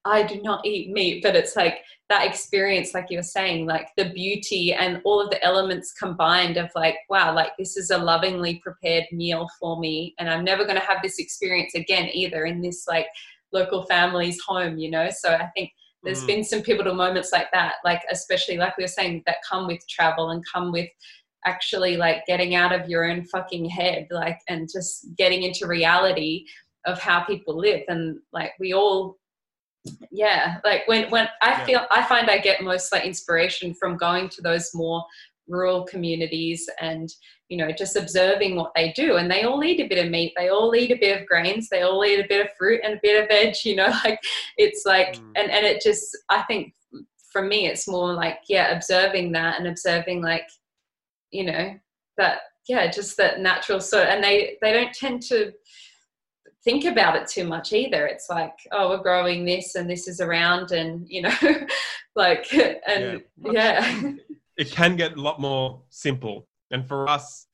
I 0.04 0.24
do 0.24 0.42
not 0.42 0.66
eat 0.66 0.90
meat, 0.90 1.22
but 1.22 1.36
it's 1.36 1.54
like 1.54 1.78
that 2.08 2.26
experience, 2.26 2.92
like 2.92 3.06
you 3.08 3.18
were 3.18 3.22
saying, 3.22 3.66
like 3.66 3.88
the 3.96 4.10
beauty 4.10 4.74
and 4.74 5.00
all 5.04 5.20
of 5.20 5.30
the 5.30 5.42
elements 5.44 5.92
combined 5.92 6.56
of 6.56 6.70
like, 6.74 6.96
wow, 7.08 7.34
like 7.34 7.52
this 7.58 7.76
is 7.76 7.90
a 7.90 7.98
lovingly 7.98 8.56
prepared 8.56 9.04
meal 9.12 9.48
for 9.60 9.78
me. 9.78 10.14
And 10.18 10.28
I'm 10.28 10.44
never 10.44 10.64
going 10.64 10.78
to 10.78 10.84
have 10.84 11.02
this 11.02 11.18
experience 11.18 11.74
again 11.74 12.10
either 12.12 12.44
in 12.46 12.60
this 12.60 12.86
like 12.88 13.06
local 13.52 13.84
family's 13.84 14.40
home, 14.40 14.76
you 14.76 14.90
know? 14.90 15.08
So 15.10 15.34
I 15.34 15.46
think 15.56 15.70
there's 16.02 16.24
mm. 16.24 16.26
been 16.26 16.44
some 16.44 16.62
pivotal 16.62 16.94
moments 16.94 17.32
like 17.32 17.50
that, 17.52 17.74
like 17.84 18.02
especially 18.10 18.56
like 18.56 18.76
we 18.76 18.84
were 18.84 18.88
saying, 18.88 19.22
that 19.26 19.36
come 19.48 19.66
with 19.66 19.86
travel 19.88 20.30
and 20.30 20.44
come 20.52 20.72
with 20.72 20.88
actually 21.44 21.96
like 21.96 22.26
getting 22.26 22.54
out 22.54 22.72
of 22.72 22.88
your 22.88 23.04
own 23.08 23.24
fucking 23.24 23.66
head, 23.66 24.08
like, 24.10 24.38
and 24.48 24.68
just 24.72 25.06
getting 25.16 25.44
into 25.44 25.66
reality 25.66 26.44
of 26.84 26.98
how 26.98 27.22
people 27.22 27.56
live. 27.56 27.82
And 27.88 28.18
like 28.32 28.52
we 28.58 28.74
all 28.74 29.18
yeah 30.10 30.58
like 30.64 30.86
when 30.86 31.10
when 31.10 31.28
i 31.42 31.50
yeah. 31.50 31.64
feel 31.64 31.86
i 31.90 32.02
find 32.04 32.30
i 32.30 32.38
get 32.38 32.62
most 32.62 32.92
like 32.92 33.04
inspiration 33.04 33.74
from 33.74 33.96
going 33.96 34.28
to 34.28 34.40
those 34.40 34.70
more 34.74 35.04
rural 35.48 35.84
communities 35.84 36.68
and 36.80 37.10
you 37.48 37.56
know 37.56 37.70
just 37.72 37.96
observing 37.96 38.54
what 38.54 38.72
they 38.74 38.92
do 38.92 39.16
and 39.16 39.30
they 39.30 39.42
all 39.42 39.62
eat 39.64 39.80
a 39.80 39.88
bit 39.88 40.02
of 40.02 40.10
meat 40.10 40.32
they 40.36 40.48
all 40.48 40.74
eat 40.74 40.92
a 40.92 40.98
bit 40.98 41.20
of 41.20 41.26
grains 41.26 41.68
they 41.68 41.82
all 41.82 42.04
eat 42.04 42.20
a 42.20 42.28
bit 42.28 42.46
of 42.46 42.52
fruit 42.56 42.80
and 42.84 42.94
a 42.94 43.00
bit 43.02 43.22
of 43.22 43.28
veg 43.28 43.54
you 43.64 43.74
know 43.74 43.88
like 44.04 44.18
it's 44.56 44.84
like 44.86 45.16
mm. 45.16 45.32
and 45.36 45.50
and 45.50 45.66
it 45.66 45.82
just 45.82 46.16
i 46.30 46.42
think 46.42 46.72
for 47.32 47.42
me 47.42 47.66
it's 47.66 47.88
more 47.88 48.12
like 48.12 48.38
yeah 48.48 48.74
observing 48.74 49.32
that 49.32 49.58
and 49.58 49.66
observing 49.66 50.22
like 50.22 50.48
you 51.30 51.44
know 51.44 51.74
that 52.16 52.40
yeah 52.68 52.90
just 52.90 53.16
that 53.16 53.40
natural 53.40 53.80
sort 53.80 54.06
and 54.06 54.22
they 54.22 54.56
they 54.62 54.72
don't 54.72 54.94
tend 54.94 55.20
to 55.20 55.52
think 56.64 56.84
about 56.84 57.16
it 57.16 57.26
too 57.26 57.44
much 57.44 57.72
either. 57.72 58.06
It's 58.06 58.28
like, 58.30 58.54
oh, 58.72 58.90
we're 58.90 59.02
growing 59.02 59.44
this 59.44 59.74
and 59.74 59.88
this 59.88 60.08
is 60.08 60.20
around, 60.20 60.72
and 60.72 61.06
you 61.08 61.22
know, 61.22 61.34
like, 62.16 62.52
and 62.52 63.22
yeah. 63.36 63.52
yeah. 63.52 64.12
It 64.56 64.70
can 64.70 64.96
get 64.96 65.16
a 65.16 65.20
lot 65.20 65.40
more 65.40 65.82
simple. 65.88 66.46
And 66.70 66.86
for 66.86 67.08
us, 67.08 67.46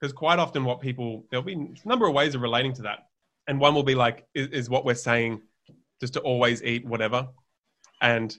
because 0.00 0.12
quite 0.12 0.38
often 0.38 0.64
what 0.64 0.80
people, 0.80 1.24
there'll 1.30 1.44
be 1.44 1.54
a 1.54 1.88
number 1.88 2.06
of 2.06 2.14
ways 2.14 2.34
of 2.34 2.40
relating 2.40 2.72
to 2.74 2.82
that. 2.82 3.00
And 3.46 3.60
one 3.60 3.74
will 3.74 3.82
be 3.82 3.94
like, 3.94 4.26
is, 4.34 4.48
is 4.48 4.70
what 4.70 4.84
we're 4.84 4.94
saying 4.94 5.42
just 6.00 6.14
to 6.14 6.20
always 6.20 6.62
eat 6.62 6.86
whatever. 6.86 7.28
And 8.00 8.34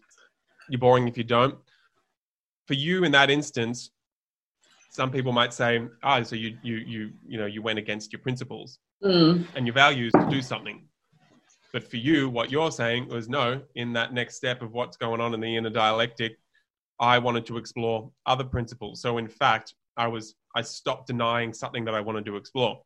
you're 0.70 0.80
boring 0.80 1.08
if 1.08 1.18
you 1.18 1.24
don't. 1.24 1.56
For 2.66 2.74
you 2.74 3.04
in 3.04 3.12
that 3.12 3.30
instance, 3.30 3.92
some 4.90 5.12
people 5.12 5.32
might 5.32 5.54
say, 5.54 5.82
"Ah, 6.04 6.20
oh, 6.20 6.24
so 6.24 6.36
you 6.36 6.58
you 6.64 6.76
you 6.78 7.12
you 7.26 7.38
know 7.38 7.46
you 7.46 7.62
went 7.62 7.80
against 7.80 8.12
your 8.12 8.22
principles." 8.22 8.80
Mm. 9.04 9.48
and 9.56 9.66
your 9.66 9.74
values 9.74 10.14
to 10.14 10.30
do 10.30 10.44
something. 10.44 10.84
But 11.74 11.90
for 11.90 11.98
you, 11.98 12.30
what 12.30 12.52
you're 12.52 12.72
saying 12.72 13.08
was 13.08 13.30
no, 13.30 13.62
in 13.74 13.94
that 13.94 14.14
next 14.14 14.36
step 14.36 14.62
of 14.62 14.74
what's 14.74 14.96
going 14.96 15.20
on 15.20 15.34
in 15.34 15.40
the 15.40 15.56
inner 15.56 15.72
dialectic, 15.72 16.38
I 17.00 17.18
wanted 17.18 17.48
to 17.48 17.58
explore 17.58 18.12
other 18.28 18.44
principles. 18.44 19.02
So 19.02 19.18
in 19.18 19.28
fact, 19.28 19.74
I 19.98 20.08
was 20.08 20.36
I 20.56 20.62
stopped 20.62 21.08
denying 21.08 21.54
something 21.54 21.84
that 21.86 21.96
I 21.96 22.02
wanted 22.02 22.26
to 22.26 22.36
explore. 22.36 22.82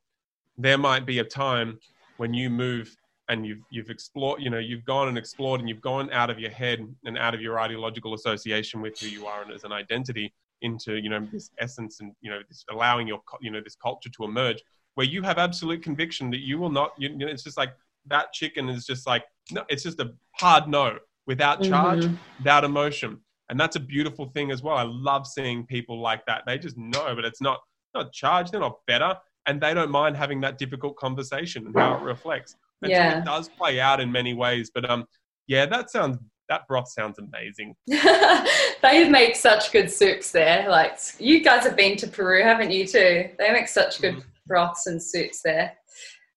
There 0.58 0.78
might 0.78 1.06
be 1.06 1.20
a 1.20 1.24
time 1.24 1.80
when 2.16 2.34
you 2.34 2.50
move 2.50 2.96
and 3.28 3.46
you've 3.46 3.64
you've 3.70 3.90
explored, 3.90 4.42
you 4.42 4.50
know, 4.50 4.60
you've 4.60 4.86
gone 4.86 5.10
and 5.10 5.18
explored 5.18 5.60
and 5.60 5.68
you've 5.68 5.82
gone 5.82 6.10
out 6.12 6.30
of 6.30 6.40
your 6.40 6.52
head 6.52 6.80
and 7.04 7.18
out 7.18 7.34
of 7.34 7.42
your 7.42 7.60
ideological 7.60 8.14
association 8.14 8.82
with 8.82 8.94
who 9.00 9.08
you 9.08 9.26
are 9.26 9.42
and 9.42 9.52
as 9.52 9.66
an 9.66 9.74
identity 9.74 10.34
into, 10.62 10.96
you 10.96 11.10
know, 11.10 11.28
this 11.34 11.50
essence 11.60 12.00
and 12.00 12.14
you 12.22 12.30
know, 12.30 12.40
this 12.48 12.64
allowing 12.72 13.06
your 13.06 13.22
you 13.42 13.52
know 13.52 13.62
this 13.62 13.76
culture 13.76 14.10
to 14.10 14.24
emerge 14.24 14.64
where 14.96 15.06
you 15.06 15.22
have 15.22 15.38
absolute 15.38 15.84
conviction 15.84 16.30
that 16.32 16.40
you 16.40 16.58
will 16.58 16.70
not 16.72 16.92
you, 16.98 17.10
you 17.10 17.18
know, 17.18 17.28
it's 17.28 17.44
just 17.44 17.58
like 17.58 17.74
that 18.08 18.34
chicken 18.34 18.70
is 18.70 18.86
just 18.86 19.06
like 19.06 19.24
no, 19.52 19.64
it's 19.70 19.84
just 19.84 20.00
a 20.00 20.12
hard 20.40 20.68
no 20.68 20.98
without 21.28 21.62
charge, 21.64 22.06
Mhm. 22.06 22.18
without 22.40 22.64
emotion. 22.64 23.20
And 23.50 23.60
that's 23.60 23.76
a 23.76 23.80
beautiful 23.80 24.26
thing 24.30 24.52
as 24.52 24.64
well. 24.64 24.76
I 24.78 24.84
love 24.84 25.28
seeing 25.28 25.66
people 25.68 26.00
like 26.02 26.26
that. 26.26 26.44
They 26.48 26.58
just 26.58 26.78
know, 26.78 27.14
but 27.16 27.26
it's 27.26 27.42
not 27.42 27.60
not 27.94 28.12
charged. 28.12 28.52
They're 28.52 28.60
not 28.60 28.80
better, 28.88 29.16
and 29.46 29.62
they 29.62 29.74
don't 29.74 29.92
mind 29.92 30.18
having 30.18 30.42
that 30.42 30.58
difficult 30.58 30.98
conversation 30.98 31.66
and 31.68 31.76
how 31.78 31.96
it 31.96 32.02
reflects. 32.02 32.56
And 32.82 32.92
so 32.92 32.98
Yeah. 32.98 33.20
it 33.20 33.26
does 33.26 33.48
play 33.50 33.80
out 33.80 34.00
in 34.02 34.12
many 34.12 34.34
ways. 34.34 34.70
But 34.74 34.90
um, 34.90 35.06
yeah, 35.48 35.66
that 35.68 35.90
sounds 35.92 36.18
that 36.50 36.68
broth 36.68 36.90
sounds 36.90 37.18
amazing. 37.18 37.76
they 37.88 39.10
make 39.10 39.36
such 39.36 39.72
good 39.72 39.92
soups 39.92 40.32
there. 40.32 40.70
Like 40.70 40.98
you 41.20 41.44
guys 41.44 41.64
have 41.64 41.76
been 41.76 41.98
to 41.98 42.08
Peru, 42.08 42.44
haven't 42.44 42.72
you 42.72 42.86
too? 42.86 43.30
They 43.40 43.52
make 43.52 43.68
such 43.68 44.00
good 44.02 44.16
Mhm. 44.16 44.24
Broths 44.48 44.88
and 44.88 45.02
soups 45.02 45.42
there. 45.44 45.74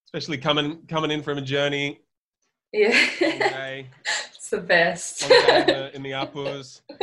Especially 0.06 0.38
coming 0.38 0.78
coming 0.88 1.10
in 1.10 1.22
from 1.22 1.38
a 1.38 1.42
journey, 1.42 2.00
Yeah, 2.72 2.88
day, 3.20 3.86
it's 4.34 4.48
the 4.50 4.58
best. 4.60 5.22
in 5.22 5.28
the, 5.28 5.90
in 5.96 6.02
the 6.02 6.12
Apus, 6.12 6.80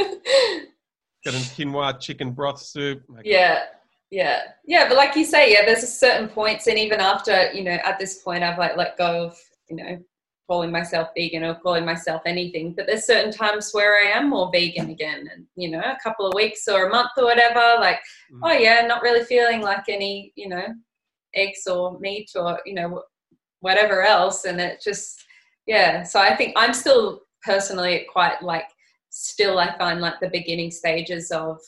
getting 1.23 1.41
quinoa 1.41 1.99
chicken 1.99 2.31
broth 2.31 2.59
soup. 2.59 3.03
Like, 3.07 3.25
yeah, 3.25 3.65
yeah, 4.09 4.41
yeah. 4.65 4.87
But 4.87 4.97
like 4.97 5.15
you 5.15 5.23
say, 5.25 5.51
yeah, 5.53 5.65
there's 5.65 5.83
a 5.83 5.87
certain 5.87 6.27
points, 6.29 6.65
and 6.67 6.77
even 6.79 6.99
after 6.99 7.51
you 7.53 7.63
know, 7.63 7.77
at 7.83 7.99
this 7.99 8.23
point, 8.23 8.43
I've 8.43 8.57
like 8.57 8.75
let 8.77 8.97
go 8.97 9.25
of 9.27 9.37
you 9.69 9.75
know 9.75 9.99
calling 10.47 10.71
myself 10.71 11.09
vegan 11.17 11.43
or 11.43 11.55
calling 11.55 11.85
myself 11.85 12.21
anything. 12.25 12.73
But 12.75 12.85
there's 12.87 13.05
certain 13.05 13.31
times 13.31 13.71
where 13.71 13.95
I 13.95 14.17
am 14.17 14.29
more 14.29 14.49
vegan 14.51 14.89
again, 14.89 15.29
and 15.31 15.45
you 15.55 15.69
know, 15.69 15.79
a 15.79 15.97
couple 16.03 16.25
of 16.27 16.33
weeks 16.33 16.67
or 16.67 16.87
a 16.87 16.89
month 16.89 17.11
or 17.17 17.25
whatever. 17.25 17.79
Like, 17.79 17.99
Mm. 18.33 18.39
oh 18.43 18.51
yeah, 18.57 18.81
not 18.87 19.03
really 19.03 19.23
feeling 19.23 19.61
like 19.61 19.83
any 19.89 20.33
you 20.35 20.49
know 20.49 20.65
eggs 21.35 21.67
or 21.67 21.99
meat 21.99 22.31
or 22.35 22.59
you 22.65 22.73
know 22.73 23.03
whatever 23.59 24.03
else, 24.03 24.45
and 24.45 24.59
it 24.59 24.81
just 24.81 25.23
yeah. 25.67 26.03
So 26.03 26.19
I 26.19 26.35
think 26.35 26.53
I'm 26.55 26.73
still 26.73 27.21
personally 27.43 28.07
quite 28.11 28.41
like 28.41 28.67
still 29.09 29.59
I 29.59 29.77
find 29.77 30.01
like 30.01 30.19
the 30.19 30.29
beginning 30.29 30.71
stages 30.71 31.31
of 31.31 31.59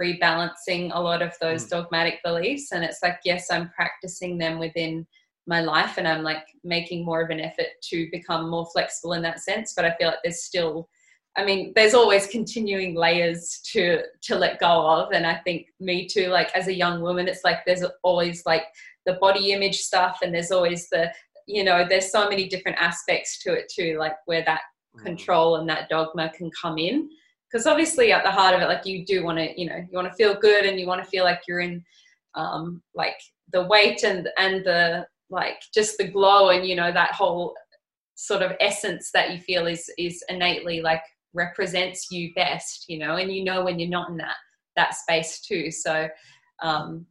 rebalancing 0.00 0.90
a 0.94 1.00
lot 1.00 1.22
of 1.22 1.32
those 1.40 1.66
Mm. 1.66 1.70
dogmatic 1.70 2.22
beliefs 2.24 2.72
and 2.72 2.84
it's 2.84 3.02
like 3.02 3.18
yes 3.24 3.50
i'm 3.50 3.68
practicing 3.70 4.38
them 4.38 4.58
within 4.58 5.06
my 5.46 5.60
life 5.60 5.98
and 5.98 6.08
i'm 6.08 6.22
like 6.22 6.46
making 6.64 7.04
more 7.04 7.20
of 7.20 7.30
an 7.30 7.40
effort 7.40 7.66
to 7.82 8.08
become 8.10 8.48
more 8.48 8.66
flexible 8.72 9.12
in 9.12 9.22
that 9.22 9.40
sense 9.40 9.74
but 9.74 9.84
i 9.84 9.94
feel 9.96 10.08
like 10.08 10.18
there's 10.22 10.44
still 10.44 10.88
i 11.36 11.44
mean 11.44 11.72
there's 11.74 11.94
always 11.94 12.26
continuing 12.26 12.94
layers 12.94 13.60
to 13.64 14.02
to 14.20 14.34
let 14.34 14.60
go 14.60 14.86
of 14.86 15.12
and 15.12 15.26
i 15.26 15.34
think 15.44 15.66
me 15.80 16.06
too 16.06 16.28
like 16.28 16.50
as 16.54 16.68
a 16.68 16.74
young 16.74 17.00
woman 17.00 17.28
it's 17.28 17.44
like 17.44 17.58
there's 17.66 17.84
always 18.02 18.42
like 18.46 18.64
the 19.06 19.14
body 19.14 19.52
image 19.52 19.78
stuff 19.78 20.18
and 20.22 20.34
there's 20.34 20.50
always 20.50 20.88
the 20.90 21.10
you 21.46 21.64
know 21.64 21.84
there's 21.88 22.10
so 22.12 22.28
many 22.28 22.48
different 22.48 22.78
aspects 22.78 23.38
to 23.42 23.52
it 23.52 23.70
too 23.74 23.96
like 23.98 24.14
where 24.26 24.44
that 24.44 24.60
Mm. 24.96 25.04
control 25.04 25.56
and 25.56 25.68
that 25.70 25.88
dogma 25.88 26.30
can 26.36 26.50
come 26.50 26.76
in 26.76 27.08
because 27.50 27.66
obviously 27.66 28.12
at 28.12 28.22
the 28.24 28.30
heart 28.30 28.54
of 28.54 28.60
it 28.60 28.66
like 28.66 28.84
you 28.84 29.06
do 29.06 29.24
want 29.24 29.38
to 29.38 29.58
you 29.58 29.66
know 29.66 29.76
you 29.76 29.96
want 29.96 30.06
to 30.06 30.14
feel 30.14 30.38
good 30.38 30.66
and 30.66 30.78
you 30.78 30.86
want 30.86 31.02
to 31.02 31.08
feel 31.08 31.24
like 31.24 31.40
you're 31.48 31.60
in 31.60 31.82
um 32.34 32.82
like 32.94 33.16
the 33.54 33.66
weight 33.68 34.04
and 34.04 34.28
and 34.36 34.62
the 34.66 35.06
like 35.30 35.62
just 35.72 35.96
the 35.96 36.06
glow 36.06 36.50
and 36.50 36.66
you 36.66 36.76
know 36.76 36.92
that 36.92 37.12
whole 37.12 37.54
sort 38.16 38.42
of 38.42 38.52
essence 38.60 39.10
that 39.14 39.30
you 39.32 39.38
feel 39.40 39.66
is 39.66 39.90
is 39.96 40.22
innately 40.28 40.82
like 40.82 41.02
represents 41.34 42.10
you 42.10 42.32
best 42.34 42.86
you 42.88 42.98
know 42.98 43.16
and 43.16 43.32
you 43.32 43.44
know 43.44 43.64
when 43.64 43.78
you're 43.78 43.88
not 43.88 44.10
in 44.10 44.16
that 44.16 44.36
that 44.76 44.94
space 44.94 45.40
too. 45.40 45.70
So 45.70 46.08
um 46.62 47.06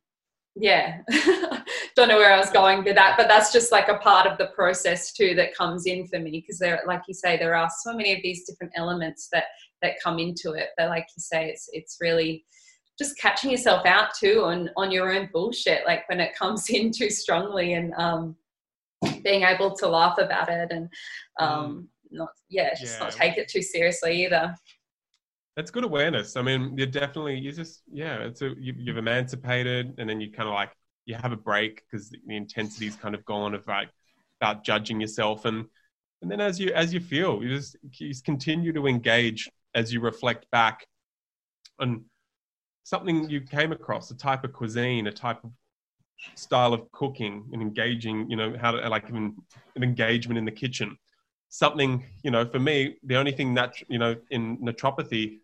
yeah. 0.55 0.99
Don't 1.95 2.09
know 2.09 2.17
where 2.17 2.33
i 2.33 2.37
was 2.37 2.49
going 2.49 2.83
with 2.83 2.95
that 2.95 3.15
but 3.17 3.27
that's 3.27 3.53
just 3.53 3.71
like 3.71 3.87
a 3.87 3.97
part 3.97 4.25
of 4.25 4.37
the 4.37 4.47
process 4.47 5.13
too 5.13 5.33
that 5.35 5.55
comes 5.55 5.85
in 5.85 6.07
for 6.07 6.19
me 6.19 6.31
because 6.31 6.57
there 6.57 6.81
like 6.87 7.01
you 7.07 7.13
say 7.13 7.37
there 7.37 7.55
are 7.55 7.69
so 7.83 7.93
many 7.93 8.13
of 8.13 8.19
these 8.23 8.45
different 8.45 8.71
elements 8.75 9.27
that 9.31 9.45
that 9.81 9.95
come 10.03 10.19
into 10.19 10.53
it. 10.53 10.69
But 10.77 10.89
like 10.89 11.07
you 11.15 11.21
say 11.21 11.49
it's 11.49 11.69
it's 11.73 11.97
really 11.99 12.45
just 12.97 13.17
catching 13.17 13.51
yourself 13.51 13.85
out 13.85 14.13
too 14.17 14.43
on 14.43 14.69
on 14.77 14.91
your 14.91 15.11
own 15.11 15.29
bullshit 15.33 15.85
like 15.85 16.07
when 16.07 16.19
it 16.19 16.35
comes 16.35 16.69
in 16.69 16.91
too 16.91 17.09
strongly 17.09 17.73
and 17.73 17.93
um 17.97 18.35
being 19.23 19.43
able 19.43 19.75
to 19.75 19.87
laugh 19.87 20.17
about 20.19 20.49
it 20.49 20.71
and 20.71 20.87
um 21.39 21.87
not 22.11 22.29
yeah 22.49 22.73
just 22.75 22.99
not 22.99 23.11
take 23.11 23.37
it 23.37 23.47
too 23.47 23.61
seriously 23.61 24.25
either 24.25 24.55
That's 25.55 25.71
good 25.71 25.83
awareness. 25.83 26.37
I 26.37 26.41
mean, 26.41 26.77
you're 26.77 26.87
definitely 26.87 27.37
you 27.37 27.51
just 27.51 27.83
yeah. 27.91 28.19
It's 28.19 28.41
a 28.41 28.53
you, 28.57 28.73
you've 28.77 28.97
emancipated, 28.97 29.95
and 29.97 30.09
then 30.09 30.21
you 30.21 30.31
kind 30.31 30.47
of 30.47 30.55
like 30.55 30.71
you 31.05 31.15
have 31.15 31.33
a 31.33 31.37
break 31.37 31.83
because 31.83 32.09
the 32.09 32.35
intensity's 32.35 32.95
kind 32.95 33.15
of 33.15 33.25
gone 33.25 33.53
of 33.53 33.67
like 33.67 33.89
about 34.39 34.63
judging 34.63 35.01
yourself, 35.01 35.45
and 35.45 35.65
and 36.21 36.31
then 36.31 36.39
as 36.39 36.57
you 36.59 36.71
as 36.73 36.93
you 36.93 37.01
feel, 37.01 37.43
you 37.43 37.49
just 37.49 37.75
you 37.99 38.09
just 38.09 38.23
continue 38.23 38.71
to 38.73 38.87
engage 38.87 39.49
as 39.75 39.91
you 39.91 39.99
reflect 39.99 40.45
back 40.51 40.85
on 41.79 42.05
something 42.83 43.29
you 43.29 43.41
came 43.41 43.71
across, 43.73 44.09
a 44.11 44.15
type 44.15 44.43
of 44.45 44.53
cuisine, 44.53 45.07
a 45.07 45.11
type 45.11 45.43
of 45.43 45.51
style 46.35 46.73
of 46.73 46.89
cooking, 46.91 47.49
and 47.51 47.61
engaging. 47.61 48.29
You 48.29 48.37
know 48.37 48.55
how 48.57 48.71
to 48.71 48.87
like 48.87 49.09
even 49.09 49.35
an 49.75 49.83
engagement 49.83 50.37
in 50.37 50.45
the 50.45 50.51
kitchen 50.51 50.97
something 51.51 52.03
you 52.23 52.31
know 52.31 52.45
for 52.45 52.59
me 52.59 52.95
the 53.03 53.15
only 53.15 53.31
thing 53.31 53.53
that 53.53 53.75
you 53.89 53.99
know 53.99 54.15
in 54.31 54.57
naturopathy 54.57 55.39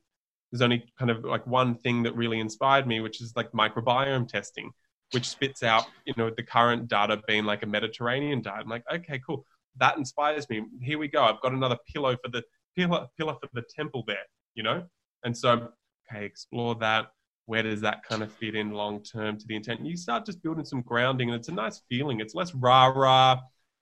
there's 0.52 0.62
only 0.62 0.82
kind 0.98 1.12
of 1.12 1.26
like 1.26 1.46
one 1.46 1.76
thing 1.76 2.02
that 2.02 2.16
really 2.16 2.40
inspired 2.40 2.88
me 2.88 3.02
which 3.02 3.22
is 3.22 3.34
like 3.36 3.52
microbiome 3.52 4.26
testing 4.26 4.72
which 5.12 5.28
spits 5.28 5.64
out 5.64 5.86
you 6.06 6.14
know 6.16 6.32
the 6.36 6.44
current 6.44 6.88
data 6.88 7.22
being 7.28 7.44
like 7.44 7.62
a 7.64 7.66
mediterranean 7.66 8.42
diet. 8.42 8.62
I'm 8.64 8.70
like 8.70 8.84
okay 8.94 9.22
cool. 9.26 9.46
That 9.80 9.98
inspires 9.98 10.50
me. 10.50 10.66
Here 10.82 10.98
we 10.98 11.08
go. 11.08 11.24
I've 11.24 11.40
got 11.42 11.52
another 11.52 11.78
pillow 11.94 12.16
for 12.24 12.32
the 12.32 12.44
pillar 12.76 13.08
pillar 13.18 13.36
for 13.36 13.50
the 13.54 13.64
temple 13.76 14.04
there 14.08 14.26
you 14.56 14.64
know? 14.64 14.84
And 15.24 15.38
so 15.38 15.70
okay 16.10 16.26
explore 16.26 16.76
that. 16.76 17.08
Where 17.46 17.64
does 17.64 17.80
that 17.82 18.04
kind 18.04 18.24
of 18.24 18.32
fit 18.32 18.56
in 18.56 18.72
long 18.72 19.04
term 19.04 19.38
to 19.38 19.48
the 19.48 19.56
intent? 19.56 19.86
You 19.86 19.96
start 19.96 20.26
just 20.26 20.42
building 20.42 20.66
some 20.66 20.82
grounding 20.82 21.30
and 21.30 21.38
it's 21.38 21.48
a 21.48 21.54
nice 21.54 21.82
feeling. 21.90 22.20
It's 22.22 22.36
less 22.36 22.54
rah 22.54 22.88
rah 22.88 23.40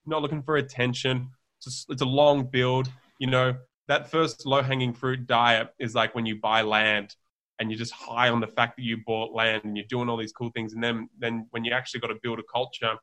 not 0.07 0.21
looking 0.21 0.43
for 0.43 0.57
attention 0.57 1.29
it's 1.65 1.85
a, 1.89 1.93
it's 1.93 2.01
a 2.01 2.05
long 2.05 2.45
build. 2.45 2.89
You 3.19 3.27
know, 3.27 3.55
that 3.87 4.09
first 4.09 4.45
low 4.45 4.61
hanging 4.61 4.93
fruit 4.93 5.27
diet 5.27 5.69
is 5.79 5.95
like 5.95 6.15
when 6.15 6.25
you 6.25 6.39
buy 6.39 6.61
land 6.61 7.15
and 7.59 7.69
you're 7.69 7.77
just 7.77 7.93
high 7.93 8.29
on 8.29 8.41
the 8.41 8.47
fact 8.47 8.75
that 8.77 8.83
you 8.83 8.97
bought 9.05 9.33
land 9.33 9.63
and 9.63 9.77
you're 9.77 9.85
doing 9.87 10.09
all 10.09 10.17
these 10.17 10.33
cool 10.33 10.49
things. 10.49 10.73
And 10.73 10.83
then, 10.83 11.09
then 11.17 11.47
when 11.51 11.63
you 11.63 11.71
actually 11.71 12.01
got 12.01 12.07
to 12.07 12.17
build 12.21 12.39
a 12.39 12.43
culture, 12.51 12.95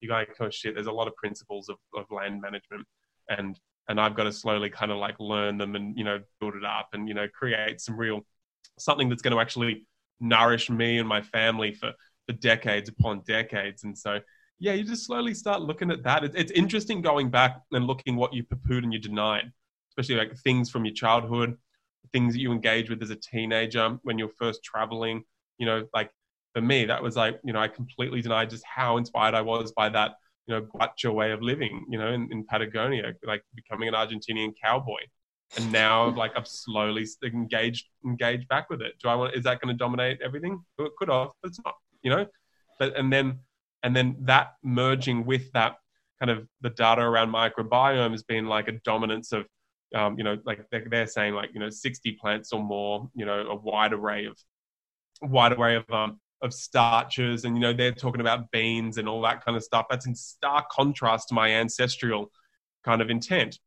you 0.00 0.08
go, 0.08 0.24
oh 0.40 0.50
shit, 0.50 0.74
there's 0.74 0.86
a 0.86 0.92
lot 0.92 1.08
of 1.08 1.16
principles 1.16 1.68
of, 1.68 1.76
of 1.96 2.04
land 2.10 2.40
management. 2.40 2.86
And, 3.28 3.58
and 3.88 4.00
I've 4.00 4.14
got 4.14 4.24
to 4.24 4.32
slowly 4.32 4.70
kind 4.70 4.92
of 4.92 4.98
like 4.98 5.18
learn 5.18 5.58
them 5.58 5.74
and, 5.74 5.96
you 5.98 6.04
know, 6.04 6.20
build 6.40 6.54
it 6.54 6.64
up 6.64 6.90
and, 6.92 7.08
you 7.08 7.14
know, 7.14 7.26
create 7.28 7.80
some 7.80 7.96
real, 7.96 8.20
something 8.78 9.08
that's 9.08 9.22
going 9.22 9.34
to 9.34 9.40
actually 9.40 9.86
nourish 10.20 10.70
me 10.70 10.98
and 10.98 11.08
my 11.08 11.22
family 11.22 11.72
for, 11.72 11.92
for 12.26 12.34
decades 12.34 12.88
upon 12.88 13.22
decades. 13.26 13.82
And 13.82 13.98
so, 13.98 14.20
yeah, 14.60 14.72
you 14.72 14.84
just 14.84 15.06
slowly 15.06 15.34
start 15.34 15.62
looking 15.62 15.90
at 15.90 16.02
that. 16.02 16.24
It's, 16.24 16.34
it's 16.34 16.52
interesting 16.52 17.00
going 17.00 17.30
back 17.30 17.60
and 17.72 17.86
looking 17.86 18.16
what 18.16 18.32
you 18.32 18.42
poo-pooed 18.42 18.82
and 18.82 18.92
you 18.92 18.98
denied, 18.98 19.52
especially 19.90 20.16
like 20.16 20.36
things 20.38 20.70
from 20.70 20.84
your 20.84 20.94
childhood, 20.94 21.56
things 22.12 22.34
that 22.34 22.40
you 22.40 22.52
engage 22.52 22.90
with 22.90 23.02
as 23.02 23.10
a 23.10 23.16
teenager 23.16 23.98
when 24.02 24.18
you're 24.18 24.28
first 24.28 24.64
traveling. 24.64 25.22
You 25.58 25.66
know, 25.66 25.86
like 25.94 26.10
for 26.54 26.60
me, 26.60 26.84
that 26.86 27.02
was 27.02 27.16
like, 27.16 27.38
you 27.44 27.52
know, 27.52 27.60
I 27.60 27.68
completely 27.68 28.20
denied 28.20 28.50
just 28.50 28.64
how 28.64 28.96
inspired 28.96 29.34
I 29.34 29.42
was 29.42 29.72
by 29.72 29.88
that, 29.90 30.16
you 30.46 30.54
know, 30.54 30.62
gaucho 30.62 31.12
way 31.12 31.30
of 31.30 31.40
living, 31.40 31.86
you 31.88 31.98
know, 31.98 32.12
in, 32.12 32.28
in 32.32 32.44
Patagonia, 32.44 33.12
like 33.24 33.42
becoming 33.54 33.88
an 33.88 33.94
Argentinian 33.94 34.54
cowboy. 34.62 35.00
And 35.56 35.70
now, 35.70 36.08
like, 36.16 36.32
I've 36.36 36.48
slowly 36.48 37.06
engaged 37.22 37.86
engaged 38.04 38.48
back 38.48 38.70
with 38.70 38.82
it. 38.82 38.94
Do 39.00 39.08
I 39.08 39.14
want? 39.14 39.36
Is 39.36 39.44
that 39.44 39.60
going 39.60 39.72
to 39.72 39.78
dominate 39.78 40.20
everything? 40.20 40.60
It 40.78 40.92
could 40.98 41.10
have, 41.10 41.28
but 41.42 41.50
it's 41.50 41.60
not. 41.64 41.74
You 42.02 42.10
know, 42.10 42.26
but 42.78 42.96
and 42.96 43.12
then 43.12 43.40
and 43.82 43.94
then 43.94 44.16
that 44.20 44.54
merging 44.62 45.24
with 45.24 45.52
that 45.52 45.76
kind 46.20 46.30
of 46.30 46.46
the 46.60 46.70
data 46.70 47.00
around 47.00 47.30
microbiome 47.30 48.10
has 48.10 48.22
been 48.22 48.46
like 48.46 48.68
a 48.68 48.72
dominance 48.72 49.32
of 49.32 49.46
um, 49.94 50.18
you 50.18 50.24
know 50.24 50.36
like 50.44 50.60
they're, 50.70 50.86
they're 50.90 51.06
saying 51.06 51.34
like 51.34 51.50
you 51.54 51.60
know 51.60 51.70
60 51.70 52.12
plants 52.12 52.52
or 52.52 52.62
more 52.62 53.08
you 53.14 53.24
know 53.24 53.46
a 53.48 53.54
wide 53.54 53.92
array 53.92 54.26
of 54.26 54.36
wide 55.22 55.52
array 55.52 55.76
of 55.76 55.90
um, 55.90 56.20
of 56.42 56.52
starches. 56.54 57.44
And 57.44 57.56
you 57.56 57.60
know 57.60 57.72
they're 57.72 57.92
talking 57.92 58.20
about 58.20 58.50
beans 58.50 58.98
and 58.98 59.08
all 59.08 59.22
that 59.22 59.44
kind 59.44 59.56
of 59.56 59.62
stuff. 59.62 59.86
That's 59.90 60.06
in 60.06 60.14
stark 60.14 60.68
contrast 60.70 61.28
to 61.28 61.34
my 61.34 61.50
ancestral 61.50 62.30
kind 62.84 63.02
of 63.02 63.10
intent. 63.10 63.58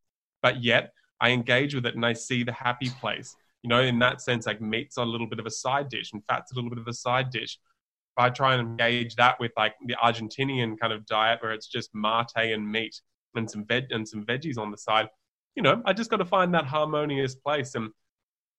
But 0.41 0.63
yet 0.63 0.93
i 1.19 1.29
engage 1.29 1.75
with 1.75 1.85
it 1.85 1.93
and 1.93 2.03
i 2.03 2.13
see 2.13 2.43
the 2.43 2.51
happy 2.51 2.89
place. 2.99 3.35
You 3.63 3.69
know 3.69 3.81
in 3.81 3.99
that 3.99 4.21
sense 4.21 4.47
like 4.47 4.59
meat's 4.59 4.97
are 4.97 5.05
a 5.05 5.09
little 5.09 5.27
bit 5.27 5.39
of 5.39 5.45
a 5.45 5.51
side 5.51 5.89
dish 5.89 6.11
and 6.13 6.23
fat's 6.25 6.51
a 6.51 6.55
little 6.55 6.69
bit 6.69 6.79
of 6.79 6.88
a 6.88 6.93
side 6.93 7.29
dish 7.29 7.59
i 8.17 8.29
try 8.29 8.53
and 8.53 8.61
engage 8.61 9.15
that 9.15 9.39
with 9.39 9.51
like 9.57 9.75
the 9.85 9.95
argentinian 10.03 10.77
kind 10.79 10.93
of 10.93 11.05
diet 11.05 11.41
where 11.41 11.51
it's 11.51 11.67
just 11.67 11.89
mate 11.93 12.31
and 12.35 12.69
meat 12.69 12.99
and 13.35 13.49
some 13.49 13.65
veg 13.65 13.85
and 13.91 14.07
some 14.07 14.25
veggies 14.25 14.57
on 14.57 14.71
the 14.71 14.77
side 14.77 15.07
you 15.55 15.63
know 15.63 15.81
i 15.85 15.93
just 15.93 16.09
got 16.09 16.17
to 16.17 16.25
find 16.25 16.53
that 16.53 16.65
harmonious 16.65 17.35
place 17.35 17.75
and 17.75 17.89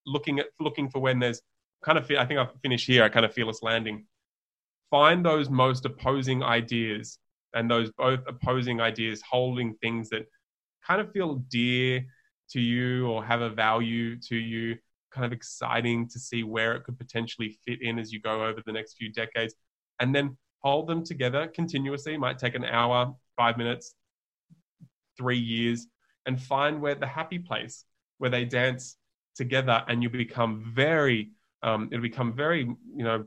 looking 0.07 0.39
at 0.41 0.47
looking 0.59 0.89
for 0.89 1.01
when 1.01 1.19
there's 1.19 1.43
kind 1.83 1.99
of 1.99 2.11
I 2.11 2.25
think 2.25 2.39
I'll 2.39 2.53
finish 2.63 2.87
here. 2.87 3.03
I 3.05 3.09
kind 3.09 3.27
of 3.27 3.35
feel 3.35 3.49
us 3.49 3.63
landing. 3.63 4.07
Find 4.91 5.25
those 5.25 5.51
most 5.51 5.85
opposing 5.85 6.43
ideas 6.43 7.19
and 7.55 7.71
those 7.71 7.91
both 7.93 8.21
opposing 8.27 8.81
ideas 8.81 9.23
holding 9.29 9.75
things 9.75 10.09
that 10.11 10.27
kind 10.87 11.01
of 11.01 11.13
feel 11.13 11.37
dear 11.51 12.05
to 12.51 12.61
you 12.61 13.07
or 13.09 13.25
have 13.25 13.41
a 13.41 13.51
value 13.51 14.19
to 14.21 14.37
you, 14.37 14.77
kind 15.13 15.25
of 15.25 15.33
exciting 15.33 16.09
to 16.09 16.19
see 16.19 16.43
where 16.43 16.75
it 16.75 16.85
could 16.85 16.99
potentially 16.99 17.59
fit 17.67 17.83
in 17.83 17.99
as 17.99 18.13
you 18.13 18.21
go 18.21 18.45
over 18.45 18.61
the 18.65 18.73
next 18.73 18.95
few 18.95 19.13
decades. 19.13 19.55
And 20.01 20.15
then 20.15 20.37
hold 20.63 20.89
them 20.89 21.05
together 21.05 21.49
continuously. 21.49 22.15
It 22.15 22.21
might 22.21 22.39
take 22.39 22.55
an 22.55 22.65
hour, 22.65 23.15
five 23.37 23.57
minutes, 23.57 23.95
three 25.17 25.39
years, 25.39 25.87
and 26.27 26.41
find 26.41 26.81
where 26.81 26.95
the 26.95 27.07
happy 27.07 27.39
place 27.39 27.85
where 28.19 28.31
they 28.31 28.45
dance 28.45 28.97
together 29.35 29.83
and 29.89 30.03
you 30.03 30.11
become 30.11 30.73
very 30.75 31.31
um, 31.63 31.89
it'll 31.91 32.03
become 32.03 32.33
very 32.33 32.61
you 32.61 33.05
know 33.05 33.25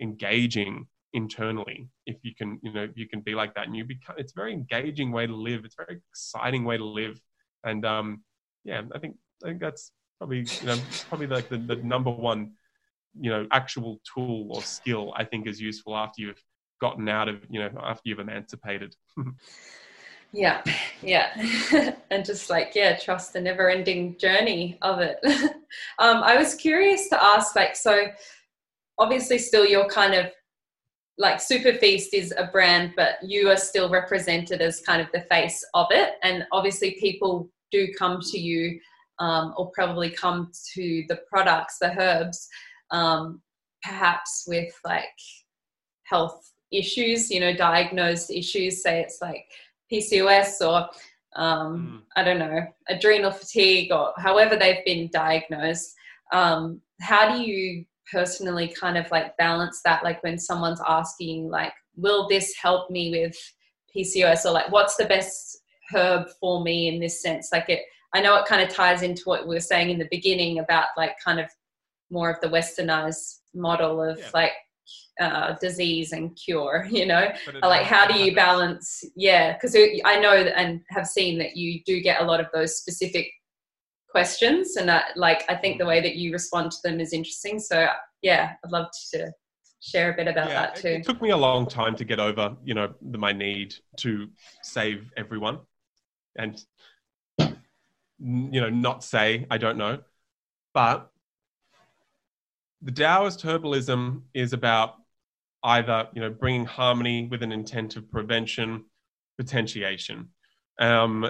engaging 0.00 0.86
internally 1.12 1.88
if 2.06 2.16
you 2.22 2.34
can 2.34 2.58
you 2.62 2.72
know 2.72 2.86
you 2.94 3.08
can 3.08 3.20
be 3.20 3.34
like 3.34 3.54
that 3.54 3.66
and 3.66 3.76
you 3.76 3.84
become 3.84 4.14
it's 4.18 4.32
a 4.32 4.34
very 4.34 4.52
engaging 4.52 5.10
way 5.10 5.26
to 5.26 5.34
live 5.34 5.64
it's 5.64 5.74
a 5.78 5.84
very 5.84 6.00
exciting 6.12 6.64
way 6.64 6.76
to 6.76 6.84
live 6.84 7.20
and 7.64 7.84
um 7.84 8.22
yeah 8.64 8.82
i 8.94 8.98
think 8.98 9.16
i 9.44 9.48
think 9.48 9.60
that's 9.60 9.90
probably 10.18 10.40
you 10.60 10.66
know 10.66 10.78
probably 11.08 11.26
like 11.26 11.48
the, 11.48 11.58
the 11.58 11.76
number 11.76 12.10
one 12.10 12.52
you 13.18 13.30
know 13.30 13.46
actual 13.52 14.00
tool 14.14 14.48
or 14.50 14.62
skill 14.62 15.12
i 15.16 15.24
think 15.24 15.46
is 15.46 15.60
useful 15.60 15.96
after 15.96 16.22
you've 16.22 16.42
gotten 16.80 17.08
out 17.08 17.28
of 17.28 17.40
you 17.50 17.60
know 17.60 17.70
after 17.82 18.02
you've 18.04 18.20
emancipated. 18.20 18.94
Yeah 20.30 20.62
yeah. 21.00 21.32
And 22.10 22.22
just 22.22 22.50
like 22.50 22.72
yeah 22.74 22.98
trust 22.98 23.32
the 23.32 23.40
never 23.40 23.70
ending 23.70 24.18
journey 24.18 24.76
of 24.82 25.00
it. 25.00 25.18
Um, 25.98 26.22
i 26.22 26.36
was 26.36 26.54
curious 26.54 27.08
to 27.10 27.22
ask 27.22 27.54
like 27.54 27.76
so 27.76 28.06
obviously 28.98 29.38
still 29.38 29.66
you're 29.66 29.88
kind 29.88 30.14
of 30.14 30.26
like 31.18 31.36
Superfeast 31.38 32.08
is 32.12 32.32
a 32.36 32.46
brand 32.46 32.92
but 32.94 33.16
you 33.22 33.48
are 33.50 33.56
still 33.56 33.88
represented 33.90 34.60
as 34.60 34.80
kind 34.80 35.00
of 35.00 35.08
the 35.12 35.22
face 35.30 35.64
of 35.74 35.86
it. 35.90 36.14
And 36.22 36.46
obviously 36.52 36.96
people 37.00 37.50
do 37.70 37.88
come 37.98 38.20
to 38.20 38.38
you 38.38 38.78
um, 39.20 39.54
or 39.56 39.70
probably 39.70 40.10
come 40.10 40.50
to 40.74 41.04
the 41.08 41.20
products 41.28 41.78
the 41.78 41.98
herbs 42.00 42.48
um, 42.90 43.40
perhaps 43.82 44.44
with 44.46 44.72
like 44.84 45.04
health 46.04 46.52
issues 46.72 47.30
you 47.30 47.40
know 47.40 47.54
diagnosed 47.54 48.30
issues 48.30 48.82
say 48.82 49.00
it's 49.00 49.18
like 49.20 49.46
PCOS 49.90 50.60
or 50.60 50.88
um, 51.36 52.02
mm. 52.02 52.02
I 52.16 52.24
don't 52.24 52.38
know, 52.38 52.66
adrenal 52.88 53.30
fatigue 53.30 53.92
or 53.92 54.12
however 54.16 54.56
they've 54.56 54.84
been 54.84 55.08
diagnosed. 55.12 55.94
Um, 56.32 56.80
how 57.00 57.34
do 57.34 57.42
you 57.42 57.84
personally 58.10 58.74
kind 58.78 58.98
of 58.98 59.10
like 59.10 59.36
balance 59.36 59.80
that? 59.84 60.04
Like 60.04 60.22
when 60.22 60.38
someone's 60.38 60.80
asking, 60.86 61.48
like, 61.48 61.72
will 61.96 62.28
this 62.28 62.54
help 62.60 62.90
me 62.90 63.10
with 63.10 63.36
PCOS 63.94 64.44
or 64.44 64.52
like, 64.52 64.70
what's 64.70 64.96
the 64.96 65.06
best 65.06 65.62
herb 65.92 66.28
for 66.40 66.62
me 66.62 66.88
in 66.88 67.00
this 67.00 67.22
sense? 67.22 67.50
Like 67.52 67.68
it, 67.68 67.82
I 68.14 68.20
know 68.20 68.36
it 68.36 68.46
kind 68.46 68.62
of 68.62 68.68
ties 68.68 69.02
into 69.02 69.22
what 69.24 69.46
we 69.46 69.54
were 69.54 69.60
saying 69.60 69.90
in 69.90 69.98
the 69.98 70.08
beginning 70.10 70.58
about 70.58 70.86
like 70.96 71.16
kind 71.22 71.40
of 71.40 71.46
more 72.10 72.30
of 72.30 72.40
the 72.40 72.48
westernized 72.48 73.40
model 73.54 74.02
of 74.02 74.18
yeah. 74.18 74.30
like 74.32 74.52
uh, 75.20 75.54
disease 75.60 76.12
and 76.12 76.36
cure 76.36 76.86
you 76.90 77.06
know? 77.06 77.30
Like 77.62 77.84
how 77.84 78.06
do 78.06 78.18
you 78.18 78.34
balance 78.34 79.04
yeah 79.16 79.52
because 79.52 79.76
i 80.04 80.18
know 80.18 80.32
and 80.32 80.80
have 80.90 81.06
seen 81.06 81.38
that 81.38 81.56
you 81.56 81.80
do 81.84 82.00
get 82.00 82.22
a 82.22 82.24
lot 82.24 82.40
of 82.40 82.46
those 82.52 82.78
specific 82.78 83.28
questions 84.08 84.76
and 84.76 84.88
that, 84.88 85.16
like 85.16 85.44
i 85.48 85.54
think 85.54 85.78
the 85.78 85.84
way 85.84 86.00
that 86.00 86.16
you 86.16 86.32
respond 86.32 86.70
to 86.70 86.78
them 86.82 87.00
is 87.00 87.12
interesting 87.12 87.58
so 87.58 87.88
yeah 88.22 88.52
i'd 88.64 88.72
love 88.72 88.86
to 89.12 89.30
share 89.80 90.12
a 90.12 90.16
bit 90.16 90.26
about 90.26 90.48
yeah, 90.48 90.62
that 90.62 90.76
too. 90.76 90.88
it 90.88 91.04
took 91.04 91.20
me 91.20 91.30
a 91.30 91.36
long 91.36 91.66
time 91.66 91.94
to 91.94 92.04
get 92.04 92.18
over 92.18 92.56
you 92.64 92.74
know 92.74 92.92
my 93.02 93.32
need 93.32 93.74
to 93.96 94.28
save 94.62 95.10
everyone 95.16 95.58
and 96.36 96.64
you 98.20 98.60
know 98.60 98.70
not 98.70 99.04
say 99.04 99.46
i 99.50 99.58
don't 99.58 99.78
know. 99.78 99.98
But 100.74 101.10
the 102.82 102.92
Taoist 102.92 103.42
herbalism 103.42 104.22
is 104.34 104.52
about 104.52 104.96
either 105.64 106.08
you 106.14 106.20
know 106.20 106.30
bringing 106.30 106.64
harmony 106.64 107.26
with 107.30 107.42
an 107.42 107.52
intent 107.52 107.96
of 107.96 108.10
prevention, 108.10 108.84
potentiation, 109.38 110.28
um, 110.78 111.28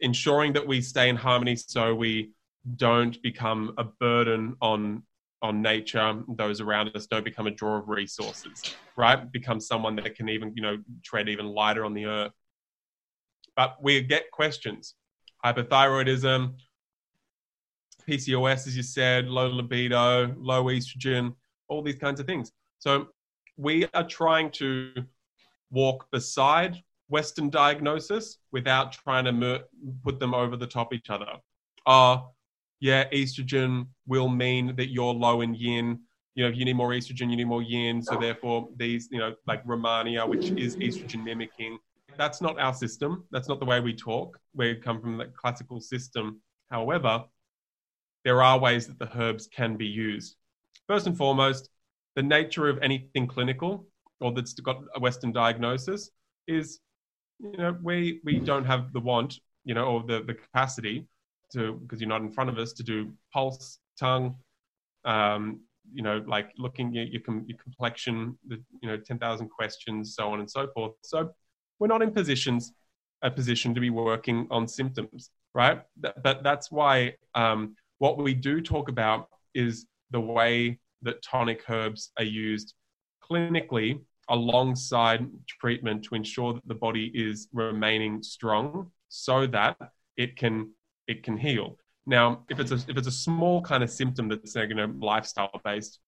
ensuring 0.00 0.52
that 0.54 0.66
we 0.66 0.80
stay 0.80 1.08
in 1.08 1.16
harmony 1.16 1.56
so 1.56 1.94
we 1.94 2.32
don't 2.76 3.20
become 3.22 3.74
a 3.78 3.84
burden 3.84 4.56
on 4.60 5.02
on 5.42 5.62
nature 5.62 6.22
those 6.36 6.60
around 6.60 6.90
us 6.96 7.06
don't 7.06 7.24
become 7.24 7.46
a 7.46 7.50
draw 7.50 7.76
of 7.76 7.88
resources 7.88 8.76
right? 8.96 9.30
Become 9.30 9.60
someone 9.60 9.96
that 9.96 10.14
can 10.14 10.28
even 10.28 10.52
you 10.56 10.62
know 10.62 10.78
tread 11.04 11.28
even 11.28 11.46
lighter 11.46 11.84
on 11.84 11.94
the 11.94 12.06
earth. 12.06 12.32
But 13.54 13.76
we 13.82 14.00
get 14.02 14.30
questions 14.30 14.94
hypothyroidism 15.46 16.54
pcos 18.08 18.66
as 18.66 18.76
you 18.76 18.82
said 18.82 19.26
low 19.28 19.48
libido 19.48 20.34
low 20.38 20.64
estrogen 20.64 21.34
all 21.68 21.82
these 21.82 21.96
kinds 21.96 22.20
of 22.20 22.26
things 22.26 22.52
so 22.78 23.08
we 23.56 23.86
are 23.94 24.06
trying 24.06 24.50
to 24.50 24.92
walk 25.70 26.10
beside 26.10 26.82
Western 27.08 27.50
diagnosis 27.50 28.38
without 28.52 28.92
trying 28.92 29.24
to 29.24 29.32
mer- 29.32 29.64
put 30.04 30.18
them 30.18 30.34
over 30.34 30.56
the 30.56 30.66
top 30.66 30.92
each 30.92 31.10
other. 31.10 31.26
Uh, 31.86 32.18
yeah, 32.80 33.08
estrogen 33.10 33.86
will 34.06 34.28
mean 34.28 34.74
that 34.76 34.88
you're 34.88 35.14
low 35.14 35.40
in 35.40 35.54
yin. 35.54 36.00
You 36.34 36.44
know, 36.44 36.50
if 36.50 36.56
you 36.56 36.64
need 36.64 36.76
more 36.76 36.90
estrogen, 36.90 37.30
you 37.30 37.36
need 37.36 37.46
more 37.46 37.62
yin. 37.62 38.02
So 38.02 38.16
therefore, 38.16 38.68
these, 38.76 39.08
you 39.10 39.18
know, 39.18 39.34
like 39.46 39.64
Rehmannia, 39.64 40.28
which 40.28 40.50
is 40.50 40.76
estrogen 40.76 41.24
mimicking, 41.24 41.78
that's 42.18 42.40
not 42.40 42.58
our 42.58 42.74
system. 42.74 43.24
That's 43.30 43.48
not 43.48 43.60
the 43.60 43.66
way 43.66 43.80
we 43.80 43.94
talk. 43.94 44.38
We 44.54 44.74
come 44.76 45.00
from 45.00 45.18
the 45.18 45.26
classical 45.26 45.80
system. 45.80 46.40
However, 46.70 47.24
there 48.24 48.42
are 48.42 48.58
ways 48.58 48.86
that 48.88 48.98
the 48.98 49.10
herbs 49.16 49.46
can 49.46 49.76
be 49.76 49.86
used. 49.86 50.36
First 50.88 51.06
and 51.06 51.16
foremost, 51.16 51.68
the 52.16 52.22
nature 52.22 52.68
of 52.68 52.78
anything 52.82 53.26
clinical 53.26 53.86
or 54.20 54.32
that's 54.32 54.54
got 54.54 54.82
a 54.94 55.00
Western 55.00 55.32
diagnosis 55.32 56.10
is, 56.48 56.80
you 57.38 57.56
know, 57.56 57.76
we 57.82 58.20
we 58.24 58.38
don't 58.38 58.64
have 58.64 58.92
the 58.92 59.00
want, 59.00 59.38
you 59.64 59.74
know, 59.74 59.84
or 59.84 60.02
the 60.02 60.22
the 60.22 60.34
capacity 60.34 61.06
to 61.52 61.74
because 61.74 62.00
you're 62.00 62.08
not 62.08 62.22
in 62.22 62.32
front 62.32 62.50
of 62.50 62.58
us 62.58 62.72
to 62.72 62.82
do 62.82 63.12
pulse, 63.32 63.78
tongue, 63.98 64.34
um, 65.04 65.60
you 65.92 66.02
know, 66.02 66.22
like 66.26 66.50
looking 66.58 66.88
at 66.98 67.08
your 67.08 67.22
your 67.46 67.58
complexion, 67.62 68.38
the 68.48 68.62
you 68.82 68.88
know, 68.88 68.96
ten 68.96 69.18
thousand 69.18 69.48
questions, 69.50 70.14
so 70.14 70.32
on 70.32 70.40
and 70.40 70.50
so 70.50 70.66
forth. 70.74 70.92
So 71.02 71.30
we're 71.78 71.86
not 71.86 72.02
in 72.02 72.10
positions 72.10 72.72
a 73.22 73.30
position 73.30 73.74
to 73.74 73.80
be 73.80 73.90
working 73.90 74.46
on 74.50 74.68
symptoms, 74.68 75.30
right? 75.54 75.82
But 75.96 76.42
that's 76.42 76.70
why 76.70 77.14
um, 77.34 77.76
what 77.98 78.18
we 78.18 78.34
do 78.34 78.60
talk 78.60 78.88
about 78.88 79.28
is 79.54 79.86
the 80.10 80.20
way 80.20 80.78
that 81.02 81.22
tonic 81.22 81.68
herbs 81.68 82.12
are 82.18 82.24
used 82.24 82.74
clinically 83.22 84.00
alongside 84.28 85.26
treatment 85.60 86.04
to 86.04 86.14
ensure 86.14 86.54
that 86.54 86.66
the 86.66 86.74
body 86.74 87.10
is 87.14 87.48
remaining 87.52 88.22
strong 88.22 88.90
so 89.08 89.46
that 89.46 89.76
it 90.16 90.36
can 90.36 90.70
it 91.06 91.22
can 91.22 91.36
heal 91.36 91.76
now 92.06 92.42
if 92.50 92.58
it's 92.58 92.72
a 92.72 92.74
if 92.88 92.96
it's 92.96 93.06
a 93.06 93.12
small 93.12 93.62
kind 93.62 93.84
of 93.84 93.90
symptom 93.90 94.28
that's 94.28 94.54
you 94.56 94.74
know 94.74 94.92
lifestyle 94.98 95.60
based 95.64 96.00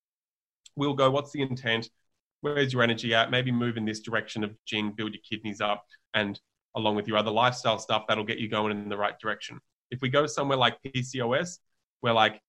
we'll 0.75 0.95
go 0.95 1.11
what's 1.11 1.31
the 1.31 1.41
intent 1.41 1.89
where's 2.41 2.73
your 2.73 2.83
energy 2.83 3.15
at? 3.15 3.31
Maybe 3.31 3.51
move 3.51 3.77
in 3.77 3.85
this 3.85 4.01
direction 4.01 4.45
of 4.45 4.55
jing 4.67 4.93
build 4.97 5.15
your 5.15 5.23
kidneys 5.29 5.61
up 5.61 5.85
and 6.15 6.41
along 6.77 6.97
with 6.97 7.09
your 7.09 7.17
other 7.17 7.31
lifestyle 7.31 7.79
stuff 7.79 8.05
that'll 8.09 8.25
get 8.25 8.39
you 8.39 8.49
going 8.49 8.73
in 8.73 8.89
the 8.89 8.97
right 8.97 9.19
direction. 9.19 9.59
If 9.91 10.01
we 10.01 10.09
go 10.09 10.27
somewhere 10.27 10.59
like 10.59 10.77
pcos 10.83 11.59
we're 12.03 12.13
like 12.13 12.41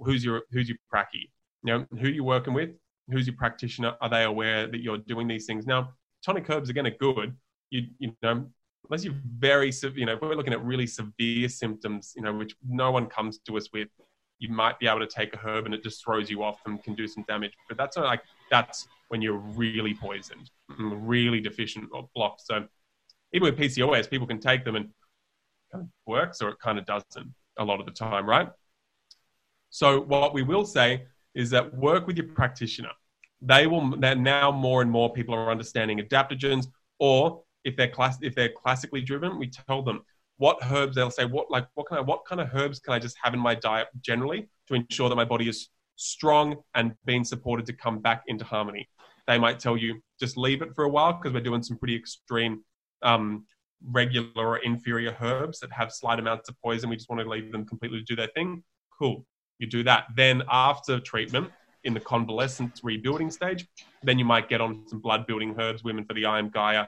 who's 0.00 0.24
your 0.24 0.42
who's 0.50 0.68
your 0.68 0.78
pracky 0.92 1.30
you 1.66 1.72
know, 1.72 1.86
who 1.98 2.08
you're 2.08 2.24
working 2.24 2.54
with, 2.54 2.70
who's 3.10 3.26
your 3.26 3.36
practitioner, 3.36 3.94
are 4.00 4.08
they 4.08 4.24
aware 4.24 4.68
that 4.68 4.80
you're 4.80 4.98
doing 4.98 5.26
these 5.26 5.46
things? 5.46 5.66
Now, 5.66 5.92
tonic 6.24 6.48
herbs 6.48 6.70
again 6.70 6.86
are 6.86 6.90
good. 6.90 7.36
You 7.70 7.82
you 7.98 8.16
know, 8.22 8.46
unless 8.88 9.04
you're 9.04 9.14
very 9.38 9.72
you 9.94 10.06
know, 10.06 10.14
if 10.14 10.20
we're 10.20 10.36
looking 10.36 10.52
at 10.52 10.64
really 10.64 10.86
severe 10.86 11.48
symptoms, 11.48 12.12
you 12.16 12.22
know, 12.22 12.32
which 12.32 12.54
no 12.66 12.92
one 12.92 13.06
comes 13.06 13.38
to 13.46 13.56
us 13.56 13.68
with, 13.72 13.88
you 14.38 14.48
might 14.48 14.78
be 14.78 14.86
able 14.86 15.00
to 15.00 15.06
take 15.06 15.34
a 15.34 15.38
herb 15.38 15.64
and 15.64 15.74
it 15.74 15.82
just 15.82 16.04
throws 16.04 16.30
you 16.30 16.42
off 16.42 16.60
and 16.66 16.82
can 16.82 16.94
do 16.94 17.06
some 17.06 17.24
damage. 17.26 17.52
But 17.68 17.78
that's 17.78 17.96
like 17.96 18.22
that's 18.50 18.86
when 19.08 19.22
you're 19.22 19.38
really 19.38 19.94
poisoned, 19.94 20.50
mm, 20.70 20.98
really 21.00 21.40
deficient 21.40 21.88
or 21.92 22.08
blocked. 22.14 22.42
So 22.46 22.66
even 23.32 23.46
with 23.46 23.58
PCOS, 23.58 24.10
people 24.10 24.26
can 24.26 24.38
take 24.38 24.64
them 24.64 24.76
and 24.76 24.88
kind 25.72 25.84
of 25.84 25.88
works 26.06 26.42
or 26.42 26.50
it 26.50 26.58
kind 26.58 26.78
of 26.78 26.86
doesn't 26.86 27.32
a 27.58 27.64
lot 27.64 27.80
of 27.80 27.86
the 27.86 27.92
time, 27.92 28.28
right? 28.28 28.48
So 29.70 30.00
what 30.00 30.34
we 30.34 30.42
will 30.42 30.64
say 30.64 31.06
is 31.34 31.50
that 31.50 31.74
work 31.74 32.06
with 32.06 32.16
your 32.16 32.28
practitioner. 32.28 32.90
They 33.42 33.66
will. 33.66 33.84
Now 33.96 34.50
more 34.50 34.80
and 34.82 34.90
more 34.90 35.12
people 35.12 35.34
are 35.34 35.50
understanding 35.50 35.98
adaptogens, 35.98 36.66
or 36.98 37.42
if 37.64 37.76
they're 37.76 37.88
class, 37.88 38.16
if 38.22 38.34
they're 38.34 38.52
classically 38.56 39.02
driven, 39.02 39.38
we 39.38 39.48
tell 39.48 39.82
them 39.82 40.02
what 40.38 40.58
herbs 40.70 40.94
they'll 40.94 41.10
say 41.10 41.24
what 41.24 41.50
like 41.50 41.66
what 41.74 41.88
kind 41.88 42.00
of 42.00 42.06
what 42.06 42.24
kind 42.26 42.40
of 42.40 42.48
herbs 42.54 42.78
can 42.78 42.92
I 42.94 42.98
just 42.98 43.16
have 43.22 43.34
in 43.34 43.40
my 43.40 43.54
diet 43.54 43.88
generally 44.00 44.48
to 44.68 44.74
ensure 44.74 45.08
that 45.08 45.16
my 45.16 45.24
body 45.24 45.48
is 45.48 45.68
strong 45.96 46.56
and 46.74 46.94
being 47.04 47.24
supported 47.24 47.66
to 47.66 47.72
come 47.72 48.00
back 48.00 48.22
into 48.26 48.44
harmony. 48.44 48.88
They 49.26 49.38
might 49.38 49.58
tell 49.58 49.76
you 49.76 50.00
just 50.20 50.36
leave 50.36 50.62
it 50.62 50.74
for 50.74 50.84
a 50.84 50.88
while 50.88 51.14
because 51.14 51.32
we're 51.32 51.40
doing 51.40 51.62
some 51.62 51.78
pretty 51.78 51.96
extreme 51.96 52.62
um, 53.02 53.46
regular 53.90 54.30
or 54.36 54.58
inferior 54.58 55.16
herbs 55.20 55.60
that 55.60 55.72
have 55.72 55.90
slight 55.92 56.18
amounts 56.18 56.48
of 56.48 56.56
poison. 56.62 56.90
We 56.90 56.96
just 56.96 57.08
want 57.08 57.22
to 57.22 57.28
leave 57.28 57.50
them 57.50 57.64
completely 57.64 57.98
to 57.98 58.04
do 58.04 58.16
their 58.16 58.28
thing. 58.28 58.62
Cool, 58.98 59.24
you 59.58 59.66
do 59.66 59.82
that. 59.84 60.06
Then 60.14 60.42
after 60.50 61.00
treatment, 61.00 61.50
in 61.86 61.94
the 61.94 62.00
convalescence 62.00 62.80
rebuilding 62.82 63.30
stage, 63.30 63.66
then 64.02 64.18
you 64.18 64.24
might 64.24 64.48
get 64.48 64.60
on 64.60 64.82
some 64.88 65.00
blood 65.00 65.26
building 65.26 65.54
herbs, 65.58 65.84
women 65.84 66.04
for 66.04 66.14
the 66.14 66.26
Iron 66.26 66.50
Gaia, 66.50 66.86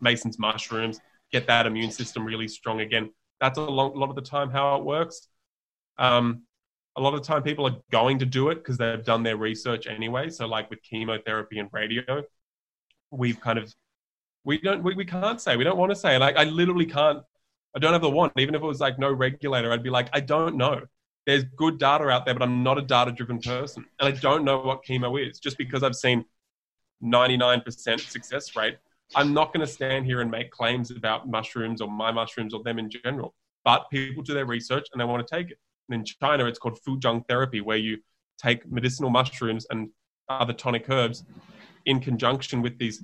Mason's 0.00 0.38
mushrooms, 0.38 1.00
get 1.32 1.46
that 1.46 1.66
immune 1.66 1.90
system 1.90 2.24
really 2.24 2.48
strong 2.48 2.80
again. 2.80 3.10
That's 3.40 3.58
a, 3.58 3.62
long, 3.62 3.96
lot 3.96 4.10
of 4.10 4.14
the 4.16 4.22
time 4.22 4.50
how 4.50 4.76
it 4.76 4.84
works. 4.84 5.28
Um, 5.98 6.42
a 6.96 7.00
lot 7.00 7.14
of 7.14 7.20
the 7.20 7.26
time, 7.26 7.42
people 7.42 7.66
are 7.66 7.76
going 7.90 8.18
to 8.18 8.26
do 8.26 8.50
it 8.50 8.56
because 8.56 8.76
they've 8.76 9.02
done 9.02 9.22
their 9.22 9.36
research 9.36 9.86
anyway. 9.86 10.28
So, 10.28 10.46
like 10.46 10.68
with 10.68 10.82
chemotherapy 10.82 11.58
and 11.58 11.68
radio, 11.72 12.22
we've 13.10 13.40
kind 13.40 13.58
of 13.58 13.74
we 14.44 14.58
don't 14.58 14.82
we, 14.82 14.94
we 14.94 15.04
can't 15.04 15.40
say 15.40 15.56
we 15.56 15.64
don't 15.64 15.78
want 15.78 15.90
to 15.90 15.96
say 15.96 16.18
like 16.18 16.36
I 16.36 16.44
literally 16.44 16.86
can't. 16.86 17.22
I 17.74 17.78
don't 17.78 17.92
have 17.94 18.02
the 18.02 18.10
want. 18.10 18.34
Even 18.36 18.54
if 18.54 18.62
it 18.62 18.66
was 18.66 18.80
like 18.80 18.98
no 18.98 19.10
regulator, 19.10 19.72
I'd 19.72 19.82
be 19.82 19.90
like, 19.90 20.08
I 20.12 20.20
don't 20.20 20.56
know. 20.56 20.82
There's 21.24 21.44
good 21.56 21.78
data 21.78 22.08
out 22.08 22.26
there, 22.26 22.34
but 22.34 22.42
I'm 22.42 22.62
not 22.62 22.76
a 22.76 22.82
data 22.82 23.12
driven 23.12 23.38
person. 23.38 23.86
And 23.98 24.14
I 24.14 24.18
don't 24.18 24.44
know 24.44 24.60
what 24.60 24.84
chemo 24.84 25.26
is. 25.26 25.38
Just 25.38 25.56
because 25.56 25.82
I've 25.82 25.96
seen 25.96 26.24
99% 27.02 28.00
success 28.00 28.54
rate 28.56 28.76
I'm 29.14 29.34
not 29.34 29.52
going 29.52 29.64
to 29.66 29.72
stand 29.72 30.06
here 30.06 30.20
and 30.20 30.30
make 30.30 30.50
claims 30.50 30.90
about 30.90 31.28
mushrooms 31.28 31.80
or 31.80 31.88
my 31.88 32.10
mushrooms 32.10 32.54
or 32.54 32.62
them 32.62 32.78
in 32.78 32.90
general. 32.90 33.34
But 33.64 33.90
people 33.90 34.22
do 34.22 34.34
their 34.34 34.46
research 34.46 34.86
and 34.92 35.00
they 35.00 35.04
want 35.04 35.26
to 35.26 35.36
take 35.36 35.50
it. 35.50 35.58
And 35.88 36.00
in 36.00 36.04
China, 36.04 36.46
it's 36.46 36.58
called 36.58 36.78
Fu 36.84 36.98
Zheng 36.98 37.26
therapy, 37.28 37.60
where 37.60 37.76
you 37.76 37.98
take 38.40 38.70
medicinal 38.70 39.10
mushrooms 39.10 39.66
and 39.70 39.90
other 40.28 40.52
tonic 40.52 40.88
herbs 40.88 41.24
in 41.86 42.00
conjunction 42.00 42.62
with 42.62 42.78
these 42.78 43.02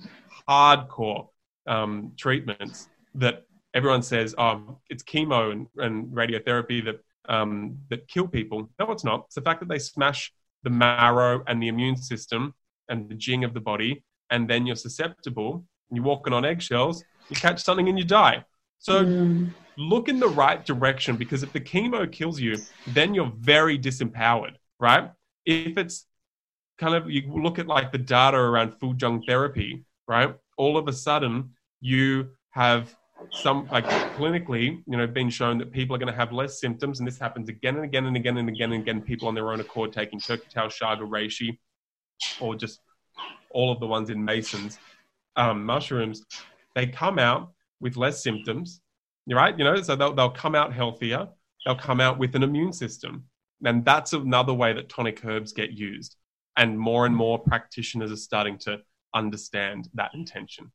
hardcore 0.48 1.28
um, 1.66 2.12
treatments 2.16 2.88
that 3.14 3.44
everyone 3.74 4.02
says, 4.02 4.34
oh, 4.38 4.78
it's 4.88 5.02
chemo 5.02 5.52
and, 5.52 5.66
and 5.76 6.08
radiotherapy 6.08 6.84
that 6.84 7.00
um, 7.28 7.76
that 7.90 8.08
kill 8.08 8.26
people. 8.26 8.70
No, 8.78 8.90
it's 8.90 9.04
not. 9.04 9.24
It's 9.26 9.34
the 9.34 9.42
fact 9.42 9.60
that 9.60 9.68
they 9.68 9.78
smash 9.78 10.32
the 10.62 10.70
marrow 10.70 11.44
and 11.46 11.62
the 11.62 11.68
immune 11.68 11.96
system 11.98 12.54
and 12.88 13.08
the 13.10 13.14
jing 13.14 13.44
of 13.44 13.52
the 13.52 13.60
body, 13.60 14.02
and 14.30 14.48
then 14.48 14.66
you're 14.66 14.76
susceptible 14.76 15.66
you're 15.90 16.04
walking 16.04 16.32
on 16.32 16.44
eggshells, 16.44 17.04
you 17.28 17.36
catch 17.36 17.62
something 17.62 17.88
and 17.88 17.98
you 17.98 18.04
die. 18.04 18.44
So 18.78 19.04
mm. 19.04 19.52
look 19.76 20.08
in 20.08 20.20
the 20.20 20.28
right 20.28 20.64
direction 20.64 21.16
because 21.16 21.42
if 21.42 21.52
the 21.52 21.60
chemo 21.60 22.10
kills 22.10 22.40
you, 22.40 22.56
then 22.88 23.14
you're 23.14 23.32
very 23.38 23.78
disempowered, 23.78 24.54
right? 24.78 25.10
If 25.44 25.78
it's 25.78 26.06
kind 26.78 26.94
of, 26.94 27.10
you 27.10 27.22
look 27.26 27.58
at 27.58 27.66
like 27.66 27.92
the 27.92 27.98
data 27.98 28.36
around 28.36 28.74
Fu 28.78 28.94
Zheng 28.94 29.24
therapy, 29.26 29.84
right? 30.06 30.34
All 30.56 30.76
of 30.76 30.88
a 30.88 30.92
sudden, 30.92 31.50
you 31.80 32.28
have 32.50 32.94
some, 33.32 33.68
like 33.72 33.84
clinically, 34.16 34.82
you 34.86 34.96
know, 34.96 35.06
been 35.06 35.30
shown 35.30 35.58
that 35.58 35.72
people 35.72 35.96
are 35.96 35.98
going 35.98 36.12
to 36.12 36.18
have 36.18 36.32
less 36.32 36.60
symptoms. 36.60 37.00
And 37.00 37.08
this 37.08 37.18
happens 37.18 37.48
again 37.48 37.76
and 37.76 37.84
again 37.84 38.06
and 38.06 38.16
again 38.16 38.36
and 38.36 38.48
again 38.48 38.72
and 38.72 38.82
again. 38.82 39.00
People 39.00 39.28
on 39.28 39.34
their 39.34 39.50
own 39.50 39.60
accord 39.60 39.92
taking 39.92 40.20
Turkey 40.20 40.46
chaga 40.54 41.00
Reishi, 41.00 41.58
or 42.40 42.54
just 42.54 42.80
all 43.50 43.72
of 43.72 43.80
the 43.80 43.86
ones 43.86 44.10
in 44.10 44.24
Masons 44.24 44.78
um, 45.38 45.64
mushrooms, 45.64 46.24
they 46.74 46.86
come 46.86 47.18
out 47.18 47.52
with 47.80 47.96
less 47.96 48.22
symptoms, 48.22 48.80
right? 49.30 49.56
You 49.56 49.64
know, 49.64 49.80
so 49.80 49.96
they'll, 49.96 50.12
they'll 50.12 50.30
come 50.30 50.54
out 50.54 50.74
healthier. 50.74 51.28
They'll 51.64 51.76
come 51.76 52.00
out 52.00 52.18
with 52.18 52.34
an 52.34 52.42
immune 52.42 52.72
system. 52.72 53.24
And 53.64 53.84
that's 53.84 54.12
another 54.12 54.52
way 54.52 54.72
that 54.72 54.88
tonic 54.88 55.24
herbs 55.24 55.52
get 55.52 55.72
used. 55.72 56.16
And 56.56 56.78
more 56.78 57.06
and 57.06 57.14
more 57.14 57.38
practitioners 57.38 58.12
are 58.12 58.16
starting 58.16 58.58
to 58.58 58.78
understand 59.14 59.88
that 59.94 60.10
intention. 60.14 60.70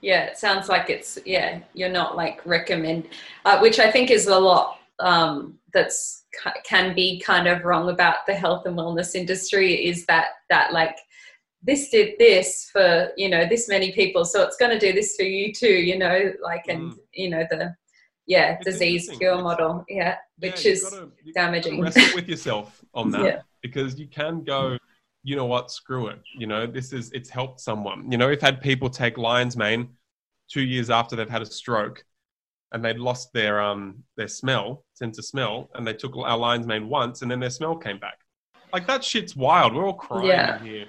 Yeah, 0.00 0.24
it 0.24 0.38
sounds 0.38 0.68
like 0.68 0.88
it's, 0.88 1.18
yeah, 1.26 1.60
you're 1.74 1.88
not 1.88 2.16
like 2.16 2.44
recommend, 2.46 3.08
uh, 3.44 3.58
which 3.58 3.78
I 3.80 3.90
think 3.90 4.10
is 4.10 4.26
a 4.26 4.38
lot 4.38 4.78
um, 5.00 5.58
that's 5.72 6.24
can 6.64 6.94
be 6.94 7.20
kind 7.20 7.46
of 7.48 7.64
wrong 7.64 7.88
about 7.88 8.26
the 8.26 8.34
health 8.34 8.66
and 8.66 8.76
wellness 8.76 9.14
industry 9.14 9.74
is 9.74 10.04
that 10.06 10.26
that 10.50 10.72
like 10.72 10.98
this 11.62 11.90
did 11.90 12.14
this 12.18 12.68
for 12.72 13.10
you 13.16 13.28
know 13.28 13.46
this 13.48 13.68
many 13.68 13.92
people 13.92 14.24
so 14.24 14.42
it's 14.42 14.56
going 14.56 14.70
to 14.70 14.78
do 14.78 14.92
this 14.92 15.16
for 15.16 15.24
you 15.24 15.52
too 15.52 15.66
you 15.66 15.98
know 15.98 16.32
like 16.42 16.64
and 16.68 16.92
mm. 16.92 16.98
you 17.12 17.28
know 17.28 17.44
the 17.50 17.74
yeah 18.26 18.52
it's 18.52 18.64
disease 18.64 19.10
cure 19.18 19.42
model 19.42 19.84
yeah 19.88 20.16
which 20.38 20.64
yeah, 20.64 20.72
is 20.72 20.84
gotta, 20.84 21.08
damaging 21.34 21.80
wrestle 21.80 22.14
with 22.14 22.28
yourself 22.28 22.84
on 22.94 23.10
that 23.10 23.24
yeah. 23.24 23.40
because 23.62 23.98
you 23.98 24.06
can 24.06 24.44
go 24.44 24.76
you 25.24 25.34
know 25.34 25.46
what 25.46 25.70
screw 25.70 26.08
it 26.08 26.20
you 26.36 26.46
know 26.46 26.66
this 26.66 26.92
is 26.92 27.10
it's 27.12 27.28
helped 27.28 27.60
someone 27.60 28.10
you 28.10 28.16
know 28.16 28.28
we've 28.28 28.40
had 28.40 28.60
people 28.60 28.88
take 28.88 29.18
lion's 29.18 29.56
mane 29.56 29.88
two 30.48 30.62
years 30.62 30.90
after 30.90 31.16
they've 31.16 31.28
had 31.28 31.42
a 31.42 31.46
stroke 31.46 32.04
and 32.72 32.84
they'd 32.84 32.98
lost 32.98 33.32
their 33.32 33.60
um 33.60 33.96
their 34.16 34.28
smell 34.28 34.84
sense 34.94 35.18
of 35.18 35.24
smell 35.24 35.70
and 35.74 35.86
they 35.86 35.94
took 35.94 36.16
our 36.16 36.38
lion's 36.38 36.66
mane 36.66 36.88
once 36.88 37.22
and 37.22 37.30
then 37.30 37.40
their 37.40 37.50
smell 37.50 37.76
came 37.76 37.98
back 37.98 38.18
like 38.72 38.86
that 38.86 39.02
shit's 39.02 39.34
wild 39.34 39.74
we're 39.74 39.84
all 39.84 39.94
crying 39.94 40.28
yeah. 40.28 40.62
here 40.62 40.86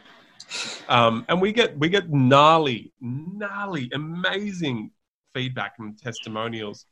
um, 0.87 1.25
and 1.29 1.41
we 1.41 1.51
get 1.51 1.77
we 1.77 1.89
get 1.89 2.09
gnarly, 2.09 2.91
gnarly, 3.01 3.89
amazing 3.93 4.91
feedback 5.33 5.73
and 5.79 5.97
testimonials. 5.97 6.85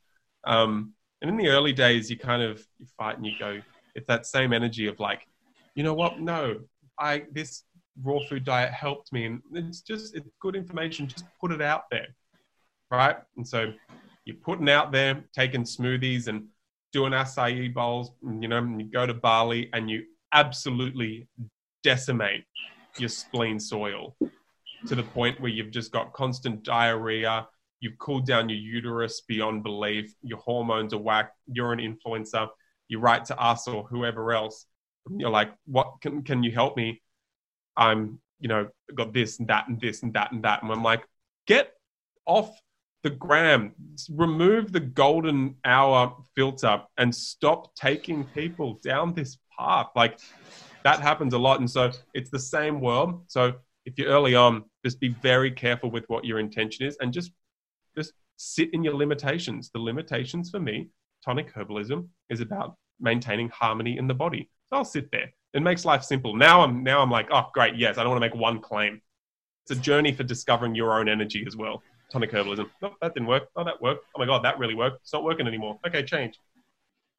Um, 0.45 0.93
and 1.21 1.29
in 1.31 1.37
the 1.37 1.49
early 1.49 1.73
days, 1.73 2.09
you 2.09 2.17
kind 2.17 2.41
of 2.41 2.63
you 2.79 2.85
fight 2.97 3.17
and 3.17 3.25
you 3.25 3.33
go, 3.39 3.61
it's 3.95 4.07
that 4.07 4.25
same 4.25 4.53
energy 4.53 4.87
of 4.87 4.99
like, 4.99 5.27
you 5.75 5.83
know 5.83 5.93
what? 5.93 6.19
No, 6.19 6.59
I 6.99 7.23
this 7.31 7.63
raw 8.03 8.19
food 8.29 8.45
diet 8.45 8.71
helped 8.71 9.11
me, 9.11 9.25
and 9.25 9.41
it's 9.53 9.81
just 9.81 10.15
it's 10.15 10.29
good 10.41 10.55
information. 10.55 11.07
Just 11.07 11.25
put 11.41 11.51
it 11.51 11.61
out 11.61 11.83
there, 11.89 12.07
right? 12.91 13.17
And 13.35 13.47
so 13.47 13.73
you're 14.25 14.37
putting 14.37 14.69
out 14.69 14.91
there, 14.91 15.23
taking 15.33 15.63
smoothies 15.63 16.27
and 16.27 16.45
doing 16.93 17.13
acai 17.13 17.73
bowls. 17.73 18.11
You 18.21 18.47
know, 18.47 18.61
you 18.77 18.85
go 18.85 19.05
to 19.05 19.13
Bali 19.13 19.69
and 19.73 19.89
you 19.89 20.03
absolutely 20.33 21.27
decimate 21.83 22.43
your 22.99 23.09
spleen 23.09 23.59
soil 23.59 24.15
to 24.87 24.95
the 24.95 25.03
point 25.03 25.39
where 25.39 25.51
you've 25.51 25.71
just 25.71 25.91
got 25.91 26.13
constant 26.13 26.63
diarrhea, 26.63 27.47
you've 27.79 27.97
cooled 27.97 28.25
down 28.25 28.49
your 28.49 28.57
uterus 28.57 29.21
beyond 29.21 29.63
belief, 29.63 30.13
your 30.21 30.39
hormones 30.39 30.93
are 30.93 30.99
whack, 30.99 31.31
you're 31.47 31.73
an 31.73 31.79
influencer, 31.79 32.47
you 32.87 32.99
write 32.99 33.25
to 33.25 33.39
us 33.39 33.67
or 33.67 33.83
whoever 33.83 34.31
else, 34.33 34.65
you're 35.15 35.29
like, 35.29 35.51
what 35.65 35.95
can, 36.01 36.23
can 36.23 36.43
you 36.43 36.51
help 36.51 36.77
me? 36.77 37.01
I'm, 37.75 38.19
you 38.39 38.47
know, 38.47 38.69
got 38.93 39.13
this 39.13 39.39
and 39.39 39.47
that 39.47 39.67
and 39.67 39.79
this 39.79 40.03
and 40.03 40.13
that 40.13 40.31
and 40.31 40.43
that. 40.43 40.63
And 40.63 40.71
I'm 40.71 40.83
like, 40.83 41.05
get 41.47 41.73
off 42.25 42.59
the 43.03 43.09
gram, 43.09 43.73
remove 44.11 44.71
the 44.71 44.79
golden 44.79 45.55
hour 45.63 46.15
filter 46.35 46.81
and 46.97 47.13
stop 47.13 47.73
taking 47.75 48.25
people 48.25 48.79
down 48.83 49.13
this 49.13 49.37
path. 49.57 49.87
Like, 49.95 50.19
that 50.87 51.01
happens 51.01 51.33
a 51.33 51.37
lot. 51.37 51.59
And 51.59 51.69
so 51.69 51.91
it's 52.13 52.29
the 52.29 52.39
same 52.39 52.79
world. 52.79 53.21
So 53.27 53.53
if 53.85 53.97
you're 53.97 54.07
early 54.07 54.35
on, 54.35 54.63
just 54.85 55.01
be 55.01 55.09
very 55.09 55.51
careful 55.51 55.91
with 55.91 56.05
what 56.07 56.23
your 56.23 56.39
intention 56.39 56.85
is 56.85 56.95
and 57.01 57.11
just 57.11 57.31
just 57.97 58.13
sit 58.37 58.69
in 58.73 58.85
your 58.85 58.95
limitations. 58.95 59.69
The 59.73 59.79
limitations 59.79 60.49
for 60.49 60.61
me, 60.61 60.87
tonic 61.25 61.53
herbalism, 61.53 62.07
is 62.29 62.39
about 62.39 62.75
maintaining 63.01 63.49
harmony 63.49 63.97
in 63.97 64.07
the 64.07 64.13
body. 64.13 64.49
So 64.69 64.77
I'll 64.77 64.85
sit 64.85 65.11
there. 65.11 65.29
It 65.53 65.61
makes 65.61 65.83
life 65.83 66.03
simple. 66.03 66.33
Now 66.37 66.61
I'm 66.61 66.83
now 66.83 67.01
I'm 67.01 67.11
like, 67.11 67.27
oh 67.31 67.47
great, 67.53 67.75
yes, 67.75 67.97
I 67.97 68.03
don't 68.03 68.11
want 68.11 68.23
to 68.23 68.27
make 68.29 68.39
one 68.39 68.61
claim. 68.61 69.01
It's 69.63 69.77
a 69.77 69.81
journey 69.81 70.13
for 70.13 70.23
discovering 70.23 70.73
your 70.73 70.97
own 70.97 71.09
energy 71.09 71.43
as 71.45 71.57
well. 71.57 71.83
Tonic 72.09 72.31
herbalism. 72.31 72.69
Oh, 72.81 72.93
that 73.01 73.13
didn't 73.13 73.27
work. 73.27 73.49
Oh, 73.57 73.65
that 73.65 73.81
worked. 73.81 74.05
Oh 74.15 74.19
my 74.19 74.25
god, 74.25 74.41
that 74.45 74.57
really 74.57 74.75
worked. 74.75 75.01
It's 75.01 75.11
not 75.11 75.25
working 75.25 75.47
anymore. 75.47 75.79
Okay, 75.85 76.03
change. 76.03 76.39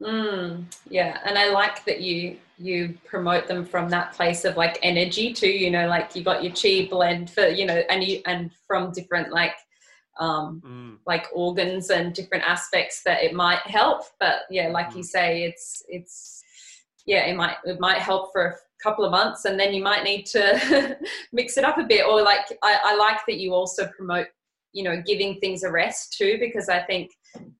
Mm, 0.01 0.63
yeah, 0.89 1.19
and 1.23 1.37
I 1.37 1.51
like 1.51 1.85
that 1.85 2.01
you 2.01 2.37
you 2.59 2.97
promote 3.05 3.47
them 3.47 3.65
from 3.65 3.89
that 3.89 4.13
place 4.13 4.43
of 4.43 4.57
like 4.57 4.77
energy 4.83 5.33
too. 5.33 5.49
You 5.49 5.71
know, 5.71 5.87
like 5.87 6.15
you 6.15 6.23
got 6.23 6.43
your 6.43 6.53
chi 6.53 6.87
blend 6.89 7.29
for 7.29 7.47
you 7.47 7.65
know, 7.65 7.81
and 7.89 8.03
you 8.03 8.21
and 8.25 8.51
from 8.67 8.91
different 8.91 9.31
like 9.31 9.55
um 10.19 10.61
mm. 10.65 10.97
like 11.07 11.27
organs 11.33 11.89
and 11.89 12.13
different 12.13 12.43
aspects 12.43 13.01
that 13.03 13.23
it 13.23 13.33
might 13.33 13.61
help. 13.61 14.03
But 14.19 14.41
yeah, 14.49 14.67
like 14.67 14.91
mm. 14.91 14.97
you 14.97 15.03
say, 15.03 15.43
it's 15.43 15.83
it's 15.87 16.43
yeah, 17.05 17.25
it 17.25 17.35
might 17.35 17.55
it 17.63 17.79
might 17.79 17.99
help 17.99 18.31
for 18.33 18.45
a 18.45 18.55
couple 18.83 19.05
of 19.05 19.11
months, 19.11 19.45
and 19.45 19.57
then 19.57 19.73
you 19.73 19.81
might 19.81 20.03
need 20.03 20.25
to 20.27 20.97
mix 21.31 21.57
it 21.57 21.63
up 21.63 21.77
a 21.77 21.83
bit. 21.83 22.05
Or 22.05 22.21
like 22.21 22.45
I, 22.61 22.79
I 22.83 22.95
like 22.97 23.19
that 23.27 23.37
you 23.37 23.53
also 23.53 23.87
promote 23.95 24.27
you 24.73 24.83
know 24.83 25.01
giving 25.05 25.39
things 25.39 25.63
a 25.63 25.71
rest 25.71 26.13
too 26.15 26.37
because 26.39 26.69
i 26.69 26.79
think 26.83 27.09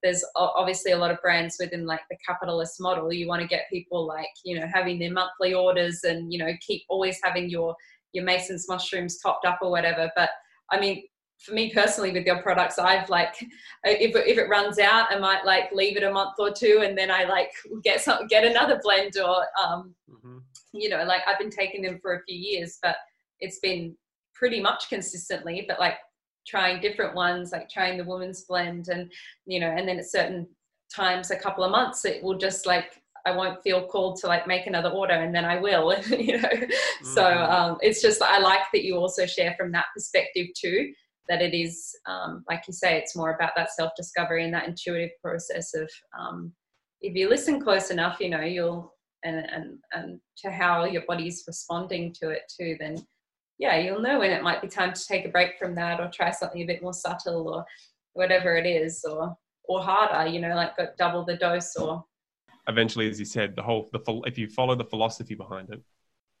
there's 0.02 0.24
obviously 0.36 0.92
a 0.92 0.96
lot 0.96 1.10
of 1.10 1.20
brands 1.20 1.56
within 1.60 1.86
like 1.86 2.00
the 2.10 2.16
capitalist 2.26 2.80
model 2.80 3.12
you 3.12 3.28
want 3.28 3.40
to 3.40 3.48
get 3.48 3.68
people 3.70 4.06
like 4.06 4.28
you 4.44 4.58
know 4.58 4.66
having 4.72 4.98
their 4.98 5.12
monthly 5.12 5.54
orders 5.54 6.04
and 6.04 6.32
you 6.32 6.38
know 6.38 6.50
keep 6.60 6.82
always 6.88 7.18
having 7.22 7.48
your 7.48 7.74
your 8.12 8.24
mason's 8.24 8.66
mushrooms 8.68 9.18
topped 9.18 9.46
up 9.46 9.58
or 9.62 9.70
whatever 9.70 10.10
but 10.16 10.30
i 10.70 10.80
mean 10.80 11.02
for 11.38 11.54
me 11.54 11.72
personally 11.72 12.12
with 12.12 12.26
your 12.26 12.42
products 12.42 12.78
i've 12.78 13.08
like 13.08 13.34
if, 13.84 14.14
if 14.14 14.38
it 14.38 14.48
runs 14.48 14.78
out 14.78 15.06
i 15.10 15.18
might 15.18 15.44
like 15.44 15.70
leave 15.72 15.96
it 15.96 16.02
a 16.02 16.12
month 16.12 16.34
or 16.38 16.50
two 16.50 16.82
and 16.84 16.96
then 16.96 17.10
i 17.10 17.24
like 17.24 17.50
get 17.84 18.00
some 18.00 18.26
get 18.26 18.44
another 18.44 18.80
blend 18.82 19.12
or 19.18 19.46
um 19.62 19.94
mm-hmm. 20.08 20.38
you 20.72 20.88
know 20.88 21.04
like 21.04 21.22
i've 21.26 21.38
been 21.38 21.50
taking 21.50 21.82
them 21.82 21.98
for 22.00 22.14
a 22.14 22.22
few 22.22 22.36
years 22.36 22.78
but 22.82 22.96
it's 23.40 23.58
been 23.60 23.94
pretty 24.34 24.60
much 24.60 24.88
consistently 24.88 25.64
but 25.68 25.78
like 25.78 25.94
trying 26.50 26.80
different 26.80 27.14
ones, 27.14 27.52
like 27.52 27.68
trying 27.68 27.96
the 27.96 28.04
woman's 28.04 28.42
blend, 28.42 28.88
and 28.88 29.10
you 29.46 29.60
know, 29.60 29.68
and 29.70 29.88
then 29.88 29.98
at 29.98 30.10
certain 30.10 30.46
times, 30.94 31.30
a 31.30 31.36
couple 31.36 31.62
of 31.62 31.70
months, 31.70 32.04
it 32.04 32.22
will 32.22 32.36
just 32.36 32.66
like 32.66 33.00
I 33.26 33.36
won't 33.36 33.62
feel 33.62 33.86
called 33.86 34.16
to 34.20 34.26
like 34.26 34.46
make 34.46 34.66
another 34.66 34.90
order, 34.90 35.14
and 35.14 35.34
then 35.34 35.44
I 35.44 35.60
will, 35.60 35.94
you 36.10 36.40
know. 36.40 36.48
Mm-hmm. 36.48 37.06
So 37.14 37.24
um, 37.24 37.78
it's 37.80 38.02
just 38.02 38.22
I 38.22 38.38
like 38.38 38.62
that 38.72 38.84
you 38.84 38.96
also 38.96 39.26
share 39.26 39.54
from 39.58 39.72
that 39.72 39.86
perspective 39.94 40.48
too. 40.56 40.92
That 41.28 41.42
it 41.42 41.54
is, 41.54 41.94
um, 42.08 42.44
like 42.48 42.64
you 42.66 42.74
say, 42.74 42.98
it's 42.98 43.14
more 43.14 43.34
about 43.34 43.52
that 43.56 43.72
self 43.72 43.92
discovery 43.96 44.44
and 44.44 44.52
that 44.52 44.66
intuitive 44.66 45.10
process 45.22 45.74
of 45.74 45.88
um, 46.18 46.52
if 47.00 47.14
you 47.14 47.28
listen 47.28 47.60
close 47.60 47.90
enough, 47.90 48.18
you 48.20 48.30
know, 48.30 48.40
you'll 48.40 48.94
and 49.22 49.46
and 49.52 49.78
and 49.92 50.20
to 50.38 50.50
how 50.50 50.84
your 50.84 51.02
body's 51.06 51.44
responding 51.46 52.12
to 52.20 52.30
it 52.30 52.42
too, 52.58 52.76
then 52.80 52.96
yeah, 53.60 53.76
you'll 53.76 54.00
know 54.00 54.18
when 54.18 54.30
it 54.30 54.42
might 54.42 54.62
be 54.62 54.68
time 54.68 54.94
to 54.94 55.06
take 55.06 55.26
a 55.26 55.28
break 55.28 55.58
from 55.58 55.74
that 55.74 56.00
or 56.00 56.08
try 56.08 56.30
something 56.30 56.62
a 56.62 56.66
bit 56.66 56.82
more 56.82 56.94
subtle 56.94 57.46
or 57.46 57.64
whatever 58.14 58.56
it 58.56 58.66
is 58.66 59.04
or 59.04 59.36
or 59.64 59.82
harder, 59.82 60.28
you 60.28 60.40
know, 60.40 60.54
like 60.56 60.76
got 60.76 60.96
double 60.96 61.24
the 61.24 61.36
dose 61.36 61.76
or 61.76 62.02
eventually 62.68 63.08
as 63.08 63.18
you 63.18 63.26
said, 63.26 63.54
the 63.54 63.62
whole 63.62 63.90
the 63.92 64.22
if 64.24 64.38
you 64.38 64.48
follow 64.48 64.74
the 64.74 64.84
philosophy 64.84 65.34
behind 65.34 65.68
it, 65.70 65.82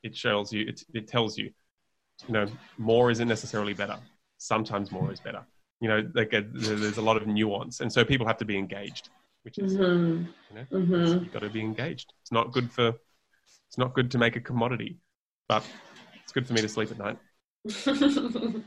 it 0.02 0.16
shows 0.16 0.50
you 0.50 0.66
it, 0.66 0.82
it 0.94 1.06
tells 1.06 1.36
you, 1.36 1.50
you 2.26 2.32
know, 2.32 2.46
more 2.78 3.10
isn't 3.10 3.28
necessarily 3.28 3.74
better. 3.74 3.98
Sometimes 4.38 4.90
more 4.90 5.12
is 5.12 5.20
better. 5.20 5.44
You 5.82 5.88
know, 5.90 6.10
like 6.14 6.32
a, 6.32 6.42
there's 6.50 6.96
a 6.96 7.02
lot 7.02 7.18
of 7.18 7.26
nuance, 7.26 7.80
and 7.80 7.92
so 7.92 8.02
people 8.02 8.26
have 8.26 8.38
to 8.38 8.46
be 8.46 8.56
engaged, 8.56 9.10
which 9.42 9.58
is 9.58 9.76
mm-hmm. 9.76 10.24
you 10.48 10.54
know, 10.54 10.66
mm-hmm. 10.72 11.24
you've 11.24 11.32
got 11.32 11.42
to 11.42 11.50
be 11.50 11.60
engaged. 11.60 12.14
It's 12.22 12.32
not 12.32 12.52
good 12.52 12.72
for 12.72 12.94
it's 13.68 13.78
not 13.78 13.92
good 13.92 14.10
to 14.10 14.18
make 14.18 14.36
a 14.36 14.40
commodity, 14.40 14.98
but 15.48 15.62
it's 16.30 16.32
good 16.32 16.46
for 16.46 16.52
me 16.52 16.62
to 16.62 16.68
sleep 16.68 16.92
at 16.92 16.98
night. 16.98 17.18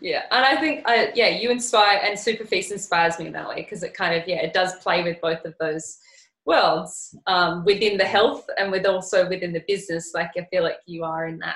yeah, 0.00 0.22
and 0.32 0.44
I 0.44 0.56
think 0.56 0.82
I, 0.84 1.12
yeah, 1.14 1.28
you 1.28 1.48
inspire 1.48 2.00
and 2.02 2.18
Superfeast 2.18 2.72
inspires 2.72 3.20
me 3.20 3.28
in 3.28 3.32
that 3.34 3.48
way 3.48 3.62
because 3.62 3.84
it 3.84 3.94
kind 3.94 4.20
of 4.20 4.26
yeah, 4.26 4.38
it 4.38 4.52
does 4.52 4.74
play 4.80 5.04
with 5.04 5.20
both 5.20 5.44
of 5.44 5.54
those 5.60 5.98
worlds 6.44 7.16
um, 7.28 7.64
within 7.64 7.98
the 7.98 8.04
health 8.04 8.44
and 8.58 8.72
with 8.72 8.84
also 8.84 9.28
within 9.28 9.52
the 9.52 9.62
business. 9.68 10.10
Like 10.12 10.32
I 10.36 10.48
feel 10.50 10.64
like 10.64 10.78
you 10.86 11.04
are 11.04 11.28
in 11.28 11.38
that. 11.38 11.54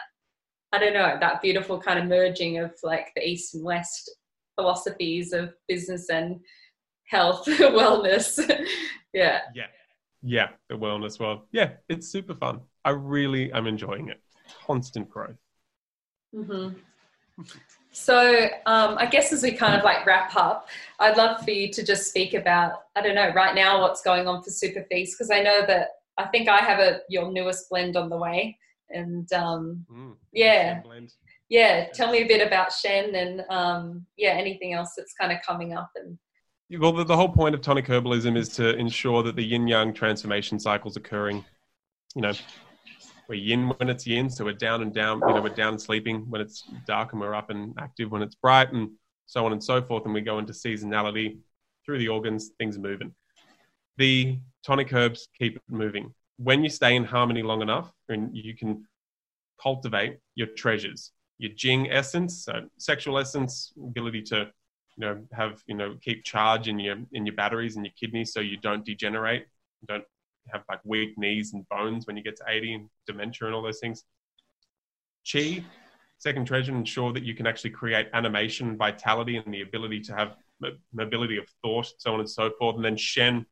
I 0.71 0.79
don't 0.79 0.95
know 0.95 1.17
that 1.19 1.43
beautiful 1.43 1.81
kind 1.81 1.99
of 1.99 2.05
merging 2.05 2.59
of 2.59 2.73
like 2.85 3.09
the 3.17 3.29
east 3.29 3.55
and 3.57 3.65
west 3.65 4.13
philosophies 4.55 5.33
of 5.33 5.55
business 5.67 6.09
and 6.09 6.39
health 7.03 7.47
wellness. 7.47 8.39
yeah. 9.13 9.41
Yeah. 9.57 9.67
Yeah, 10.23 10.51
the 10.69 10.77
wellness 10.77 11.19
world. 11.19 11.41
Yeah, 11.51 11.71
it's 11.89 12.07
super 12.07 12.37
fun. 12.37 12.61
I 12.85 12.91
really 12.91 13.53
am 13.53 13.67
enjoying 13.67 14.09
it 14.09 14.21
constant 14.67 15.09
growth. 15.11 15.37
Mm-hmm. 16.35 16.79
So, 17.93 18.49
um, 18.67 18.97
I 18.99 19.07
guess 19.07 19.33
as 19.33 19.43
we 19.43 19.53
kind 19.53 19.75
of 19.77 19.85
like 19.85 20.07
wrap 20.07 20.35
up, 20.35 20.69
I'd 20.99 21.17
love 21.17 21.45
for 21.45 21.51
you 21.51 21.71
to 21.73 21.85
just 21.85 22.09
speak 22.09 22.33
about, 22.35 22.85
I 22.97 23.03
don't 23.03 23.15
know, 23.15 23.33
right 23.35 23.55
now 23.55 23.81
what's 23.81 24.03
going 24.03 24.27
on 24.27 24.43
for 24.43 24.51
Superfeast, 24.51 25.11
because 25.13 25.31
I 25.31 25.43
know 25.43 25.63
that 25.67 25.89
I 26.17 26.27
think 26.27 26.49
I 26.49 26.59
have 26.59 26.79
a 26.79 27.01
your 27.09 27.31
newest 27.31 27.69
blend 27.69 27.97
on 27.97 28.09
the 28.09 28.17
way. 28.17 28.59
And 28.91 29.31
um, 29.33 29.87
mm, 29.91 30.15
yeah, 30.33 30.83
yeah, 31.49 31.87
tell 31.93 32.11
me 32.11 32.23
a 32.23 32.27
bit 32.27 32.47
about 32.47 32.73
Shen 32.73 33.15
and 33.15 33.45
um, 33.51 34.07
yeah, 34.17 34.31
anything 34.31 34.73
else 34.73 34.95
that's 34.97 35.15
kind 35.15 35.33
of 35.33 35.39
coming 35.47 35.75
up. 35.75 35.91
And 35.97 36.19
well, 36.81 36.93
the, 36.93 37.05
the 37.05 37.17
whole 37.17 37.29
point 37.29 37.55
of 37.55 37.61
tonic 37.61 37.87
herbalism 37.87 38.37
is 38.37 38.49
to 38.51 38.75
ensure 38.77 39.23
that 39.23 39.37
the 39.37 39.45
yin 39.45 39.69
yang 39.69 39.93
transformation 39.93 40.59
cycles 40.59 40.97
occurring, 40.97 41.45
you 42.15 42.23
know, 42.23 42.33
we're 43.33 43.41
yin 43.41 43.73
when 43.79 43.89
it's 43.89 44.07
yin, 44.07 44.29
so 44.29 44.45
we're 44.45 44.53
down 44.53 44.83
and 44.83 44.93
down, 44.93 45.19
you 45.27 45.35
know, 45.35 45.41
we're 45.41 45.49
down 45.49 45.73
and 45.73 45.81
sleeping 45.81 46.29
when 46.29 46.43
it's 46.43 46.65
dark 46.87 47.13
and 47.13 47.21
we're 47.21 47.35
up 47.35 47.49
and 47.49 47.73
active 47.79 48.11
when 48.11 48.21
it's 48.21 48.35
bright 48.35 48.71
and 48.75 48.91
so 49.25 49.47
on 49.47 49.53
and 49.53 49.65
so 49.65 49.81
forth. 49.81 50.05
And 50.05 50.13
we 50.13 50.21
go 50.21 50.39
into 50.39 50.53
seasonality 50.53 51.39
through 51.83 51.99
the 51.99 52.09
organs, 52.09 52.51
things 52.59 52.79
moving. 52.79 53.15
The 53.97 54.39
tonic 54.63 54.93
herbs 54.93 55.29
keep 55.39 55.57
it 55.57 55.63
moving. 55.71 56.13
When 56.37 56.63
you 56.63 56.69
stay 56.69 56.95
in 56.95 57.05
harmony 57.05 57.43
long 57.43 57.63
enough, 57.63 57.91
and 58.11 58.37
you 58.37 58.55
can 58.55 58.87
cultivate 59.63 60.19
your 60.35 60.49
treasures, 60.49 61.13
your 61.39 61.53
Jing 61.57 61.91
essence, 61.91 62.45
so 62.45 62.69
sexual 62.77 63.19
essence, 63.19 63.73
ability 63.83 64.21
to, 64.25 64.51
you 64.99 65.07
know, 65.07 65.23
have, 65.33 65.63
you 65.67 65.75
know, 65.75 65.97
keep 66.03 66.23
charge 66.23 66.69
in 66.69 66.79
your 66.79 66.97
in 67.15 67.25
your 67.25 67.35
batteries 67.35 67.77
and 67.77 67.87
your 67.87 67.95
kidneys 67.99 68.35
so 68.35 68.41
you 68.41 68.59
don't 68.59 68.85
degenerate, 68.85 69.47
don't 69.89 70.05
have 70.51 70.63
like 70.69 70.81
weak 70.85 71.17
knees 71.17 71.53
and 71.53 71.69
bones 71.69 72.07
when 72.07 72.17
you 72.17 72.23
get 72.23 72.37
to 72.37 72.45
80 72.49 72.75
and 72.75 72.89
dementia 73.07 73.47
and 73.47 73.55
all 73.55 73.63
those 73.63 73.81
things. 73.81 74.05
Chi, 75.31 75.65
second 76.19 76.47
treasure, 76.47 76.75
ensure 76.75 77.13
that 77.13 77.23
you 77.23 77.35
can 77.35 77.47
actually 77.47 77.71
create 77.71 78.09
animation, 78.13 78.77
vitality, 78.77 79.37
and 79.37 79.53
the 79.53 79.63
ability 79.63 80.01
to 80.01 80.15
have 80.15 80.37
mobility 80.93 81.37
of 81.39 81.47
thought, 81.63 81.93
so 81.99 82.15
on 82.15 82.21
and 82.21 82.31
so 82.31 82.51
forth. 82.59 82.77
And 82.77 82.85
then 82.85 82.97
Shen 82.97 83.47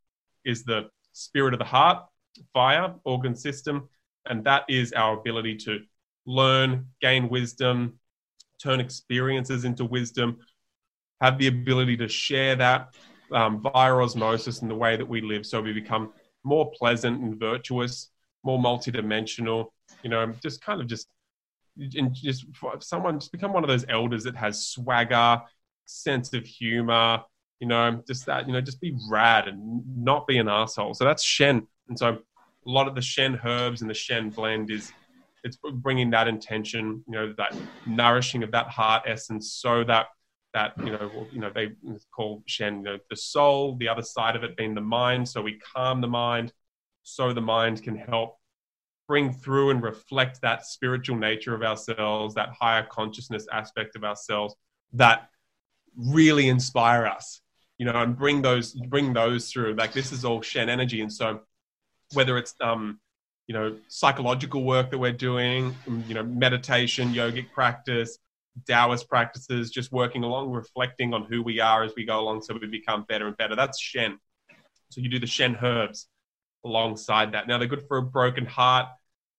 is 0.44 0.64
the 0.64 0.88
spirit 1.12 1.54
of 1.54 1.58
the 1.58 1.64
heart, 1.64 2.04
fire, 2.52 2.94
organ 3.04 3.34
system, 3.34 3.88
and 4.26 4.44
that 4.44 4.64
is 4.68 4.92
our 4.92 5.18
ability 5.18 5.56
to 5.56 5.80
learn, 6.26 6.86
gain 7.00 7.28
wisdom, 7.28 7.98
turn 8.62 8.80
experiences 8.80 9.64
into 9.64 9.84
wisdom, 9.84 10.38
have 11.20 11.38
the 11.38 11.48
ability 11.48 11.96
to 11.96 12.08
share 12.08 12.56
that 12.56 12.94
um, 13.32 13.62
via 13.62 13.94
osmosis 13.94 14.62
in 14.62 14.68
the 14.68 14.74
way 14.74 14.96
that 14.96 15.08
we 15.08 15.20
live, 15.20 15.46
so 15.46 15.60
we 15.60 15.72
become 15.72 16.12
more 16.44 16.70
pleasant 16.72 17.20
and 17.20 17.38
virtuous, 17.38 18.10
more 18.42 18.58
multidimensional. 18.58 19.66
You 20.02 20.10
know, 20.10 20.32
just 20.42 20.62
kind 20.62 20.80
of 20.80 20.86
just 20.86 21.08
and 21.78 22.14
just 22.14 22.46
someone 22.80 23.18
just 23.18 23.32
become 23.32 23.52
one 23.52 23.64
of 23.64 23.68
those 23.68 23.84
elders 23.88 24.24
that 24.24 24.36
has 24.36 24.66
swagger, 24.66 25.40
sense 25.86 26.32
of 26.32 26.44
humor. 26.44 27.22
You 27.60 27.68
know, 27.68 28.02
just 28.06 28.26
that. 28.26 28.46
You 28.46 28.52
know, 28.52 28.60
just 28.60 28.80
be 28.80 28.96
rad 29.08 29.48
and 29.48 29.82
not 29.96 30.26
be 30.26 30.38
an 30.38 30.48
asshole. 30.48 30.94
So 30.94 31.04
that's 31.04 31.22
Shen, 31.22 31.66
and 31.88 31.98
so 31.98 32.08
a 32.08 32.70
lot 32.70 32.88
of 32.88 32.94
the 32.94 33.02
Shen 33.02 33.38
herbs 33.44 33.80
and 33.80 33.90
the 33.90 33.94
Shen 33.94 34.30
blend 34.30 34.70
is 34.70 34.92
it's 35.44 35.58
bringing 35.74 36.10
that 36.10 36.28
intention. 36.28 37.04
You 37.06 37.12
know, 37.12 37.34
that 37.36 37.54
nourishing 37.86 38.42
of 38.42 38.50
that 38.52 38.68
heart 38.68 39.04
essence, 39.06 39.52
so 39.52 39.84
that 39.84 40.06
that 40.54 40.72
you 40.78 40.92
know 40.92 41.26
you 41.32 41.40
know 41.40 41.50
they 41.54 41.72
call 42.14 42.42
Shen 42.46 42.78
you 42.78 42.82
know, 42.82 42.98
the 43.08 43.16
soul, 43.16 43.76
the 43.76 43.88
other 43.88 44.02
side 44.02 44.36
of 44.36 44.44
it 44.44 44.56
being 44.56 44.74
the 44.74 44.80
mind. 44.80 45.28
So 45.28 45.42
we 45.42 45.58
calm 45.58 46.00
the 46.00 46.08
mind, 46.08 46.52
so 47.02 47.32
the 47.32 47.40
mind 47.40 47.82
can 47.82 47.96
help 47.96 48.38
bring 49.06 49.32
through 49.32 49.70
and 49.70 49.82
reflect 49.82 50.40
that 50.42 50.66
spiritual 50.66 51.16
nature 51.16 51.54
of 51.54 51.62
ourselves, 51.62 52.34
that 52.34 52.50
higher 52.60 52.84
consciousness 52.84 53.46
aspect 53.52 53.96
of 53.96 54.04
ourselves 54.04 54.54
that 54.92 55.28
really 55.96 56.48
inspire 56.48 57.06
us, 57.06 57.40
you 57.78 57.86
know, 57.86 58.02
and 58.02 58.16
bring 58.16 58.42
those 58.42 58.72
bring 58.72 59.12
those 59.12 59.50
through. 59.50 59.74
Like 59.74 59.92
this 59.92 60.12
is 60.12 60.24
all 60.24 60.42
Shen 60.42 60.68
energy, 60.68 61.00
and 61.00 61.12
so 61.12 61.40
whether 62.12 62.38
it's 62.38 62.54
um, 62.60 62.98
you 63.46 63.54
know 63.54 63.76
psychological 63.88 64.64
work 64.64 64.90
that 64.90 64.98
we're 64.98 65.12
doing, 65.12 65.76
you 66.08 66.14
know, 66.14 66.24
meditation, 66.24 67.12
yogic 67.12 67.52
practice 67.52 68.18
Taoist 68.66 69.08
practices, 69.08 69.70
just 69.70 69.92
working 69.92 70.24
along, 70.24 70.50
reflecting 70.50 71.14
on 71.14 71.24
who 71.24 71.42
we 71.42 71.60
are 71.60 71.82
as 71.82 71.92
we 71.96 72.04
go 72.04 72.20
along 72.20 72.42
so 72.42 72.54
we 72.60 72.66
become 72.66 73.04
better 73.08 73.26
and 73.26 73.36
better. 73.36 73.56
That's 73.56 73.80
Shen. 73.80 74.18
So 74.90 75.00
you 75.00 75.08
do 75.08 75.18
the 75.18 75.26
Shen 75.26 75.56
herbs 75.62 76.08
alongside 76.64 77.32
that. 77.32 77.48
Now 77.48 77.58
they're 77.58 77.68
good 77.68 77.86
for 77.86 77.98
a 77.98 78.02
broken 78.02 78.44
heart, 78.44 78.88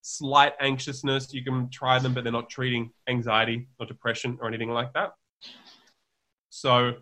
slight 0.01 0.53
anxiousness. 0.59 1.33
You 1.33 1.43
can 1.43 1.69
try 1.69 1.99
them, 1.99 2.13
but 2.13 2.23
they're 2.23 2.33
not 2.33 2.49
treating 2.49 2.91
anxiety 3.07 3.67
or 3.79 3.85
depression 3.85 4.37
or 4.41 4.47
anything 4.47 4.69
like 4.69 4.93
that. 4.93 5.11
So 6.49 6.95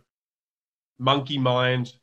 monkey 0.98 1.38
mind, 1.38 1.94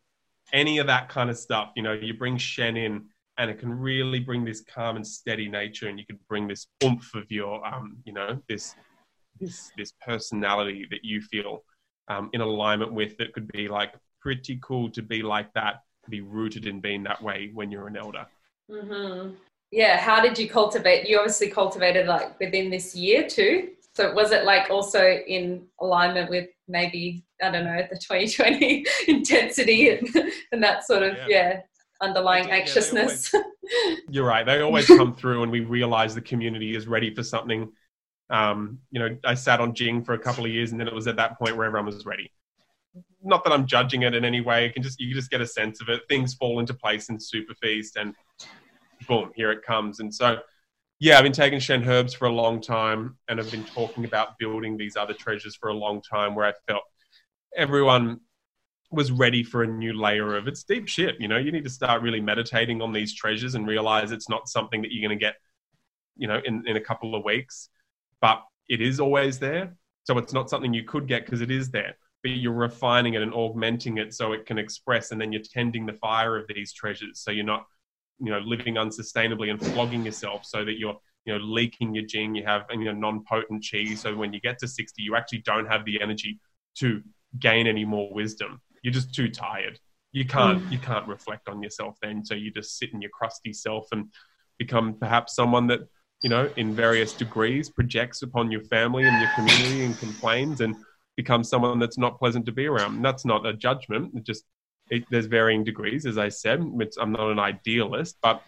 any 0.52 0.78
of 0.78 0.86
that 0.86 1.08
kind 1.08 1.30
of 1.30 1.36
stuff, 1.36 1.70
you 1.76 1.82
know, 1.82 1.92
you 1.92 2.14
bring 2.14 2.38
Shen 2.38 2.76
in 2.76 3.06
and 3.38 3.50
it 3.50 3.58
can 3.58 3.72
really 3.72 4.20
bring 4.20 4.44
this 4.44 4.62
calm 4.62 4.96
and 4.96 5.06
steady 5.06 5.48
nature 5.48 5.88
and 5.88 5.98
you 5.98 6.06
can 6.06 6.18
bring 6.28 6.48
this 6.48 6.68
oomph 6.82 7.14
of 7.14 7.30
your, 7.30 7.64
um, 7.66 7.98
you 8.04 8.12
know, 8.12 8.40
this 8.48 8.74
this 9.40 9.70
this 9.76 9.92
personality 10.04 10.86
that 10.90 11.00
you 11.02 11.20
feel 11.20 11.62
um, 12.08 12.30
in 12.32 12.40
alignment 12.40 12.92
with 12.92 13.16
that 13.18 13.32
could 13.32 13.50
be 13.52 13.68
like 13.68 13.94
pretty 14.20 14.58
cool 14.62 14.90
to 14.90 15.02
be 15.02 15.22
like 15.22 15.52
that, 15.54 15.82
to 16.04 16.10
be 16.10 16.20
rooted 16.20 16.66
in 16.66 16.80
being 16.80 17.02
that 17.04 17.22
way 17.22 17.50
when 17.54 17.70
you're 17.70 17.88
an 17.88 17.96
elder. 17.96 18.26
Mm-hmm. 18.70 19.34
yeah, 19.70 19.96
how 19.96 20.20
did 20.20 20.36
you 20.36 20.48
cultivate? 20.48 21.08
You 21.08 21.18
obviously 21.18 21.48
cultivated 21.48 22.06
like 22.06 22.38
within 22.40 22.70
this 22.70 22.96
year 22.96 23.28
too. 23.28 23.70
So 23.94 24.12
was 24.12 24.32
it 24.32 24.44
like 24.44 24.70
also 24.70 25.02
in 25.02 25.64
alignment 25.80 26.28
with 26.28 26.48
maybe 26.68 27.24
I 27.42 27.50
don't 27.50 27.64
know 27.64 27.82
the 27.88 27.96
2020 27.96 28.84
intensity 29.08 29.90
and, 29.90 30.08
and 30.52 30.62
that 30.62 30.86
sort 30.86 31.02
of 31.02 31.16
yeah, 31.16 31.26
yeah 31.28 31.60
underlying 32.02 32.50
anxiousness? 32.50 33.32
Yeah, 33.32 33.40
always, 33.40 34.00
you're 34.10 34.26
right. 34.26 34.44
They 34.44 34.60
always 34.60 34.86
come 34.86 35.14
through, 35.14 35.44
and 35.44 35.52
we 35.52 35.60
realize 35.60 36.14
the 36.14 36.20
community 36.20 36.76
is 36.76 36.86
ready 36.86 37.14
for 37.14 37.22
something. 37.22 37.72
Um, 38.28 38.80
you 38.90 38.98
know, 38.98 39.16
I 39.24 39.34
sat 39.34 39.60
on 39.60 39.74
Jing 39.74 40.04
for 40.04 40.14
a 40.14 40.18
couple 40.18 40.44
of 40.44 40.50
years, 40.50 40.72
and 40.72 40.80
then 40.80 40.88
it 40.88 40.94
was 40.94 41.06
at 41.06 41.16
that 41.16 41.38
point 41.38 41.56
where 41.56 41.66
everyone 41.66 41.86
was 41.86 42.04
ready. 42.04 42.32
Not 43.22 43.44
that 43.44 43.52
I'm 43.52 43.66
judging 43.66 44.02
it 44.02 44.14
in 44.14 44.24
any 44.24 44.40
way. 44.40 44.66
You 44.66 44.72
can 44.72 44.82
just 44.82 45.00
you 45.00 45.08
can 45.08 45.18
just 45.18 45.30
get 45.30 45.40
a 45.40 45.46
sense 45.46 45.80
of 45.80 45.88
it. 45.88 46.02
Things 46.08 46.34
fall 46.34 46.60
into 46.60 46.74
place 46.74 47.08
in 47.08 47.18
Superfeast, 47.18 47.96
and 47.96 48.14
boom, 49.06 49.30
here 49.34 49.52
it 49.52 49.62
comes. 49.62 50.00
And 50.00 50.14
so 50.14 50.38
yeah, 50.98 51.18
I've 51.18 51.24
been 51.24 51.32
taking 51.32 51.60
Shen 51.60 51.86
herbs 51.88 52.14
for 52.14 52.26
a 52.26 52.32
long 52.32 52.60
time, 52.60 53.16
and 53.28 53.38
I've 53.38 53.50
been 53.50 53.64
talking 53.64 54.04
about 54.04 54.38
building 54.38 54.76
these 54.76 54.96
other 54.96 55.12
treasures 55.12 55.54
for 55.54 55.68
a 55.68 55.74
long 55.74 56.00
time. 56.00 56.34
Where 56.34 56.46
I 56.46 56.52
felt 56.66 56.84
everyone 57.56 58.20
was 58.90 59.10
ready 59.12 59.42
for 59.42 59.62
a 59.62 59.66
new 59.66 59.92
layer 59.92 60.36
of 60.36 60.48
it's 60.48 60.62
deep 60.62 60.88
shit. 60.88 61.16
You 61.20 61.28
know, 61.28 61.36
you 61.36 61.52
need 61.52 61.64
to 61.64 61.70
start 61.70 62.02
really 62.02 62.20
meditating 62.20 62.80
on 62.80 62.92
these 62.92 63.14
treasures 63.14 63.54
and 63.54 63.66
realize 63.66 64.12
it's 64.12 64.28
not 64.28 64.48
something 64.48 64.80
that 64.82 64.92
you're 64.92 65.06
going 65.06 65.18
to 65.18 65.22
get, 65.22 65.34
you 66.16 66.28
know, 66.28 66.40
in 66.44 66.66
in 66.66 66.76
a 66.76 66.80
couple 66.80 67.14
of 67.14 67.24
weeks, 67.24 67.68
but 68.20 68.42
it 68.68 68.80
is 68.80 69.00
always 69.00 69.38
there. 69.38 69.76
So 70.04 70.18
it's 70.18 70.32
not 70.32 70.50
something 70.50 70.72
you 70.72 70.84
could 70.84 71.06
get 71.06 71.24
because 71.24 71.40
it 71.40 71.50
is 71.50 71.70
there, 71.70 71.96
but 72.22 72.30
you're 72.32 72.52
refining 72.52 73.14
it 73.14 73.22
and 73.22 73.34
augmenting 73.34 73.98
it 73.98 74.14
so 74.14 74.32
it 74.32 74.46
can 74.46 74.58
express, 74.58 75.10
and 75.10 75.20
then 75.20 75.32
you're 75.32 75.42
tending 75.42 75.86
the 75.86 75.94
fire 75.94 76.36
of 76.36 76.46
these 76.48 76.72
treasures. 76.72 77.20
So 77.20 77.30
you're 77.30 77.44
not 77.44 77.66
you 78.18 78.30
know 78.30 78.38
living 78.38 78.74
unsustainably 78.74 79.50
and 79.50 79.60
flogging 79.60 80.04
yourself 80.04 80.44
so 80.44 80.64
that 80.64 80.78
you're 80.78 80.96
you 81.24 81.32
know 81.32 81.44
leaking 81.44 81.94
your 81.94 82.04
jing 82.04 82.34
you 82.34 82.44
have 82.44 82.64
you 82.70 82.84
know 82.84 82.92
non-potent 82.92 83.64
chi 83.68 83.94
so 83.94 84.14
when 84.14 84.32
you 84.32 84.40
get 84.40 84.58
to 84.58 84.68
60 84.68 85.02
you 85.02 85.16
actually 85.16 85.38
don't 85.38 85.66
have 85.66 85.84
the 85.84 86.00
energy 86.00 86.38
to 86.76 87.02
gain 87.38 87.66
any 87.66 87.84
more 87.84 88.12
wisdom 88.12 88.60
you're 88.82 88.92
just 88.92 89.14
too 89.14 89.28
tired 89.28 89.78
you 90.12 90.24
can't 90.24 90.62
mm. 90.62 90.72
you 90.72 90.78
can't 90.78 91.06
reflect 91.06 91.48
on 91.48 91.62
yourself 91.62 91.96
then 92.00 92.24
so 92.24 92.34
you 92.34 92.50
just 92.50 92.78
sit 92.78 92.92
in 92.92 93.00
your 93.00 93.10
crusty 93.10 93.52
self 93.52 93.86
and 93.92 94.06
become 94.58 94.94
perhaps 94.94 95.34
someone 95.34 95.66
that 95.66 95.80
you 96.22 96.30
know 96.30 96.50
in 96.56 96.74
various 96.74 97.14
degrees 97.14 97.70
projects 97.70 98.22
upon 98.22 98.50
your 98.50 98.62
family 98.62 99.06
and 99.06 99.20
your 99.20 99.30
community 99.30 99.84
and 99.84 99.98
complains 99.98 100.60
and 100.60 100.74
becomes 101.16 101.48
someone 101.48 101.78
that's 101.78 101.98
not 101.98 102.18
pleasant 102.18 102.44
to 102.46 102.52
be 102.52 102.66
around 102.66 102.96
and 102.96 103.04
that's 103.04 103.24
not 103.24 103.46
a 103.46 103.52
judgment 103.52 104.12
it 104.14 104.24
just 104.24 104.44
it, 104.90 105.04
there's 105.10 105.26
varying 105.26 105.64
degrees, 105.64 106.06
as 106.06 106.18
I 106.18 106.28
said. 106.28 106.60
I'm 106.60 107.12
not 107.12 107.30
an 107.30 107.38
idealist, 107.38 108.16
but 108.22 108.42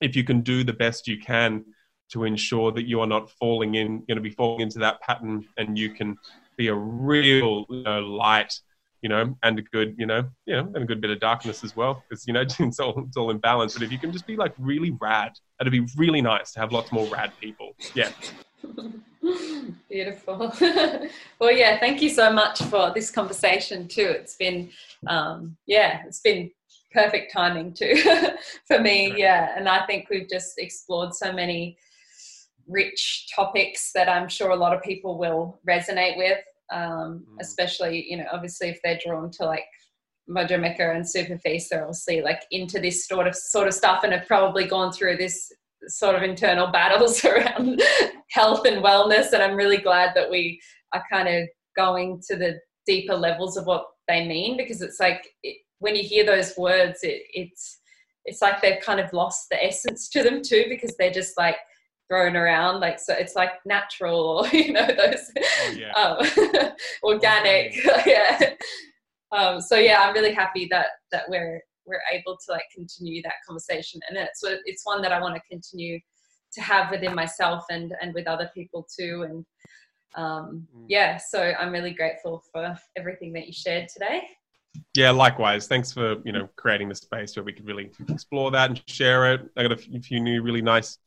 if 0.00 0.16
you 0.16 0.24
can 0.24 0.42
do 0.42 0.64
the 0.64 0.72
best 0.72 1.08
you 1.08 1.18
can 1.18 1.64
to 2.12 2.24
ensure 2.24 2.72
that 2.72 2.88
you 2.88 3.00
are 3.00 3.06
not 3.06 3.30
falling 3.30 3.76
in, 3.76 4.04
going 4.06 4.16
to 4.16 4.20
be 4.20 4.30
falling 4.30 4.60
into 4.60 4.80
that 4.80 5.00
pattern, 5.00 5.44
and 5.56 5.78
you 5.78 5.94
can 5.94 6.16
be 6.56 6.68
a 6.68 6.74
real 6.74 7.64
you 7.70 7.82
know, 7.82 8.00
light, 8.00 8.52
you 9.02 9.08
know, 9.08 9.36
and 9.42 9.58
a 9.58 9.62
good, 9.62 9.94
you 9.98 10.06
know, 10.06 10.28
you 10.46 10.54
know, 10.54 10.70
and 10.74 10.76
a 10.76 10.84
good 10.84 11.00
bit 11.00 11.10
of 11.10 11.20
darkness 11.20 11.64
as 11.64 11.74
well, 11.74 12.04
because 12.08 12.26
you 12.26 12.32
know 12.32 12.44
it's 12.58 12.80
all 12.80 13.04
it's 13.06 13.16
all 13.16 13.30
in 13.30 13.38
balance. 13.38 13.74
But 13.74 13.82
if 13.82 13.92
you 13.92 13.98
can 13.98 14.12
just 14.12 14.26
be 14.26 14.36
like 14.36 14.54
really 14.58 14.96
rad, 15.00 15.32
it'd 15.60 15.72
be 15.72 15.86
really 15.96 16.20
nice 16.20 16.52
to 16.52 16.60
have 16.60 16.72
lots 16.72 16.92
more 16.92 17.06
rad 17.08 17.32
people. 17.40 17.74
Yeah. 17.94 18.10
Beautiful. 19.90 20.52
well, 21.38 21.52
yeah, 21.52 21.78
thank 21.78 22.00
you 22.00 22.08
so 22.08 22.32
much 22.32 22.62
for 22.62 22.92
this 22.94 23.10
conversation 23.10 23.86
too. 23.88 24.06
It's 24.08 24.36
been, 24.36 24.70
um, 25.06 25.56
yeah, 25.66 26.02
it's 26.06 26.20
been 26.20 26.50
perfect 26.92 27.32
timing 27.32 27.72
too 27.72 28.02
for 28.66 28.78
me. 28.78 29.12
Yeah, 29.16 29.54
and 29.56 29.68
I 29.68 29.84
think 29.86 30.08
we've 30.10 30.28
just 30.28 30.58
explored 30.58 31.14
so 31.14 31.32
many 31.32 31.76
rich 32.66 33.28
topics 33.34 33.92
that 33.94 34.08
I'm 34.08 34.28
sure 34.28 34.50
a 34.50 34.56
lot 34.56 34.74
of 34.74 34.82
people 34.82 35.18
will 35.18 35.58
resonate 35.68 36.16
with. 36.16 36.38
Um, 36.72 37.24
mm. 37.28 37.36
Especially, 37.40 38.06
you 38.08 38.16
know, 38.16 38.26
obviously 38.32 38.68
if 38.68 38.78
they're 38.82 39.00
drawn 39.04 39.30
to 39.32 39.44
like 39.44 39.64
Mojo 40.28 40.60
Mecca 40.60 40.92
and 40.92 41.04
Superfeast, 41.04 41.68
they're 41.68 41.82
obviously 41.82 42.22
like 42.22 42.42
into 42.50 42.78
this 42.78 43.06
sort 43.06 43.26
of 43.26 43.34
sort 43.34 43.66
of 43.66 43.74
stuff 43.74 44.04
and 44.04 44.12
have 44.12 44.26
probably 44.26 44.66
gone 44.66 44.92
through 44.92 45.16
this 45.16 45.50
sort 45.86 46.14
of 46.14 46.22
internal 46.22 46.66
battles 46.72 47.24
around 47.24 47.82
health 48.30 48.66
and 48.66 48.84
wellness. 48.84 49.32
And 49.32 49.42
I'm 49.42 49.56
really 49.56 49.78
glad 49.78 50.14
that 50.14 50.30
we 50.30 50.60
are 50.92 51.02
kind 51.10 51.28
of 51.28 51.48
going 51.76 52.22
to 52.28 52.36
the 52.36 52.60
deeper 52.86 53.14
levels 53.14 53.56
of 53.56 53.66
what 53.66 53.86
they 54.08 54.26
mean 54.26 54.56
because 54.56 54.82
it's 54.82 55.00
like 55.00 55.28
it, 55.42 55.58
when 55.78 55.96
you 55.96 56.02
hear 56.02 56.24
those 56.24 56.56
words, 56.56 57.00
it, 57.02 57.22
it's 57.32 57.80
it's 58.26 58.42
like 58.42 58.60
they've 58.60 58.82
kind 58.82 59.00
of 59.00 59.12
lost 59.12 59.46
the 59.50 59.64
essence 59.64 60.08
to 60.10 60.22
them 60.22 60.42
too 60.42 60.66
because 60.68 60.94
they're 60.96 61.10
just 61.10 61.38
like 61.38 61.56
thrown 62.10 62.36
around 62.36 62.80
like 62.80 62.98
so 62.98 63.14
it's 63.14 63.36
like 63.36 63.52
natural 63.64 64.18
or 64.20 64.48
you 64.56 64.72
know 64.72 64.86
those 64.86 65.30
oh, 65.38 65.74
yeah. 65.76 65.92
um, 65.92 66.72
organic 67.04 67.74
yeah. 68.06 68.54
Um, 69.32 69.60
so 69.60 69.76
yeah 69.76 70.00
i'm 70.00 70.12
really 70.12 70.34
happy 70.34 70.66
that 70.72 70.88
that 71.12 71.22
we're 71.28 71.62
we're 71.90 72.00
able 72.12 72.36
to 72.36 72.52
like 72.52 72.64
continue 72.74 73.20
that 73.22 73.34
conversation. 73.46 74.00
And 74.08 74.16
it's 74.16 74.42
it's 74.64 74.86
one 74.86 75.02
that 75.02 75.12
i 75.12 75.20
want 75.20 75.34
to 75.34 75.42
continue 75.50 75.98
to 76.52 76.60
have 76.60 76.90
within 76.90 77.14
myself 77.14 77.64
and 77.70 77.92
and 78.00 78.14
with 78.14 78.26
other 78.26 78.50
people 78.54 78.86
too. 78.98 79.26
And 79.28 79.44
um, 80.16 80.66
mm. 80.76 80.86
yeah 80.88 81.18
so 81.18 81.52
i'm 81.60 81.70
really 81.70 81.92
grateful 81.92 82.42
for 82.52 82.76
everything 82.96 83.32
that 83.34 83.46
you 83.46 83.52
shared 83.52 83.88
today. 83.88 84.22
Yeah 84.94 85.10
likewise. 85.10 85.66
Thanks 85.66 85.92
for 85.92 86.16
you 86.24 86.32
know 86.32 86.48
creating 86.56 86.88
the 86.88 86.94
space 86.94 87.36
where 87.36 87.44
we 87.44 87.52
could 87.52 87.66
really 87.66 87.90
explore 88.08 88.50
that 88.52 88.70
and 88.70 88.82
share 88.86 89.32
it. 89.34 89.50
I 89.56 89.62
got 89.62 89.72
a 89.72 90.00
few 90.00 90.20
new 90.20 90.42
really 90.42 90.62
nice 90.62 90.98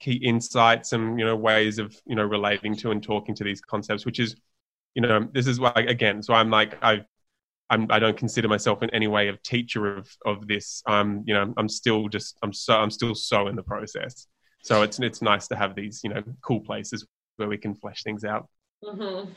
key 0.00 0.14
insights 0.14 0.92
and 0.92 1.18
you 1.18 1.24
know 1.24 1.36
ways 1.36 1.78
of 1.78 1.96
you 2.06 2.14
know 2.14 2.24
relating 2.24 2.74
to 2.76 2.90
and 2.90 3.02
talking 3.02 3.34
to 3.34 3.44
these 3.44 3.60
concepts 3.60 4.04
which 4.04 4.18
is 4.18 4.36
you 4.94 5.02
know 5.02 5.26
this 5.32 5.46
is 5.46 5.58
why 5.60 5.72
again 5.76 6.22
so 6.22 6.34
i'm 6.34 6.50
like 6.50 6.76
i've 6.82 7.04
I'm, 7.70 7.86
I 7.90 7.98
don't 7.98 8.16
consider 8.16 8.48
myself 8.48 8.82
in 8.82 8.90
any 8.90 9.08
way 9.08 9.28
a 9.28 9.36
teacher 9.38 9.96
of, 9.96 10.08
of 10.26 10.46
this. 10.46 10.82
I'm, 10.86 11.24
you 11.26 11.34
know, 11.34 11.54
I'm 11.56 11.68
still 11.68 12.08
just, 12.08 12.36
I'm 12.42 12.52
so, 12.52 12.74
I'm 12.74 12.90
still 12.90 13.14
so 13.14 13.48
in 13.48 13.56
the 13.56 13.62
process. 13.62 14.26
So 14.62 14.82
it's, 14.82 14.98
it's 15.00 15.22
nice 15.22 15.48
to 15.48 15.56
have 15.56 15.74
these, 15.74 16.00
you 16.04 16.10
know, 16.10 16.22
cool 16.42 16.60
places 16.60 17.06
where 17.36 17.48
we 17.48 17.58
can 17.58 17.74
flesh 17.74 18.02
things 18.02 18.24
out. 18.24 18.48
Mm-hmm. 18.82 19.30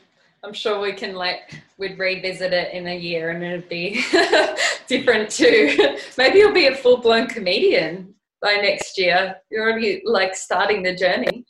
I'm 0.44 0.52
sure 0.52 0.80
we 0.80 0.92
can 0.92 1.14
like, 1.14 1.54
we'd 1.78 1.98
revisit 1.98 2.52
it 2.52 2.72
in 2.72 2.86
a 2.86 2.96
year 2.96 3.30
and 3.30 3.42
it'd 3.42 3.68
be 3.68 4.04
different 4.86 5.30
too. 5.30 5.96
Maybe 6.18 6.38
you'll 6.38 6.52
be 6.52 6.66
a 6.66 6.76
full 6.76 6.98
blown 6.98 7.26
comedian 7.26 8.14
by 8.40 8.56
next 8.56 8.98
year. 8.98 9.36
You're 9.50 9.70
already 9.70 10.02
like 10.04 10.34
starting 10.34 10.82
the 10.82 10.94
journey 10.94 11.44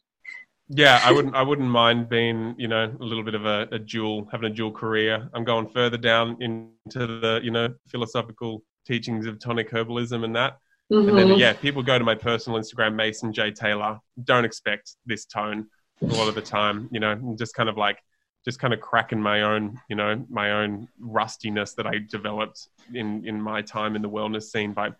yeah, 0.68 1.00
I 1.02 1.12
wouldn't. 1.12 1.34
I 1.34 1.42
wouldn't 1.42 1.68
mind 1.68 2.08
being, 2.08 2.54
you 2.58 2.68
know, 2.68 2.94
a 3.00 3.04
little 3.04 3.24
bit 3.24 3.34
of 3.34 3.46
a, 3.46 3.68
a, 3.72 3.78
dual, 3.78 4.28
having 4.30 4.50
a 4.50 4.54
dual 4.54 4.72
career. 4.72 5.28
I'm 5.32 5.44
going 5.44 5.68
further 5.68 5.96
down 5.96 6.36
into 6.40 7.06
the, 7.06 7.40
you 7.42 7.50
know, 7.50 7.74
philosophical 7.88 8.62
teachings 8.86 9.26
of 9.26 9.38
tonic 9.38 9.70
herbalism 9.70 10.24
and 10.24 10.36
that. 10.36 10.58
Mm-hmm. 10.92 11.08
And 11.08 11.18
then, 11.18 11.28
mm-hmm. 11.28 11.40
yeah, 11.40 11.52
people 11.54 11.82
go 11.82 11.98
to 11.98 12.04
my 12.04 12.14
personal 12.14 12.58
Instagram, 12.58 12.94
Mason 12.94 13.32
J 13.32 13.50
Taylor. 13.50 13.98
Don't 14.24 14.44
expect 14.44 14.96
this 15.06 15.24
tone 15.24 15.66
a 16.02 16.06
lot 16.06 16.28
of 16.28 16.34
the 16.34 16.42
time. 16.42 16.88
You 16.92 17.00
know, 17.00 17.36
just 17.38 17.54
kind 17.54 17.68
of 17.68 17.76
like, 17.76 17.98
just 18.44 18.58
kind 18.58 18.72
of 18.72 18.80
cracking 18.80 19.20
my 19.20 19.42
own, 19.42 19.78
you 19.90 19.96
know, 19.96 20.24
my 20.30 20.52
own 20.52 20.88
rustiness 21.00 21.74
that 21.74 21.86
I 21.86 21.98
developed 22.10 22.68
in 22.94 23.26
in 23.26 23.40
my 23.40 23.62
time 23.62 23.96
in 23.96 24.02
the 24.02 24.08
wellness 24.08 24.44
scene 24.44 24.72
by 24.72 24.90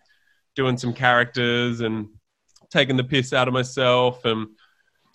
doing 0.59 0.75
some 0.75 0.91
characters 0.91 1.79
and 1.79 2.09
taking 2.69 2.97
the 2.97 3.03
piss 3.13 3.31
out 3.31 3.47
of 3.47 3.53
myself 3.53 4.25
and 4.25 4.45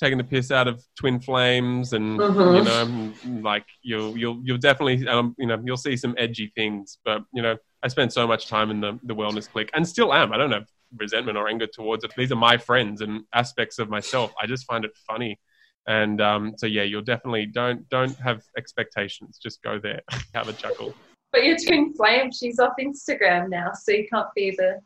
taking 0.00 0.16
the 0.16 0.24
piss 0.24 0.50
out 0.50 0.66
of 0.66 0.82
twin 0.98 1.20
flames 1.20 1.92
and 1.92 2.18
mm-hmm. 2.18 2.56
you 2.56 2.64
know 2.64 3.42
like 3.42 3.66
you'll 3.82 4.16
you'll 4.16 4.40
you'll 4.42 4.56
definitely 4.56 5.06
um, 5.06 5.34
you 5.36 5.46
know 5.46 5.60
you'll 5.62 5.76
see 5.76 5.98
some 5.98 6.14
edgy 6.16 6.50
things 6.56 6.96
but 7.04 7.20
you 7.34 7.42
know 7.42 7.54
i 7.82 7.88
spent 7.88 8.10
so 8.10 8.26
much 8.26 8.48
time 8.48 8.70
in 8.70 8.80
the, 8.80 8.98
the 9.02 9.14
wellness 9.14 9.46
clique 9.46 9.70
and 9.74 9.86
still 9.86 10.14
am. 10.14 10.32
I 10.32 10.38
don't 10.38 10.50
have 10.50 10.66
resentment 10.96 11.36
or 11.36 11.46
anger 11.46 11.66
towards 11.66 12.04
it. 12.04 12.12
These 12.16 12.32
are 12.32 12.36
my 12.36 12.56
friends 12.56 13.02
and 13.02 13.24
aspects 13.34 13.78
of 13.78 13.90
myself. 13.90 14.32
I 14.40 14.46
just 14.46 14.64
find 14.64 14.82
it 14.86 14.92
funny. 15.06 15.38
And 15.86 16.22
um, 16.22 16.54
so 16.56 16.66
yeah 16.66 16.84
you'll 16.84 17.02
definitely 17.02 17.44
don't 17.44 17.86
don't 17.90 18.16
have 18.16 18.40
expectations. 18.56 19.38
Just 19.46 19.62
go 19.62 19.78
there. 19.78 20.00
Have 20.34 20.48
a 20.48 20.54
chuckle. 20.54 20.94
But 21.32 21.44
your 21.44 21.58
twin 21.58 21.92
flame 21.92 22.30
she's 22.32 22.58
off 22.58 22.74
instagram 22.80 23.50
now 23.50 23.72
so 23.74 23.92
you 23.92 24.06
can't 24.10 24.32
be 24.34 24.52
the 24.56 24.80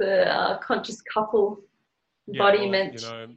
the 0.00 0.28
uh, 0.34 0.58
conscious 0.58 1.00
couple 1.02 1.60
embodiment 2.28 3.00
yeah, 3.00 3.10
well, 3.10 3.20
you 3.20 3.26
know, 3.26 3.34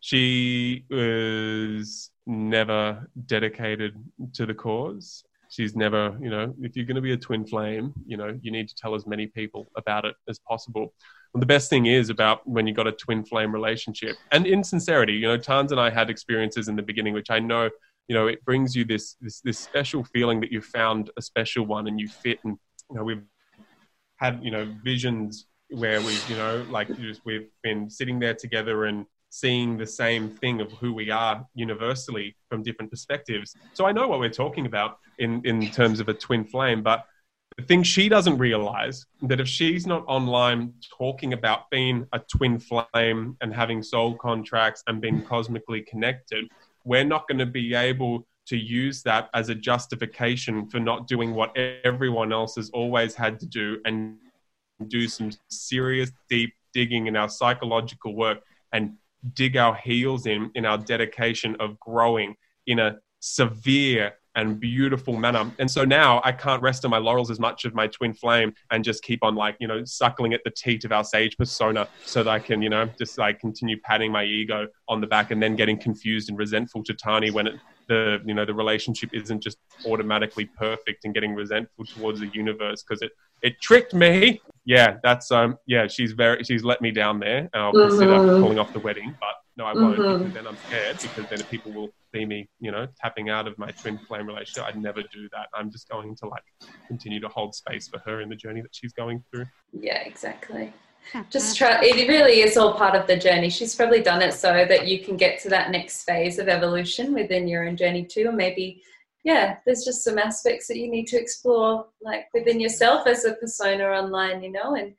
she 0.00 0.84
was 0.90 2.10
never 2.26 3.08
dedicated 3.26 3.94
to 4.32 4.46
the 4.46 4.54
cause. 4.54 5.22
She's 5.48 5.76
never, 5.76 6.16
you 6.20 6.30
know, 6.30 6.54
if 6.60 6.76
you're 6.76 6.86
going 6.86 6.96
to 6.96 7.00
be 7.00 7.12
a 7.12 7.16
twin 7.16 7.46
flame, 7.46 7.92
you 8.06 8.16
know, 8.16 8.38
you 8.42 8.50
need 8.50 8.68
to 8.68 8.74
tell 8.74 8.94
as 8.94 9.06
many 9.06 9.26
people 9.26 9.68
about 9.76 10.04
it 10.04 10.16
as 10.28 10.38
possible. 10.40 10.92
And 11.34 11.42
the 11.42 11.46
best 11.46 11.70
thing 11.70 11.86
is 11.86 12.10
about 12.10 12.46
when 12.46 12.66
you 12.66 12.74
got 12.74 12.86
a 12.86 12.92
twin 12.92 13.24
flame 13.24 13.52
relationship 13.52 14.16
and 14.32 14.46
in 14.46 14.64
sincerity, 14.64 15.12
you 15.12 15.28
know, 15.28 15.36
Tans 15.36 15.70
and 15.70 15.80
I 15.80 15.90
had 15.90 16.10
experiences 16.10 16.68
in 16.68 16.76
the 16.76 16.82
beginning, 16.82 17.14
which 17.14 17.30
I 17.30 17.38
know, 17.38 17.70
you 18.08 18.14
know, 18.14 18.26
it 18.26 18.44
brings 18.44 18.74
you 18.74 18.84
this, 18.84 19.16
this, 19.20 19.40
this 19.40 19.58
special 19.58 20.04
feeling 20.04 20.40
that 20.40 20.50
you 20.50 20.60
found 20.60 21.10
a 21.16 21.22
special 21.22 21.66
one 21.66 21.86
and 21.86 22.00
you 22.00 22.08
fit. 22.08 22.38
And, 22.44 22.58
you 22.90 22.96
know, 22.96 23.04
we've 23.04 23.22
had, 24.16 24.40
you 24.42 24.50
know, 24.50 24.72
visions 24.82 25.46
where 25.70 26.00
we've 26.00 26.30
you 26.30 26.36
know 26.36 26.64
like 26.70 26.88
just, 26.98 27.22
we've 27.24 27.48
been 27.62 27.90
sitting 27.90 28.18
there 28.18 28.34
together 28.34 28.84
and 28.84 29.06
seeing 29.30 29.76
the 29.76 29.86
same 29.86 30.30
thing 30.30 30.60
of 30.60 30.70
who 30.72 30.92
we 30.94 31.10
are 31.10 31.44
universally 31.54 32.36
from 32.48 32.62
different 32.62 32.90
perspectives. 32.90 33.54
So 33.74 33.84
I 33.84 33.92
know 33.92 34.08
what 34.08 34.20
we're 34.20 34.30
talking 34.30 34.66
about 34.66 34.98
in 35.18 35.44
in 35.44 35.70
terms 35.70 36.00
of 36.00 36.08
a 36.08 36.14
twin 36.14 36.44
flame, 36.44 36.82
but 36.82 37.04
the 37.56 37.64
thing 37.64 37.82
she 37.82 38.08
doesn't 38.08 38.38
realize 38.38 39.06
that 39.22 39.40
if 39.40 39.48
she's 39.48 39.86
not 39.86 40.04
online 40.06 40.74
talking 40.98 41.32
about 41.32 41.70
being 41.70 42.06
a 42.12 42.18
twin 42.18 42.58
flame 42.58 43.36
and 43.40 43.54
having 43.54 43.82
soul 43.82 44.14
contracts 44.16 44.82
and 44.86 45.00
being 45.00 45.22
cosmically 45.22 45.80
connected, 45.82 46.44
we're 46.84 47.04
not 47.04 47.26
going 47.28 47.38
to 47.38 47.46
be 47.46 47.74
able 47.74 48.26
to 48.46 48.56
use 48.56 49.02
that 49.02 49.30
as 49.34 49.48
a 49.48 49.54
justification 49.54 50.68
for 50.68 50.78
not 50.78 51.06
doing 51.08 51.34
what 51.34 51.56
everyone 51.84 52.32
else 52.32 52.56
has 52.56 52.68
always 52.70 53.14
had 53.14 53.40
to 53.40 53.46
do 53.46 53.78
and 53.86 54.16
do 54.88 55.08
some 55.08 55.30
serious 55.48 56.10
deep 56.28 56.52
digging 56.72 57.06
in 57.06 57.16
our 57.16 57.28
psychological 57.28 58.14
work 58.14 58.38
and 58.72 58.92
dig 59.32 59.56
our 59.56 59.74
heels 59.74 60.26
in 60.26 60.50
in 60.54 60.64
our 60.64 60.78
dedication 60.78 61.56
of 61.58 61.78
growing 61.80 62.34
in 62.66 62.78
a 62.78 62.96
severe 63.20 64.12
and 64.36 64.60
beautiful 64.60 65.16
manner. 65.16 65.50
And 65.58 65.68
so 65.68 65.84
now 65.84 66.20
I 66.22 66.30
can't 66.30 66.62
rest 66.62 66.84
on 66.84 66.90
my 66.90 66.98
laurels 66.98 67.30
as 67.30 67.40
much 67.40 67.64
of 67.64 67.74
my 67.74 67.86
twin 67.86 68.12
flame 68.12 68.52
and 68.70 68.84
just 68.84 69.02
keep 69.02 69.24
on 69.24 69.34
like, 69.34 69.56
you 69.58 69.66
know, 69.66 69.82
suckling 69.84 70.34
at 70.34 70.42
the 70.44 70.50
teat 70.50 70.84
of 70.84 70.92
our 70.92 71.04
sage 71.04 71.36
persona 71.38 71.88
so 72.04 72.22
that 72.22 72.30
I 72.30 72.38
can, 72.38 72.60
you 72.60 72.68
know, 72.68 72.88
just 72.98 73.16
like 73.16 73.40
continue 73.40 73.80
patting 73.82 74.12
my 74.12 74.24
ego 74.24 74.68
on 74.88 75.00
the 75.00 75.06
back 75.06 75.30
and 75.30 75.42
then 75.42 75.56
getting 75.56 75.78
confused 75.78 76.28
and 76.28 76.38
resentful 76.38 76.84
to 76.84 76.92
Tahnee 76.92 77.32
when 77.32 77.46
it, 77.46 77.54
the, 77.88 78.20
you 78.26 78.34
know, 78.34 78.44
the 78.44 78.52
relationship 78.52 79.08
isn't 79.14 79.42
just 79.42 79.56
automatically 79.86 80.44
perfect 80.58 81.06
and 81.06 81.14
getting 81.14 81.34
resentful 81.34 81.86
towards 81.86 82.20
the 82.20 82.28
universe 82.34 82.84
because 82.86 83.00
it, 83.00 83.12
it 83.42 83.60
tricked 83.60 83.94
me. 83.94 84.40
Yeah, 84.64 84.96
that's, 85.02 85.30
um, 85.30 85.58
yeah, 85.66 85.86
she's 85.86 86.12
very, 86.12 86.42
she's 86.42 86.64
let 86.64 86.80
me 86.80 86.90
down 86.90 87.20
there. 87.20 87.48
And 87.52 87.62
I'll 87.62 87.72
consider 87.72 88.18
Mhm. 88.18 88.40
calling 88.40 88.58
off 88.58 88.72
the 88.72 88.80
wedding, 88.80 89.16
but 89.20 89.34
no, 89.56 89.64
I 89.64 89.74
won't 89.74 89.98
Mhm. 90.00 90.18
because 90.18 90.32
then 90.32 90.46
I'm 90.46 90.56
scared 90.56 90.98
because 91.00 91.24
then 91.30 91.44
people 91.44 91.72
will 91.72 91.94
see 92.12 92.24
me, 92.24 92.48
you 92.58 92.72
know, 92.72 92.88
tapping 93.00 93.30
out 93.30 93.46
of 93.46 93.56
my 93.58 93.70
twin 93.80 93.98
flame 94.08 94.26
relationship. 94.26 94.64
I'd 94.68 94.76
never 94.76 95.02
do 95.02 95.28
that. 95.32 95.48
I'm 95.54 95.70
just 95.70 95.88
going 95.88 96.16
to 96.16 96.28
like 96.28 96.42
continue 96.88 97.20
to 97.20 97.28
hold 97.28 97.54
space 97.54 97.88
for 97.88 98.00
her 98.06 98.20
in 98.20 98.28
the 98.28 98.34
journey 98.36 98.60
that 98.60 98.74
she's 98.74 98.92
going 98.92 99.24
through. 99.30 99.46
Yeah, 99.72 100.00
exactly. 100.00 100.72
Just 101.30 101.56
try, 101.56 101.78
it 101.82 102.08
really 102.08 102.40
is 102.40 102.56
all 102.56 102.74
part 102.74 102.96
of 102.96 103.06
the 103.06 103.16
journey. 103.16 103.48
She's 103.48 103.76
probably 103.76 104.02
done 104.02 104.20
it 104.20 104.34
so 104.34 104.64
that 104.64 104.88
you 104.88 104.98
can 104.98 105.16
get 105.16 105.38
to 105.42 105.48
that 105.50 105.70
next 105.70 106.02
phase 106.02 106.40
of 106.40 106.48
evolution 106.48 107.14
within 107.14 107.46
your 107.46 107.68
own 107.68 107.76
journey 107.76 108.04
too. 108.04 108.26
Or 108.26 108.32
maybe, 108.32 108.82
yeah, 109.26 109.56
there's 109.66 109.84
just 109.84 110.04
some 110.04 110.18
aspects 110.18 110.68
that 110.68 110.76
you 110.78 110.88
need 110.88 111.08
to 111.08 111.16
explore, 111.20 111.86
like 112.00 112.26
within 112.32 112.60
yourself 112.60 113.08
as 113.08 113.24
a 113.24 113.32
persona 113.34 113.82
online, 113.84 114.40
you 114.40 114.52
know, 114.52 114.76
and 114.76 114.94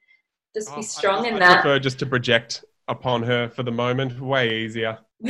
just 0.54 0.70
Oh, 0.70 0.76
be 0.76 0.80
I- 0.80 0.82
strong 0.98 1.26
I, 1.26 1.30
in 1.30 1.36
I 1.36 1.40
that. 1.40 1.62
prefer 1.62 1.80
just 1.80 1.98
to 2.00 2.06
project 2.06 2.66
upon 2.90 3.24
her 3.24 3.48
for 3.48 3.64
the 3.64 3.72
moment. 3.72 4.20
Way 4.20 4.64
easier. 4.64 4.98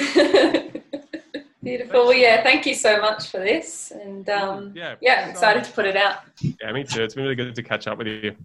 Beautiful. 1.63 2.05
Well, 2.07 2.13
yeah, 2.13 2.41
thank 2.43 2.65
you 2.65 2.73
so 2.73 2.99
much 2.99 3.29
for 3.29 3.39
this. 3.39 3.91
And 3.91 4.27
um, 4.29 4.71
yeah, 4.75 4.95
yeah, 5.01 5.27
excited 5.29 5.63
to 5.65 5.71
put 5.71 5.85
it 5.85 5.95
out. 5.97 6.19
Yeah, 6.41 6.71
me 6.71 6.83
too. 6.83 7.03
It's 7.03 7.13
been 7.13 7.23
really 7.23 7.35
good 7.35 7.53
to 7.53 7.63
catch 7.63 7.87
up 7.87 7.97
with 7.99 8.07
you. 8.07 8.35